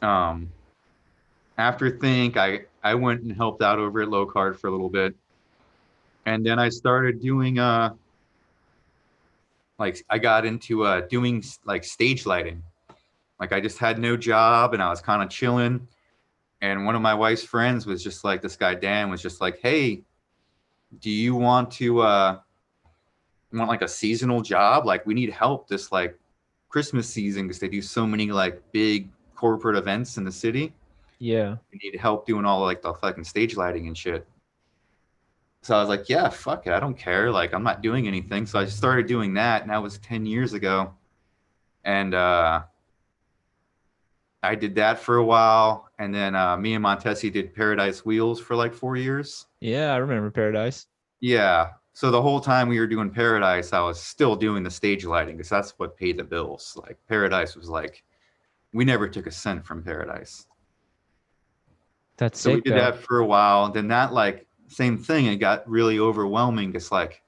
um 0.01 0.49
after 1.57 1.89
think 1.89 2.37
I 2.37 2.61
I 2.83 2.95
went 2.95 3.21
and 3.21 3.35
helped 3.35 3.61
out 3.61 3.79
over 3.79 4.01
at 4.01 4.09
Lowcard 4.09 4.57
for 4.57 4.67
a 4.67 4.71
little 4.71 4.89
bit. 4.89 5.15
And 6.25 6.45
then 6.45 6.59
I 6.59 6.69
started 6.69 7.21
doing 7.21 7.59
uh 7.59 7.93
like 9.77 10.03
I 10.09 10.17
got 10.17 10.45
into 10.45 10.83
uh 10.83 11.01
doing 11.01 11.43
like 11.65 11.83
stage 11.83 12.25
lighting. 12.25 12.63
Like 13.39 13.53
I 13.53 13.59
just 13.61 13.77
had 13.77 13.99
no 13.99 14.17
job 14.17 14.73
and 14.73 14.83
I 14.83 14.89
was 14.89 15.01
kind 15.01 15.23
of 15.23 15.29
chilling. 15.29 15.87
And 16.61 16.85
one 16.85 16.95
of 16.95 17.01
my 17.01 17.13
wife's 17.13 17.43
friends 17.43 17.85
was 17.85 18.03
just 18.03 18.23
like 18.23 18.41
this 18.41 18.57
guy 18.57 18.75
Dan 18.75 19.09
was 19.09 19.21
just 19.21 19.39
like, 19.39 19.59
"Hey, 19.61 20.03
do 20.99 21.09
you 21.09 21.35
want 21.35 21.71
to 21.71 22.01
uh 22.01 22.39
want 23.53 23.69
like 23.69 23.81
a 23.81 23.87
seasonal 23.87 24.41
job? 24.41 24.85
Like 24.85 25.05
we 25.05 25.13
need 25.13 25.29
help 25.29 25.67
this 25.67 25.91
like 25.91 26.17
Christmas 26.69 27.07
season 27.09 27.47
because 27.47 27.59
they 27.59 27.67
do 27.67 27.81
so 27.81 28.05
many 28.05 28.31
like 28.31 28.61
big 28.71 29.09
corporate 29.35 29.77
events 29.77 30.17
in 30.17 30.23
the 30.23 30.31
city. 30.31 30.73
Yeah. 31.17 31.57
We 31.71 31.79
need 31.83 31.97
help 31.99 32.25
doing 32.25 32.45
all 32.45 32.61
like 32.61 32.81
the 32.81 32.93
fucking 32.93 33.23
stage 33.23 33.55
lighting 33.55 33.87
and 33.87 33.97
shit. 33.97 34.27
So 35.61 35.75
I 35.75 35.79
was 35.79 35.89
like, 35.89 36.07
yeah, 36.07 36.29
fuck 36.29 36.67
it. 36.67 36.73
I 36.73 36.79
don't 36.79 36.97
care. 36.97 37.31
Like 37.31 37.53
I'm 37.53 37.63
not 37.63 37.81
doing 37.81 38.07
anything. 38.07 38.45
So 38.45 38.59
I 38.59 38.65
started 38.65 39.07
doing 39.07 39.33
that 39.33 39.61
and 39.61 39.71
that 39.71 39.81
was 39.81 39.97
10 39.99 40.25
years 40.25 40.53
ago. 40.53 40.93
And 41.83 42.13
uh 42.13 42.63
I 44.41 44.55
did 44.55 44.75
that 44.75 44.99
for 44.99 45.17
a 45.17 45.23
while. 45.25 45.89
And 45.99 46.13
then 46.13 46.35
uh 46.35 46.55
me 46.57 46.73
and 46.75 46.83
Montesi 46.83 47.31
did 47.31 47.53
Paradise 47.53 48.05
Wheels 48.05 48.39
for 48.39 48.55
like 48.55 48.73
four 48.73 48.95
years. 48.95 49.47
Yeah, 49.59 49.93
I 49.93 49.97
remember 49.97 50.31
Paradise. 50.31 50.87
Yeah. 51.19 51.71
So 51.93 52.11
the 52.11 52.21
whole 52.21 52.39
time 52.39 52.69
we 52.69 52.79
were 52.79 52.87
doing 52.87 53.09
Paradise, 53.09 53.73
I 53.73 53.81
was 53.81 53.99
still 54.01 54.35
doing 54.35 54.63
the 54.63 54.71
stage 54.71 55.03
lighting 55.05 55.35
because 55.35 55.49
that's 55.49 55.71
what 55.77 55.97
paid 55.97 56.17
the 56.17 56.23
bills. 56.23 56.77
Like 56.81 56.97
Paradise 57.09 57.57
was 57.57 57.67
like, 57.67 58.03
we 58.71 58.85
never 58.85 59.09
took 59.09 59.27
a 59.27 59.31
cent 59.31 59.65
from 59.65 59.83
Paradise. 59.83 60.45
That's 62.17 62.39
So 62.39 62.53
we 62.55 62.61
did 62.61 62.73
though. 62.73 62.79
that 62.79 62.97
for 62.97 63.19
a 63.19 63.25
while. 63.25 63.69
Then 63.71 63.87
that 63.89 64.13
like 64.13 64.45
same 64.67 64.97
thing. 64.97 65.25
It 65.25 65.37
got 65.37 65.67
really 65.69 65.99
overwhelming. 65.99 66.73
It's 66.75 66.91
like 66.91 67.21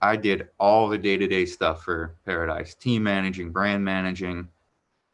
I 0.00 0.16
did 0.16 0.48
all 0.58 0.88
the 0.88 0.98
day 0.98 1.16
to 1.16 1.28
day 1.28 1.46
stuff 1.46 1.84
for 1.84 2.16
Paradise, 2.26 2.74
team 2.74 3.04
managing, 3.04 3.52
brand 3.52 3.84
managing, 3.84 4.48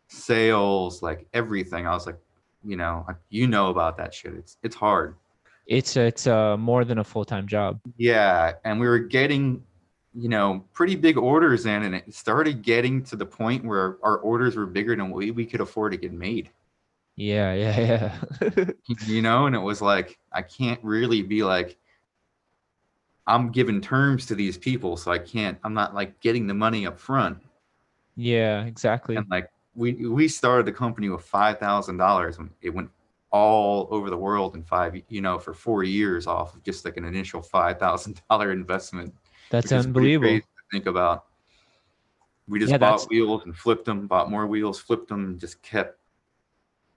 sales, 0.08 1.02
like 1.02 1.26
everything. 1.32 1.86
I 1.86 1.92
was 1.92 2.06
like, 2.06 2.18
you 2.64 2.76
know, 2.76 3.04
like, 3.06 3.16
you 3.28 3.46
know 3.46 3.68
about 3.68 3.96
that 3.98 4.12
shit. 4.12 4.34
It's 4.34 4.56
it's 4.62 4.74
hard. 4.74 5.14
It's 5.66 5.96
it's 5.96 6.26
uh 6.26 6.56
more 6.56 6.84
than 6.84 6.98
a 6.98 7.04
full 7.04 7.24
time 7.24 7.46
job. 7.46 7.80
Yeah, 7.96 8.52
and 8.64 8.80
we 8.80 8.88
were 8.88 8.98
getting, 8.98 9.62
you 10.14 10.28
know, 10.28 10.64
pretty 10.72 10.96
big 10.96 11.16
orders 11.16 11.66
in, 11.66 11.82
and 11.84 11.94
it 11.94 12.12
started 12.12 12.62
getting 12.62 13.02
to 13.04 13.16
the 13.16 13.26
point 13.26 13.64
where 13.64 13.98
our 14.02 14.18
orders 14.18 14.56
were 14.56 14.66
bigger 14.66 14.96
than 14.96 15.10
we, 15.10 15.30
we 15.30 15.46
could 15.46 15.60
afford 15.60 15.92
to 15.92 15.98
get 15.98 16.12
made. 16.12 16.50
Yeah, 17.16 17.52
yeah, 17.52 18.12
yeah. 18.40 18.70
You 19.06 19.22
know, 19.22 19.46
and 19.46 19.54
it 19.54 19.60
was 19.60 19.82
like 19.82 20.18
I 20.32 20.42
can't 20.42 20.80
really 20.82 21.22
be 21.22 21.42
like, 21.42 21.76
I'm 23.26 23.50
giving 23.50 23.80
terms 23.80 24.24
to 24.26 24.34
these 24.34 24.56
people, 24.56 24.96
so 24.96 25.12
I 25.12 25.18
can't. 25.18 25.58
I'm 25.64 25.74
not 25.74 25.94
like 25.94 26.18
getting 26.20 26.46
the 26.46 26.54
money 26.54 26.86
up 26.86 26.98
front, 26.98 27.38
yeah, 28.16 28.64
exactly. 28.64 29.16
and 29.16 29.26
like 29.30 29.48
we 29.78 29.92
we 30.08 30.26
started 30.26 30.66
the 30.66 30.72
company 30.72 31.08
with 31.08 31.22
five 31.22 31.58
thousand 31.58 31.96
dollars, 31.98 32.38
and 32.38 32.50
it 32.60 32.70
went 32.70 32.90
all 33.30 33.86
over 33.90 34.10
the 34.10 34.16
world 34.16 34.56
in 34.56 34.62
five, 34.64 35.00
you 35.08 35.20
know, 35.20 35.38
for 35.38 35.54
four 35.54 35.84
years 35.84 36.26
off 36.26 36.54
of 36.54 36.62
just 36.64 36.84
like 36.84 36.96
an 36.96 37.04
initial 37.04 37.40
five 37.40 37.78
thousand 37.78 38.20
dollar 38.28 38.50
investment. 38.50 39.14
That's 39.50 39.70
unbelievable. 39.70 40.28
crazy 40.30 40.40
to 40.42 40.46
think 40.72 40.86
about. 40.86 41.26
We 42.48 42.58
just 42.58 42.72
Yeah, 42.72 42.78
bought 42.78 42.92
that's- 42.98 43.08
wheels 43.08 43.42
and 43.44 43.56
flipped 43.56 43.84
them, 43.84 44.06
bought 44.08 44.30
more 44.30 44.46
wheels, 44.46 44.80
flipped 44.80 45.08
them, 45.08 45.24
and 45.24 45.38
just 45.40 45.62
kept 45.62 45.98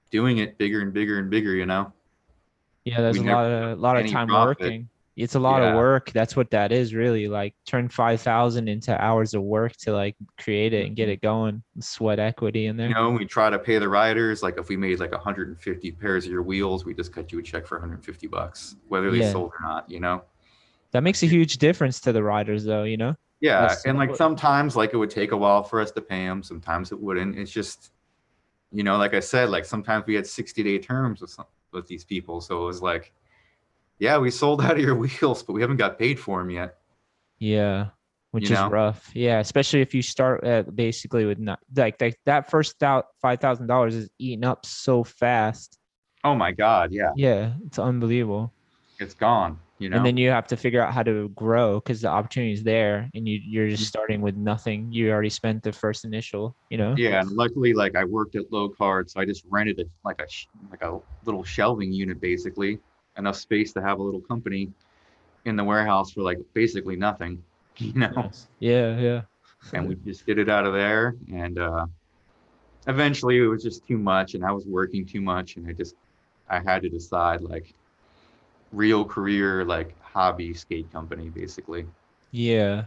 doing 0.10 0.40
it 0.40 0.58
bigger 0.58 0.82
and 0.82 0.92
bigger 0.92 1.20
and 1.20 1.30
bigger. 1.30 1.54
You 1.54 1.68
know? 1.68 1.94
Yeah, 2.86 3.02
there's 3.02 3.20
we 3.20 3.28
a 3.30 3.32
lot 3.32 3.46
of 3.52 3.80
lot 3.80 3.98
of 3.98 4.10
time 4.10 4.28
profit. 4.28 4.60
working. 4.60 4.90
It's 5.18 5.36
a 5.36 5.40
lot 5.40 5.62
Yeah. 5.62 5.72
of 5.72 5.76
work. 5.76 6.12
That's 6.12 6.36
what 6.36 6.50
that 6.52 6.72
is 6.72 6.94
really. 6.94 7.28
Like 7.28 7.54
turn 7.66 7.90
five 7.90 8.22
thousand 8.22 8.70
into 8.70 9.00
hours 9.00 9.34
of 9.34 9.44
work 9.44 9.74
to 9.78 9.94
like 9.94 10.16
create 10.38 10.74
it 10.74 10.86
and 10.86 10.96
get 10.96 11.06
mm-hmm. 11.06 11.12
it 11.12 11.22
going. 11.22 11.64
Sweat 11.80 12.20
equity 12.20 12.68
in 12.68 12.78
there. 12.78 12.88
You 12.88 12.94
know, 12.94 13.12
we 13.12 13.26
try 13.26 13.50
to 13.50 13.60
pay 13.60 13.78
the 13.78 13.90
riders. 13.90 14.42
Like 14.42 14.58
if 14.58 14.70
we 14.70 14.78
made 14.78 15.00
like 15.00 15.12
150 15.12 15.92
pairs 15.92 16.26
of 16.26 16.32
your 16.32 16.44
wheels, 16.44 16.86
we 16.86 16.94
just 16.94 17.14
cut 17.14 17.32
you 17.32 17.40
a 17.40 17.44
check 17.44 17.68
for 17.68 17.78
150 17.78 18.28
bucks, 18.28 18.76
whether 18.88 19.12
they 19.12 19.20
Yeah. 19.20 19.32
sold 19.32 19.52
or 19.60 19.62
not. 19.62 19.90
You 19.90 20.00
know? 20.00 20.24
That 20.92 21.04
makes 21.04 21.24
a 21.24 21.28
huge 21.28 21.58
difference 21.58 22.00
to 22.02 22.14
the 22.14 22.24
riders 22.24 22.64
though, 22.64 22.84
you 22.84 22.98
know? 22.98 23.16
Yeah, 23.42 23.62
That's 23.62 23.86
and 23.86 23.98
like 23.98 24.16
sometimes 24.16 24.76
like 24.76 24.94
it 24.94 24.98
would 24.98 25.10
take 25.10 25.32
a 25.32 25.38
while 25.38 25.64
for 25.64 25.82
us 25.82 25.92
to 25.92 26.02
pay 26.02 26.26
them. 26.26 26.44
Sometimes 26.44 26.92
it 26.92 27.00
wouldn't. 27.00 27.38
It's 27.38 27.52
just, 27.52 27.92
you 28.72 28.84
know, 28.84 28.98
like 28.98 29.16
I 29.16 29.20
said, 29.20 29.50
like 29.50 29.66
sometimes 29.66 30.06
we 30.06 30.14
had 30.14 30.28
60 30.28 30.62
day 30.64 30.78
terms 30.78 31.22
with 31.22 31.32
some 31.32 31.46
with 31.74 31.88
these 31.88 32.04
people, 32.04 32.40
so 32.42 32.62
it 32.62 32.66
was 32.66 32.82
like, 32.82 33.14
yeah, 34.02 34.18
we 34.18 34.32
sold 34.32 34.62
out 34.62 34.74
of 34.74 34.80
your 34.80 34.96
wheels, 35.04 35.44
but 35.44 35.54
we 35.54 35.62
haven't 35.62 35.78
got 35.78 35.98
paid 36.00 36.20
for 36.20 36.40
them 36.40 36.50
yet. 36.50 36.76
Yeah. 37.40 37.90
Which 38.32 38.50
You 38.50 38.56
is 38.56 38.60
know? 38.62 38.70
rough. 38.70 39.12
Yeah, 39.14 39.40
especially 39.40 39.82
if 39.82 39.94
you 39.94 40.02
start 40.02 40.44
at 40.44 40.74
basically 40.76 41.26
with 41.26 41.38
not 41.38 41.60
like 41.76 41.98
that 42.00 42.16
that 42.26 42.50
first 42.50 42.82
out 42.82 43.06
five 43.22 43.40
thousand 43.42 43.68
dollars 43.68 43.94
is 43.94 44.10
eaten 44.20 44.44
up 44.46 44.66
so 44.66 45.04
fast. 45.04 45.78
Oh 46.24 46.34
my 46.36 46.52
God, 46.52 46.92
yeah, 46.94 47.12
Yeah, 47.16 47.54
it's 47.66 47.78
unbelievable. 47.80 48.54
it's 49.00 49.14
gone. 49.14 49.60
You 49.80 49.90
know, 49.90 49.98
and 49.98 50.06
then 50.06 50.16
you 50.16 50.30
have 50.30 50.46
to 50.48 50.56
figure 50.56 50.80
out 50.82 50.94
how 50.94 51.02
to 51.04 51.28
grow 51.30 51.80
because 51.80 52.02
the 52.02 52.08
opportunity 52.08 52.54
is 52.54 52.64
there 52.64 53.10
and 53.16 53.28
you 53.28 53.40
you're 53.44 53.66
Mm-hmm. 53.66 53.76
just 53.76 53.88
starting 53.90 54.22
with 54.22 54.36
nothing 54.38 54.92
you 54.94 55.12
already 55.12 55.30
spent 55.32 55.64
the 55.64 55.72
first 55.74 56.06
initial 56.06 56.56
you 56.70 56.78
know 56.78 56.94
yeah, 56.98 57.20
and 57.20 57.32
luckily, 57.32 57.74
like 57.74 57.96
I 57.98 58.04
worked 58.06 58.36
at 58.36 58.50
Lowcard, 58.52 59.10
so 59.10 59.20
I 59.20 59.26
just 59.26 59.44
rented 59.50 59.80
a 59.82 59.86
like 60.06 60.22
a 60.22 60.28
like 60.70 60.84
a 60.84 61.00
little 61.26 61.44
shelving 61.44 61.92
unit, 61.92 62.22
basically 62.22 62.80
enough 63.18 63.36
space 63.36 63.74
to 63.74 63.82
have 63.82 64.00
a 64.00 64.04
little 64.04 64.22
company 64.22 64.72
in 65.46 65.56
the 65.56 65.64
warehouse 65.64 66.12
for 66.12 66.22
like 66.22 66.40
basically 66.54 66.96
nothing. 66.96 67.44
You 67.78 67.94
know, 67.94 68.30
yeah 68.60 69.00
yeah 69.00 69.22
and 69.74 69.88
we 69.88 69.96
just 69.96 70.26
did 70.26 70.40
it 70.40 70.50
out 70.50 70.66
of 70.66 70.74
there. 70.74 71.16
And 71.34 71.58
uh, 71.58 71.86
eventually, 72.88 73.38
it 73.38 73.48
was 73.48 73.64
just 73.64 73.88
too 73.88 73.98
much, 73.98 74.34
and 74.34 74.46
I 74.46 74.52
was 74.52 74.66
working 74.66 75.06
too 75.06 75.22
much, 75.22 75.56
and 75.56 75.68
I 75.68 75.74
just 75.74 75.96
I 76.50 76.60
had 76.60 76.82
to 76.84 76.90
decide 76.90 77.42
like 77.42 77.74
real 78.72 79.06
career, 79.06 79.66
like 79.66 79.96
hobby 80.02 80.54
skate 80.54 80.92
company, 80.92 81.30
basically. 81.30 81.86
Yeah. 82.32 82.86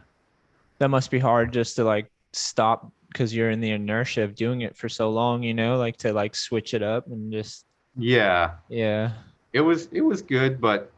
That 0.78 0.88
must 0.88 1.10
be 1.10 1.18
hard 1.18 1.52
just 1.52 1.76
to 1.76 1.84
like 1.84 2.10
stop 2.32 2.90
because 3.08 3.34
you're 3.34 3.50
in 3.50 3.60
the 3.60 3.70
inertia 3.70 4.22
of 4.22 4.34
doing 4.34 4.62
it 4.62 4.76
for 4.76 4.88
so 4.88 5.10
long, 5.10 5.42
you 5.42 5.54
know, 5.54 5.76
like 5.76 5.96
to 5.98 6.12
like 6.12 6.34
switch 6.34 6.74
it 6.74 6.82
up 6.82 7.06
and 7.06 7.32
just 7.32 7.64
Yeah, 7.96 8.52
yeah. 8.68 9.12
It 9.54 9.60
was 9.60 9.88
it 9.92 10.02
was 10.02 10.20
good, 10.20 10.60
but 10.60 10.90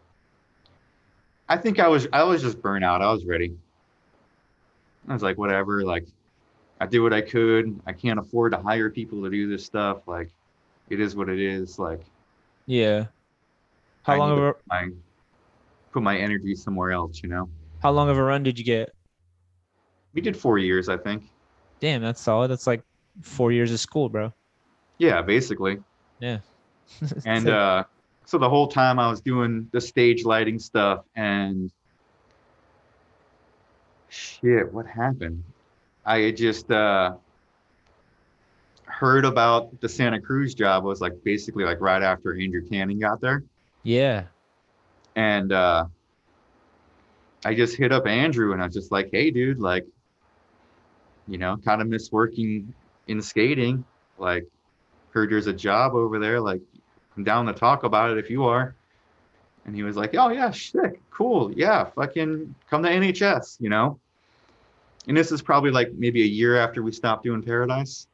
I 1.49 1.57
think 1.59 1.79
I 1.79 1.87
was 1.87 2.09
I 2.13 2.25
was 2.25 2.43
just 2.43 2.61
burnt 2.61 2.85
out. 2.85 3.03
I 3.03 3.13
was 3.13 3.25
ready. 3.25 3.57
I 5.07 5.13
was 5.13 5.23
like, 5.23 5.39
whatever. 5.39 5.85
Like, 5.85 6.07
I 6.81 6.87
did 6.87 6.99
what 6.99 7.13
I 7.13 7.21
could. 7.21 7.79
I 7.87 7.93
can't 7.93 8.19
afford 8.19 8.53
to 8.53 8.59
hire 8.59 8.91
people 8.91 9.23
to 9.23 9.31
do 9.31 9.49
this 9.49 9.65
stuff. 9.65 10.09
Like, 10.09 10.31
it 10.89 10.99
is 10.99 11.15
what 11.15 11.29
it 11.29 11.39
is. 11.39 11.79
Like, 11.79 12.01
Yeah. 12.65 13.07
How 14.03 14.15
I 14.15 14.17
long 14.17 14.33
of 14.33 14.39
a 14.39 14.53
put 14.55 14.63
my 14.69 14.89
put 15.93 16.03
my 16.03 16.17
energy 16.17 16.55
somewhere 16.55 16.91
else. 16.93 17.23
You 17.23 17.29
know. 17.29 17.49
how 17.83 17.93
long 17.93 18.09
of 18.09 18.17
a 18.17 18.23
run 18.23 18.43
did 18.43 18.59
you 18.59 18.65
get? 18.65 18.93
We 20.15 20.23
did 20.23 20.37
four 20.37 20.57
years, 20.59 20.89
I 20.89 20.97
think. 20.97 21.25
Damn, 21.79 22.01
that's 22.01 22.23
solid. 22.23 22.49
That's 22.49 22.67
like 22.67 22.83
four 23.21 23.53
years 23.53 23.71
of 23.71 23.79
school, 23.81 24.09
bro. 24.09 24.33
Yeah, 24.97 25.21
basically. 25.21 25.79
Yeah. 26.21 26.39
And 27.27 27.49
uh, 27.49 27.85
so 28.27 28.39
the 28.39 28.49
whole 28.49 28.67
time 28.67 28.99
I 28.99 29.09
was 29.09 29.21
doing 29.21 29.69
the 29.73 29.81
stage 29.81 30.25
lighting 30.25 30.59
stuff 30.59 31.05
and 31.15 31.71
shit, 34.09 34.73
what 34.73 34.85
happened? 34.85 35.45
I 36.05 36.19
had 36.19 36.37
just 36.37 36.71
uh, 36.71 37.15
heard 38.85 39.25
about 39.25 39.81
the 39.81 39.89
Santa 39.89 40.21
Cruz 40.21 40.55
job 40.55 40.85
was 40.85 41.01
like 41.01 41.13
basically 41.23 41.65
like 41.65 41.81
right 41.81 42.03
after 42.03 42.39
Andrew 42.39 42.69
Cannon 42.69 42.99
got 42.99 43.21
there. 43.21 43.45
yeah. 43.83 44.25
And 45.15 45.51
uh, 45.51 45.87
I 47.45 47.55
just 47.55 47.77
hit 47.77 47.93
up 47.93 48.07
Andrew 48.07 48.53
and 48.53 48.61
I 48.61 48.67
was 48.67 48.75
just 48.75 48.93
like, 48.93 49.09
hey, 49.13 49.31
dude, 49.31 49.61
like, 49.61 49.87
you 51.29 51.39
know, 51.39 51.57
kind 51.65 51.81
of 51.81 51.89
miss 51.89 52.11
working 52.13 52.75
in 53.07 53.23
skating. 53.23 53.85
Like, 54.19 54.47
heard 55.13 55.31
there's 55.31 55.47
a 55.47 55.53
job 55.53 55.95
over 55.95 56.19
there. 56.19 56.41
Like, 56.41 56.61
I'm 57.17 57.25
down 57.25 57.47
to 57.47 57.53
talk 57.53 57.85
about 57.85 58.11
it 58.11 58.19
if 58.19 58.31
you 58.31 58.45
are. 58.45 58.75
And 59.65 59.75
he 59.75 59.83
was 59.83 59.97
like, 59.97 60.15
oh, 60.15 60.29
yeah, 60.29 60.51
sick, 60.51 61.01
cool. 61.11 61.53
Yeah, 61.53 61.85
fucking 61.85 62.55
come 62.71 62.83
to 62.83 62.89
NHS, 62.89 63.57
you 63.61 63.69
know? 63.69 63.99
And 65.09 65.17
this 65.17 65.33
is 65.33 65.43
probably 65.43 65.71
like 65.71 65.93
maybe 65.93 66.23
a 66.23 66.27
year 66.27 66.57
after 66.57 66.83
we 66.83 66.93
stopped 66.93 67.25
doing 67.25 67.43
Paradise. 67.43 68.07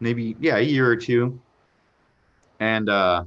Maybe, 0.00 0.36
yeah, 0.40 0.56
a 0.56 0.60
year 0.60 0.86
or 0.86 0.96
two. 0.96 1.40
And, 2.60 2.88
uh, 2.88 3.24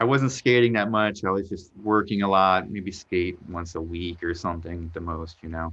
I 0.00 0.04
wasn't 0.04 0.32
skating 0.32 0.72
that 0.72 0.90
much. 0.90 1.24
I 1.24 1.30
was 1.30 1.48
just 1.48 1.70
working 1.80 2.22
a 2.22 2.28
lot, 2.28 2.68
maybe 2.68 2.90
skate 2.90 3.38
once 3.48 3.76
a 3.76 3.80
week 3.80 4.24
or 4.24 4.34
something 4.34 4.86
at 4.86 4.94
the 4.94 5.00
most, 5.00 5.36
you 5.42 5.48
know. 5.48 5.72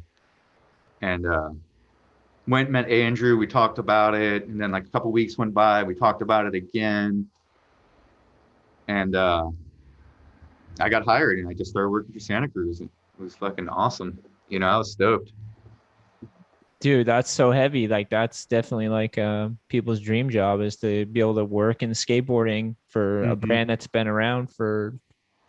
And 1.02 1.26
uh, 1.26 1.50
went 2.50 2.70
met 2.72 2.90
Andrew. 2.90 3.38
We 3.38 3.48
talked 3.48 3.78
about 3.78 4.16
it, 4.16 4.48
and 4.48 4.60
then 4.60 4.72
like 4.72 4.86
a 4.86 4.90
couple 4.90 5.12
weeks 5.12 5.38
went 5.38 5.54
by. 5.54 5.84
We 5.84 5.94
talked 5.96 6.22
about 6.22 6.46
it 6.46 6.56
again, 6.56 7.28
and 8.88 9.16
uh, 9.16 9.50
I 10.80 10.90
got 10.90 11.06
hired, 11.06 11.40
and 11.40 11.48
I 11.48 11.54
just 11.54 11.72
started 11.72 11.90
working 11.90 12.12
for 12.14 12.20
Santa 12.20 12.50
Cruz. 12.50 12.82
It 12.82 12.90
was 13.18 13.36
fucking 13.36 13.70
awesome. 13.70 14.18
You 14.48 14.60
know, 14.60 14.68
I 14.68 14.78
was 14.78 14.92
stoked. 14.92 15.32
Dude, 16.82 17.06
that's 17.06 17.30
so 17.30 17.52
heavy. 17.52 17.88
Like 17.88 18.10
that's 18.10 18.46
definitely 18.46 18.88
like 18.88 19.18
uh, 19.18 19.50
people's 19.68 20.00
dream 20.00 20.30
job 20.30 20.62
is 20.62 20.78
to 20.78 21.06
be 21.06 21.20
able 21.20 21.36
to 21.36 21.46
work 21.46 21.84
in 21.84 21.92
skateboarding 21.92 22.76
for 22.88 23.24
a 23.24 23.36
Mhm. 23.36 23.40
brand 23.42 23.70
that's 23.70 23.88
been 23.88 24.08
around 24.08 24.50
for 24.50 24.98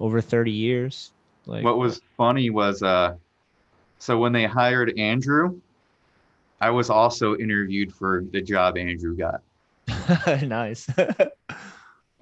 over 0.00 0.20
30 0.20 0.50
years. 0.50 1.12
Like 1.46 1.64
What 1.64 1.78
was 1.78 2.00
funny 2.16 2.50
was, 2.50 2.82
uh, 2.82 3.14
so 3.98 4.18
when 4.18 4.32
they 4.32 4.44
hired 4.44 4.98
Andrew, 4.98 5.60
I 6.60 6.70
was 6.70 6.90
also 6.90 7.36
interviewed 7.36 7.92
for 7.94 8.24
the 8.32 8.40
job 8.42 8.76
Andrew 8.76 9.16
got. 9.16 9.42
nice. 10.42 10.86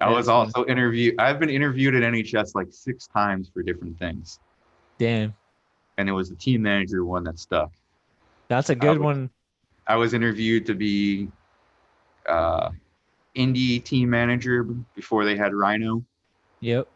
I 0.01 0.09
was 0.09 0.29
also 0.29 0.65
interviewed. 0.65 1.15
I've 1.19 1.39
been 1.39 1.49
interviewed 1.49 1.95
at 1.95 2.03
NHS 2.03 2.55
like 2.55 2.67
six 2.71 3.07
times 3.07 3.49
for 3.53 3.61
different 3.63 3.99
things, 3.99 4.39
Damn. 4.97 5.33
and 5.97 6.07
it 6.07 6.13
was 6.13 6.29
the 6.29 6.35
team 6.35 6.61
manager 6.61 7.03
one 7.03 7.23
that 7.25 7.37
stuck. 7.37 7.71
That's 8.47 8.69
a 8.69 8.75
good 8.75 8.97
would- 8.99 9.01
one. 9.01 9.29
I 9.87 9.95
was 9.95 10.13
interviewed 10.13 10.65
to 10.67 10.75
be 10.75 11.27
uh, 12.27 12.69
indie 13.35 13.83
team 13.83 14.09
manager 14.09 14.63
before 14.95 15.25
they 15.25 15.35
had 15.35 15.53
Rhino, 15.53 16.03
Yep. 16.61 16.87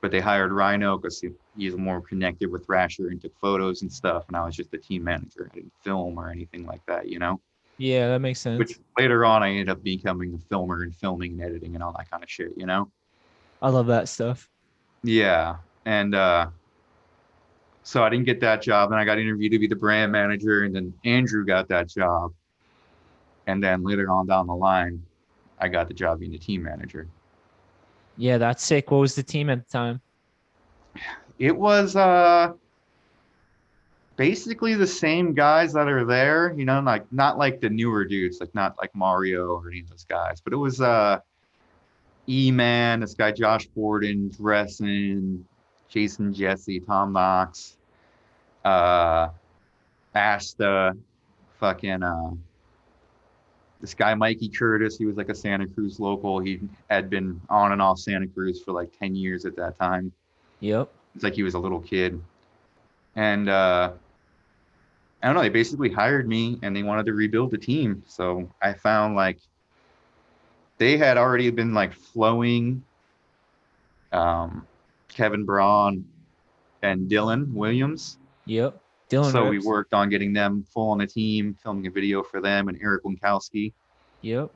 but 0.00 0.10
they 0.10 0.18
hired 0.20 0.50
Rhino 0.52 0.98
because 0.98 1.20
he, 1.20 1.30
he's 1.56 1.76
more 1.76 2.00
connected 2.00 2.50
with 2.50 2.66
Thrasher 2.66 3.08
and 3.08 3.20
took 3.20 3.36
photos 3.38 3.82
and 3.82 3.92
stuff, 3.92 4.24
and 4.28 4.36
I 4.36 4.44
was 4.44 4.54
just 4.54 4.70
the 4.70 4.78
team 4.78 5.04
manager. 5.04 5.50
I 5.50 5.54
didn't 5.54 5.72
film 5.82 6.18
or 6.18 6.30
anything 6.30 6.66
like 6.66 6.84
that, 6.86 7.08
you 7.08 7.18
know. 7.18 7.40
Yeah, 7.78 8.08
that 8.08 8.20
makes 8.20 8.40
sense. 8.40 8.58
Which 8.58 8.78
later 8.98 9.24
on, 9.24 9.42
I 9.42 9.50
ended 9.50 9.70
up 9.70 9.82
becoming 9.82 10.34
a 10.34 10.38
filmer 10.38 10.82
and 10.82 10.94
filming 10.94 11.32
and 11.32 11.42
editing 11.42 11.74
and 11.74 11.82
all 11.82 11.94
that 11.96 12.10
kind 12.10 12.22
of 12.22 12.30
shit, 12.30 12.52
you 12.56 12.66
know. 12.66 12.90
I 13.62 13.70
love 13.70 13.86
that 13.86 14.08
stuff. 14.08 14.48
Yeah. 15.02 15.56
And 15.86 16.14
uh 16.14 16.48
so 17.82 18.04
I 18.04 18.10
didn't 18.10 18.26
get 18.26 18.40
that 18.40 18.60
job. 18.60 18.92
And 18.92 19.00
I 19.00 19.04
got 19.06 19.18
interviewed 19.18 19.52
to 19.52 19.58
be 19.58 19.66
the 19.66 19.76
brand 19.76 20.12
manager, 20.12 20.64
and 20.64 20.74
then 20.74 20.92
Andrew 21.06 21.44
got 21.44 21.68
that 21.68 21.88
job. 21.88 22.34
And 23.46 23.64
then 23.64 23.82
later 23.82 24.10
on 24.10 24.26
down 24.26 24.46
the 24.46 24.54
line, 24.54 25.02
I 25.58 25.68
got 25.68 25.88
the 25.88 25.94
job 25.94 26.20
being 26.20 26.32
the 26.32 26.38
team 26.38 26.62
manager. 26.62 27.08
Yeah, 28.18 28.36
that's 28.36 28.62
sick. 28.62 28.90
What 28.90 28.98
was 28.98 29.14
the 29.14 29.22
team 29.22 29.48
at 29.48 29.66
the 29.66 29.72
time? 29.72 30.00
It 31.40 31.56
was 31.56 31.96
uh 31.96 32.52
basically 34.16 34.74
the 34.74 34.86
same 34.86 35.32
guys 35.32 35.72
that 35.72 35.88
are 35.88 36.04
there, 36.04 36.52
you 36.54 36.66
know, 36.66 36.80
like 36.80 37.10
not 37.10 37.38
like 37.38 37.60
the 37.60 37.70
newer 37.70 38.04
dudes, 38.04 38.38
like 38.40 38.54
not 38.54 38.76
like 38.78 38.92
Maurio 38.92 39.48
or 39.48 39.70
any 39.70 39.80
of 39.80 39.88
those 39.88 40.04
guys, 40.04 40.42
but 40.42 40.52
it 40.52 40.56
was 40.56 40.82
uh 40.82 41.18
E-Man, 42.28 43.00
this 43.00 43.14
guy 43.14 43.32
Josh 43.32 43.66
Borden, 43.68 44.28
Dressen, 44.30 45.42
Jason 45.88 46.34
Jessee, 46.34 46.78
Tom 46.78 47.14
Knox, 47.14 47.78
uh 48.66 49.28
Asta, 50.14 50.94
fucking 51.58 52.02
uh 52.02 52.32
this 53.80 53.94
guy 53.94 54.14
Mikey 54.14 54.50
Curtis, 54.50 54.98
he 54.98 55.06
was 55.06 55.16
like 55.16 55.30
a 55.30 55.34
Santa 55.34 55.66
Cruz 55.66 55.98
local. 55.98 56.38
He 56.38 56.60
had 56.90 57.08
been 57.08 57.40
on 57.48 57.72
and 57.72 57.80
off 57.80 57.98
Santa 57.98 58.26
Cruz 58.26 58.62
for 58.62 58.72
like 58.72 58.92
10 58.98 59.14
years 59.14 59.46
at 59.46 59.56
that 59.56 59.78
time. 59.78 60.12
Yep. 60.60 60.90
It's 61.14 61.24
like 61.24 61.34
he 61.34 61.42
was 61.42 61.54
a 61.54 61.58
little 61.58 61.80
kid. 61.80 62.20
And 63.16 63.48
uh 63.48 63.92
I 65.22 65.26
don't 65.26 65.34
know, 65.34 65.42
they 65.42 65.50
basically 65.50 65.90
hired 65.90 66.28
me 66.28 66.58
and 66.62 66.74
they 66.74 66.82
wanted 66.82 67.06
to 67.06 67.12
rebuild 67.12 67.50
the 67.50 67.58
team. 67.58 68.02
So 68.06 68.50
I 68.62 68.72
found 68.72 69.16
like 69.16 69.38
they 70.78 70.96
had 70.96 71.18
already 71.18 71.50
been 71.50 71.74
like 71.74 71.92
flowing 71.92 72.82
um 74.12 74.66
Kevin 75.08 75.44
Braun 75.44 76.04
and 76.82 77.10
Dylan 77.10 77.52
Williams. 77.52 78.18
Yep. 78.46 78.80
Dylan. 79.10 79.32
so 79.32 79.48
we 79.48 79.58
worked 79.58 79.92
on 79.92 80.08
getting 80.08 80.32
them 80.32 80.64
full 80.72 80.92
on 80.92 80.98
the 80.98 81.06
team, 81.06 81.56
filming 81.60 81.86
a 81.88 81.90
video 81.90 82.22
for 82.22 82.40
them 82.40 82.68
and 82.68 82.78
Eric 82.80 83.02
Winkowski. 83.02 83.72
Yep. 84.22 84.50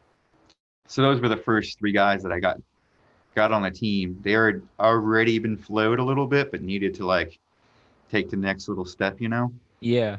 So 0.86 1.02
those 1.02 1.20
were 1.20 1.28
the 1.28 1.36
first 1.36 1.78
three 1.78 1.92
guys 1.92 2.22
that 2.22 2.32
I 2.32 2.38
got 2.38 2.58
got 3.34 3.52
on 3.52 3.62
the 3.62 3.70
team. 3.70 4.18
They 4.22 4.32
had 4.32 4.62
already 4.78 5.38
been 5.38 5.56
flowed 5.56 5.98
a 5.98 6.04
little 6.04 6.26
bit, 6.26 6.50
but 6.50 6.62
needed 6.62 6.94
to 6.96 7.06
like 7.06 7.38
take 8.10 8.30
the 8.30 8.36
next 8.36 8.68
little 8.68 8.84
step, 8.84 9.20
you 9.20 9.28
know. 9.28 9.52
Yeah. 9.80 10.18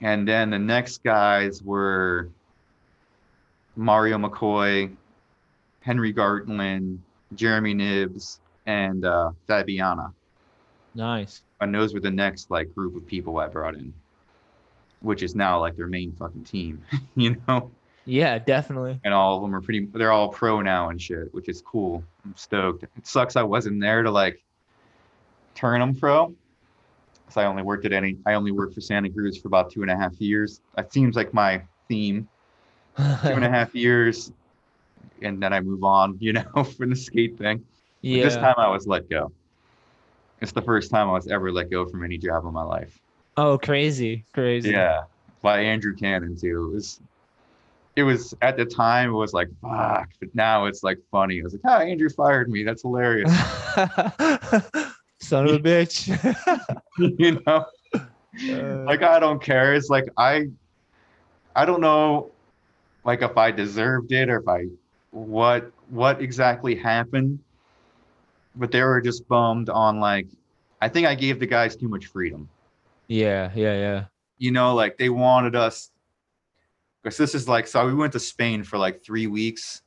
And 0.00 0.26
then 0.26 0.50
the 0.50 0.58
next 0.58 1.02
guys 1.02 1.62
were 1.62 2.28
Maurio 3.78 4.22
McCoy, 4.22 4.94
Henry 5.80 6.12
Gartland, 6.12 6.98
Jeremy 7.34 7.74
Nibbs, 7.74 8.40
and 8.66 9.04
uh, 9.04 9.30
Fabiana. 9.48 10.12
Nice. 10.94 11.42
And 11.60 11.74
those 11.74 11.94
were 11.94 12.00
the 12.00 12.10
next 12.10 12.50
like 12.50 12.74
group 12.74 12.96
of 12.96 13.06
people 13.06 13.38
I 13.38 13.48
brought 13.48 13.74
in, 13.74 13.92
which 15.00 15.22
is 15.22 15.34
now 15.34 15.60
like 15.60 15.76
their 15.76 15.86
main 15.86 16.12
fucking 16.12 16.44
team, 16.44 16.82
you 17.16 17.36
know. 17.48 17.70
Yeah, 18.06 18.38
definitely. 18.38 19.00
and 19.04 19.14
all 19.14 19.36
of 19.36 19.42
them 19.42 19.54
are 19.54 19.60
pretty 19.60 19.86
they're 19.92 20.12
all 20.12 20.28
pro 20.28 20.60
now 20.60 20.88
and 20.90 21.00
shit 21.00 21.32
which 21.32 21.48
is 21.48 21.62
cool 21.62 22.02
i'm 22.24 22.34
stoked 22.36 22.82
it 22.82 23.06
sucks 23.06 23.36
i 23.36 23.42
wasn't 23.42 23.80
there 23.80 24.02
to 24.02 24.10
like 24.10 24.42
turn 25.54 25.80
them 25.80 25.94
pro 25.94 26.34
Cause 27.26 27.36
i 27.36 27.44
only 27.44 27.62
worked 27.62 27.84
at 27.86 27.92
any 27.92 28.16
i 28.26 28.34
only 28.34 28.50
worked 28.52 28.74
for 28.74 28.80
santa 28.80 29.10
cruz 29.10 29.38
for 29.38 29.48
about 29.48 29.70
two 29.70 29.82
and 29.82 29.90
a 29.90 29.96
half 29.96 30.20
years 30.20 30.60
that 30.76 30.92
seems 30.92 31.16
like 31.16 31.32
my 31.34 31.62
theme 31.88 32.28
two 32.96 33.02
and 33.28 33.44
a 33.44 33.50
half 33.50 33.74
years 33.74 34.32
and 35.22 35.42
then 35.42 35.52
i 35.52 35.60
move 35.60 35.84
on 35.84 36.16
you 36.20 36.32
know 36.32 36.64
for 36.76 36.86
the 36.86 36.96
skate 36.96 37.36
thing 37.38 37.58
But 37.58 37.66
yeah. 38.00 38.22
this 38.24 38.36
time 38.36 38.54
i 38.58 38.68
was 38.68 38.86
let 38.86 39.08
go 39.08 39.32
it's 40.40 40.52
the 40.52 40.62
first 40.62 40.90
time 40.90 41.08
i 41.08 41.12
was 41.12 41.26
ever 41.28 41.50
let 41.52 41.70
go 41.70 41.86
from 41.86 42.04
any 42.04 42.18
job 42.18 42.44
in 42.46 42.52
my 42.52 42.62
life 42.64 42.98
Oh, 43.36 43.58
crazy, 43.58 44.24
crazy. 44.32 44.70
Yeah, 44.70 45.02
by 45.42 45.58
Andrew 45.58 45.92
Cannon 45.96 46.36
too. 46.36 46.68
It 46.70 46.74
was, 46.74 47.00
it 47.96 48.02
was 48.02 48.34
at 48.42 48.56
the 48.56 48.64
time 48.64 49.10
it 49.10 49.12
was 49.12 49.32
like 49.32 49.48
fuck, 49.62 50.08
but 50.20 50.34
now 50.34 50.66
it's 50.66 50.82
like 50.82 50.98
funny. 51.10 51.38
It 51.38 51.44
was 51.44 51.52
like, 51.54 51.62
ah, 51.64 51.80
Andrew 51.80 52.08
fired 52.08 52.50
me. 52.50 52.64
That's 52.64 52.82
hilarious. 52.82 53.30
Son 55.20 55.48
of 55.48 55.54
a 55.54 55.58
bitch. 55.60 56.08
you 57.18 57.40
know, 57.46 57.64
Uh, 58.50 58.82
like 58.84 59.02
I 59.02 59.20
don't 59.20 59.40
care. 59.40 59.74
It's 59.74 59.88
like 59.88 60.06
I, 60.16 60.46
I 61.54 61.64
don't 61.64 61.80
know, 61.80 62.32
like 63.04 63.22
if 63.22 63.36
I 63.36 63.52
deserved 63.52 64.10
it 64.12 64.28
or 64.28 64.40
if 64.40 64.48
I, 64.48 64.66
what 65.12 65.70
what 65.88 66.20
exactly 66.20 66.74
happened, 66.74 67.38
but 68.56 68.72
they 68.72 68.82
were 68.82 69.00
just 69.00 69.26
bummed 69.28 69.68
on 69.70 70.00
like, 70.00 70.26
I 70.82 70.88
think 70.88 71.06
I 71.06 71.14
gave 71.14 71.38
the 71.38 71.46
guys 71.46 71.76
too 71.76 71.88
much 71.88 72.06
freedom. 72.06 72.48
yeah, 73.08 73.50
yeah, 73.54 73.74
yeah. 73.74 74.04
you 74.38 74.50
know, 74.50 74.74
like 74.74 74.98
they 74.98 75.10
wanted 75.10 75.54
us 75.54 75.90
because 77.04 77.16
this 77.18 77.34
is 77.36 77.46
like 77.48 77.66
so 77.68 77.86
we 77.86 77.94
went 77.94 78.12
to 78.14 78.18
Spain 78.20 78.64
for 78.64 78.78
like 78.78 79.04
three 79.04 79.26
weeks. 79.28 79.82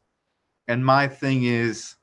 And 0.70 0.86
my 0.86 1.08
thing 1.08 1.46
is 1.46 1.96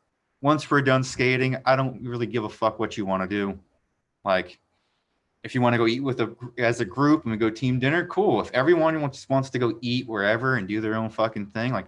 once 0.43 0.70
we're 0.70 0.82
done 0.82 1.05
skating, 1.05 1.57
I 1.65 1.77
don't 1.77 2.03
really 2.03 2.27
give 2.27 2.45
a 2.45 2.49
fuck 2.49 2.78
what 2.78 2.97
you 2.99 3.07
want 3.07 3.23
to 3.23 3.28
do. 3.28 3.59
Like 4.24 4.59
if 5.45 5.55
you 5.55 5.61
want 5.61 5.74
to 5.74 5.78
go 5.78 5.86
eat 5.86 6.01
with 6.03 6.20
a 6.20 6.35
as 6.59 6.81
a 6.81 6.85
group 6.85 7.23
and 7.23 7.31
we 7.31 7.39
go 7.39 7.49
team 7.51 7.78
dinner, 7.78 8.05
cool. 8.07 8.41
If 8.41 8.51
everyone 8.53 9.01
wants 9.01 9.28
wants 9.28 9.51
to 9.51 9.59
go 9.59 9.78
eat 9.81 10.09
wherever 10.09 10.57
and 10.57 10.66
do 10.66 10.81
their 10.81 10.97
own 10.97 11.11
fucking 11.11 11.47
thing, 11.47 11.73
like 11.73 11.86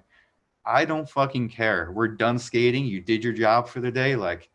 I 0.65 0.85
don't 0.85 1.09
fucking 1.09 1.49
care. 1.49 1.91
We're 1.93 2.09
done 2.09 2.39
skating. 2.39 2.87
You 2.87 3.01
did 3.01 3.25
your 3.25 3.33
job 3.33 3.69
for 3.69 3.81
the 3.81 3.91
day. 3.91 4.15
Like 4.17 4.49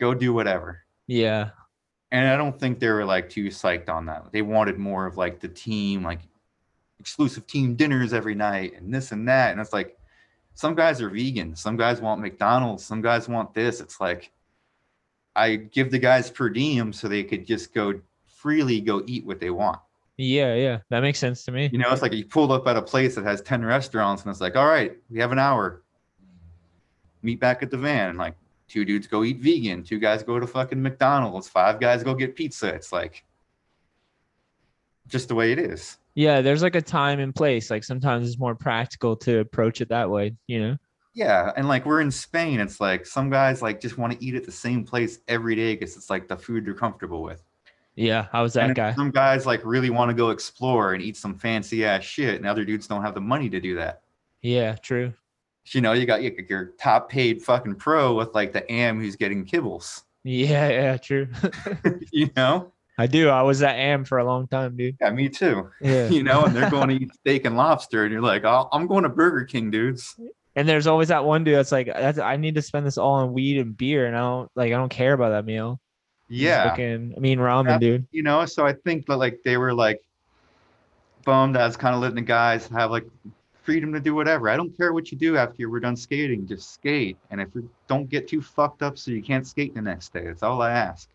go 0.00 0.14
do 0.14 0.32
whatever 0.32 0.80
Yeah. 1.06 1.50
and 2.10 2.28
I 2.28 2.36
don't 2.36 2.58
think 2.58 2.78
they 2.78 2.88
were 2.88 3.04
like 3.04 3.28
too 3.30 3.46
psyched 3.46 3.88
on 3.88 4.06
that. 4.06 4.32
They 4.32 4.42
wanted 4.42 4.78
more 4.78 5.06
of 5.06 5.16
like 5.16 5.40
the 5.40 5.48
team, 5.48 6.02
like 6.02 6.20
exclusive 7.00 7.46
team 7.46 7.74
dinners 7.74 8.12
every 8.12 8.34
night 8.34 8.74
and 8.76 8.92
this 8.92 9.12
and 9.12 9.28
that. 9.28 9.52
And 9.52 9.60
it's 9.60 9.72
like 9.72 9.98
some 10.54 10.74
guys 10.74 11.02
are 11.02 11.10
vegan, 11.10 11.56
some 11.56 11.76
guys 11.76 12.00
want 12.00 12.20
McDonald's, 12.20 12.84
some 12.84 13.02
guys 13.02 13.28
want 13.28 13.54
this. 13.54 13.80
It's 13.80 14.00
like 14.00 14.32
I 15.36 15.56
give 15.56 15.90
the 15.90 15.98
guys 15.98 16.30
per 16.30 16.48
diem 16.48 16.92
so 16.92 17.08
they 17.08 17.24
could 17.24 17.46
just 17.46 17.74
go 17.74 18.00
freely 18.26 18.80
go 18.80 19.02
eat 19.06 19.26
what 19.26 19.40
they 19.40 19.50
want. 19.50 19.80
Yeah, 20.16 20.54
yeah. 20.54 20.78
That 20.90 21.00
makes 21.00 21.18
sense 21.18 21.44
to 21.46 21.52
me. 21.52 21.68
You 21.72 21.78
know, 21.78 21.90
it's 21.90 22.02
like 22.02 22.12
you 22.12 22.24
pulled 22.24 22.52
up 22.52 22.66
at 22.68 22.76
a 22.76 22.82
place 22.82 23.16
that 23.16 23.24
has 23.24 23.40
10 23.42 23.64
restaurants 23.64 24.22
and 24.22 24.30
it's 24.30 24.40
like, 24.40 24.54
all 24.54 24.66
right, 24.68 24.96
we 25.10 25.18
have 25.18 25.32
an 25.32 25.38
hour. 25.38 25.82
Meet 27.22 27.40
back 27.40 27.62
at 27.62 27.70
the 27.70 27.76
van. 27.76 28.10
And 28.10 28.18
like 28.18 28.36
two 28.68 28.84
dudes 28.84 29.06
go 29.06 29.24
eat 29.24 29.38
vegan, 29.38 29.82
two 29.82 29.98
guys 29.98 30.22
go 30.22 30.38
to 30.38 30.46
fucking 30.46 30.80
McDonald's, 30.80 31.48
five 31.48 31.80
guys 31.80 32.04
go 32.04 32.14
get 32.14 32.36
pizza. 32.36 32.68
It's 32.68 32.92
like 32.92 33.24
just 35.08 35.28
the 35.28 35.34
way 35.34 35.52
it 35.52 35.58
is. 35.58 35.98
Yeah, 36.14 36.40
there's 36.42 36.62
like 36.62 36.76
a 36.76 36.82
time 36.82 37.18
and 37.20 37.34
place. 37.34 37.70
Like 37.70 37.84
sometimes 37.84 38.28
it's 38.28 38.38
more 38.38 38.54
practical 38.54 39.16
to 39.16 39.40
approach 39.40 39.80
it 39.80 39.88
that 39.88 40.08
way, 40.10 40.34
you 40.46 40.60
know? 40.60 40.76
Yeah. 41.12 41.52
And 41.56 41.68
like 41.68 41.86
we're 41.86 42.00
in 42.00 42.10
Spain, 42.10 42.60
it's 42.60 42.80
like 42.80 43.06
some 43.06 43.30
guys 43.30 43.62
like 43.62 43.80
just 43.80 43.98
want 43.98 44.12
to 44.12 44.24
eat 44.24 44.34
at 44.34 44.44
the 44.44 44.52
same 44.52 44.84
place 44.84 45.18
every 45.28 45.54
day 45.56 45.74
because 45.74 45.96
it's 45.96 46.10
like 46.10 46.28
the 46.28 46.36
food 46.36 46.66
you're 46.66 46.74
comfortable 46.74 47.22
with. 47.22 47.42
Yeah, 47.96 48.26
I 48.32 48.42
was 48.42 48.54
that 48.54 48.64
and 48.66 48.74
guy. 48.74 48.92
some 48.94 49.12
guys 49.12 49.46
like 49.46 49.60
really 49.64 49.90
want 49.90 50.08
to 50.08 50.14
go 50.14 50.30
explore 50.30 50.94
and 50.94 51.02
eat 51.02 51.16
some 51.16 51.36
fancy 51.38 51.84
ass 51.84 52.02
shit, 52.02 52.34
and 52.34 52.44
other 52.46 52.64
dudes 52.64 52.88
don't 52.88 53.02
have 53.02 53.14
the 53.14 53.20
money 53.20 53.48
to 53.50 53.60
do 53.60 53.76
that. 53.76 54.02
Yeah, 54.42 54.74
true. 54.74 55.12
you 55.70 55.80
know, 55.80 55.92
you 55.92 56.04
got 56.04 56.20
your, 56.22 56.32
your 56.48 56.64
top 56.78 57.08
paid 57.08 57.40
fucking 57.42 57.76
pro 57.76 58.14
with 58.14 58.34
like 58.34 58.52
the 58.52 58.68
am 58.70 59.00
who's 59.00 59.14
getting 59.14 59.44
kibbles, 59.46 60.02
Yeah, 60.24 60.68
yeah, 60.70 60.96
true. 60.96 61.28
you 62.12 62.30
know? 62.36 62.72
I 62.96 63.06
do. 63.08 63.28
I 63.28 63.42
was 63.42 63.62
at 63.62 63.74
AM 63.76 64.04
for 64.04 64.18
a 64.18 64.24
long 64.24 64.46
time, 64.46 64.76
dude. 64.76 64.96
Yeah, 65.00 65.10
me 65.10 65.28
too. 65.28 65.68
Yeah. 65.80 66.08
You 66.10 66.22
know, 66.22 66.44
and 66.44 66.54
they're 66.54 66.70
going 66.70 66.88
to 66.90 66.94
eat 66.94 67.12
steak 67.14 67.44
and 67.44 67.56
lobster, 67.56 68.04
and 68.04 68.12
you're 68.12 68.22
like, 68.22 68.44
oh, 68.44 68.68
I'm 68.72 68.86
going 68.86 69.02
to 69.02 69.08
Burger 69.08 69.44
King, 69.44 69.70
dudes. 69.70 70.14
And 70.56 70.68
there's 70.68 70.86
always 70.86 71.08
that 71.08 71.24
one 71.24 71.42
dude 71.42 71.56
that's 71.56 71.72
like, 71.72 71.86
that's, 71.88 72.18
I 72.20 72.36
need 72.36 72.54
to 72.54 72.62
spend 72.62 72.86
this 72.86 72.96
all 72.96 73.14
on 73.14 73.32
weed 73.32 73.58
and 73.58 73.76
beer, 73.76 74.06
and 74.06 74.16
I 74.16 74.20
don't 74.20 74.50
like, 74.54 74.72
I 74.72 74.76
don't 74.76 74.88
care 74.90 75.12
about 75.12 75.30
that 75.30 75.44
meal. 75.44 75.80
Yeah. 76.28 76.70
fucking- 76.70 77.14
I 77.16 77.20
mean 77.20 77.38
ramen, 77.40 77.66
Yeah. 77.70 77.78
dude. 77.78 78.06
You 78.12 78.22
know, 78.22 78.44
so 78.46 78.64
I 78.64 78.72
think 78.72 79.06
that 79.06 79.16
like 79.16 79.40
they 79.44 79.56
were 79.56 79.74
like 79.74 80.00
bummed 81.24 81.56
as 81.56 81.76
kind 81.76 81.94
of 81.94 82.00
letting 82.00 82.16
the 82.16 82.22
guys 82.22 82.68
have 82.68 82.90
like 82.90 83.06
freedom 83.62 83.92
to 83.94 84.00
do 84.00 84.14
whatever. 84.14 84.48
I 84.48 84.56
don't 84.56 84.76
care 84.76 84.92
what 84.92 85.10
you 85.10 85.18
do 85.18 85.36
after 85.36 85.68
we're 85.68 85.80
done 85.80 85.96
skating, 85.96 86.46
just 86.46 86.74
skate. 86.74 87.16
And 87.30 87.40
if 87.40 87.48
you 87.54 87.68
don't 87.88 88.08
get 88.08 88.28
too 88.28 88.40
fucked 88.42 88.82
up 88.82 88.98
so 88.98 89.10
you 89.10 89.22
can't 89.22 89.46
skate 89.46 89.74
the 89.74 89.82
next 89.82 90.12
day, 90.12 90.24
that's 90.26 90.42
all 90.42 90.60
I 90.62 90.70
ask. 90.72 91.08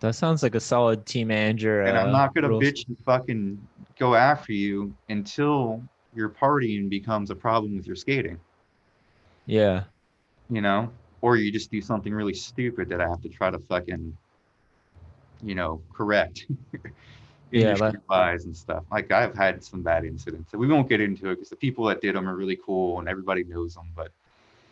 That 0.00 0.14
sounds 0.14 0.42
like 0.42 0.54
a 0.54 0.60
solid 0.60 1.04
team 1.06 1.28
manager. 1.28 1.82
and 1.82 1.96
I'm 1.96 2.08
uh, 2.08 2.12
not 2.12 2.34
gonna 2.34 2.48
rules. 2.48 2.62
bitch 2.64 2.88
and 2.88 2.98
fucking 3.00 3.68
go 3.98 4.14
after 4.14 4.52
you 4.52 4.94
until 5.10 5.82
your 6.14 6.30
partying 6.30 6.88
becomes 6.88 7.30
a 7.30 7.36
problem 7.36 7.76
with 7.76 7.86
your 7.86 7.96
skating, 7.96 8.40
Yeah. 9.46 9.84
you 10.48 10.60
know, 10.62 10.90
or 11.20 11.36
you 11.36 11.52
just 11.52 11.70
do 11.70 11.80
something 11.82 12.12
really 12.12 12.34
stupid 12.34 12.88
that 12.88 13.00
I 13.00 13.08
have 13.08 13.20
to 13.22 13.28
try 13.28 13.50
to 13.50 13.58
fucking, 13.58 14.16
you 15.42 15.54
know, 15.54 15.80
correct. 15.92 16.46
Yeah, 17.52 17.74
that- 17.74 17.96
and 18.44 18.56
stuff. 18.56 18.84
Like 18.92 19.10
I've 19.10 19.36
had 19.36 19.64
some 19.64 19.82
bad 19.82 20.04
incidents. 20.04 20.52
So 20.52 20.56
we 20.58 20.68
won't 20.68 20.88
get 20.88 21.00
into 21.00 21.30
it 21.30 21.34
because 21.34 21.48
the 21.50 21.56
people 21.56 21.84
that 21.86 22.00
did 22.00 22.14
them 22.14 22.28
are 22.28 22.36
really 22.36 22.56
cool 22.64 23.00
and 23.00 23.08
everybody 23.08 23.42
knows 23.42 23.74
them. 23.74 23.86
But 23.96 24.12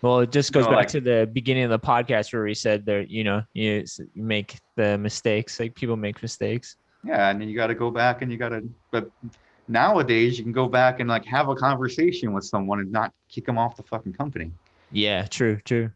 Well, 0.00 0.20
it 0.20 0.30
just 0.30 0.52
goes 0.52 0.66
back 0.66 0.76
like- 0.76 0.88
to 0.88 1.00
the 1.00 1.28
beginning 1.32 1.64
of 1.64 1.70
the 1.70 1.78
podcast 1.78 2.32
where 2.32 2.44
we 2.44 2.54
said 2.54 2.86
that 2.86 3.10
you 3.10 3.24
know 3.24 3.42
you, 3.52 3.84
you 4.14 4.22
make 4.22 4.56
the 4.76 4.96
mistakes. 4.98 5.58
Like 5.58 5.74
people 5.74 5.96
make 5.96 6.20
mistakes. 6.22 6.76
yeah, 7.04 7.30
and 7.30 7.40
then 7.40 7.48
you 7.48 7.56
got 7.56 7.68
to 7.68 7.74
go 7.74 7.90
back 7.90 8.22
and 8.22 8.30
you 8.30 8.38
got 8.38 8.50
to. 8.50 8.62
But 8.90 9.10
nowadays 9.66 10.38
you 10.38 10.44
can 10.44 10.52
go 10.52 10.68
back 10.68 11.00
and 11.00 11.08
like 11.08 11.24
have 11.24 11.48
a 11.48 11.54
conversation 11.54 12.32
with 12.32 12.44
someone 12.44 12.80
and 12.80 12.92
not 12.92 13.12
kick 13.28 13.46
them 13.46 13.58
off 13.58 13.76
the 13.76 13.82
fucking 13.82 14.12
company. 14.14 14.50
Yeah, 14.92 15.26
true, 15.26 15.60
true. 15.64 15.90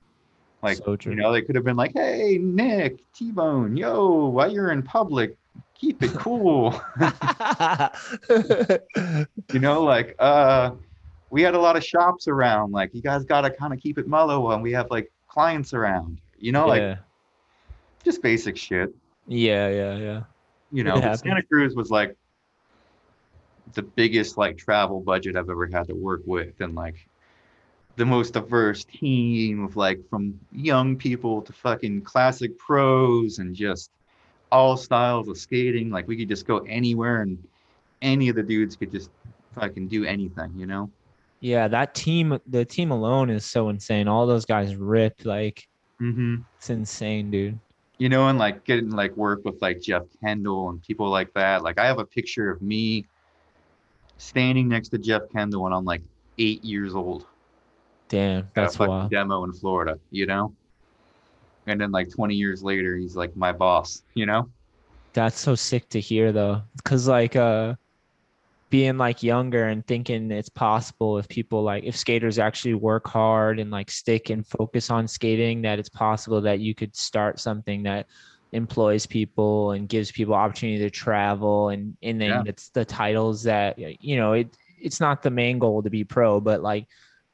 Like, 0.62 0.77
So 0.77 0.97
true. 0.97 1.12
you 1.12 1.19
know, 1.20 1.33
they 1.33 1.43
could 1.43 1.57
have 1.57 1.65
been 1.65 1.77
like, 1.77 1.93
hey, 1.95 2.39
Nick, 2.41 3.01
T 3.15 3.33
Bone, 3.33 3.77
yo, 3.77 4.29
while 4.29 4.53
you're 4.53 4.70
in 4.70 4.83
public, 4.83 5.35
keep 5.74 6.03
it 6.03 6.12
cool. 6.15 6.81
you 9.53 9.59
know, 9.59 9.83
like, 9.83 10.15
uh, 10.19 10.73
we 11.32 11.40
had 11.40 11.54
a 11.54 11.59
lot 11.59 11.76
of 11.76 11.82
shops 11.82 12.28
around. 12.28 12.72
Like, 12.72 12.94
you 12.94 13.00
guys 13.00 13.24
got 13.24 13.40
to 13.40 13.50
kind 13.50 13.72
of 13.72 13.80
keep 13.80 13.96
it 13.96 14.06
mellow 14.06 14.48
when 14.48 14.60
we 14.60 14.70
have 14.72 14.90
like 14.90 15.10
clients 15.28 15.72
around, 15.72 16.20
you 16.38 16.52
know, 16.52 16.66
like 16.66 16.82
yeah, 16.82 16.96
just 18.04 18.22
basic 18.22 18.54
shit. 18.56 18.94
yeah, 19.26 19.68
yeah, 19.68 19.96
yeah. 19.96 20.22
You 20.70 20.84
know, 20.84 20.92
It 20.92 20.96
but 20.96 21.02
happens. 21.04 21.20
Santa 21.20 21.42
Cruz 21.42 21.74
was 21.74 21.90
like 21.90 22.14
the 23.72 23.82
biggest 23.82 24.36
like 24.36 24.59
travel 24.59 25.00
budget 25.00 25.34
I've 25.36 25.48
ever 25.48 25.66
had 25.66 25.88
to 25.88 25.94
work 25.94 26.20
with. 26.26 26.60
And 26.60 26.74
like, 26.74 27.09
the 27.96 28.04
most 28.04 28.34
diverse 28.34 28.84
team 28.84 29.64
of 29.64 29.76
like 29.76 30.00
from 30.10 30.38
young 30.50 30.96
people 30.96 31.40
to 31.42 31.52
fucking 31.52 32.02
classic 32.02 32.59
pros 32.59 33.38
and 33.38 33.54
just 33.54 33.90
all 34.50 34.76
styles 34.76 35.28
of 35.28 35.38
skating. 35.38 35.88
Like 35.88 36.06
we 36.06 36.16
could 36.16 36.28
just 36.28 36.46
go 36.46 36.59
anywhere 36.59 37.22
and 37.22 37.42
any 38.02 38.28
of 38.28 38.36
the 38.36 38.42
dudes 38.42 38.76
could 38.76 38.92
just 38.92 39.10
fucking 39.54 39.88
do 39.88 40.04
anything, 40.04 40.52
you 40.56 40.66
know? 40.66 40.90
Yeah, 41.43 41.66
that 41.69 41.94
team, 41.94 42.39
the 42.47 42.64
team 42.64 42.93
alone 42.93 43.28
is 43.28 43.44
so 43.44 43.69
insane. 43.69 44.06
All 44.06 44.27
those 44.27 44.47
guys 44.47 44.77
ripped. 44.77 45.27
Like 45.27 45.66
Mm-hmm. 46.01 46.36
it's 46.56 46.70
insane, 46.70 47.31
dude. 47.31 47.59
You 47.98 48.09
know, 48.09 48.28
and 48.28 48.39
like 48.39 48.64
getting 48.64 48.90
like 48.90 49.16
work 49.16 49.44
with 49.44 49.60
like 49.60 49.81
Jeff 49.81 50.02
Kendall 50.24 50.70
and 50.70 50.82
people 50.82 51.09
like 51.10 51.32
that. 51.35 51.62
Like 51.62 51.78
I 51.78 51.86
have 51.86 51.98
a 51.98 52.05
picture 52.06 52.51
of 52.51 52.62
me 52.62 53.06
standing 54.19 54.69
next 54.69 54.89
to 54.90 54.98
Jeff 54.98 55.23
Kendall 55.32 55.62
when 55.64 55.73
I'm 55.73 55.85
like 55.85 56.02
eight 56.39 56.64
years 56.64 56.94
old. 56.94 57.27
Damn, 58.09 58.39
at 58.39 58.44
a 58.44 58.51
that's 58.55 58.77
fucking 58.77 58.90
wild. 58.90 59.10
demo 59.10 59.44
in 59.44 59.52
Florida, 59.52 59.98
you 60.10 60.27
know? 60.27 60.55
And 61.66 61.81
then 61.81 61.93
like 61.93 62.10
20 62.12 62.35
years 62.35 62.62
later, 62.62 62.97
he's 62.97 63.16
like 63.16 63.36
my 63.36 63.52
boss, 63.52 64.02
you 64.14 64.27
know? 64.27 64.48
That's 65.12 65.39
so 65.39 65.55
sick 65.55 65.89
to 65.90 66.01
hear 66.01 66.32
though. 66.32 66.62
Cause 66.85 67.06
like 67.06 67.36
uh 67.36 67.74
being 68.73 68.97
like 68.97 69.23
younger 69.23 69.69
and 69.69 69.86
thinking 69.86 70.31
it's 70.31 70.49
possible 70.49 71.19
if 71.19 71.28
people 71.28 71.62
like 71.62 71.85
if 71.85 71.94
skaters 71.94 72.39
actually 72.39 72.73
work 72.73 73.07
hard 73.07 73.59
and 73.61 73.70
like 73.70 73.90
stick 73.90 74.31
and 74.31 74.47
focus 74.47 74.89
on 74.89 75.07
skating 75.07 75.61
that 75.61 75.78
it's 75.78 75.90
possible 75.90 76.40
that 76.40 76.59
you 76.59 76.74
could 76.74 76.97
start 76.97 77.39
something 77.39 77.82
that 77.82 78.07
employs 78.53 79.05
people 79.05 79.73
and 79.73 79.90
gives 79.90 80.11
people 80.11 80.32
opportunity 80.32 80.78
to 80.78 80.89
travel 80.89 81.69
and 81.69 81.94
and 82.03 82.19
then 82.19 82.31
Yeah. 82.31 82.43
it's 82.47 82.70
the 82.70 82.82
titles 82.82 83.43
that 83.43 83.78
you 83.78 84.16
know 84.16 84.32
it 84.32 84.57
it's 84.81 85.01
not 85.01 85.20
the 85.20 85.31
main 85.31 85.59
goal 85.59 85.82
to 85.82 85.90
be 85.90 86.03
pro 86.03 86.40
but 86.40 86.62
like 86.62 86.86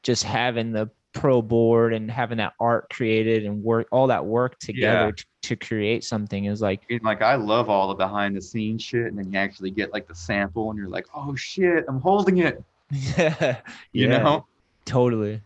just 0.03 0.25
having 0.25 0.73
the 0.73 0.89
pro 1.13 1.41
board 1.41 1.93
and 1.93 2.09
having 2.09 2.37
that 2.37 2.53
art 2.59 2.89
created 2.89 3.45
and 3.45 3.63
work 3.63 3.87
all 3.91 4.07
that 4.07 4.25
work 4.25 4.57
together 4.59 5.07
Yeah. 5.07 5.11
to, 5.11 5.25
to 5.41 5.55
create 5.55 6.03
something 6.03 6.45
is 6.45 6.61
like 6.61 6.81
And 6.89 7.01
like 7.03 7.21
I 7.21 7.35
love 7.35 7.69
all 7.69 7.87
the 7.87 7.95
behind 7.95 8.35
the 8.35 8.41
scenes 8.41 8.83
shit. 8.83 9.07
And 9.07 9.17
then 9.17 9.31
you 9.31 9.39
actually 9.39 9.71
get 9.71 9.91
like 9.91 10.07
the 10.07 10.15
sample 10.15 10.69
and 10.69 10.77
you're 10.77 10.87
like, 10.89 11.07
oh 11.15 11.35
shit, 11.35 11.85
I'm 11.87 11.99
holding 12.01 12.37
it, 12.39 12.63
yeah, 12.91 13.57
you 13.93 14.07
yeah, 14.07 14.19
know? 14.19 14.45
totally. 14.85 15.41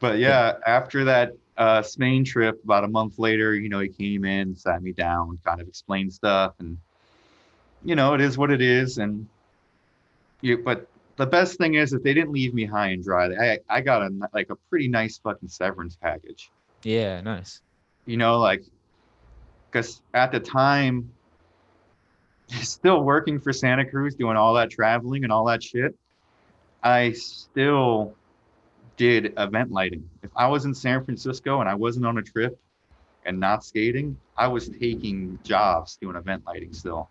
But 0.00 0.18
yeah, 0.18 0.54
after 0.66 1.04
that 1.04 1.32
uh, 1.56 1.82
Spain 1.82 2.24
trip, 2.24 2.62
about 2.64 2.84
a 2.84 2.88
month 2.88 3.18
later, 3.18 3.54
you 3.54 3.68
know, 3.68 3.80
he 3.80 3.88
came 3.88 4.24
in, 4.24 4.54
sat 4.54 4.82
me 4.82 4.92
down, 4.92 5.38
kind 5.44 5.60
of 5.60 5.68
explained 5.68 6.12
stuff. 6.12 6.54
And 6.58 6.76
you 7.84 7.94
know, 7.94 8.14
it 8.14 8.20
is 8.20 8.36
what 8.36 8.50
it 8.50 8.60
is, 8.60 8.98
and 8.98 9.26
you. 10.42 10.58
But 10.58 10.86
the 11.16 11.26
best 11.26 11.58
thing 11.58 11.74
is 11.74 11.90
that 11.90 12.02
they 12.04 12.14
didn't 12.14 12.32
leave 12.32 12.54
me 12.54 12.64
high 12.64 12.88
and 12.88 13.02
dry. 13.02 13.26
I 13.34 13.58
I 13.68 13.80
got 13.80 14.02
a 14.02 14.10
like 14.34 14.50
a 14.50 14.56
pretty 14.68 14.88
nice 14.88 15.18
fucking 15.18 15.48
severance 15.48 15.96
package. 15.96 16.50
Yeah, 16.82 17.20
nice. 17.20 17.60
You 18.04 18.16
know, 18.16 18.38
like 18.38 18.62
because 19.70 20.02
at 20.14 20.30
the 20.32 20.40
time, 20.40 21.10
still 22.48 23.02
working 23.02 23.40
for 23.40 23.52
Santa 23.52 23.84
Cruz, 23.88 24.14
doing 24.14 24.36
all 24.36 24.54
that 24.54 24.70
traveling 24.70 25.24
and 25.24 25.32
all 25.32 25.44
that 25.46 25.62
shit, 25.62 25.94
I 26.82 27.12
still 27.12 28.14
did 28.96 29.34
event 29.36 29.70
lighting. 29.70 30.08
If 30.22 30.30
I 30.36 30.46
was 30.48 30.64
in 30.64 30.74
San 30.74 31.04
Francisco 31.04 31.60
and 31.60 31.68
I 31.68 31.74
wasn't 31.74 32.06
on 32.06 32.18
a 32.18 32.22
trip 32.22 32.58
and 33.24 33.38
not 33.40 33.64
skating, 33.64 34.16
I 34.36 34.46
was 34.48 34.68
taking 34.68 35.38
jobs 35.42 35.98
doing 36.00 36.16
event 36.16 36.44
lighting 36.46 36.72
still. 36.72 37.10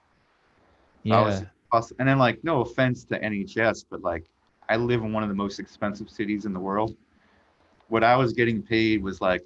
I 1.06 1.10
Yeah. 1.10 1.22
was- 1.24 1.44
And 1.74 2.08
then, 2.08 2.18
like, 2.18 2.44
no 2.44 2.62
offense 2.62 3.04
to 3.06 3.16
NHS, 3.24 3.86
but 3.90 4.02
like, 4.02 4.26
I 4.70 4.78
live 4.78 5.04
in 5.04 5.14
one 5.14 5.24
of 5.24 5.30
the 5.30 5.36
most 5.36 5.60
expensive 5.60 6.10
cities 6.10 6.46
in 6.46 6.54
the 6.54 6.60
world. 6.60 6.96
What 7.90 8.04
I 8.04 8.16
was 8.16 8.34
getting 8.34 8.62
paid 8.62 9.04
was 9.04 9.22
like 9.22 9.44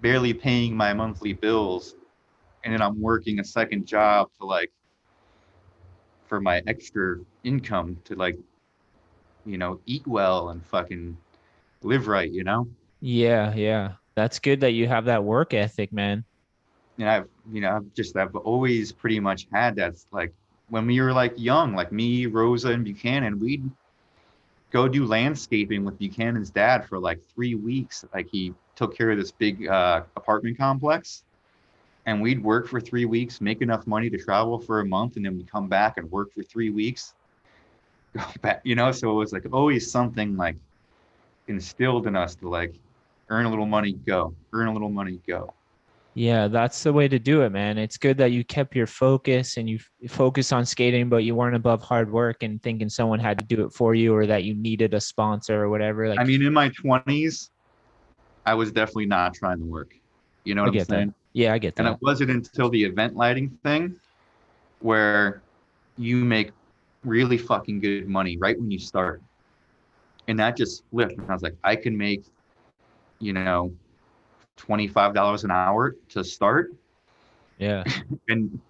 barely 0.00 0.34
paying 0.34 0.76
my 0.76 0.92
monthly 0.94 1.32
bills, 1.32 1.94
and 2.64 2.72
then 2.72 2.82
I'm 2.82 3.00
working 3.00 3.40
a 3.40 3.44
second 3.44 3.86
job 3.86 4.30
to 4.40 4.46
like 4.46 4.72
for 6.26 6.40
my 6.40 6.62
extra 6.66 7.18
income 7.44 7.98
to 8.04 8.14
like, 8.14 8.38
you 9.44 9.58
know, 9.58 9.80
eat 9.86 10.06
well 10.06 10.50
and 10.50 10.64
fucking 10.66 11.16
live 11.82 12.08
right, 12.08 12.30
you 12.30 12.44
know. 12.44 12.68
Yeah, 13.00 13.54
yeah. 13.54 13.94
That's 14.16 14.38
good 14.40 14.60
that 14.60 14.72
you 14.72 14.88
have 14.88 15.06
that 15.06 15.24
work 15.24 15.54
ethic, 15.54 15.92
man. 15.92 16.24
and 16.98 17.08
I've 17.08 17.28
you 17.50 17.60
know 17.60 17.76
I've 17.76 17.94
just 17.94 18.16
I've 18.16 18.34
always 18.36 18.92
pretty 18.92 19.20
much 19.20 19.46
had 19.52 19.76
that 19.76 19.94
like 20.12 20.32
when 20.68 20.86
we 20.86 21.00
were 21.00 21.12
like 21.12 21.34
young 21.36 21.74
like 21.74 21.92
me 21.92 22.26
Rosa 22.26 22.70
and 22.70 22.84
Buchanan 22.84 23.38
we'd 23.38 23.70
go 24.74 24.88
do 24.88 25.06
landscaping 25.06 25.84
with 25.84 25.96
Buchanan's 26.00 26.50
dad 26.50 26.84
for 26.88 26.98
like 26.98 27.22
three 27.32 27.54
weeks. 27.54 28.04
Like 28.12 28.28
he 28.28 28.52
took 28.74 28.96
care 28.96 29.12
of 29.12 29.16
this 29.16 29.30
big 29.30 29.68
uh, 29.68 30.02
apartment 30.16 30.58
complex 30.58 31.22
and 32.06 32.20
we'd 32.20 32.42
work 32.42 32.66
for 32.66 32.80
three 32.80 33.04
weeks 33.04 33.40
make 33.40 33.62
enough 33.62 33.86
money 33.86 34.10
to 34.10 34.18
travel 34.18 34.58
for 34.58 34.80
a 34.80 34.84
month 34.84 35.14
and 35.14 35.24
then 35.24 35.36
we'd 35.36 35.50
come 35.50 35.68
back 35.68 35.96
and 35.96 36.10
work 36.10 36.32
for 36.34 36.42
three 36.42 36.70
weeks 36.70 37.14
go 38.16 38.24
back 38.42 38.62
you 38.64 38.74
know? 38.74 38.90
So 38.90 39.12
it 39.12 39.14
was 39.14 39.32
like 39.32 39.46
always 39.52 39.88
something 39.88 40.36
like 40.36 40.56
instilled 41.46 42.08
in 42.08 42.16
us 42.16 42.34
to 42.36 42.48
like 42.48 42.74
earn 43.28 43.46
a 43.46 43.50
little 43.50 43.66
money 43.66 43.92
go 43.92 44.34
earn 44.52 44.66
a 44.66 44.72
little 44.72 44.90
money 44.90 45.20
go 45.24 45.54
Yeah, 46.14 46.46
that's 46.46 46.84
the 46.84 46.92
way 46.92 47.08
to 47.08 47.18
do 47.18 47.42
it, 47.42 47.50
man. 47.50 47.76
It's 47.76 47.98
good 47.98 48.18
that 48.18 48.30
you 48.30 48.44
kept 48.44 48.76
your 48.76 48.86
focus 48.86 49.56
and 49.56 49.68
you 49.68 49.78
f- 50.04 50.10
focus 50.10 50.52
on 50.52 50.64
skating, 50.64 51.08
but 51.08 51.24
you 51.24 51.34
weren't 51.34 51.56
above 51.56 51.82
hard 51.82 52.10
work 52.12 52.44
and 52.44 52.62
thinking 52.62 52.88
someone 52.88 53.18
had 53.18 53.36
to 53.38 53.44
do 53.44 53.64
it 53.64 53.72
for 53.72 53.96
you 53.96 54.14
or 54.14 54.24
that 54.26 54.44
you 54.44 54.54
needed 54.54 54.94
a 54.94 55.00
sponsor 55.00 55.60
or 55.60 55.68
whatever. 55.68 56.08
Like, 56.08 56.20
I 56.20 56.24
mean, 56.24 56.42
in 56.42 56.52
my 56.52 56.68
twenties, 56.68 57.50
I 58.46 58.54
was 58.54 58.70
definitely 58.70 59.06
not 59.06 59.34
trying 59.34 59.58
to 59.58 59.64
work. 59.64 59.92
You 60.44 60.54
know 60.54 60.62
I 60.62 60.66
what 60.66 60.68
I'm 60.68 60.74
get 60.74 60.88
that. 60.88 60.94
saying? 60.94 61.14
yeah, 61.32 61.52
I 61.52 61.58
get 61.58 61.74
that. 61.76 61.86
And 61.86 61.94
it 61.94 62.00
wasn't 62.00 62.30
until 62.30 62.70
the 62.70 62.84
event 62.84 63.16
lighting 63.16 63.58
thing 63.64 63.96
where 64.80 65.42
you 65.98 66.24
make 66.24 66.52
really 67.04 67.38
fucking 67.38 67.80
good 67.80 68.08
money 68.08 68.36
right 68.36 68.58
when 68.58 68.70
you 68.70 68.78
start. 68.78 69.20
And 70.28 70.38
that 70.38 70.56
just 70.56 70.84
flipped. 70.90 71.18
And 71.18 71.28
I 71.28 71.32
was 71.32 71.42
like, 71.42 71.56
I 71.64 71.74
can 71.76 71.96
make, 71.96 72.24
you 73.18 73.32
know, 73.32 73.72
$25 74.58 75.44
an 75.44 75.50
hour 75.50 75.96
to 76.10 76.24
start. 76.24 76.72
Yeah, 77.58 77.84
And 78.28 78.60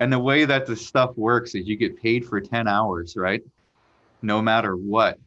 and 0.00 0.12
the 0.12 0.18
way 0.18 0.44
that 0.44 0.66
the 0.66 0.76
stuff 0.76 1.16
works 1.16 1.54
is 1.54 1.66
you 1.66 1.76
get 1.76 2.00
paid 2.00 2.24
for 2.24 2.40
10 2.40 2.68
hours, 2.68 3.16
right? 3.16 3.42
No 4.22 4.40
matter 4.40 4.76
what. 4.76 5.18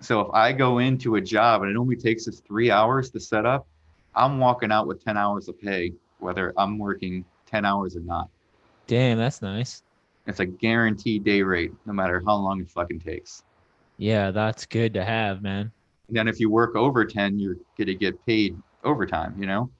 So 0.00 0.20
if 0.20 0.28
I 0.32 0.52
go 0.52 0.78
into 0.78 1.16
a 1.16 1.20
job 1.20 1.62
and 1.62 1.70
it 1.70 1.76
only 1.76 1.96
takes 1.96 2.26
us 2.26 2.40
three 2.40 2.70
hours 2.70 3.10
to 3.10 3.20
set 3.20 3.44
up, 3.44 3.66
I'm 4.14 4.38
walking 4.38 4.72
out 4.72 4.86
with 4.86 5.04
10 5.04 5.16
hours 5.16 5.48
of 5.48 5.60
pay, 5.60 5.92
whether 6.18 6.52
I'm 6.56 6.78
working 6.78 7.24
10 7.46 7.64
hours 7.64 7.96
or 7.96 8.00
not. 8.00 8.28
damn, 8.86 9.18
that's 9.18 9.42
nice. 9.42 9.82
It's 10.26 10.40
a 10.40 10.46
guaranteed 10.46 11.24
day 11.24 11.42
rate, 11.42 11.72
no 11.84 11.92
matter 11.92 12.22
how 12.24 12.36
long 12.36 12.60
it 12.60 12.70
fucking 12.70 13.00
takes. 13.00 13.42
Yeah, 13.98 14.30
that's 14.30 14.66
good 14.66 14.94
to 14.94 15.04
have, 15.04 15.42
man. 15.42 15.70
And 16.08 16.16
then 16.16 16.28
if 16.28 16.40
you 16.40 16.48
work 16.48 16.74
over 16.76 17.04
10, 17.04 17.38
you're 17.38 17.56
going 17.76 17.86
to 17.86 17.94
get 17.94 18.24
paid 18.24 18.56
overtime, 18.84 19.34
you 19.38 19.46
know? 19.46 19.70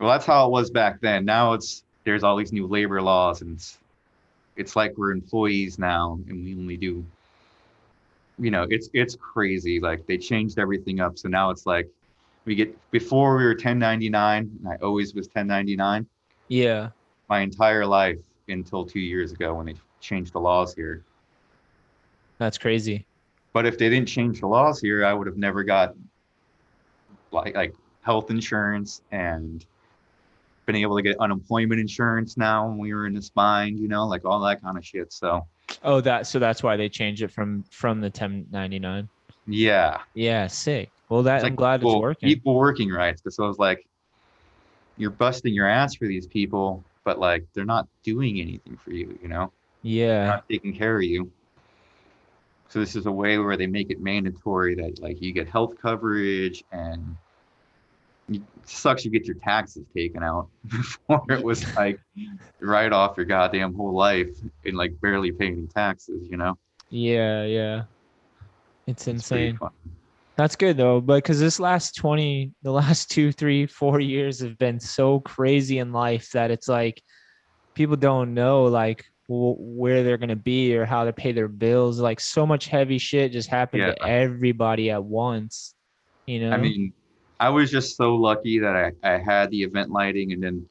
Well, 0.00 0.10
that's 0.10 0.26
how 0.26 0.46
it 0.46 0.50
was 0.52 0.70
back 0.70 1.00
then. 1.00 1.24
Now 1.24 1.54
it's 1.54 1.84
there's 2.04 2.22
all 2.22 2.36
these 2.36 2.52
new 2.52 2.66
labor 2.66 3.02
laws 3.02 3.42
and 3.42 3.56
it's 3.56 3.78
it's 4.56 4.76
like 4.76 4.94
we're 4.96 5.12
employees 5.12 5.78
now 5.78 6.18
and 6.28 6.44
we 6.44 6.54
only 6.56 6.76
do 6.76 7.06
you 8.38 8.50
know, 8.50 8.66
it's 8.70 8.88
it's 8.92 9.16
crazy. 9.16 9.80
Like 9.80 10.06
they 10.06 10.18
changed 10.18 10.58
everything 10.58 11.00
up. 11.00 11.18
So 11.18 11.28
now 11.28 11.50
it's 11.50 11.66
like 11.66 11.88
we 12.44 12.54
get 12.54 12.76
before 12.90 13.36
we 13.36 13.44
were 13.44 13.54
1099, 13.54 14.50
and 14.60 14.68
I 14.68 14.76
always 14.84 15.14
was 15.14 15.28
1099 15.28 16.06
Yeah, 16.48 16.90
my 17.28 17.40
entire 17.40 17.86
life 17.86 18.20
until 18.48 18.86
2 18.86 19.00
years 19.00 19.32
ago 19.32 19.54
when 19.54 19.66
they 19.66 19.76
changed 20.00 20.32
the 20.32 20.40
laws 20.40 20.74
here. 20.74 21.04
that's 22.38 22.58
crazy. 22.58 23.06
But 23.52 23.66
if 23.66 23.78
they 23.78 23.88
didn't 23.90 24.08
change 24.08 24.40
the 24.40 24.46
laws 24.46 24.80
here, 24.80 25.04
I 25.04 25.12
would 25.12 25.26
have 25.26 25.36
never 25.36 25.64
got 25.64 25.94
like 27.32 27.54
like 27.54 27.74
health 28.02 28.30
insurance 28.30 29.00
and 29.10 29.64
been 30.66 30.76
able 30.76 30.96
to 30.96 31.02
get 31.02 31.16
unemployment 31.20 31.80
insurance 31.80 32.36
now 32.36 32.68
when 32.68 32.78
we 32.78 32.92
were 32.92 33.06
in 33.06 33.14
this 33.14 33.30
bind, 33.30 33.78
you 33.78 33.88
know, 33.88 34.06
like 34.06 34.24
all 34.24 34.40
that 34.40 34.62
kind 34.62 34.76
of 34.76 34.84
shit. 34.84 35.12
So 35.12 35.46
Oh, 35.82 36.00
that 36.02 36.26
so 36.26 36.38
that's 36.38 36.62
why 36.62 36.76
they 36.76 36.88
changed 36.88 37.22
it 37.22 37.28
from 37.32 37.64
from 37.70 38.00
the 38.00 38.10
1099. 38.10 39.08
yeah, 39.46 40.02
Yeah, 40.14 40.46
sick. 40.48 40.92
Well, 41.08 41.22
that 41.24 41.36
it's 41.36 41.44
I'm 41.44 41.50
like 41.50 41.56
glad 41.56 41.82
people, 41.82 41.94
it's 41.94 41.96
working. 41.96 42.42
people 42.42 42.54
working 42.54 42.90
rights. 42.90 43.22
So 43.28 43.44
I 43.44 43.48
was 43.48 43.58
like, 43.58 43.86
you're 44.96 45.10
busting 45.10 45.54
your 45.54 45.66
ass 45.68 45.94
for 45.96 46.06
these 46.06 46.26
people, 46.26 46.84
but 47.04 47.18
like 47.18 47.46
they're 47.54 47.64
not 47.64 47.88
doing 48.04 48.40
anything 48.40 48.78
for 48.84 48.92
you, 48.92 49.16
you 49.20 49.28
know, 49.28 49.52
they're 49.52 49.54
Yeah, 49.82 50.34
not 50.34 50.44
taking 50.50 50.74
care 50.76 50.96
of 50.96 51.04
you. 51.04 51.32
So 52.68 52.80
this 52.80 52.96
is 52.96 53.06
a 53.06 53.12
way 53.12 53.38
where 53.38 53.56
they 53.56 53.66
make 53.66 53.90
it 53.90 54.00
mandatory 54.00 54.74
that 54.76 55.00
like 55.00 55.22
you 55.22 55.32
get 55.32 55.48
health 55.48 55.74
coverage 55.80 56.62
and 56.70 57.16
it 58.28 58.42
sucks 58.64 59.04
you 59.04 59.10
get 59.10 59.24
your 59.24 59.36
taxes 59.36 59.86
taken 59.96 60.22
out 60.22 60.48
before 60.66 61.24
it 61.30 61.42
was 61.42 61.64
like 61.76 61.98
right 62.60 62.92
off 62.92 63.16
your 63.16 63.26
goddamn 63.26 63.74
whole 63.74 63.94
life 63.94 64.28
and 64.64 64.76
like 64.76 64.92
barely 65.00 65.32
paying 65.32 65.54
any 65.54 65.66
taxes, 65.68 66.28
you 66.30 66.36
know? 66.36 66.58
yeah, 66.90 67.44
yeah. 67.44 67.84
It's 68.86 69.06
insane. 69.06 69.58
That's 70.36 70.56
good 70.56 70.76
though, 70.76 71.00
but 71.00 71.16
because 71.16 71.40
this 71.40 71.58
last 71.58 71.96
20, 71.96 72.52
the 72.62 72.70
last 72.70 73.10
two, 73.10 73.32
three, 73.32 73.66
four 73.66 74.00
years 74.00 74.40
have 74.40 74.56
been 74.56 74.78
so 74.78 75.20
crazy 75.20 75.78
in 75.78 75.92
life 75.92 76.30
that 76.32 76.50
it's 76.50 76.68
like 76.68 77.02
people 77.74 77.96
don't 77.96 78.34
know 78.34 78.64
like 78.64 79.04
where 79.28 80.02
they're 80.02 80.16
going 80.16 80.30
to 80.30 80.36
be 80.36 80.74
or 80.74 80.86
how 80.86 81.04
to 81.04 81.12
pay 81.12 81.32
their 81.32 81.48
bills. 81.48 82.00
Like 82.00 82.18
so 82.18 82.46
much 82.46 82.66
heavy 82.66 82.98
shit 82.98 83.32
just 83.32 83.48
happened 83.48 83.82
to 83.82 84.06
everybody 84.06 84.90
at 84.90 85.04
once, 85.04 85.74
you 86.26 86.40
know? 86.40 86.50
I 86.50 86.56
mean, 86.56 86.92
I 87.38 87.50
was 87.50 87.70
just 87.70 87.96
so 87.96 88.14
lucky 88.14 88.58
that 88.58 88.74
I, 88.74 88.92
I 89.08 89.18
had 89.18 89.50
the 89.50 89.62
event 89.62 89.90
lighting 89.90 90.32
and 90.32 90.42
then 90.42 90.66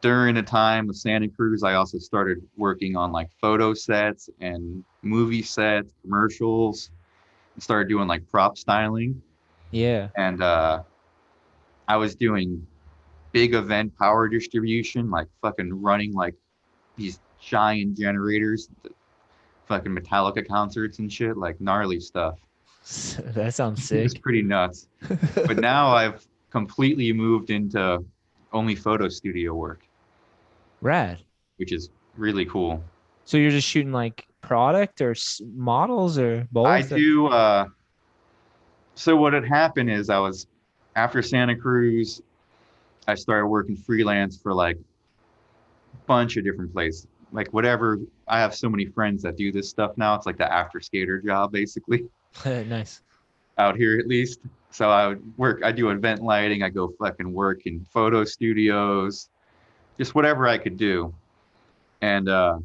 during 0.00 0.36
the 0.36 0.42
time 0.42 0.88
of 0.88 0.96
Santa 0.96 1.28
Cruz, 1.28 1.62
I 1.62 1.74
also 1.74 1.98
started 1.98 2.38
working 2.56 2.96
on 2.96 3.12
like 3.12 3.28
photo 3.40 3.74
sets 3.74 4.30
and 4.40 4.84
movie 5.02 5.42
sets, 5.42 5.92
commercials, 6.02 6.90
and 7.54 7.62
started 7.62 7.88
doing 7.88 8.06
like 8.06 8.28
prop 8.30 8.56
styling. 8.56 9.20
yeah. 9.70 10.08
And 10.16 10.42
uh, 10.42 10.82
I 11.88 11.96
was 11.96 12.14
doing 12.14 12.64
big 13.32 13.54
event 13.54 13.96
power 13.98 14.28
distribution, 14.28 15.10
like 15.10 15.26
fucking 15.42 15.82
running 15.82 16.12
like 16.12 16.34
these 16.96 17.18
giant 17.40 17.96
generators, 17.96 18.68
fucking 19.66 19.94
Metallica 19.94 20.46
concerts 20.46 20.98
and 20.98 21.12
shit, 21.12 21.36
like 21.36 21.60
gnarly 21.60 22.00
stuff. 22.00 22.38
that 23.34 23.54
sounds 23.54 23.84
sick. 23.84 24.04
It's 24.04 24.14
pretty 24.14 24.42
nuts. 24.42 24.88
but 25.34 25.58
now 25.58 25.88
I've 25.88 26.26
completely 26.50 27.12
moved 27.12 27.50
into 27.50 28.02
only 28.52 28.74
photo 28.74 29.08
studio 29.08 29.54
work, 29.54 29.82
Rad. 30.80 31.18
which 31.56 31.72
is 31.72 31.90
really 32.16 32.46
cool. 32.46 32.82
So 33.24 33.36
you're 33.36 33.50
just 33.50 33.68
shooting 33.68 33.92
like 33.92 34.26
product 34.40 35.00
or 35.02 35.14
models 35.42 36.18
or 36.18 36.46
both? 36.50 36.66
I 36.66 36.82
do. 36.82 37.26
Uh, 37.26 37.66
so 38.94 39.16
what 39.16 39.32
had 39.32 39.44
happened 39.44 39.90
is 39.90 40.08
I 40.10 40.18
was 40.18 40.46
after 40.96 41.22
Santa 41.22 41.54
Cruz, 41.54 42.22
I 43.06 43.14
started 43.14 43.46
working 43.46 43.76
freelance 43.76 44.36
for 44.36 44.52
like 44.52 44.76
a 44.76 46.06
bunch 46.06 46.36
of 46.36 46.44
different 46.44 46.72
places, 46.72 47.06
like 47.32 47.52
whatever. 47.52 47.98
I 48.26 48.40
have 48.40 48.54
so 48.54 48.68
many 48.68 48.86
friends 48.86 49.22
that 49.22 49.36
do 49.36 49.52
this 49.52 49.68
stuff 49.68 49.96
now. 49.96 50.14
It's 50.14 50.26
like 50.26 50.38
the 50.38 50.50
after 50.52 50.80
skater 50.80 51.20
job, 51.20 51.52
basically. 51.52 52.04
nice. 52.44 53.02
out 53.56 53.76
here 53.76 53.98
at 53.98 54.06
least. 54.06 54.40
So 54.70 54.90
I 54.90 55.08
would 55.08 55.38
work, 55.38 55.62
I 55.64 55.72
do 55.72 55.90
event 55.90 56.22
lighting, 56.22 56.62
I 56.62 56.68
go 56.68 56.92
fucking 56.98 57.32
work 57.32 57.66
in 57.66 57.84
photo 57.90 58.22
studios, 58.24 59.30
just 59.96 60.14
whatever 60.14 60.46
I 60.46 60.58
could 60.58 60.76
do. 60.76 61.14
and 62.02 62.28
uh, 62.28 62.58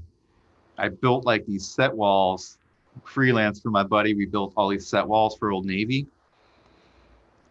I 0.77 0.89
built 0.89 1.25
like 1.25 1.45
these 1.45 1.65
set 1.65 1.93
walls, 1.93 2.57
freelance 3.03 3.61
for 3.61 3.69
my 3.69 3.83
buddy. 3.83 4.13
We 4.13 4.25
built 4.25 4.53
all 4.55 4.69
these 4.69 4.85
set 4.85 5.07
walls 5.07 5.37
for 5.37 5.51
Old 5.51 5.65
Navy, 5.65 6.07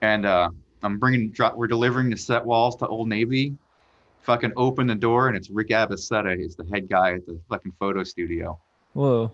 and 0.02 0.26
uh, 0.26 0.50
I'm 0.82 0.98
bringing, 0.98 1.34
we're 1.54 1.66
delivering 1.66 2.10
the 2.10 2.16
set 2.16 2.44
walls 2.44 2.76
to 2.76 2.86
Old 2.86 3.08
Navy. 3.08 3.56
Fucking 4.22 4.52
open 4.56 4.86
the 4.86 4.94
door, 4.94 5.28
and 5.28 5.36
it's 5.36 5.50
Rick 5.50 5.68
Ibaseta. 5.68 6.38
He's 6.38 6.54
the 6.54 6.64
head 6.72 6.88
guy 6.88 7.14
at 7.14 7.26
the 7.26 7.38
fucking 7.48 7.72
photo 7.78 8.04
studio. 8.04 8.58
Whoa. 8.92 9.32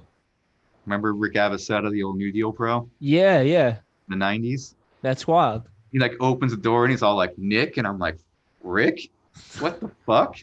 Remember 0.87 1.13
Rick 1.15 1.35
Ibaseta, 1.35 1.91
the 1.91 2.03
old 2.03 2.17
New 2.17 2.33
Deal 2.33 2.53
pro, 2.53 2.89
Yeah, 2.99 3.41
yeah. 3.43 3.77
in 4.11 4.19
the 4.19 4.25
'90s? 4.25 4.75
That's 5.03 5.27
wild. 5.27 5.63
He 5.93 5.99
like 5.99 6.15
opens 6.21 6.53
the 6.53 6.59
door, 6.59 6.85
and 6.85 6.91
he's 6.91 7.03
all 7.03 7.17
like 7.17 7.37
Nick, 7.37 7.77
and 7.77 7.87
I'm 7.87 7.99
like, 7.99 8.17
Rick, 8.63 9.11
what 9.59 9.81
the 9.81 9.91
fuck? 10.07 10.39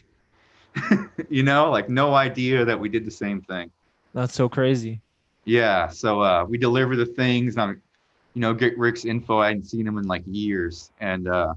you 1.28 1.42
know, 1.42 1.70
like 1.70 1.88
no 1.88 2.14
idea 2.14 2.64
that 2.64 2.78
we 2.78 2.88
did 2.88 3.04
the 3.04 3.10
same 3.10 3.40
thing. 3.42 3.70
That's 4.14 4.34
so 4.34 4.48
crazy. 4.48 5.00
Yeah, 5.44 5.88
so 5.88 6.20
uh, 6.20 6.44
we 6.48 6.58
deliver 6.58 6.96
the 6.96 7.06
things. 7.06 7.54
And 7.54 7.62
I'm, 7.62 7.82
you 8.34 8.40
know, 8.40 8.52
get 8.54 8.76
Rick's 8.78 9.04
info. 9.04 9.38
I 9.38 9.48
hadn't 9.48 9.64
seen 9.64 9.86
him 9.86 9.98
in 9.98 10.06
like 10.06 10.22
years, 10.26 10.90
and 11.00 11.26
uh, 11.28 11.54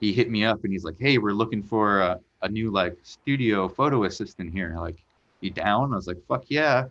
he 0.00 0.12
hit 0.12 0.30
me 0.30 0.44
up 0.44 0.62
and 0.64 0.72
he's 0.72 0.84
like, 0.84 0.96
"Hey, 0.98 1.18
we're 1.18 1.32
looking 1.32 1.62
for 1.62 2.00
a, 2.00 2.20
a 2.42 2.48
new 2.48 2.70
like 2.70 2.96
studio 3.02 3.68
photo 3.68 4.04
assistant 4.04 4.52
here. 4.52 4.74
Like, 4.78 4.96
you 5.40 5.50
down?" 5.50 5.92
I 5.92 5.96
was 5.96 6.06
like, 6.06 6.18
"Fuck 6.28 6.44
yeah!" 6.48 6.84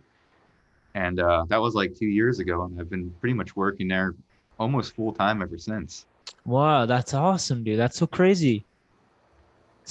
And 0.94 1.18
uh, 1.20 1.44
that 1.48 1.60
was 1.60 1.74
like 1.74 1.94
two 1.96 2.06
years 2.06 2.38
ago, 2.38 2.62
and 2.64 2.80
I've 2.80 2.90
been 2.90 3.10
pretty 3.20 3.34
much 3.34 3.56
working 3.56 3.88
there 3.88 4.14
almost 4.58 4.94
full 4.94 5.12
time 5.12 5.42
ever 5.42 5.58
since. 5.58 6.06
Wow, 6.46 6.86
that's 6.86 7.14
awesome, 7.14 7.64
dude. 7.64 7.78
That's 7.78 7.98
so 7.98 8.06
crazy. 8.06 8.64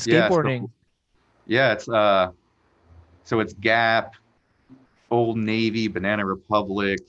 Yeah, 0.06 0.28
so- 0.30 0.36
Skateboarding. 0.36 0.70
Yeah, 1.46 1.74
it's 1.74 1.90
uh, 1.90 2.32
so 3.26 3.42
it's 3.42 3.54
Gap, 3.54 4.14
Old 5.12 5.38
Navy, 5.38 5.88
Banana 5.90 6.26
Republic, 6.26 7.00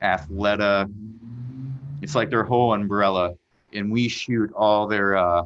Athleta. 0.00 0.88
It's 2.00 2.14
like 2.14 2.30
their 2.30 2.44
whole 2.44 2.74
umbrella, 2.74 3.34
and 3.76 3.90
we 3.90 4.08
shoot 4.08 4.52
all 4.54 4.86
their 4.86 5.16
uh, 5.16 5.42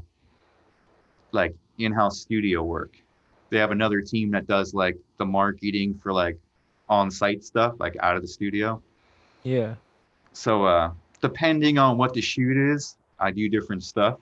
like 1.33 1.55
in-house 1.79 2.21
studio 2.21 2.63
work. 2.63 2.97
They 3.51 3.59
have 3.59 3.73
another 3.73 4.01
team 4.01 4.31
that 4.31 4.47
does 4.47 4.75
like 4.75 4.97
the 5.19 5.25
marketing 5.25 5.95
for 5.95 6.13
like 6.13 6.39
on-site 6.89 7.45
stuff, 7.45 7.75
like 7.79 7.97
out 8.01 8.17
of 8.17 8.23
the 8.23 8.29
studio. 8.29 8.83
yeah. 9.43 9.75
So 10.33 10.65
uh, 10.65 10.93
depending 11.21 11.79
on 11.79 11.99
what 11.99 12.15
the 12.15 12.21
shoot 12.21 12.57
is, 12.57 12.97
I 13.19 13.31
do 13.33 13.49
different 13.49 13.83
stuff. 13.83 14.19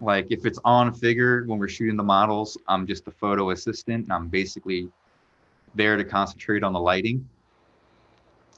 Like 0.00 0.26
if 0.30 0.46
it's 0.46 0.58
on 0.64 0.94
figure 0.94 1.44
when 1.46 1.58
we're 1.58 1.68
shooting 1.68 1.96
the 1.96 2.02
models, 2.02 2.56
I'm 2.68 2.86
just 2.86 3.06
a 3.08 3.10
photo 3.10 3.50
assistant 3.50 4.04
and 4.04 4.12
I'm 4.12 4.28
basically 4.28 4.88
there 5.74 5.96
to 5.96 6.04
concentrate 6.04 6.62
on 6.62 6.72
the 6.72 6.80
lighting. 6.80 7.28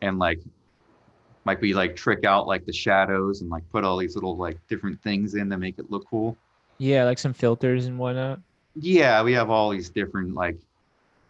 And 0.02 0.18
like 0.18 0.40
might 1.44 1.60
we 1.60 1.74
like 1.74 1.96
trick 1.96 2.24
out 2.24 2.46
like 2.46 2.66
the 2.66 2.72
shadows 2.72 3.40
and 3.40 3.50
like 3.50 3.68
put 3.70 3.84
all 3.84 3.96
these 3.96 4.14
little 4.14 4.36
like 4.36 4.58
different 4.68 5.00
things 5.02 5.34
in 5.34 5.48
to 5.50 5.56
make 5.56 5.78
it 5.78 5.90
look 5.90 6.06
cool. 6.08 6.36
Yeah, 6.78 7.04
like 7.04 7.18
some 7.18 7.32
filters 7.32 7.86
and 7.86 7.98
whatnot. 7.98 8.40
Yeah, 8.76 9.22
we 9.22 9.32
have 9.32 9.50
all 9.50 9.70
these 9.70 9.90
different 9.90 10.34
like 10.34 10.56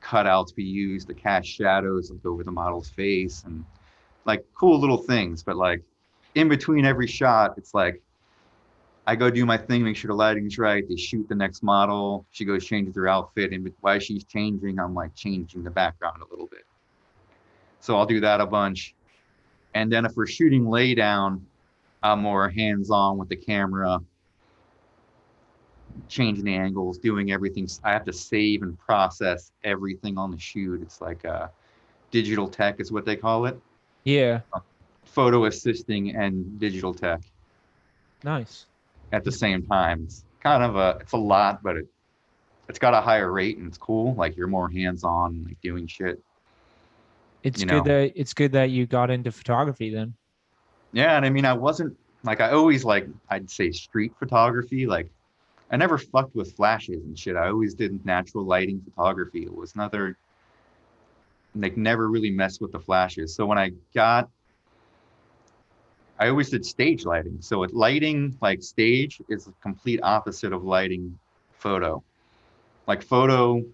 cutouts 0.03 0.55
we 0.57 0.65
use 0.65 1.05
to 1.07 1.15
cast 1.15 1.49
shadows 1.49 2.11
like 2.11 2.25
over 2.25 2.45
the 2.45 2.51
model's 2.51 2.89
face 2.91 3.45
and 3.45 3.65
like 4.25 4.45
cool 4.55 4.79
little 4.79 4.99
things. 4.99 5.43
But 5.43 5.57
like 5.57 5.83
in 6.35 6.49
between 6.49 6.85
every 6.85 7.07
shot, 7.07 7.55
it's 7.57 7.75
like 7.75 8.03
I 9.07 9.17
go 9.17 9.31
do 9.31 9.47
my 9.47 9.57
thing, 9.57 9.85
make 9.85 9.97
sure 9.97 10.09
the 10.09 10.15
lighting's 10.15 10.59
right. 10.59 10.87
They 10.87 10.97
shoot 10.97 11.27
the 11.31 11.35
next 11.35 11.63
model. 11.63 12.27
She 12.31 12.45
goes 12.45 12.67
changes 12.67 12.95
her 12.95 13.09
outfit, 13.09 13.53
and 13.53 13.73
while 13.81 13.99
she's 13.99 14.25
changing, 14.25 14.79
I'm 14.79 14.95
like 14.95 15.15
changing 15.15 15.65
the 15.65 15.71
background 15.71 16.21
a 16.21 16.31
little 16.31 16.47
bit. 16.47 16.67
So 17.81 17.97
I'll 17.97 18.05
do 18.05 18.21
that 18.21 18.43
a 18.43 18.47
bunch. 18.47 18.95
And 19.75 19.93
then 19.93 20.05
if 20.05 20.17
we're 20.17 20.27
shooting 20.27 20.69
lay 20.69 20.95
down, 20.95 21.45
I'm 22.03 22.21
more 22.21 22.49
hands 22.49 22.91
on 22.91 23.19
with 23.19 23.29
the 23.29 23.37
camera, 23.37 24.01
changing 26.09 26.45
the 26.45 26.55
angles, 26.55 26.99
doing 26.99 27.33
everything. 27.33 27.69
I 27.85 27.93
have 27.93 28.05
to 28.05 28.13
save 28.13 28.63
and 28.63 28.79
process 28.79 29.53
everything 29.65 30.17
on 30.17 30.31
the 30.31 30.39
shoot. 30.39 30.81
It's 30.83 31.01
like 31.01 31.25
uh, 31.25 31.49
digital 32.11 32.49
tech 32.49 32.81
is 32.81 32.93
what 32.93 33.05
they 33.05 33.17
call 33.17 33.47
it. 33.47 33.61
Yeah. 34.05 34.41
Photo 35.05 35.47
assisting 35.47 36.15
and 36.15 36.59
digital 36.61 36.95
tech 36.95 37.21
Nice. 38.23 38.67
at 39.13 39.25
the 39.25 39.33
same 39.33 39.67
time. 39.67 40.03
It's 40.05 40.25
kind 40.41 40.63
of 40.63 40.77
a 40.77 40.99
it's 41.01 41.13
a 41.13 41.17
lot, 41.19 41.63
but 41.63 41.77
it 41.77 41.87
it's 42.69 42.79
got 42.79 42.95
a 42.95 43.01
higher 43.01 43.33
rate 43.33 43.57
and 43.59 43.67
it's 43.67 43.79
cool. 43.79 44.15
Like 44.15 44.37
you're 44.37 44.47
more 44.47 44.69
hands 44.71 45.03
on, 45.03 45.45
like 45.45 45.61
doing 45.63 45.87
shit. 45.87 46.23
It's 47.55 47.65
good 47.65 47.85
know. 47.85 47.85
that 47.85 48.13
it's 48.15 48.35
good 48.35 48.53
that 48.53 48.71
you 48.71 48.87
got 48.87 49.11
into 49.11 49.33
photography 49.33 49.93
then. 49.93 50.15
Yeah, 50.93 51.17
and 51.17 51.25
I 51.25 51.31
mean 51.31 51.45
I 51.45 51.53
wasn't 51.53 51.97
like 52.25 52.41
I 52.41 52.51
always 52.51 52.85
like 52.85 53.07
I'd 53.31 53.51
say 53.51 53.71
street 53.73 54.13
photography. 54.19 54.87
Like 54.87 55.11
I 55.71 55.77
never 55.77 55.99
fucked 55.99 56.35
with 56.35 56.55
flashes 56.55 57.05
and 57.05 57.19
shit. 57.19 57.37
I 57.37 57.49
always 57.49 57.75
did 57.75 58.05
natural 58.05 58.45
lighting 58.45 58.81
photography. 58.85 59.45
It 59.45 59.55
was 59.55 59.75
another 59.75 60.17
like 61.55 61.77
never 61.77 62.09
really 62.09 62.31
messed 62.31 62.61
with 62.61 62.73
the 62.73 62.81
flashes. 62.81 63.35
So 63.35 63.47
when 63.47 63.59
I 63.59 63.73
got 63.95 64.29
I 66.19 66.29
always 66.29 66.51
did 66.51 66.67
stage 66.67 67.05
lighting. 67.05 67.39
So 67.41 67.61
with 67.61 67.73
lighting 67.73 68.37
like 68.41 68.63
stage 68.63 69.23
is 69.29 69.45
the 69.45 69.55
complete 69.63 70.01
opposite 70.03 70.53
of 70.53 70.65
lighting 70.65 71.19
photo. 71.53 72.03
Like 72.87 73.03
photo 73.03 73.65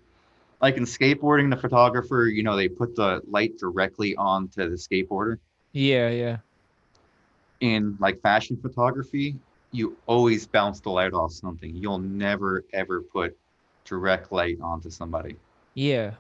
like 0.64 0.78
in 0.78 0.84
skateboarding 0.84 1.50
the 1.50 1.56
photographer, 1.58 2.24
you 2.26 2.42
know, 2.42 2.56
they 2.56 2.68
put 2.68 2.96
the 2.96 3.20
light 3.28 3.52
directly 3.58 4.16
onto 4.16 4.66
the 4.70 4.76
skateboarder 4.76 5.36
Yeah, 5.72 6.08
yeah. 6.08 6.36
in 7.60 7.96
like 8.00 8.22
fashion 8.22 8.56
photography, 8.56 9.36
you 9.72 9.94
always 10.06 10.46
bounce 10.46 10.80
the 10.80 10.88
light 10.88 11.12
off 11.12 11.32
something. 11.32 11.76
You'll 11.76 11.98
never 11.98 12.64
ever 12.72 13.02
put 13.02 13.36
direct 13.84 14.32
light 14.32 14.56
onto 14.62 14.88
somebody. 14.88 15.36
Yeah. 15.74 16.12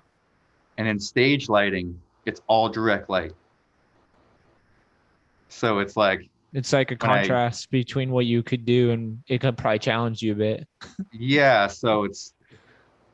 And 0.76 0.86
in 0.86 1.00
stage 1.00 1.48
lighting, 1.48 1.98
it's 2.26 2.42
all 2.46 2.68
direct 2.68 3.08
light. 3.08 3.32
So 5.48 5.78
it's 5.78 5.96
like, 5.96 6.28
It's 6.52 6.72
like 6.74 6.90
a 6.90 6.96
When 7.00 7.10
I- 7.10 7.18
contrast 7.20 7.70
between 7.70 8.10
what 8.10 8.26
you 8.26 8.42
could 8.42 8.66
do 8.66 8.90
and 8.90 9.22
it 9.26 9.40
could 9.40 9.56
probably 9.56 9.78
challenge 9.78 10.20
you 10.20 10.32
a 10.32 10.34
bit. 10.34 10.68
yeah, 11.12 11.66
so 11.68 12.04
it's 12.04 12.34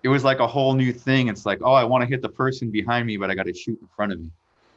it 0.03 0.09
was 0.09 0.25
like 0.25 0.41
a 0.41 0.47
whole 0.47 0.75
new 0.75 0.93
thing. 0.93 1.29
It's 1.29 1.45
like, 1.47 1.61
oh, 1.63 1.73
I 1.73 1.85
want 1.85 2.03
to 2.03 2.09
hit 2.09 2.23
the 2.23 2.29
person 2.29 2.71
behind 2.71 3.07
me, 3.07 3.17
but 3.17 3.31
I 3.31 3.35
got 3.35 3.47
to 3.47 3.55
shoot 3.55 3.79
in 3.81 3.89
front 3.95 4.13
of 4.13 4.21
me. 4.21 4.31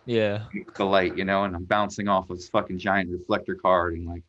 Yeah. 0.05 0.43
The 0.75 0.85
light, 0.85 1.17
you 1.17 1.23
know, 1.23 1.45
and 1.45 1.55
I'm 1.55 1.63
bouncing 1.63 2.07
off 2.07 2.29
of 2.29 2.37
this 2.37 2.49
fucking 2.49 2.77
giant 2.77 3.09
reflector 3.09 3.55
card, 3.55 3.93
and 3.93 4.05
like, 4.05 4.23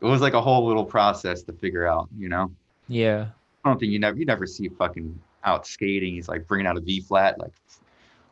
it 0.00 0.04
was 0.04 0.20
like 0.20 0.34
a 0.34 0.40
whole 0.40 0.66
little 0.66 0.84
process 0.84 1.42
to 1.44 1.52
figure 1.52 1.86
out, 1.86 2.08
you 2.16 2.28
know. 2.28 2.52
Yeah. 2.88 3.26
I 3.64 3.68
don't 3.68 3.80
think 3.80 3.90
you 3.90 3.98
never 3.98 4.16
you 4.16 4.24
never 4.24 4.46
see 4.46 4.68
fucking 4.68 5.18
out 5.42 5.66
skating. 5.66 6.14
He's 6.14 6.28
like 6.28 6.46
bringing 6.46 6.66
out 6.66 6.76
a 6.76 6.80
V 6.80 7.00
flat, 7.00 7.40
like 7.40 7.52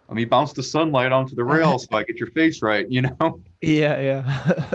let 0.08 0.14
me 0.14 0.24
bounce 0.24 0.52
the 0.52 0.62
sunlight 0.62 1.12
onto 1.12 1.34
the 1.34 1.44
rail 1.44 1.78
so 1.80 1.88
I 1.92 2.04
get 2.04 2.16
your 2.16 2.30
face 2.30 2.62
right. 2.62 2.88
You 2.88 3.02
know? 3.02 3.40
Yeah, 3.60 4.00
yeah. 4.00 4.70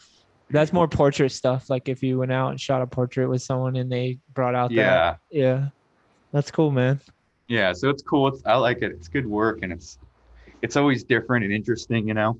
That's 0.50 0.72
more 0.72 0.88
portrait 0.88 1.30
stuff. 1.30 1.68
Like 1.68 1.90
if 1.90 2.02
you 2.02 2.18
went 2.18 2.32
out 2.32 2.50
and 2.50 2.60
shot 2.60 2.80
a 2.80 2.86
portrait 2.86 3.28
with 3.28 3.42
someone 3.42 3.76
and 3.76 3.92
they 3.92 4.18
brought 4.32 4.54
out 4.54 4.70
that. 4.70 4.74
Yeah, 4.74 5.16
Yeah. 5.30 5.68
That's 6.32 6.50
cool, 6.50 6.70
man. 6.70 7.00
yeah. 7.48 7.72
So 7.72 7.88
it's 7.88 8.02
cool. 8.02 8.28
It's, 8.28 8.42
I 8.44 8.56
like 8.56 8.82
it. 8.82 8.92
It's 8.92 9.08
good 9.08 9.26
work, 9.26 9.60
and 9.62 9.72
it's 9.72 9.98
it's 10.62 10.76
always 10.76 11.04
different 11.04 11.44
and 11.44 11.52
interesting. 11.52 12.06
You 12.06 12.14
know? 12.14 12.38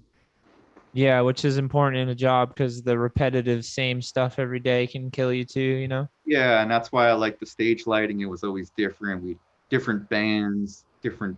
Yeah, 0.92 1.20
which 1.20 1.44
is 1.44 1.58
important 1.58 1.98
in 2.02 2.08
a 2.08 2.14
job 2.14 2.48
because 2.50 2.82
the 2.82 2.98
repetitive 2.98 3.64
same 3.64 4.00
stuff 4.00 4.38
every 4.38 4.58
day 4.58 4.86
can 4.86 5.10
kill 5.10 5.32
you 5.32 5.44
too, 5.44 5.60
you 5.60 5.86
know? 5.86 6.08
Yeah, 6.24 6.62
and 6.62 6.70
that's 6.70 6.90
why 6.90 7.08
I 7.08 7.12
like 7.12 7.38
the 7.38 7.46
stage 7.46 7.86
lighting. 7.86 8.20
It 8.20 8.26
was 8.26 8.42
always 8.42 8.70
different. 8.70 9.22
We 9.22 9.36
different 9.70 10.08
bands, 10.08 10.84
different 11.02 11.36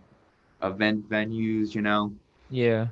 event 0.63 1.09
venues. 1.09 1.75
You 1.75 1.81
know? 1.81 2.13
Yeah. 2.49 2.87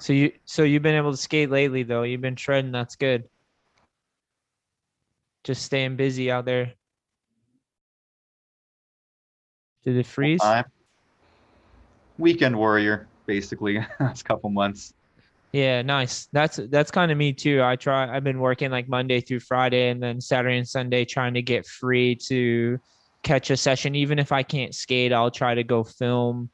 So 0.00 0.12
you 0.12 0.32
so 0.44 0.64
you've 0.64 0.82
been 0.82 0.94
able 0.94 1.12
to 1.12 1.16
skate 1.16 1.50
lately 1.50 1.82
though. 1.82 2.02
You've 2.02 2.20
been 2.20 2.36
shredding, 2.36 2.72
that's 2.72 2.96
good. 2.96 3.24
Just 5.44 5.62
staying 5.62 5.96
busy 5.96 6.30
out 6.30 6.44
there. 6.44 6.74
Did 9.88 9.96
it 9.96 10.06
freeze? 10.06 10.42
I'm 10.42 10.66
weekend 12.18 12.54
warrior, 12.58 13.08
basically. 13.26 13.78
last 14.00 14.22
couple 14.22 14.50
months. 14.50 14.92
Yeah, 15.54 15.80
nice. 15.80 16.28
That's 16.30 16.60
that's 16.68 16.90
kind 16.90 17.10
of 17.10 17.16
me 17.16 17.32
too. 17.32 17.62
I 17.62 17.76
try 17.76 18.14
I've 18.14 18.22
been 18.22 18.38
working 18.38 18.70
like 18.70 18.86
Monday 18.86 19.22
through 19.22 19.40
Friday 19.40 19.88
and 19.88 20.02
then 20.02 20.20
Saturday 20.20 20.58
and 20.58 20.68
Sunday 20.68 21.06
trying 21.06 21.32
to 21.34 21.40
get 21.40 21.66
free 21.66 22.16
to 22.26 22.78
catch 23.22 23.48
a 23.48 23.56
session. 23.56 23.94
Even 23.94 24.18
if 24.18 24.30
I 24.30 24.42
can't 24.42 24.74
skate, 24.74 25.10
I'll 25.10 25.30
try 25.30 25.54
to 25.54 25.64
go 25.64 25.84
film 25.84 26.50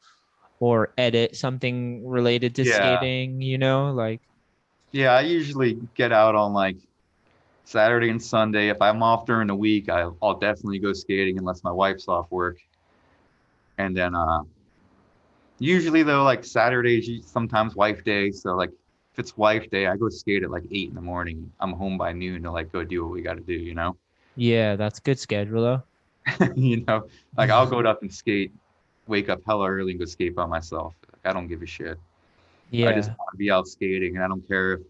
or 0.60 0.94
edit 0.96 1.34
something 1.34 2.06
related 2.06 2.54
to 2.54 2.64
Yeah. 2.64 2.98
skating, 2.98 3.40
you 3.40 3.58
know, 3.58 3.90
like 3.92 4.20
Yeah, 4.92 5.12
I 5.12 5.22
usually 5.22 5.80
get 5.96 6.12
out 6.12 6.36
on 6.36 6.52
like 6.52 6.76
Saturday 7.64 8.10
and 8.10 8.22
Sunday. 8.22 8.68
If 8.68 8.80
I'm 8.80 9.02
off 9.02 9.26
during 9.26 9.48
the 9.48 9.56
week, 9.56 9.88
I'll 9.88 10.38
definitely 10.38 10.78
go 10.78 10.92
skating 10.92 11.36
unless 11.36 11.64
my 11.64 11.72
wife's 11.72 12.06
off 12.06 12.30
work. 12.30 12.58
And 13.78 13.96
then 13.96 14.14
uh, 14.14 14.42
usually 15.58 16.02
though 16.02 16.24
like 16.24 16.44
Saturdays, 16.44 17.26
sometimes 17.26 17.74
wife 17.74 18.04
day. 18.04 18.30
So 18.30 18.54
like 18.54 18.70
if 19.12 19.18
it's 19.18 19.36
wife 19.36 19.70
day, 19.70 19.86
I 19.86 19.96
go 19.96 20.08
skate 20.08 20.42
at 20.42 20.50
like 20.50 20.64
eight 20.70 20.88
in 20.88 20.94
the 20.94 21.00
morning. 21.00 21.50
I'm 21.60 21.72
home 21.72 21.96
by 21.96 22.12
noon 22.12 22.42
to 22.42 22.50
like 22.50 22.72
go 22.72 22.84
do 22.84 23.04
what 23.04 23.12
we 23.12 23.22
got 23.22 23.34
to 23.34 23.42
do. 23.42 23.54
You 23.54 23.74
know, 23.74 23.96
Yeah, 24.36 24.76
that's 24.76 25.00
good 25.00 25.18
schedule 25.18 25.62
though. 25.62 25.82
you 26.54 26.84
know, 26.86 27.06
like 27.36 27.50
I'll 27.50 27.66
go 27.66 27.80
up 27.80 28.02
and 28.02 28.12
skate, 28.12 28.52
wake 29.06 29.28
up 29.28 29.40
hella 29.46 29.68
early 29.68 29.92
and 29.92 30.00
go 30.00 30.06
skate 30.06 30.34
by 30.34 30.46
myself. 30.46 30.94
Like, 31.12 31.30
I 31.30 31.32
don't 31.32 31.46
give 31.48 31.62
a 31.62 31.66
shit. 31.66 31.98
Yeah. 32.70 32.88
I 32.88 32.92
just 32.92 33.10
want 33.10 33.30
to 33.32 33.36
be 33.36 33.50
out 33.50 33.68
skating, 33.68 34.16
and 34.16 34.24
I 34.24 34.28
don't 34.28 34.46
care 34.48 34.74
if 34.74 34.80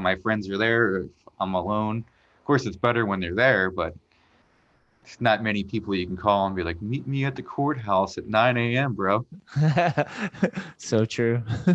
my 0.00 0.16
friends 0.16 0.48
are 0.48 0.56
there 0.56 0.84
or 0.84 0.98
if 1.00 1.10
I'm 1.40 1.54
alone. 1.54 1.98
Of 1.98 2.44
course, 2.44 2.66
it's 2.66 2.76
better 2.76 3.04
when 3.04 3.20
they're 3.20 3.34
there, 3.34 3.70
but 3.70 3.94
it's 5.06 5.20
not 5.20 5.42
many 5.42 5.62
people 5.64 5.94
you 5.94 6.06
can 6.06 6.16
call 6.16 6.46
and 6.46 6.56
be 6.56 6.62
like, 6.64 6.80
"Meet 6.82 7.06
me 7.06 7.24
at 7.24 7.36
the 7.36 7.42
courthouse 7.42 8.18
at 8.18 8.26
9 8.26 8.56
a.m., 8.56 8.94
bro." 8.94 9.24
so 10.78 11.04
true. 11.04 11.42
You 11.66 11.74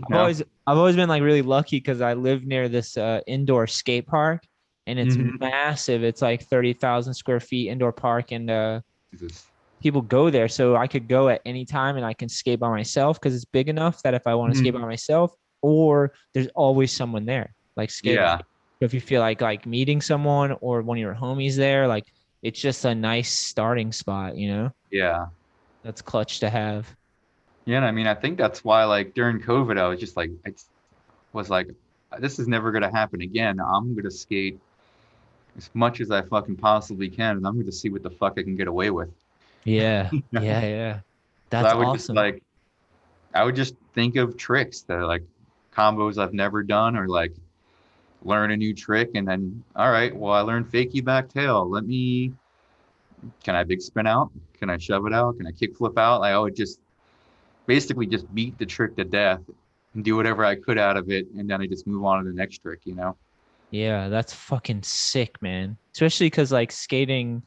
I've 0.06 0.14
always 0.14 0.42
I've 0.66 0.78
always 0.78 0.96
been 0.96 1.08
like 1.08 1.22
really 1.22 1.42
lucky 1.42 1.76
because 1.78 2.00
I 2.00 2.14
live 2.14 2.44
near 2.44 2.68
this 2.68 2.96
uh, 2.96 3.20
indoor 3.26 3.66
skate 3.66 4.06
park, 4.06 4.42
and 4.86 4.98
it's 4.98 5.16
Mhm. 5.16 5.38
massive. 5.40 6.04
It's 6.04 6.22
like 6.22 6.42
thirty 6.44 6.72
thousand 6.72 7.14
square 7.14 7.40
feet 7.40 7.68
indoor 7.70 7.92
park, 7.92 8.32
and 8.32 8.50
uh, 8.50 8.80
people 9.82 10.02
go 10.02 10.30
there. 10.30 10.48
So 10.48 10.76
I 10.76 10.86
could 10.86 11.08
go 11.08 11.28
at 11.28 11.40
any 11.44 11.64
time, 11.64 11.96
and 11.96 12.06
I 12.06 12.14
can 12.14 12.28
skate 12.28 12.60
by 12.60 12.68
myself 12.70 13.20
because 13.20 13.34
it's 13.34 13.44
big 13.44 13.68
enough 13.68 14.02
that 14.02 14.14
if 14.14 14.26
I 14.26 14.34
want 14.34 14.52
to 14.52 14.58
skate 14.58 14.74
by 14.74 14.80
myself, 14.80 15.32
or 15.62 16.12
there's 16.34 16.48
always 16.54 16.92
someone 16.92 17.26
there, 17.26 17.54
like 17.76 17.90
skating. 17.90 18.16
Yeah. 18.16 18.38
So 18.80 18.86
if 18.86 18.94
you 18.94 19.00
feel 19.00 19.20
like 19.20 19.40
like 19.40 19.66
meeting 19.66 20.00
someone 20.00 20.52
or 20.60 20.82
one 20.82 20.98
of 20.98 21.02
your 21.02 21.14
homies 21.14 21.56
there, 21.56 21.86
like 21.88 22.04
it's 22.42 22.60
just 22.60 22.84
a 22.84 22.94
nice 22.94 23.32
starting 23.32 23.92
spot. 23.92 24.36
You 24.36 24.48
know, 24.52 24.70
Yeah. 24.90 25.26
that's 25.82 26.02
clutch 26.02 26.40
to 26.40 26.50
have. 26.50 26.94
Yeah, 27.66 27.76
and 27.78 27.86
I 27.86 27.90
mean, 27.90 28.06
I 28.06 28.14
think 28.14 28.38
that's 28.38 28.64
why, 28.64 28.84
like, 28.84 29.14
during 29.14 29.40
COVID, 29.40 29.78
I 29.78 29.86
was 29.88 30.00
just 30.00 30.16
like, 30.16 30.30
I 30.46 30.52
was 31.32 31.50
like, 31.50 31.68
this 32.18 32.38
is 32.38 32.48
never 32.48 32.72
gonna 32.72 32.90
happen 32.90 33.20
again. 33.20 33.60
I'm 33.60 33.94
gonna 33.94 34.10
skate 34.10 34.58
as 35.56 35.70
much 35.74 36.00
as 36.00 36.10
I 36.10 36.22
fucking 36.22 36.56
possibly 36.56 37.08
can, 37.10 37.36
and 37.36 37.46
I'm 37.46 37.58
gonna 37.58 37.72
see 37.72 37.90
what 37.90 38.02
the 38.02 38.10
fuck 38.10 38.34
I 38.38 38.42
can 38.42 38.56
get 38.56 38.68
away 38.68 38.90
with. 38.90 39.10
Yeah, 39.64 40.10
yeah, 40.32 40.60
yeah. 40.60 41.00
So 41.00 41.00
That's 41.50 41.68
I 41.68 41.74
would 41.74 41.84
awesome. 41.88 41.98
just 41.98 42.14
like, 42.14 42.42
I 43.34 43.44
would 43.44 43.56
just 43.56 43.74
think 43.94 44.16
of 44.16 44.36
tricks 44.36 44.82
that 44.82 44.94
are 44.94 45.06
like 45.06 45.24
combos 45.72 46.18
I've 46.18 46.34
never 46.34 46.62
done, 46.62 46.96
or 46.96 47.08
like 47.08 47.34
learn 48.22 48.50
a 48.50 48.56
new 48.56 48.74
trick, 48.74 49.10
and 49.14 49.26
then, 49.26 49.62
all 49.76 49.90
right, 49.90 50.14
well, 50.14 50.34
I 50.34 50.40
learned 50.40 50.66
fakie 50.66 51.04
back 51.04 51.28
tail. 51.28 51.68
Let 51.68 51.84
me, 51.84 52.32
can 53.42 53.54
I 53.54 53.64
big 53.64 53.80
spin 53.80 54.06
out? 54.06 54.30
Can 54.58 54.68
I 54.70 54.76
shove 54.76 55.06
it 55.06 55.12
out? 55.12 55.38
Can 55.38 55.46
I 55.46 55.52
kick 55.52 55.76
flip 55.76 55.98
out? 55.98 56.20
I 56.20 56.38
would 56.38 56.54
just 56.54 56.80
basically 57.66 58.06
just 58.06 58.32
beat 58.34 58.58
the 58.58 58.66
trick 58.66 58.96
to 58.96 59.04
death 59.04 59.40
and 59.94 60.04
do 60.04 60.16
whatever 60.16 60.44
I 60.44 60.54
could 60.54 60.78
out 60.78 60.96
of 60.96 61.10
it, 61.10 61.26
and 61.36 61.48
then 61.48 61.60
I 61.60 61.66
just 61.66 61.86
move 61.86 62.04
on 62.04 62.22
to 62.22 62.30
the 62.30 62.36
next 62.36 62.58
trick, 62.58 62.80
you 62.84 62.94
know? 62.94 63.16
Yeah, 63.70 64.08
that's 64.08 64.32
fucking 64.32 64.82
sick, 64.82 65.40
man. 65.40 65.76
Especially 65.94 66.26
because 66.26 66.52
like 66.52 66.72
skating 66.72 67.42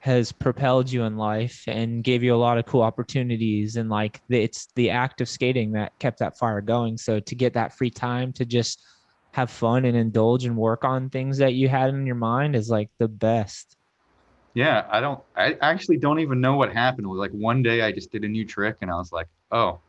has 0.00 0.32
propelled 0.32 0.92
you 0.92 1.04
in 1.04 1.16
life 1.16 1.64
and 1.66 2.04
gave 2.04 2.22
you 2.22 2.34
a 2.34 2.36
lot 2.36 2.58
of 2.58 2.66
cool 2.66 2.82
opportunities, 2.82 3.76
and 3.76 3.88
like 3.88 4.20
it's 4.28 4.68
the 4.74 4.90
act 4.90 5.22
of 5.22 5.28
skating 5.28 5.72
that 5.72 5.98
kept 5.98 6.18
that 6.18 6.36
fire 6.36 6.60
going. 6.60 6.98
So 6.98 7.18
to 7.20 7.34
get 7.34 7.54
that 7.54 7.76
free 7.76 7.90
time 7.90 8.32
to 8.34 8.44
just 8.44 8.82
have 9.34 9.50
fun 9.50 9.84
and 9.84 9.96
indulge 9.96 10.44
and 10.44 10.56
work 10.56 10.84
on 10.84 11.10
things 11.10 11.38
that 11.38 11.54
you 11.54 11.68
had 11.68 11.88
in 11.90 12.06
your 12.06 12.14
mind 12.14 12.54
is 12.54 12.70
like 12.70 12.88
the 12.98 13.08
best. 13.08 13.76
Yeah, 14.54 14.86
I 14.88 15.00
don't, 15.00 15.20
I 15.36 15.56
actually 15.60 15.96
don't 15.96 16.20
even 16.20 16.40
know 16.40 16.54
what 16.54 16.72
happened. 16.72 17.06
It 17.06 17.08
was 17.08 17.18
like 17.18 17.32
one 17.32 17.60
day 17.60 17.82
I 17.82 17.90
just 17.90 18.12
did 18.12 18.22
a 18.22 18.28
new 18.28 18.44
trick, 18.44 18.76
and 18.80 18.92
I 18.92 18.94
was 18.94 19.10
like, 19.10 19.26
oh, 19.50 19.80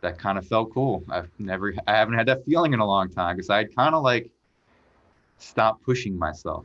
that 0.00 0.18
kind 0.18 0.38
of 0.38 0.46
felt 0.46 0.72
cool. 0.72 1.04
I've 1.10 1.28
never, 1.38 1.74
I 1.86 1.92
haven't 1.92 2.14
had 2.14 2.26
that 2.28 2.46
feeling 2.46 2.72
in 2.72 2.80
a 2.80 2.86
long 2.86 3.10
time 3.10 3.36
because 3.36 3.50
I'd 3.50 3.76
kind 3.76 3.94
of 3.94 4.02
like 4.02 4.30
stopped 5.36 5.84
pushing 5.84 6.18
myself 6.18 6.64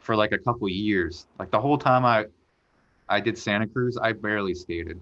for 0.00 0.16
like 0.16 0.32
a 0.32 0.38
couple 0.38 0.68
years. 0.68 1.28
Like 1.38 1.52
the 1.52 1.60
whole 1.60 1.78
time 1.78 2.04
I, 2.04 2.24
I 3.08 3.20
did 3.20 3.38
Santa 3.38 3.68
Cruz, 3.68 3.96
I 3.96 4.14
barely 4.14 4.56
skated. 4.56 5.00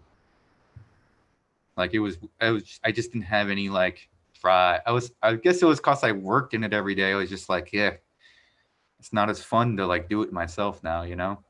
Like 1.74 1.94
it 1.94 2.00
was, 2.00 2.18
I 2.38 2.50
was, 2.50 2.78
I 2.84 2.92
just 2.92 3.12
didn't 3.14 3.24
have 3.24 3.48
any 3.48 3.70
like 3.70 4.10
fry. 4.36 4.80
I 4.86 4.92
was, 4.92 5.10
I 5.22 5.34
guess 5.34 5.62
it 5.62 5.66
was 5.66 5.80
cause 5.80 6.04
I 6.04 6.12
worked 6.12 6.54
in 6.54 6.64
it 6.64 6.72
every 6.72 6.94
day. 6.94 7.12
I 7.12 7.16
was 7.16 7.30
just 7.30 7.48
like, 7.48 7.72
yeah, 7.72 7.94
it's 8.98 9.12
not 9.12 9.30
as 9.30 9.42
fun 9.42 9.76
to 9.76 9.86
like 9.86 10.08
do 10.08 10.22
it 10.22 10.32
myself 10.32 10.82
now, 10.82 11.02
you 11.02 11.16
know? 11.16 11.42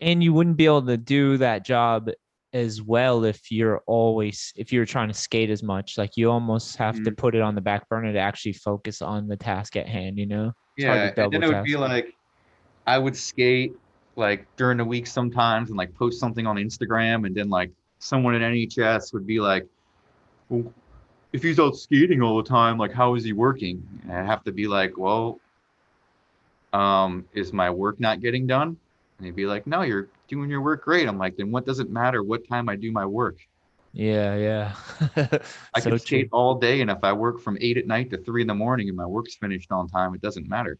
And 0.00 0.22
you 0.22 0.32
wouldn't 0.32 0.56
be 0.56 0.66
able 0.66 0.86
to 0.86 0.96
do 0.96 1.36
that 1.38 1.64
job 1.64 2.10
as 2.52 2.80
well 2.80 3.24
if 3.24 3.50
you're 3.50 3.82
always 3.86 4.52
if 4.56 4.72
you're 4.72 4.86
trying 4.86 5.08
to 5.08 5.14
skate 5.14 5.50
as 5.50 5.62
much. 5.62 5.98
Like 5.98 6.16
you 6.16 6.30
almost 6.30 6.76
have 6.76 6.94
to 6.96 7.00
mm-hmm. 7.02 7.14
put 7.14 7.34
it 7.34 7.42
on 7.42 7.54
the 7.54 7.60
back 7.60 7.88
burner 7.88 8.12
to 8.12 8.18
actually 8.18 8.52
focus 8.52 9.02
on 9.02 9.26
the 9.26 9.36
task 9.36 9.76
at 9.76 9.88
hand, 9.88 10.18
you 10.18 10.26
know? 10.26 10.52
It's 10.76 10.84
Yeah, 10.84 11.12
and 11.16 11.32
then 11.32 11.42
it 11.42 11.48
would 11.48 11.64
be 11.64 11.76
like 11.76 12.14
I 12.86 12.98
would 12.98 13.16
skate 13.16 13.74
like 14.16 14.46
during 14.56 14.78
the 14.78 14.84
week 14.84 15.06
sometimes 15.06 15.70
and 15.70 15.76
like 15.76 15.92
post 15.94 16.20
something 16.20 16.46
on 16.46 16.56
Instagram 16.56 17.26
and 17.26 17.34
then 17.34 17.48
like 17.48 17.70
someone 17.98 18.34
at 18.34 18.42
NHS 18.42 19.12
would 19.12 19.26
be 19.26 19.40
like, 19.40 19.66
if 21.34 21.42
he's 21.42 21.58
out 21.58 21.76
skating 21.76 22.22
all 22.22 22.36
the 22.36 22.48
time, 22.48 22.78
like 22.78 22.92
how 22.92 23.16
is 23.16 23.24
he 23.24 23.32
working? 23.32 23.82
And 24.04 24.12
I 24.12 24.24
have 24.24 24.44
to 24.44 24.52
be 24.52 24.68
like, 24.68 24.96
well, 24.96 25.40
um, 26.72 27.24
is 27.34 27.52
my 27.52 27.70
work 27.70 27.98
not 27.98 28.20
getting 28.20 28.46
done? 28.46 28.76
And 29.18 29.26
he'd 29.26 29.34
be 29.34 29.44
like, 29.44 29.66
no, 29.66 29.82
you're 29.82 30.10
doing 30.28 30.48
your 30.48 30.60
work 30.60 30.84
great. 30.84 31.08
I'm 31.08 31.18
like, 31.18 31.36
then 31.36 31.50
what 31.50 31.66
does 31.66 31.80
it 31.80 31.90
matter 31.90 32.22
what 32.22 32.48
time 32.48 32.68
I 32.68 32.76
do 32.76 32.92
my 32.92 33.04
work? 33.04 33.36
Yeah, 33.92 34.36
yeah. 34.36 35.40
I 35.74 35.80
so 35.80 35.90
can 35.90 35.98
skate 35.98 36.28
all 36.30 36.54
day, 36.54 36.80
and 36.80 36.90
if 36.90 36.98
I 37.02 37.12
work 37.12 37.40
from 37.40 37.58
eight 37.60 37.78
at 37.78 37.86
night 37.88 38.10
to 38.10 38.18
three 38.18 38.42
in 38.42 38.46
the 38.46 38.54
morning 38.54 38.88
and 38.88 38.96
my 38.96 39.06
work's 39.06 39.34
finished 39.34 39.72
on 39.72 39.88
time, 39.88 40.14
it 40.14 40.20
doesn't 40.20 40.48
matter. 40.48 40.78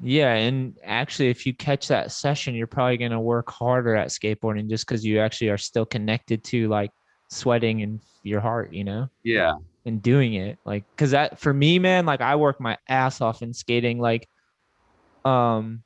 Yeah, 0.00 0.34
and 0.34 0.76
actually, 0.82 1.30
if 1.30 1.46
you 1.46 1.54
catch 1.54 1.88
that 1.88 2.10
session, 2.10 2.56
you're 2.56 2.66
probably 2.66 2.96
gonna 2.96 3.20
work 3.20 3.50
harder 3.50 3.94
at 3.94 4.08
skateboarding 4.08 4.68
just 4.68 4.86
because 4.86 5.04
you 5.04 5.20
actually 5.20 5.50
are 5.50 5.58
still 5.58 5.86
connected 5.86 6.42
to 6.44 6.68
like 6.68 6.90
sweating 7.30 7.82
and 7.82 8.00
your 8.22 8.40
heart, 8.40 8.72
you 8.72 8.84
know, 8.84 9.08
Yeah. 9.24 9.54
And 9.84 10.02
doing 10.02 10.34
it. 10.34 10.58
Like, 10.64 10.84
cause 10.96 11.10
that 11.12 11.38
for 11.40 11.52
me, 11.52 11.78
man, 11.78 12.06
like 12.06 12.20
I 12.20 12.36
work 12.36 12.60
my 12.60 12.78
ass 12.88 13.20
off 13.20 13.42
in 13.42 13.52
skating, 13.52 13.98
like, 13.98 14.28
um, 15.24 15.82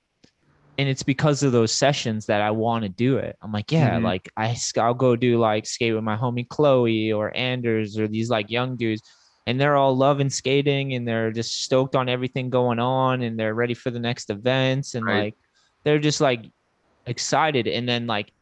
and 0.79 0.89
it's 0.89 1.03
because 1.03 1.43
of 1.43 1.53
those 1.53 1.73
sessions 1.73 2.27
that 2.27 2.43
I 2.43 2.51
want 2.51 2.83
to 2.83 2.91
do 2.91 3.17
it. 3.17 3.37
I'm 3.43 3.51
like, 3.53 3.73
yeah, 3.73 3.99
Mhm. 3.99 4.03
like 4.03 4.29
I'll 4.37 4.95
go 4.95 5.17
do 5.17 5.39
like 5.39 5.67
skate 5.67 5.95
with 5.95 6.05
my 6.05 6.17
homie 6.17 6.47
Chloe 6.49 7.13
or 7.13 7.35
Anders 7.35 7.99
or 7.99 8.09
these 8.09 8.29
like 8.29 8.51
young 8.51 8.77
dudes, 8.77 9.03
and 9.47 9.59
they're 9.61 9.77
all 9.77 9.97
loving 9.97 10.29
skating 10.29 10.95
and 10.95 11.09
they're 11.09 11.31
just 11.33 11.63
stoked 11.63 11.97
on 11.97 12.09
everything 12.09 12.51
going 12.51 12.79
on 12.79 13.23
and 13.23 13.39
they're 13.39 13.55
ready 13.55 13.75
for 13.75 13.91
the 13.91 13.99
next 14.01 14.29
events 14.29 14.95
and 14.95 15.07
Right. 15.07 15.25
like 15.25 15.35
they're 15.85 15.99
just 15.99 16.21
like 16.21 16.45
excited. 17.07 17.67
And 17.69 17.89
then 17.89 18.07
like 18.07 18.33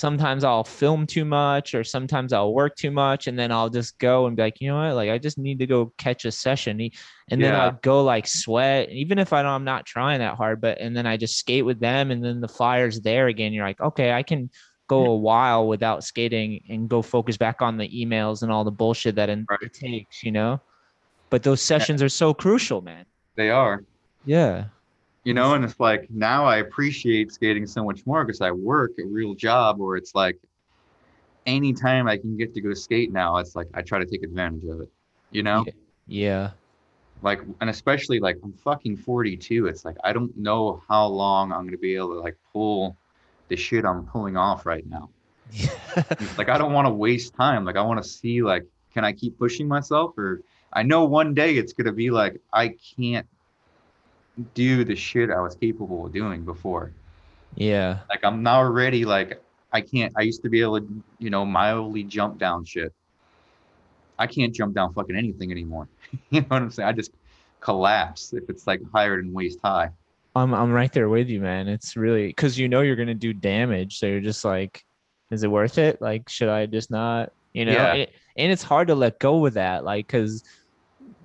sometimes 0.00 0.44
I'll 0.44 0.64
film 0.64 1.06
too 1.06 1.26
much 1.26 1.74
or 1.74 1.84
sometimes 1.84 2.32
I'll 2.32 2.54
work 2.54 2.74
too 2.74 2.90
much 2.90 3.26
and 3.26 3.38
then 3.38 3.52
I'll 3.52 3.68
just 3.68 3.98
go 3.98 4.26
and 4.26 4.34
be 4.34 4.42
like, 4.42 4.58
you 4.60 4.68
know 4.70 4.78
what, 4.78 4.94
like 4.94 5.10
I 5.10 5.18
just 5.18 5.36
need 5.36 5.58
to 5.58 5.66
go 5.66 5.92
catch 5.98 6.24
a 6.24 6.32
session. 6.32 6.80
And 6.80 7.42
then 7.42 7.52
Yeah. 7.52 7.64
I'll 7.64 7.78
go 7.82 8.02
like 8.02 8.26
sweat, 8.26 8.88
even 8.90 9.18
if 9.18 9.34
I 9.34 9.42
don't, 9.42 9.52
I'm 9.52 9.64
not 9.64 9.84
trying 9.84 10.20
that 10.20 10.36
hard, 10.36 10.58
but 10.62 10.80
and 10.80 10.96
then 10.96 11.06
I 11.06 11.18
just 11.18 11.36
skate 11.36 11.66
with 11.66 11.80
them 11.80 12.10
and 12.10 12.24
then 12.24 12.40
the 12.40 12.48
fire's 12.48 13.00
there 13.02 13.26
again. 13.26 13.52
You're 13.52 13.66
like, 13.66 13.80
okay, 13.80 14.12
I 14.12 14.22
can 14.22 14.48
go 14.88 15.04
a 15.04 15.16
while 15.16 15.68
without 15.68 16.02
skating 16.02 16.64
and 16.70 16.88
go 16.88 17.02
focus 17.02 17.36
back 17.36 17.60
on 17.60 17.76
the 17.76 17.88
emails 17.88 18.42
and 18.42 18.50
all 18.50 18.64
the 18.64 18.70
bullshit 18.70 19.16
that 19.16 19.28
in- 19.28 19.46
Right. 19.50 19.60
it 19.62 19.74
takes, 19.74 20.24
you 20.24 20.32
know? 20.32 20.60
But 21.28 21.42
those 21.42 21.60
sessions 21.60 22.02
are 22.02 22.08
so 22.08 22.32
crucial, 22.32 22.80
man. 22.80 23.04
They 23.36 23.50
are. 23.50 23.84
Yeah. 24.24 24.64
You 25.24 25.34
know 25.34 25.54
and 25.54 25.64
it's 25.64 25.78
like 25.78 26.06
now 26.10 26.44
i 26.44 26.58
appreciate 26.58 27.32
skating 27.32 27.66
so 27.66 27.84
much 27.84 28.06
more 28.06 28.24
because 28.24 28.40
i 28.40 28.50
work 28.50 28.92
a 28.98 29.04
real 29.04 29.34
job 29.34 29.78
where 29.78 29.96
it's 29.96 30.14
like 30.14 30.38
anytime 31.46 32.06
i 32.08 32.16
can 32.16 32.36
get 32.36 32.54
to 32.54 32.60
go 32.60 32.72
skate 32.74 33.12
now 33.12 33.36
it's 33.36 33.54
like 33.56 33.66
i 33.74 33.82
try 33.82 33.98
to 33.98 34.06
take 34.06 34.22
advantage 34.22 34.64
of 34.64 34.80
it 34.80 34.88
you 35.30 35.42
know 35.42 35.64
Yeah. 35.66 35.72
Yeah. 36.06 36.50
like 37.22 37.40
and 37.60 37.70
especially 37.70 38.20
like 38.20 38.36
i'm 38.42 38.52
fucking 38.52 38.96
42 38.96 39.66
it's 39.66 39.84
like 39.84 39.96
i 40.04 40.12
don't 40.12 40.36
know 40.36 40.82
how 40.88 41.06
long 41.06 41.52
i'm 41.52 41.60
going 41.60 41.70
to 41.72 41.78
be 41.78 41.96
able 41.96 42.14
to 42.14 42.20
like 42.20 42.36
pull 42.52 42.96
the 43.48 43.56
shit 43.56 43.84
i'm 43.84 44.06
pulling 44.06 44.36
off 44.36 44.64
right 44.66 44.86
now 44.86 45.10
like 46.38 46.48
i 46.48 46.56
don't 46.56 46.72
want 46.72 46.86
to 46.86 46.92
waste 46.92 47.34
time 47.34 47.64
like 47.64 47.76
i 47.76 47.82
want 47.82 48.02
to 48.02 48.08
see 48.08 48.42
like 48.42 48.64
can 48.94 49.04
i 49.04 49.12
keep 49.12 49.36
pushing 49.38 49.66
myself 49.66 50.16
or 50.16 50.40
i 50.72 50.82
know 50.82 51.04
one 51.04 51.34
day 51.34 51.56
it's 51.56 51.72
going 51.72 51.86
to 51.86 51.92
be 51.92 52.10
like 52.10 52.40
i 52.52 52.68
can't 52.96 53.26
do 54.54 54.84
the 54.84 54.96
shit 54.96 55.30
i 55.30 55.40
was 55.40 55.54
capable 55.54 56.06
of 56.06 56.12
doing 56.12 56.44
before 56.44 56.92
yeah. 57.56 57.98
like 58.08 58.24
i'm 58.24 58.42
now 58.42 58.58
already 58.58 59.04
like 59.04 59.42
i 59.72 59.80
can't 59.80 60.12
i 60.16 60.22
used 60.22 60.42
to 60.42 60.48
be 60.48 60.60
able 60.60 60.80
to 60.80 61.02
you 61.18 61.30
know 61.30 61.44
mildly 61.44 62.02
jump 62.02 62.38
down 62.38 62.64
shit 62.64 62.92
i 64.18 64.26
can't 64.26 64.54
jump 64.54 64.74
down 64.74 64.92
fucking 64.92 65.16
anything 65.16 65.50
anymore 65.50 65.88
you 66.30 66.40
know 66.40 66.46
what 66.48 66.62
i'm 66.62 66.70
saying 66.70 66.88
i 66.88 66.92
just 66.92 67.12
collapse 67.60 68.32
if 68.32 68.48
it's 68.48 68.66
like 68.66 68.80
higher 68.92 69.16
than 69.16 69.32
waist 69.32 69.58
high 69.62 69.90
I'm 70.36 70.54
I'm 70.54 70.70
right 70.70 70.92
there 70.92 71.08
with 71.08 71.28
you, 71.28 71.40
man. 71.40 71.66
It's 71.68 71.96
really 71.96 72.28
because 72.28 72.58
you 72.58 72.68
know 72.68 72.82
you're 72.82 72.96
gonna 72.96 73.14
do 73.14 73.32
damage, 73.32 73.98
so 73.98 74.06
you're 74.06 74.20
just 74.20 74.44
like, 74.44 74.84
is 75.30 75.42
it 75.42 75.50
worth 75.50 75.78
it? 75.78 76.00
Like, 76.00 76.28
should 76.28 76.48
I 76.48 76.66
just 76.66 76.90
not? 76.90 77.32
You 77.52 77.64
know, 77.64 77.72
Yeah. 77.72 77.92
and, 77.94 78.10
and 78.36 78.52
it's 78.52 78.62
hard 78.62 78.88
to 78.88 78.94
let 78.94 79.18
go 79.18 79.38
with 79.38 79.54
that, 79.54 79.84
like, 79.84 80.06
cause 80.06 80.44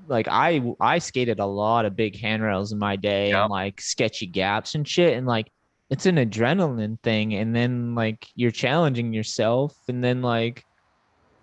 like 0.07 0.27
I 0.30 0.61
I 0.80 0.99
skated 0.99 1.40
a 1.40 1.45
lot 1.45 1.86
of 1.86 1.95
big 1.95 2.19
handrails 2.19 2.72
in 2.72 2.80
my 2.80 2.95
day 2.95 3.30
Yeah. 3.30 3.44
and 3.44 3.52
like 3.52 3.82
sketchy 3.82 4.27
gaps 4.27 4.76
and 4.76 4.88
shit, 4.88 5.18
and 5.18 5.26
like 5.27 5.52
it's 5.90 6.06
an 6.06 6.15
adrenaline 6.15 6.99
thing, 7.02 7.36
and 7.36 7.56
then 7.56 7.95
like 7.95 8.27
you're 8.36 8.52
challenging 8.52 9.14
yourself, 9.14 9.76
and 9.88 10.03
then 10.03 10.22
like. 10.22 10.64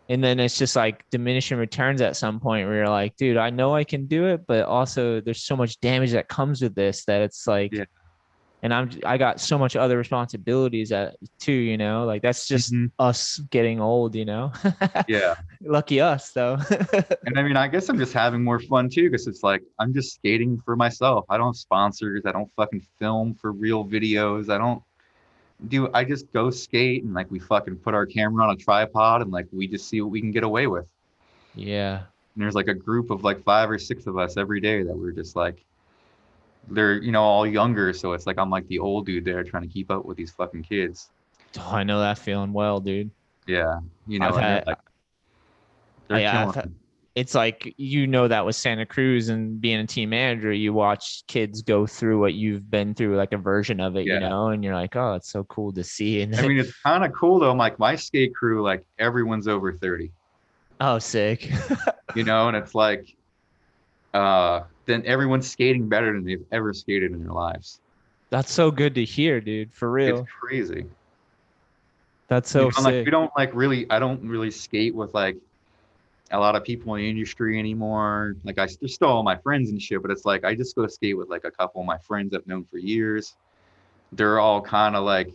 And 0.09 0.23
then 0.23 0.41
it's 0.41 0.59
just 0.59 0.77
like 0.77 1.09
diminishing 1.11 1.57
returns 1.57 2.03
at 2.03 2.17
some 2.17 2.39
point 2.41 2.67
where 2.67 2.77
you're 2.79 2.89
like, 2.89 3.17
dude, 3.17 3.37
I 3.39 3.49
know 3.51 3.75
I 3.75 3.85
can 3.85 4.07
do 4.07 4.27
it, 4.27 4.47
but 4.47 4.65
also 4.67 5.21
there's 5.21 5.43
so 5.45 5.57
much 5.57 5.81
damage 5.81 6.11
that 6.13 6.29
comes 6.29 6.61
with 6.61 6.75
this 6.75 7.05
that 7.07 7.23
it's 7.23 7.47
like, 7.47 7.73
Yeah. 7.73 7.85
And 8.63 8.73
I'm 8.73 8.91
I 9.05 9.19
got 9.19 9.41
so 9.41 9.59
much 9.59 9.75
other 9.77 9.97
responsibilities 9.99 10.91
that 10.91 11.17
too, 11.39 11.53
you 11.53 11.77
know, 11.77 12.05
like 12.05 12.23
that's 12.23 12.47
just 12.47 12.73
Mhm. 12.73 12.91
us 12.99 13.39
getting 13.51 13.81
old, 13.81 14.15
you 14.15 14.25
know. 14.25 14.53
Yeah. 15.09 15.35
Lucky 15.61 16.01
us 16.01 16.31
though. 16.31 16.59
And 17.27 17.39
I 17.39 17.43
mean, 17.43 17.57
I 17.57 17.69
guess 17.69 17.89
I'm 17.89 17.99
just 17.99 18.13
having 18.13 18.43
more 18.45 18.61
fun 18.61 18.89
too, 18.89 19.11
because 19.11 19.27
it's 19.27 19.43
like 19.43 19.63
I'm 19.79 19.93
just 19.93 20.15
skating 20.15 20.61
for 20.65 20.77
myself. 20.77 21.25
I 21.29 21.37
don't 21.39 21.49
have 21.49 21.57
sponsors. 21.57 22.23
I 22.27 22.33
don't 22.33 22.51
fucking 22.55 22.85
film 22.99 23.35
for 23.35 23.53
real 23.53 23.85
videos. 23.85 24.49
I 24.49 24.59
don't 24.59 24.83
do. 25.69 25.89
I 25.95 26.05
just 26.05 26.33
go 26.33 26.51
skate 26.51 27.05
and 27.05 27.15
like 27.15 27.31
we 27.31 27.39
fucking 27.39 27.77
put 27.77 27.95
our 27.95 28.07
camera 28.07 28.45
on 28.45 28.51
a 28.51 28.57
tripod 28.57 29.23
and 29.23 29.31
like 29.31 29.47
we 29.53 29.67
just 29.69 29.89
see 29.89 30.01
what 30.01 30.11
we 30.11 30.21
can 30.21 30.31
get 30.33 30.45
away 30.45 30.67
with. 30.67 30.87
yeah. 31.55 32.03
And 32.35 32.43
there's 32.43 32.55
like 32.55 32.69
a 32.69 32.75
group 32.75 33.11
of 33.11 33.25
like 33.25 33.43
five 33.45 33.71
or 33.71 33.79
six 33.79 34.07
of 34.07 34.17
us 34.17 34.37
every 34.39 34.59
day 34.61 34.83
that 34.83 34.97
we're 34.97 35.13
just 35.13 35.37
like, 35.37 35.65
they're 36.71 37.03
you 37.03 37.13
know 37.13 37.23
all 37.23 37.47
younger, 37.47 37.93
so 37.93 38.13
it's 38.13 38.27
like 38.27 38.39
I'm 38.39 38.51
like 38.51 38.67
the 38.69 38.79
old 38.79 39.07
dude 39.07 39.25
there 39.25 39.43
trying 39.45 39.63
to 39.65 39.69
keep 39.69 39.91
up 39.91 40.05
with 40.05 40.17
these 40.17 40.31
fucking 40.31 40.63
kids. 40.63 41.11
Oh, 41.59 41.71
I 41.73 41.83
know 41.85 42.01
that 42.01 42.19
feeling 42.19 42.53
well, 42.53 42.81
dude. 42.81 43.11
Yeah, 43.47 43.81
you 44.07 44.19
know, 44.21 44.29
I've 44.29 44.37
had- 44.37 44.67
like, 44.67 44.79
I've 46.11 46.55
had- 46.55 46.73
It's 47.15 47.35
like 47.35 47.75
you 47.77 48.07
know 48.07 48.27
that 48.29 48.47
with 48.47 48.57
Santa 48.57 48.87
Cruz 48.87 49.29
and 49.29 49.61
being 49.61 49.81
a 49.81 49.87
team 49.87 50.11
manager, 50.11 50.53
you 50.53 50.73
watch 50.73 51.25
kids 51.27 51.61
go 51.61 51.87
through 51.87 52.19
what 52.21 52.33
you've 52.35 52.71
been 52.71 52.95
through, 52.95 53.17
like 53.17 53.33
a 53.33 53.37
version 53.39 53.81
of 53.81 53.97
it, 53.97 54.07
Yeah. 54.07 54.15
you 54.15 54.21
know, 54.21 54.49
and 54.49 54.65
you're 54.65 54.75
like, 54.75 54.97
oh, 54.97 55.15
it's 55.15 55.31
so 55.31 55.45
cool 55.45 55.73
to 55.73 55.85
see. 55.85 56.23
And 56.23 56.35
I 56.37 56.47
mean, 56.47 56.59
it's 56.59 56.73
kind 56.83 57.05
of 57.05 57.13
cool 57.13 57.39
though. 57.41 57.51
I'm 57.51 57.59
like 57.59 57.79
my 57.79 57.97
skate 57.97 58.35
crew, 58.35 58.63
like 58.63 58.87
everyone's 58.99 59.47
over 59.49 59.73
30. 59.75 60.11
oh, 60.81 60.99
sick. 60.99 61.51
you 62.15 62.25
know, 62.25 62.49
and 62.49 62.57
it's 62.57 62.75
like, 62.75 63.15
uh, 64.15 64.63
then 64.87 65.05
everyone's 65.07 65.51
skating 65.51 65.89
better 65.89 66.13
than 66.13 66.25
they've 66.25 66.45
ever 66.53 66.73
skated 66.73 67.13
in 67.13 67.23
their 67.25 67.33
lives. 67.33 67.81
That's 68.31 68.53
so 68.53 68.71
good 68.71 68.95
to 68.95 69.05
hear, 69.05 69.41
dude. 69.41 69.73
For 69.73 69.91
real. 69.91 70.21
It's 70.21 70.31
crazy. 70.41 70.87
That's 72.29 72.51
so. 72.51 72.67
You 72.67 72.73
know, 72.77 72.83
like 72.83 73.05
we 73.05 73.11
don't 73.11 73.31
like 73.37 73.51
really. 73.55 73.87
I 73.91 73.99
don't 73.99 74.27
really 74.27 74.51
skate 74.51 74.95
with 74.95 75.13
like 75.13 75.37
a 76.31 76.39
lot 76.39 76.57
of 76.57 76.65
people 76.65 76.95
in 76.95 77.03
the 77.03 77.11
industry 77.11 77.59
anymore. 77.59 78.37
Like 78.43 78.59
I, 78.59 78.69
they're 78.81 78.89
still 78.89 79.09
all 79.09 79.23
my 79.23 79.37
friends 79.37 79.71
and 79.71 79.81
shit, 79.81 80.01
but 80.01 80.11
it's 80.11 80.25
like 80.25 80.45
I 80.45 80.55
just 80.55 80.75
go 80.75 80.87
skate 80.87 81.17
with 81.17 81.29
like 81.29 81.45
a 81.45 81.51
couple 81.51 81.83
of 81.83 81.87
my 81.87 81.99
friends 81.99 82.35
I've 82.35 82.47
known 82.47 82.65
for 82.65 82.79
years. 82.79 83.37
They're 84.13 84.41
all 84.41 84.61
kind 84.63 84.97
of 84.97 85.05
like 85.05 85.31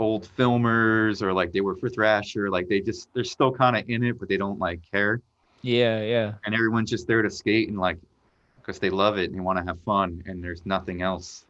old 0.00 0.28
filmers 0.36 1.22
or 1.22 1.32
like 1.32 1.52
they 1.52 1.60
were 1.60 1.76
for 1.76 1.88
Thrasher. 1.88 2.50
Like 2.50 2.68
they 2.68 2.80
just 2.80 3.08
they're 3.14 3.24
still 3.24 3.52
kind 3.52 3.76
of 3.76 3.88
in 3.88 4.02
it, 4.02 4.18
but 4.18 4.28
they 4.28 4.36
don't 4.36 4.58
like 4.58 4.80
care. 4.90 5.20
Yeah, 5.64 6.02
yeah. 6.02 6.32
and 6.44 6.54
everyone's 6.54 6.90
just 6.90 7.06
there 7.06 7.22
to 7.22 7.30
skate 7.30 7.68
and 7.68 7.78
like 7.78 7.98
because 8.56 8.78
they 8.78 8.90
love 8.90 9.18
it 9.18 9.24
and 9.24 9.34
they 9.34 9.40
want 9.40 9.58
to 9.58 9.64
have 9.64 9.78
fun 9.80 10.22
and 10.26 10.42
there's 10.42 10.64
nothing 10.64 11.02
else. 11.02 11.44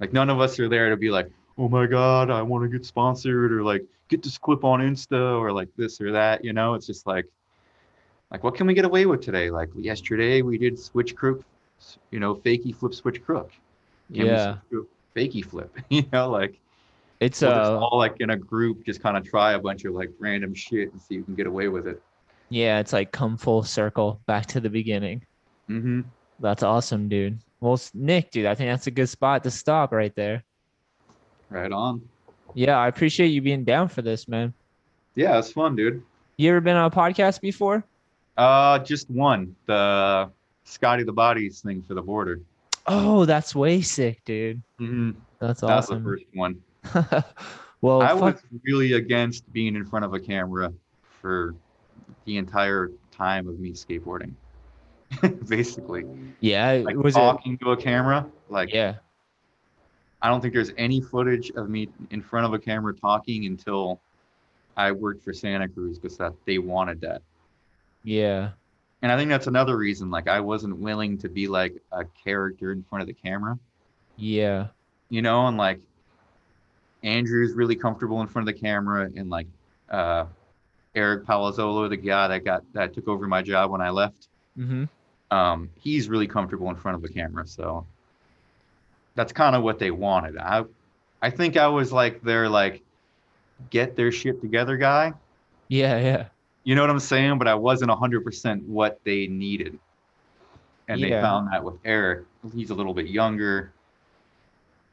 Like 0.00 0.12
none 0.12 0.30
of 0.30 0.40
us 0.40 0.58
are 0.58 0.68
there 0.68 0.90
to 0.90 0.96
be 0.96 1.10
like 1.10 1.28
oh 1.58 1.68
my 1.68 1.86
god 1.86 2.30
i 2.30 2.40
want 2.40 2.62
to 2.62 2.68
get 2.68 2.86
sponsored 2.86 3.52
or 3.52 3.64
like 3.64 3.84
get 4.08 4.22
this 4.22 4.38
clip 4.38 4.62
on 4.62 4.78
insta 4.80 5.36
or 5.36 5.50
like 5.52 5.68
this 5.76 6.00
or 6.00 6.12
that 6.12 6.44
you 6.44 6.52
know? 6.52 6.74
It's 6.74 6.86
just 6.86 7.06
like 7.06 7.26
like 8.30 8.44
what 8.44 8.54
can 8.54 8.66
we 8.66 8.74
get 8.74 8.84
away 8.84 9.06
with 9.06 9.20
today? 9.20 9.50
Like 9.50 9.70
yesterday 9.76 10.42
we 10.42 10.58
did 10.58 10.78
switch 10.78 11.16
crook 11.16 11.42
you 12.10 12.20
know 12.20 12.34
fakie 12.36 12.74
flip 12.74 12.94
switch 12.94 13.22
crook. 13.24 13.50
Can 14.14 14.26
Yeah. 14.26 14.56
crook, 14.70 14.88
fakie 15.16 15.44
flip 15.44 15.76
you 15.88 16.04
know? 16.12 16.30
Like 16.30 16.58
It's 17.20 17.42
uh 17.42 17.78
all 17.78 17.98
like 17.98 18.20
in 18.20 18.30
a 18.30 18.36
group 18.36 18.84
just 18.86 19.02
kind 19.02 19.16
of 19.16 19.24
try 19.24 19.52
a 19.52 19.58
bunch 19.58 19.84
of 19.84 19.94
like 19.94 20.10
random 20.20 20.54
shit 20.54 20.92
and 20.92 21.00
see 21.00 21.16
who 21.16 21.24
can 21.24 21.34
get 21.34 21.48
away 21.48 21.68
with 21.68 21.88
it 21.88 22.00
yeah, 22.50 22.78
it's 22.80 22.92
like 22.92 23.12
come 23.12 23.36
full 23.36 23.62
circle 23.62 24.20
back 24.26 24.46
to 24.46 24.60
the 24.60 24.70
beginning. 24.70 25.24
mm-hmm 25.68 26.00
That's 26.40 26.62
awesome, 26.62 27.08
dude. 27.08 27.38
Well, 27.60 27.78
Nick, 27.94 28.30
dude, 28.30 28.46
I 28.46 28.54
think 28.54 28.70
that's 28.70 28.86
a 28.86 28.90
good 28.92 29.08
spot 29.08 29.42
to 29.44 29.50
stop 29.50 29.92
right 29.92 30.14
there. 30.14 30.44
right 31.50 31.72
on 31.72 32.00
Yeah, 32.54 32.78
I 32.78 32.88
appreciate 32.88 33.28
you 33.28 33.42
being 33.42 33.64
down 33.64 33.88
for 33.88 34.02
this, 34.02 34.28
man. 34.28 34.52
yeah 35.14 35.38
it's 35.38 35.50
fun 35.52 35.74
dude 35.76 36.02
You 36.36 36.50
ever 36.50 36.60
been 36.60 36.76
on 36.76 36.86
a 36.90 36.94
podcast 36.94 37.40
before? 37.40 37.84
Uh, 38.36 38.78
just 38.78 39.10
one. 39.10 39.56
The 39.66 40.30
Scotty 40.64 41.02
the 41.02 41.12
Bodies 41.12 41.60
thing 41.60 41.82
for 41.82 41.94
the 41.94 42.02
border. 42.02 42.40
Oh, 42.86 43.24
that's 43.24 43.52
way 43.54 43.80
sick, 43.82 44.22
dude. 44.24 44.62
Mm-hmm. 44.80 45.10
That's 45.40 45.60
That 45.60 45.66
was 45.76 45.86
the 45.88 45.94
awesome. 45.94 46.04
first 46.04 46.24
one. 46.34 46.54
well, 47.80 48.00
I 48.02 48.08
fuck- 48.10 48.20
was 48.20 48.42
really 48.64 48.92
against 48.92 49.52
being 49.52 49.74
in 49.74 49.84
front 49.84 50.04
of 50.04 50.14
a 50.14 50.20
camera 50.20 50.72
for 51.20 51.56
the 52.28 52.36
entire 52.36 52.92
time 53.10 53.48
of 53.48 53.58
me 53.58 53.72
skateboarding. 53.72 54.34
Basically, 55.48 56.04
yeah, 56.40 56.82
like 56.84 56.94
was 56.96 57.16
it? 57.16 57.20
talking 57.20 57.56
to 57.58 57.72
a 57.72 57.76
camera. 57.76 58.26
Like, 58.50 58.72
Yeah, 58.72 58.96
I 60.20 60.28
don't 60.28 60.42
think 60.42 60.52
there's 60.52 60.72
any 60.76 61.00
footage 61.00 61.50
of 61.52 61.70
me 61.70 61.88
in 62.10 62.20
front 62.20 62.44
of 62.44 62.52
a 62.52 62.58
camera 62.58 62.94
talking 62.94 63.46
until 63.46 64.02
I 64.76 64.92
worked 64.92 65.24
for 65.24 65.32
Santa 65.32 65.68
Cruz 65.68 65.98
because 65.98 66.18
that 66.18 66.34
they 66.44 66.58
wanted 66.58 67.00
that. 67.00 67.22
yeah, 68.04 68.50
And 69.00 69.10
I 69.10 69.16
think 69.16 69.30
that's 69.30 69.46
another 69.46 69.76
reason. 69.78 70.10
Like, 70.10 70.28
I 70.28 70.40
wasn't 70.40 70.76
willing 70.76 71.16
to 71.18 71.30
be 71.30 71.48
like 71.48 71.82
a 71.90 72.04
character 72.04 72.72
in 72.72 72.82
front 72.82 73.00
of 73.00 73.08
the 73.08 73.14
camera. 73.14 73.58
yeah, 74.16 74.66
you 75.08 75.22
know, 75.22 75.46
and 75.46 75.56
like 75.56 75.80
Andrew's 77.02 77.54
really 77.54 77.76
comfortable 77.76 78.20
in 78.20 78.26
front 78.26 78.46
of 78.46 78.54
the 78.54 78.60
camera, 78.60 79.10
and 79.16 79.30
like 79.30 79.46
uh, 79.90 80.26
Eric 80.94 81.24
Palazzolo, 81.24 81.88
the 81.88 81.96
guy 81.96 82.28
that 82.28 82.44
got 82.44 82.62
that 82.72 82.94
took 82.94 83.08
over 83.08 83.26
my 83.26 83.42
job 83.42 83.70
when 83.70 83.80
I 83.80 83.90
left, 83.90 84.28
mm-hmm. 84.58 84.84
um, 85.30 85.70
he's 85.78 86.08
really 86.08 86.26
comfortable 86.26 86.68
in 86.70 86.76
front 86.76 86.96
of 86.96 87.02
the 87.02 87.08
camera. 87.08 87.46
So 87.46 87.86
that's 89.14 89.32
kind 89.32 89.54
of 89.54 89.62
what 89.62 89.78
they 89.78 89.90
wanted. 89.90 90.38
I 90.38 90.64
I 91.20 91.30
think 91.30 91.56
I 91.56 91.68
was 91.68 91.92
like 91.92 92.22
their 92.22 92.48
like 92.48 92.82
get 93.70 93.96
their 93.96 94.12
shit 94.12 94.40
together 94.40 94.76
guy. 94.76 95.12
yeah, 95.68 95.98
yeah, 95.98 96.26
You 96.64 96.74
know 96.74 96.82
what 96.82 96.90
I'm 96.90 97.00
saying? 97.00 97.38
But 97.38 97.48
I 97.48 97.54
wasn't 97.54 97.90
100% 97.90 98.62
what 98.66 99.00
they 99.04 99.26
needed. 99.26 99.78
And 100.86 101.02
they 101.02 101.10
found 101.10 101.52
that 101.52 101.62
with 101.62 101.74
Eric. 101.84 102.24
He's 102.54 102.70
a 102.70 102.74
little 102.74 102.94
bit 102.94 103.08
younger, 103.08 103.72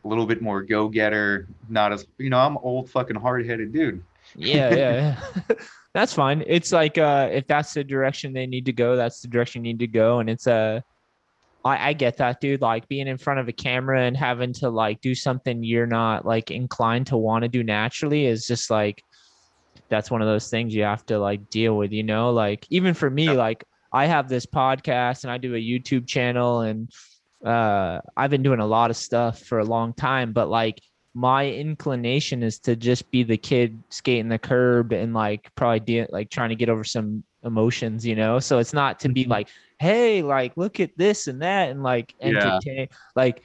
a 0.03 0.07
little 0.07 0.25
bit 0.25 0.41
more 0.41 0.61
go 0.61 0.89
getter, 0.89 1.47
not 1.69 1.93
as, 1.93 2.05
you 2.17 2.29
know, 2.29 2.39
I'm 2.39 2.57
old 2.57 2.89
fucking 2.89 3.15
hard 3.15 3.45
headed 3.45 3.71
dude. 3.71 4.03
yeah, 4.35 4.73
yeah. 4.73 5.19
yeah. 5.49 5.55
that's 5.95 6.13
fine. 6.13 6.43
It's 6.45 6.71
like 6.71 6.99
uh, 6.99 7.29
if 7.31 7.47
that's 7.47 7.73
the 7.73 7.83
direction 7.83 8.33
they 8.33 8.45
need 8.45 8.65
to 8.65 8.73
go, 8.73 8.95
that's 8.95 9.21
the 9.21 9.29
direction 9.29 9.65
you 9.65 9.73
need 9.73 9.79
to 9.79 9.87
go, 9.87 10.19
and 10.19 10.29
it's 10.29 10.45
Uh, 10.45 10.81
I, 11.63 11.89
I 11.89 11.93
get 11.93 12.17
that, 12.17 12.39
dude. 12.39 12.61
Like 12.61 12.87
being 12.87 13.07
in 13.07 13.17
front 13.17 13.39
of 13.39 13.47
a 13.47 13.53
camera 13.53 14.01
and 14.03 14.15
having 14.15 14.53
to 14.53 14.69
like 14.69 15.01
do 15.01 15.15
something 15.15 15.63
you're 15.63 15.87
not 15.87 16.25
like 16.25 16.51
inclined 16.51 17.07
to 17.07 17.17
want 17.17 17.41
to 17.41 17.47
do 17.47 17.63
naturally 17.63 18.27
is 18.27 18.45
just 18.45 18.69
like 18.69 19.01
that's 19.89 20.11
one 20.11 20.21
of 20.21 20.27
those 20.27 20.49
things 20.49 20.75
you 20.75 20.83
have 20.83 21.05
to 21.07 21.17
like 21.17 21.49
deal 21.49 21.75
with, 21.75 21.91
you 21.91 22.03
know? 22.03 22.31
Like 22.31 22.65
even 22.69 22.93
for 22.93 23.09
me, 23.09 23.27
Yeah. 23.27 23.33
like 23.33 23.63
I 23.91 24.05
have 24.05 24.29
this 24.29 24.45
podcast 24.45 25.23
and 25.23 25.31
I 25.31 25.37
do 25.37 25.55
a 25.55 25.57
YouTube 25.57 26.07
channel 26.07 26.61
and 26.61 26.91
uh 27.43 28.01
I've 28.15 28.31
been 28.31 28.43
doing 28.43 28.59
a 28.59 28.65
lot 28.67 28.91
of 28.91 28.97
stuff 28.97 29.39
for 29.39 29.59
a 29.59 29.65
long 29.65 29.93
time, 29.93 30.33
but 30.33 30.49
like 30.49 30.79
my 31.15 31.49
inclination 31.49 32.43
is 32.43 32.59
to 32.59 32.75
just 32.75 33.09
be 33.09 33.23
the 33.23 33.37
kid 33.37 33.81
skating 33.89 34.27
the 34.27 34.37
curb 34.37 34.91
and 34.91 35.13
like 35.13 35.49
probably 35.55 35.79
de- 35.79 36.07
like 36.11 36.29
trying 36.29 36.49
to 36.49 36.55
get 36.55 36.67
over 36.69 36.83
some 36.83 37.23
emotions, 37.43 38.05
you 38.05 38.15
know? 38.15 38.37
So 38.39 38.59
it's 38.59 38.73
not 38.73 38.99
to 38.99 39.09
be 39.09 39.23
Mhm. 39.25 39.29
like, 39.29 39.47
hey, 39.79 40.21
like 40.21 40.57
look 40.57 40.79
at 40.81 40.91
this 40.97 41.27
and 41.27 41.41
that 41.41 41.69
and 41.69 41.81
like 41.81 42.13
Yeah. 42.19 42.27
entertain 42.27 42.89
like 43.15 43.41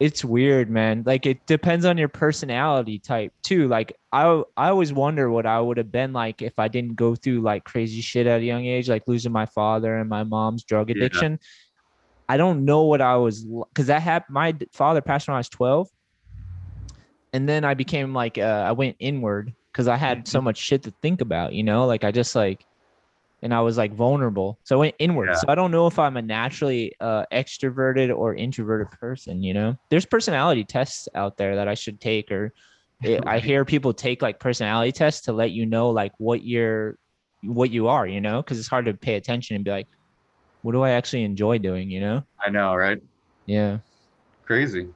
it's 0.00 0.24
weird, 0.24 0.70
man. 0.70 1.02
Like 1.06 1.26
it 1.26 1.46
depends 1.46 1.84
on 1.84 1.96
your 1.98 2.08
personality 2.08 2.98
type 2.98 3.32
too. 3.42 3.68
Like 3.68 3.94
I 4.12 4.42
I 4.56 4.68
always 4.70 4.92
wonder 4.92 5.30
what 5.30 5.44
I 5.46 5.60
would 5.60 5.76
have 5.76 5.92
been 5.92 6.12
like 6.14 6.40
if 6.42 6.58
I 6.58 6.68
didn't 6.68 6.96
go 6.96 7.14
through 7.14 7.40
like 7.42 7.64
crazy 7.64 8.00
shit 8.00 8.26
at 8.26 8.40
a 8.40 8.44
young 8.44 8.64
age, 8.64 8.88
like 8.88 9.04
losing 9.06 9.32
my 9.32 9.46
father 9.46 9.96
and 9.96 10.08
my 10.08 10.24
mom's 10.24 10.64
drug 10.64 10.88
Yeah. 10.90 10.96
addiction. 10.96 11.38
I 12.28 12.36
don't 12.38 12.64
know 12.64 12.84
what 12.84 13.00
I 13.00 13.16
was 13.16 13.44
because 13.44 13.86
that 13.86 14.02
happened. 14.02 14.34
My 14.34 14.54
father 14.72 15.00
passed 15.02 15.28
when 15.28 15.34
I 15.34 15.38
was 15.38 15.48
twelve, 15.48 15.88
and 17.32 17.48
then 17.48 17.64
I 17.64 17.74
became 17.74 18.14
like 18.14 18.38
uh, 18.38 18.64
I 18.66 18.72
went 18.72 18.96
inward 18.98 19.52
because 19.72 19.88
I 19.88 19.96
had 19.96 20.26
so 20.26 20.40
much 20.40 20.56
shit 20.56 20.82
to 20.84 20.94
think 21.02 21.20
about. 21.20 21.52
You 21.52 21.62
know, 21.62 21.86
like 21.86 22.04
I 22.04 22.10
just 22.10 22.34
like, 22.34 22.64
and 23.42 23.52
I 23.52 23.60
was 23.60 23.76
like 23.76 23.92
vulnerable, 23.94 24.58
so 24.64 24.76
I 24.76 24.78
went 24.78 24.94
inward. 24.98 25.28
Yeah. 25.28 25.36
So 25.36 25.46
I 25.48 25.54
don't 25.54 25.70
know 25.70 25.86
if 25.86 25.98
I'm 25.98 26.16
a 26.16 26.22
naturally 26.22 26.94
uh, 27.00 27.24
extroverted 27.32 28.16
or 28.16 28.34
introverted 28.34 28.90
person. 28.92 29.42
You 29.42 29.54
know, 29.54 29.76
there's 29.90 30.06
personality 30.06 30.64
tests 30.64 31.08
out 31.14 31.36
there 31.36 31.56
that 31.56 31.68
I 31.68 31.74
should 31.74 32.00
take 32.00 32.30
or 32.30 32.52
it, 33.02 33.22
I 33.26 33.38
hear 33.38 33.64
people 33.64 33.92
take 33.92 34.22
like 34.22 34.40
personality 34.40 34.92
tests 34.92 35.26
to 35.26 35.32
let 35.32 35.50
you 35.50 35.66
know 35.66 35.90
like 35.90 36.12
what 36.18 36.42
you're 36.42 36.96
what 37.42 37.70
you 37.70 37.88
are, 37.88 38.06
you 38.06 38.20
know, 38.20 38.42
because 38.42 38.58
it's 38.58 38.68
hard 38.68 38.86
to 38.86 38.94
pay 38.94 39.14
attention 39.16 39.56
and 39.56 39.64
be 39.64 39.70
like, 39.70 39.86
what 40.62 40.72
do 40.72 40.82
I 40.82 40.90
actually 40.90 41.24
enjoy 41.24 41.58
doing, 41.58 41.90
you 41.90 42.00
know? 42.00 42.24
I 42.44 42.50
know, 42.50 42.74
right? 42.74 43.00
Yeah. 43.44 43.78
Crazy. 44.44 44.88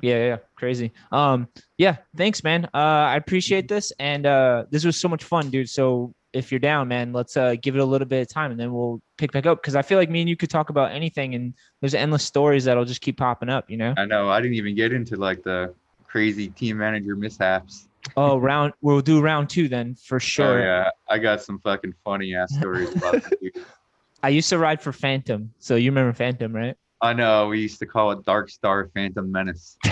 Yeah, 0.00 0.26
yeah, 0.26 0.36
crazy. 0.56 0.92
Um, 1.10 1.48
yeah, 1.78 1.96
thanks, 2.16 2.44
man. 2.44 2.66
Uh, 2.74 2.76
I 3.12 3.16
appreciate 3.16 3.68
this, 3.68 3.92
and 3.98 4.26
uh, 4.26 4.64
this 4.70 4.84
was 4.84 5.00
so 5.00 5.08
much 5.08 5.24
fun, 5.24 5.50
dude. 5.50 5.70
So 5.70 6.14
if 6.32 6.52
you're 6.52 6.58
down, 6.60 6.88
man, 6.88 7.12
let's 7.12 7.36
uh 7.36 7.56
give 7.60 7.74
it 7.76 7.80
a 7.80 7.84
little 7.84 8.06
bit 8.06 8.20
of 8.20 8.28
time, 8.28 8.50
and 8.50 8.60
then 8.60 8.72
we'll 8.72 9.00
pick 9.16 9.32
back 9.32 9.46
up 9.46 9.62
because 9.62 9.74
I 9.74 9.82
feel 9.82 9.98
like 9.98 10.10
me 10.10 10.20
and 10.20 10.28
you 10.28 10.36
could 10.36 10.50
talk 10.50 10.70
about 10.70 10.92
anything, 10.92 11.34
and 11.34 11.54
there's 11.80 11.94
endless 11.94 12.24
stories 12.24 12.64
that'll 12.64 12.84
just 12.84 13.00
keep 13.00 13.16
popping 13.16 13.48
up, 13.48 13.70
you 13.70 13.76
know. 13.76 13.94
I 13.96 14.04
know. 14.04 14.28
I 14.28 14.40
didn't 14.40 14.56
even 14.56 14.74
get 14.74 14.92
into 14.92 15.16
like 15.16 15.42
the 15.42 15.74
crazy 16.06 16.48
team 16.48 16.78
manager 16.78 17.16
mishaps. 17.16 17.88
Oh, 18.16 18.36
round 18.36 18.72
we'll 18.82 19.00
do 19.00 19.20
round 19.20 19.48
two 19.48 19.68
then 19.68 19.94
for 19.94 20.20
sure. 20.20 20.60
Oh 20.60 20.62
yeah, 20.62 20.90
I 21.08 21.18
got 21.18 21.42
some 21.42 21.58
fucking 21.60 21.94
funny 22.04 22.34
ass 22.34 22.54
stories 22.54 22.94
about. 22.94 23.24
I 24.22 24.28
used 24.30 24.48
to 24.50 24.58
ride 24.58 24.80
for 24.80 24.92
Phantom, 24.92 25.52
so 25.58 25.76
you 25.76 25.90
remember 25.90 26.12
Phantom, 26.12 26.54
right? 26.54 26.76
I 27.02 27.12
know. 27.12 27.48
We 27.48 27.60
used 27.60 27.78
to 27.80 27.86
call 27.86 28.12
it 28.12 28.24
Dark 28.24 28.48
Star 28.50 28.88
Phantom 28.94 29.30
Menace. 29.30 29.76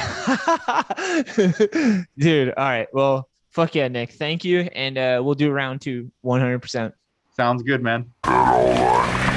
Dude, 2.19 2.49
all 2.57 2.65
right. 2.65 2.89
Well, 2.93 3.29
fuck 3.51 3.75
yeah, 3.75 3.89
Nick. 3.89 4.13
Thank 4.13 4.45
you. 4.45 4.61
And 4.61 4.97
uh, 4.97 5.21
we'll 5.23 5.35
do 5.35 5.51
round 5.51 5.81
two 5.81 6.11
100%. 6.25 6.93
Sounds 7.37 7.63
good, 7.63 7.83
man. 7.83 8.11
All 8.25 8.33
I 8.33 9.29
need. 9.29 9.34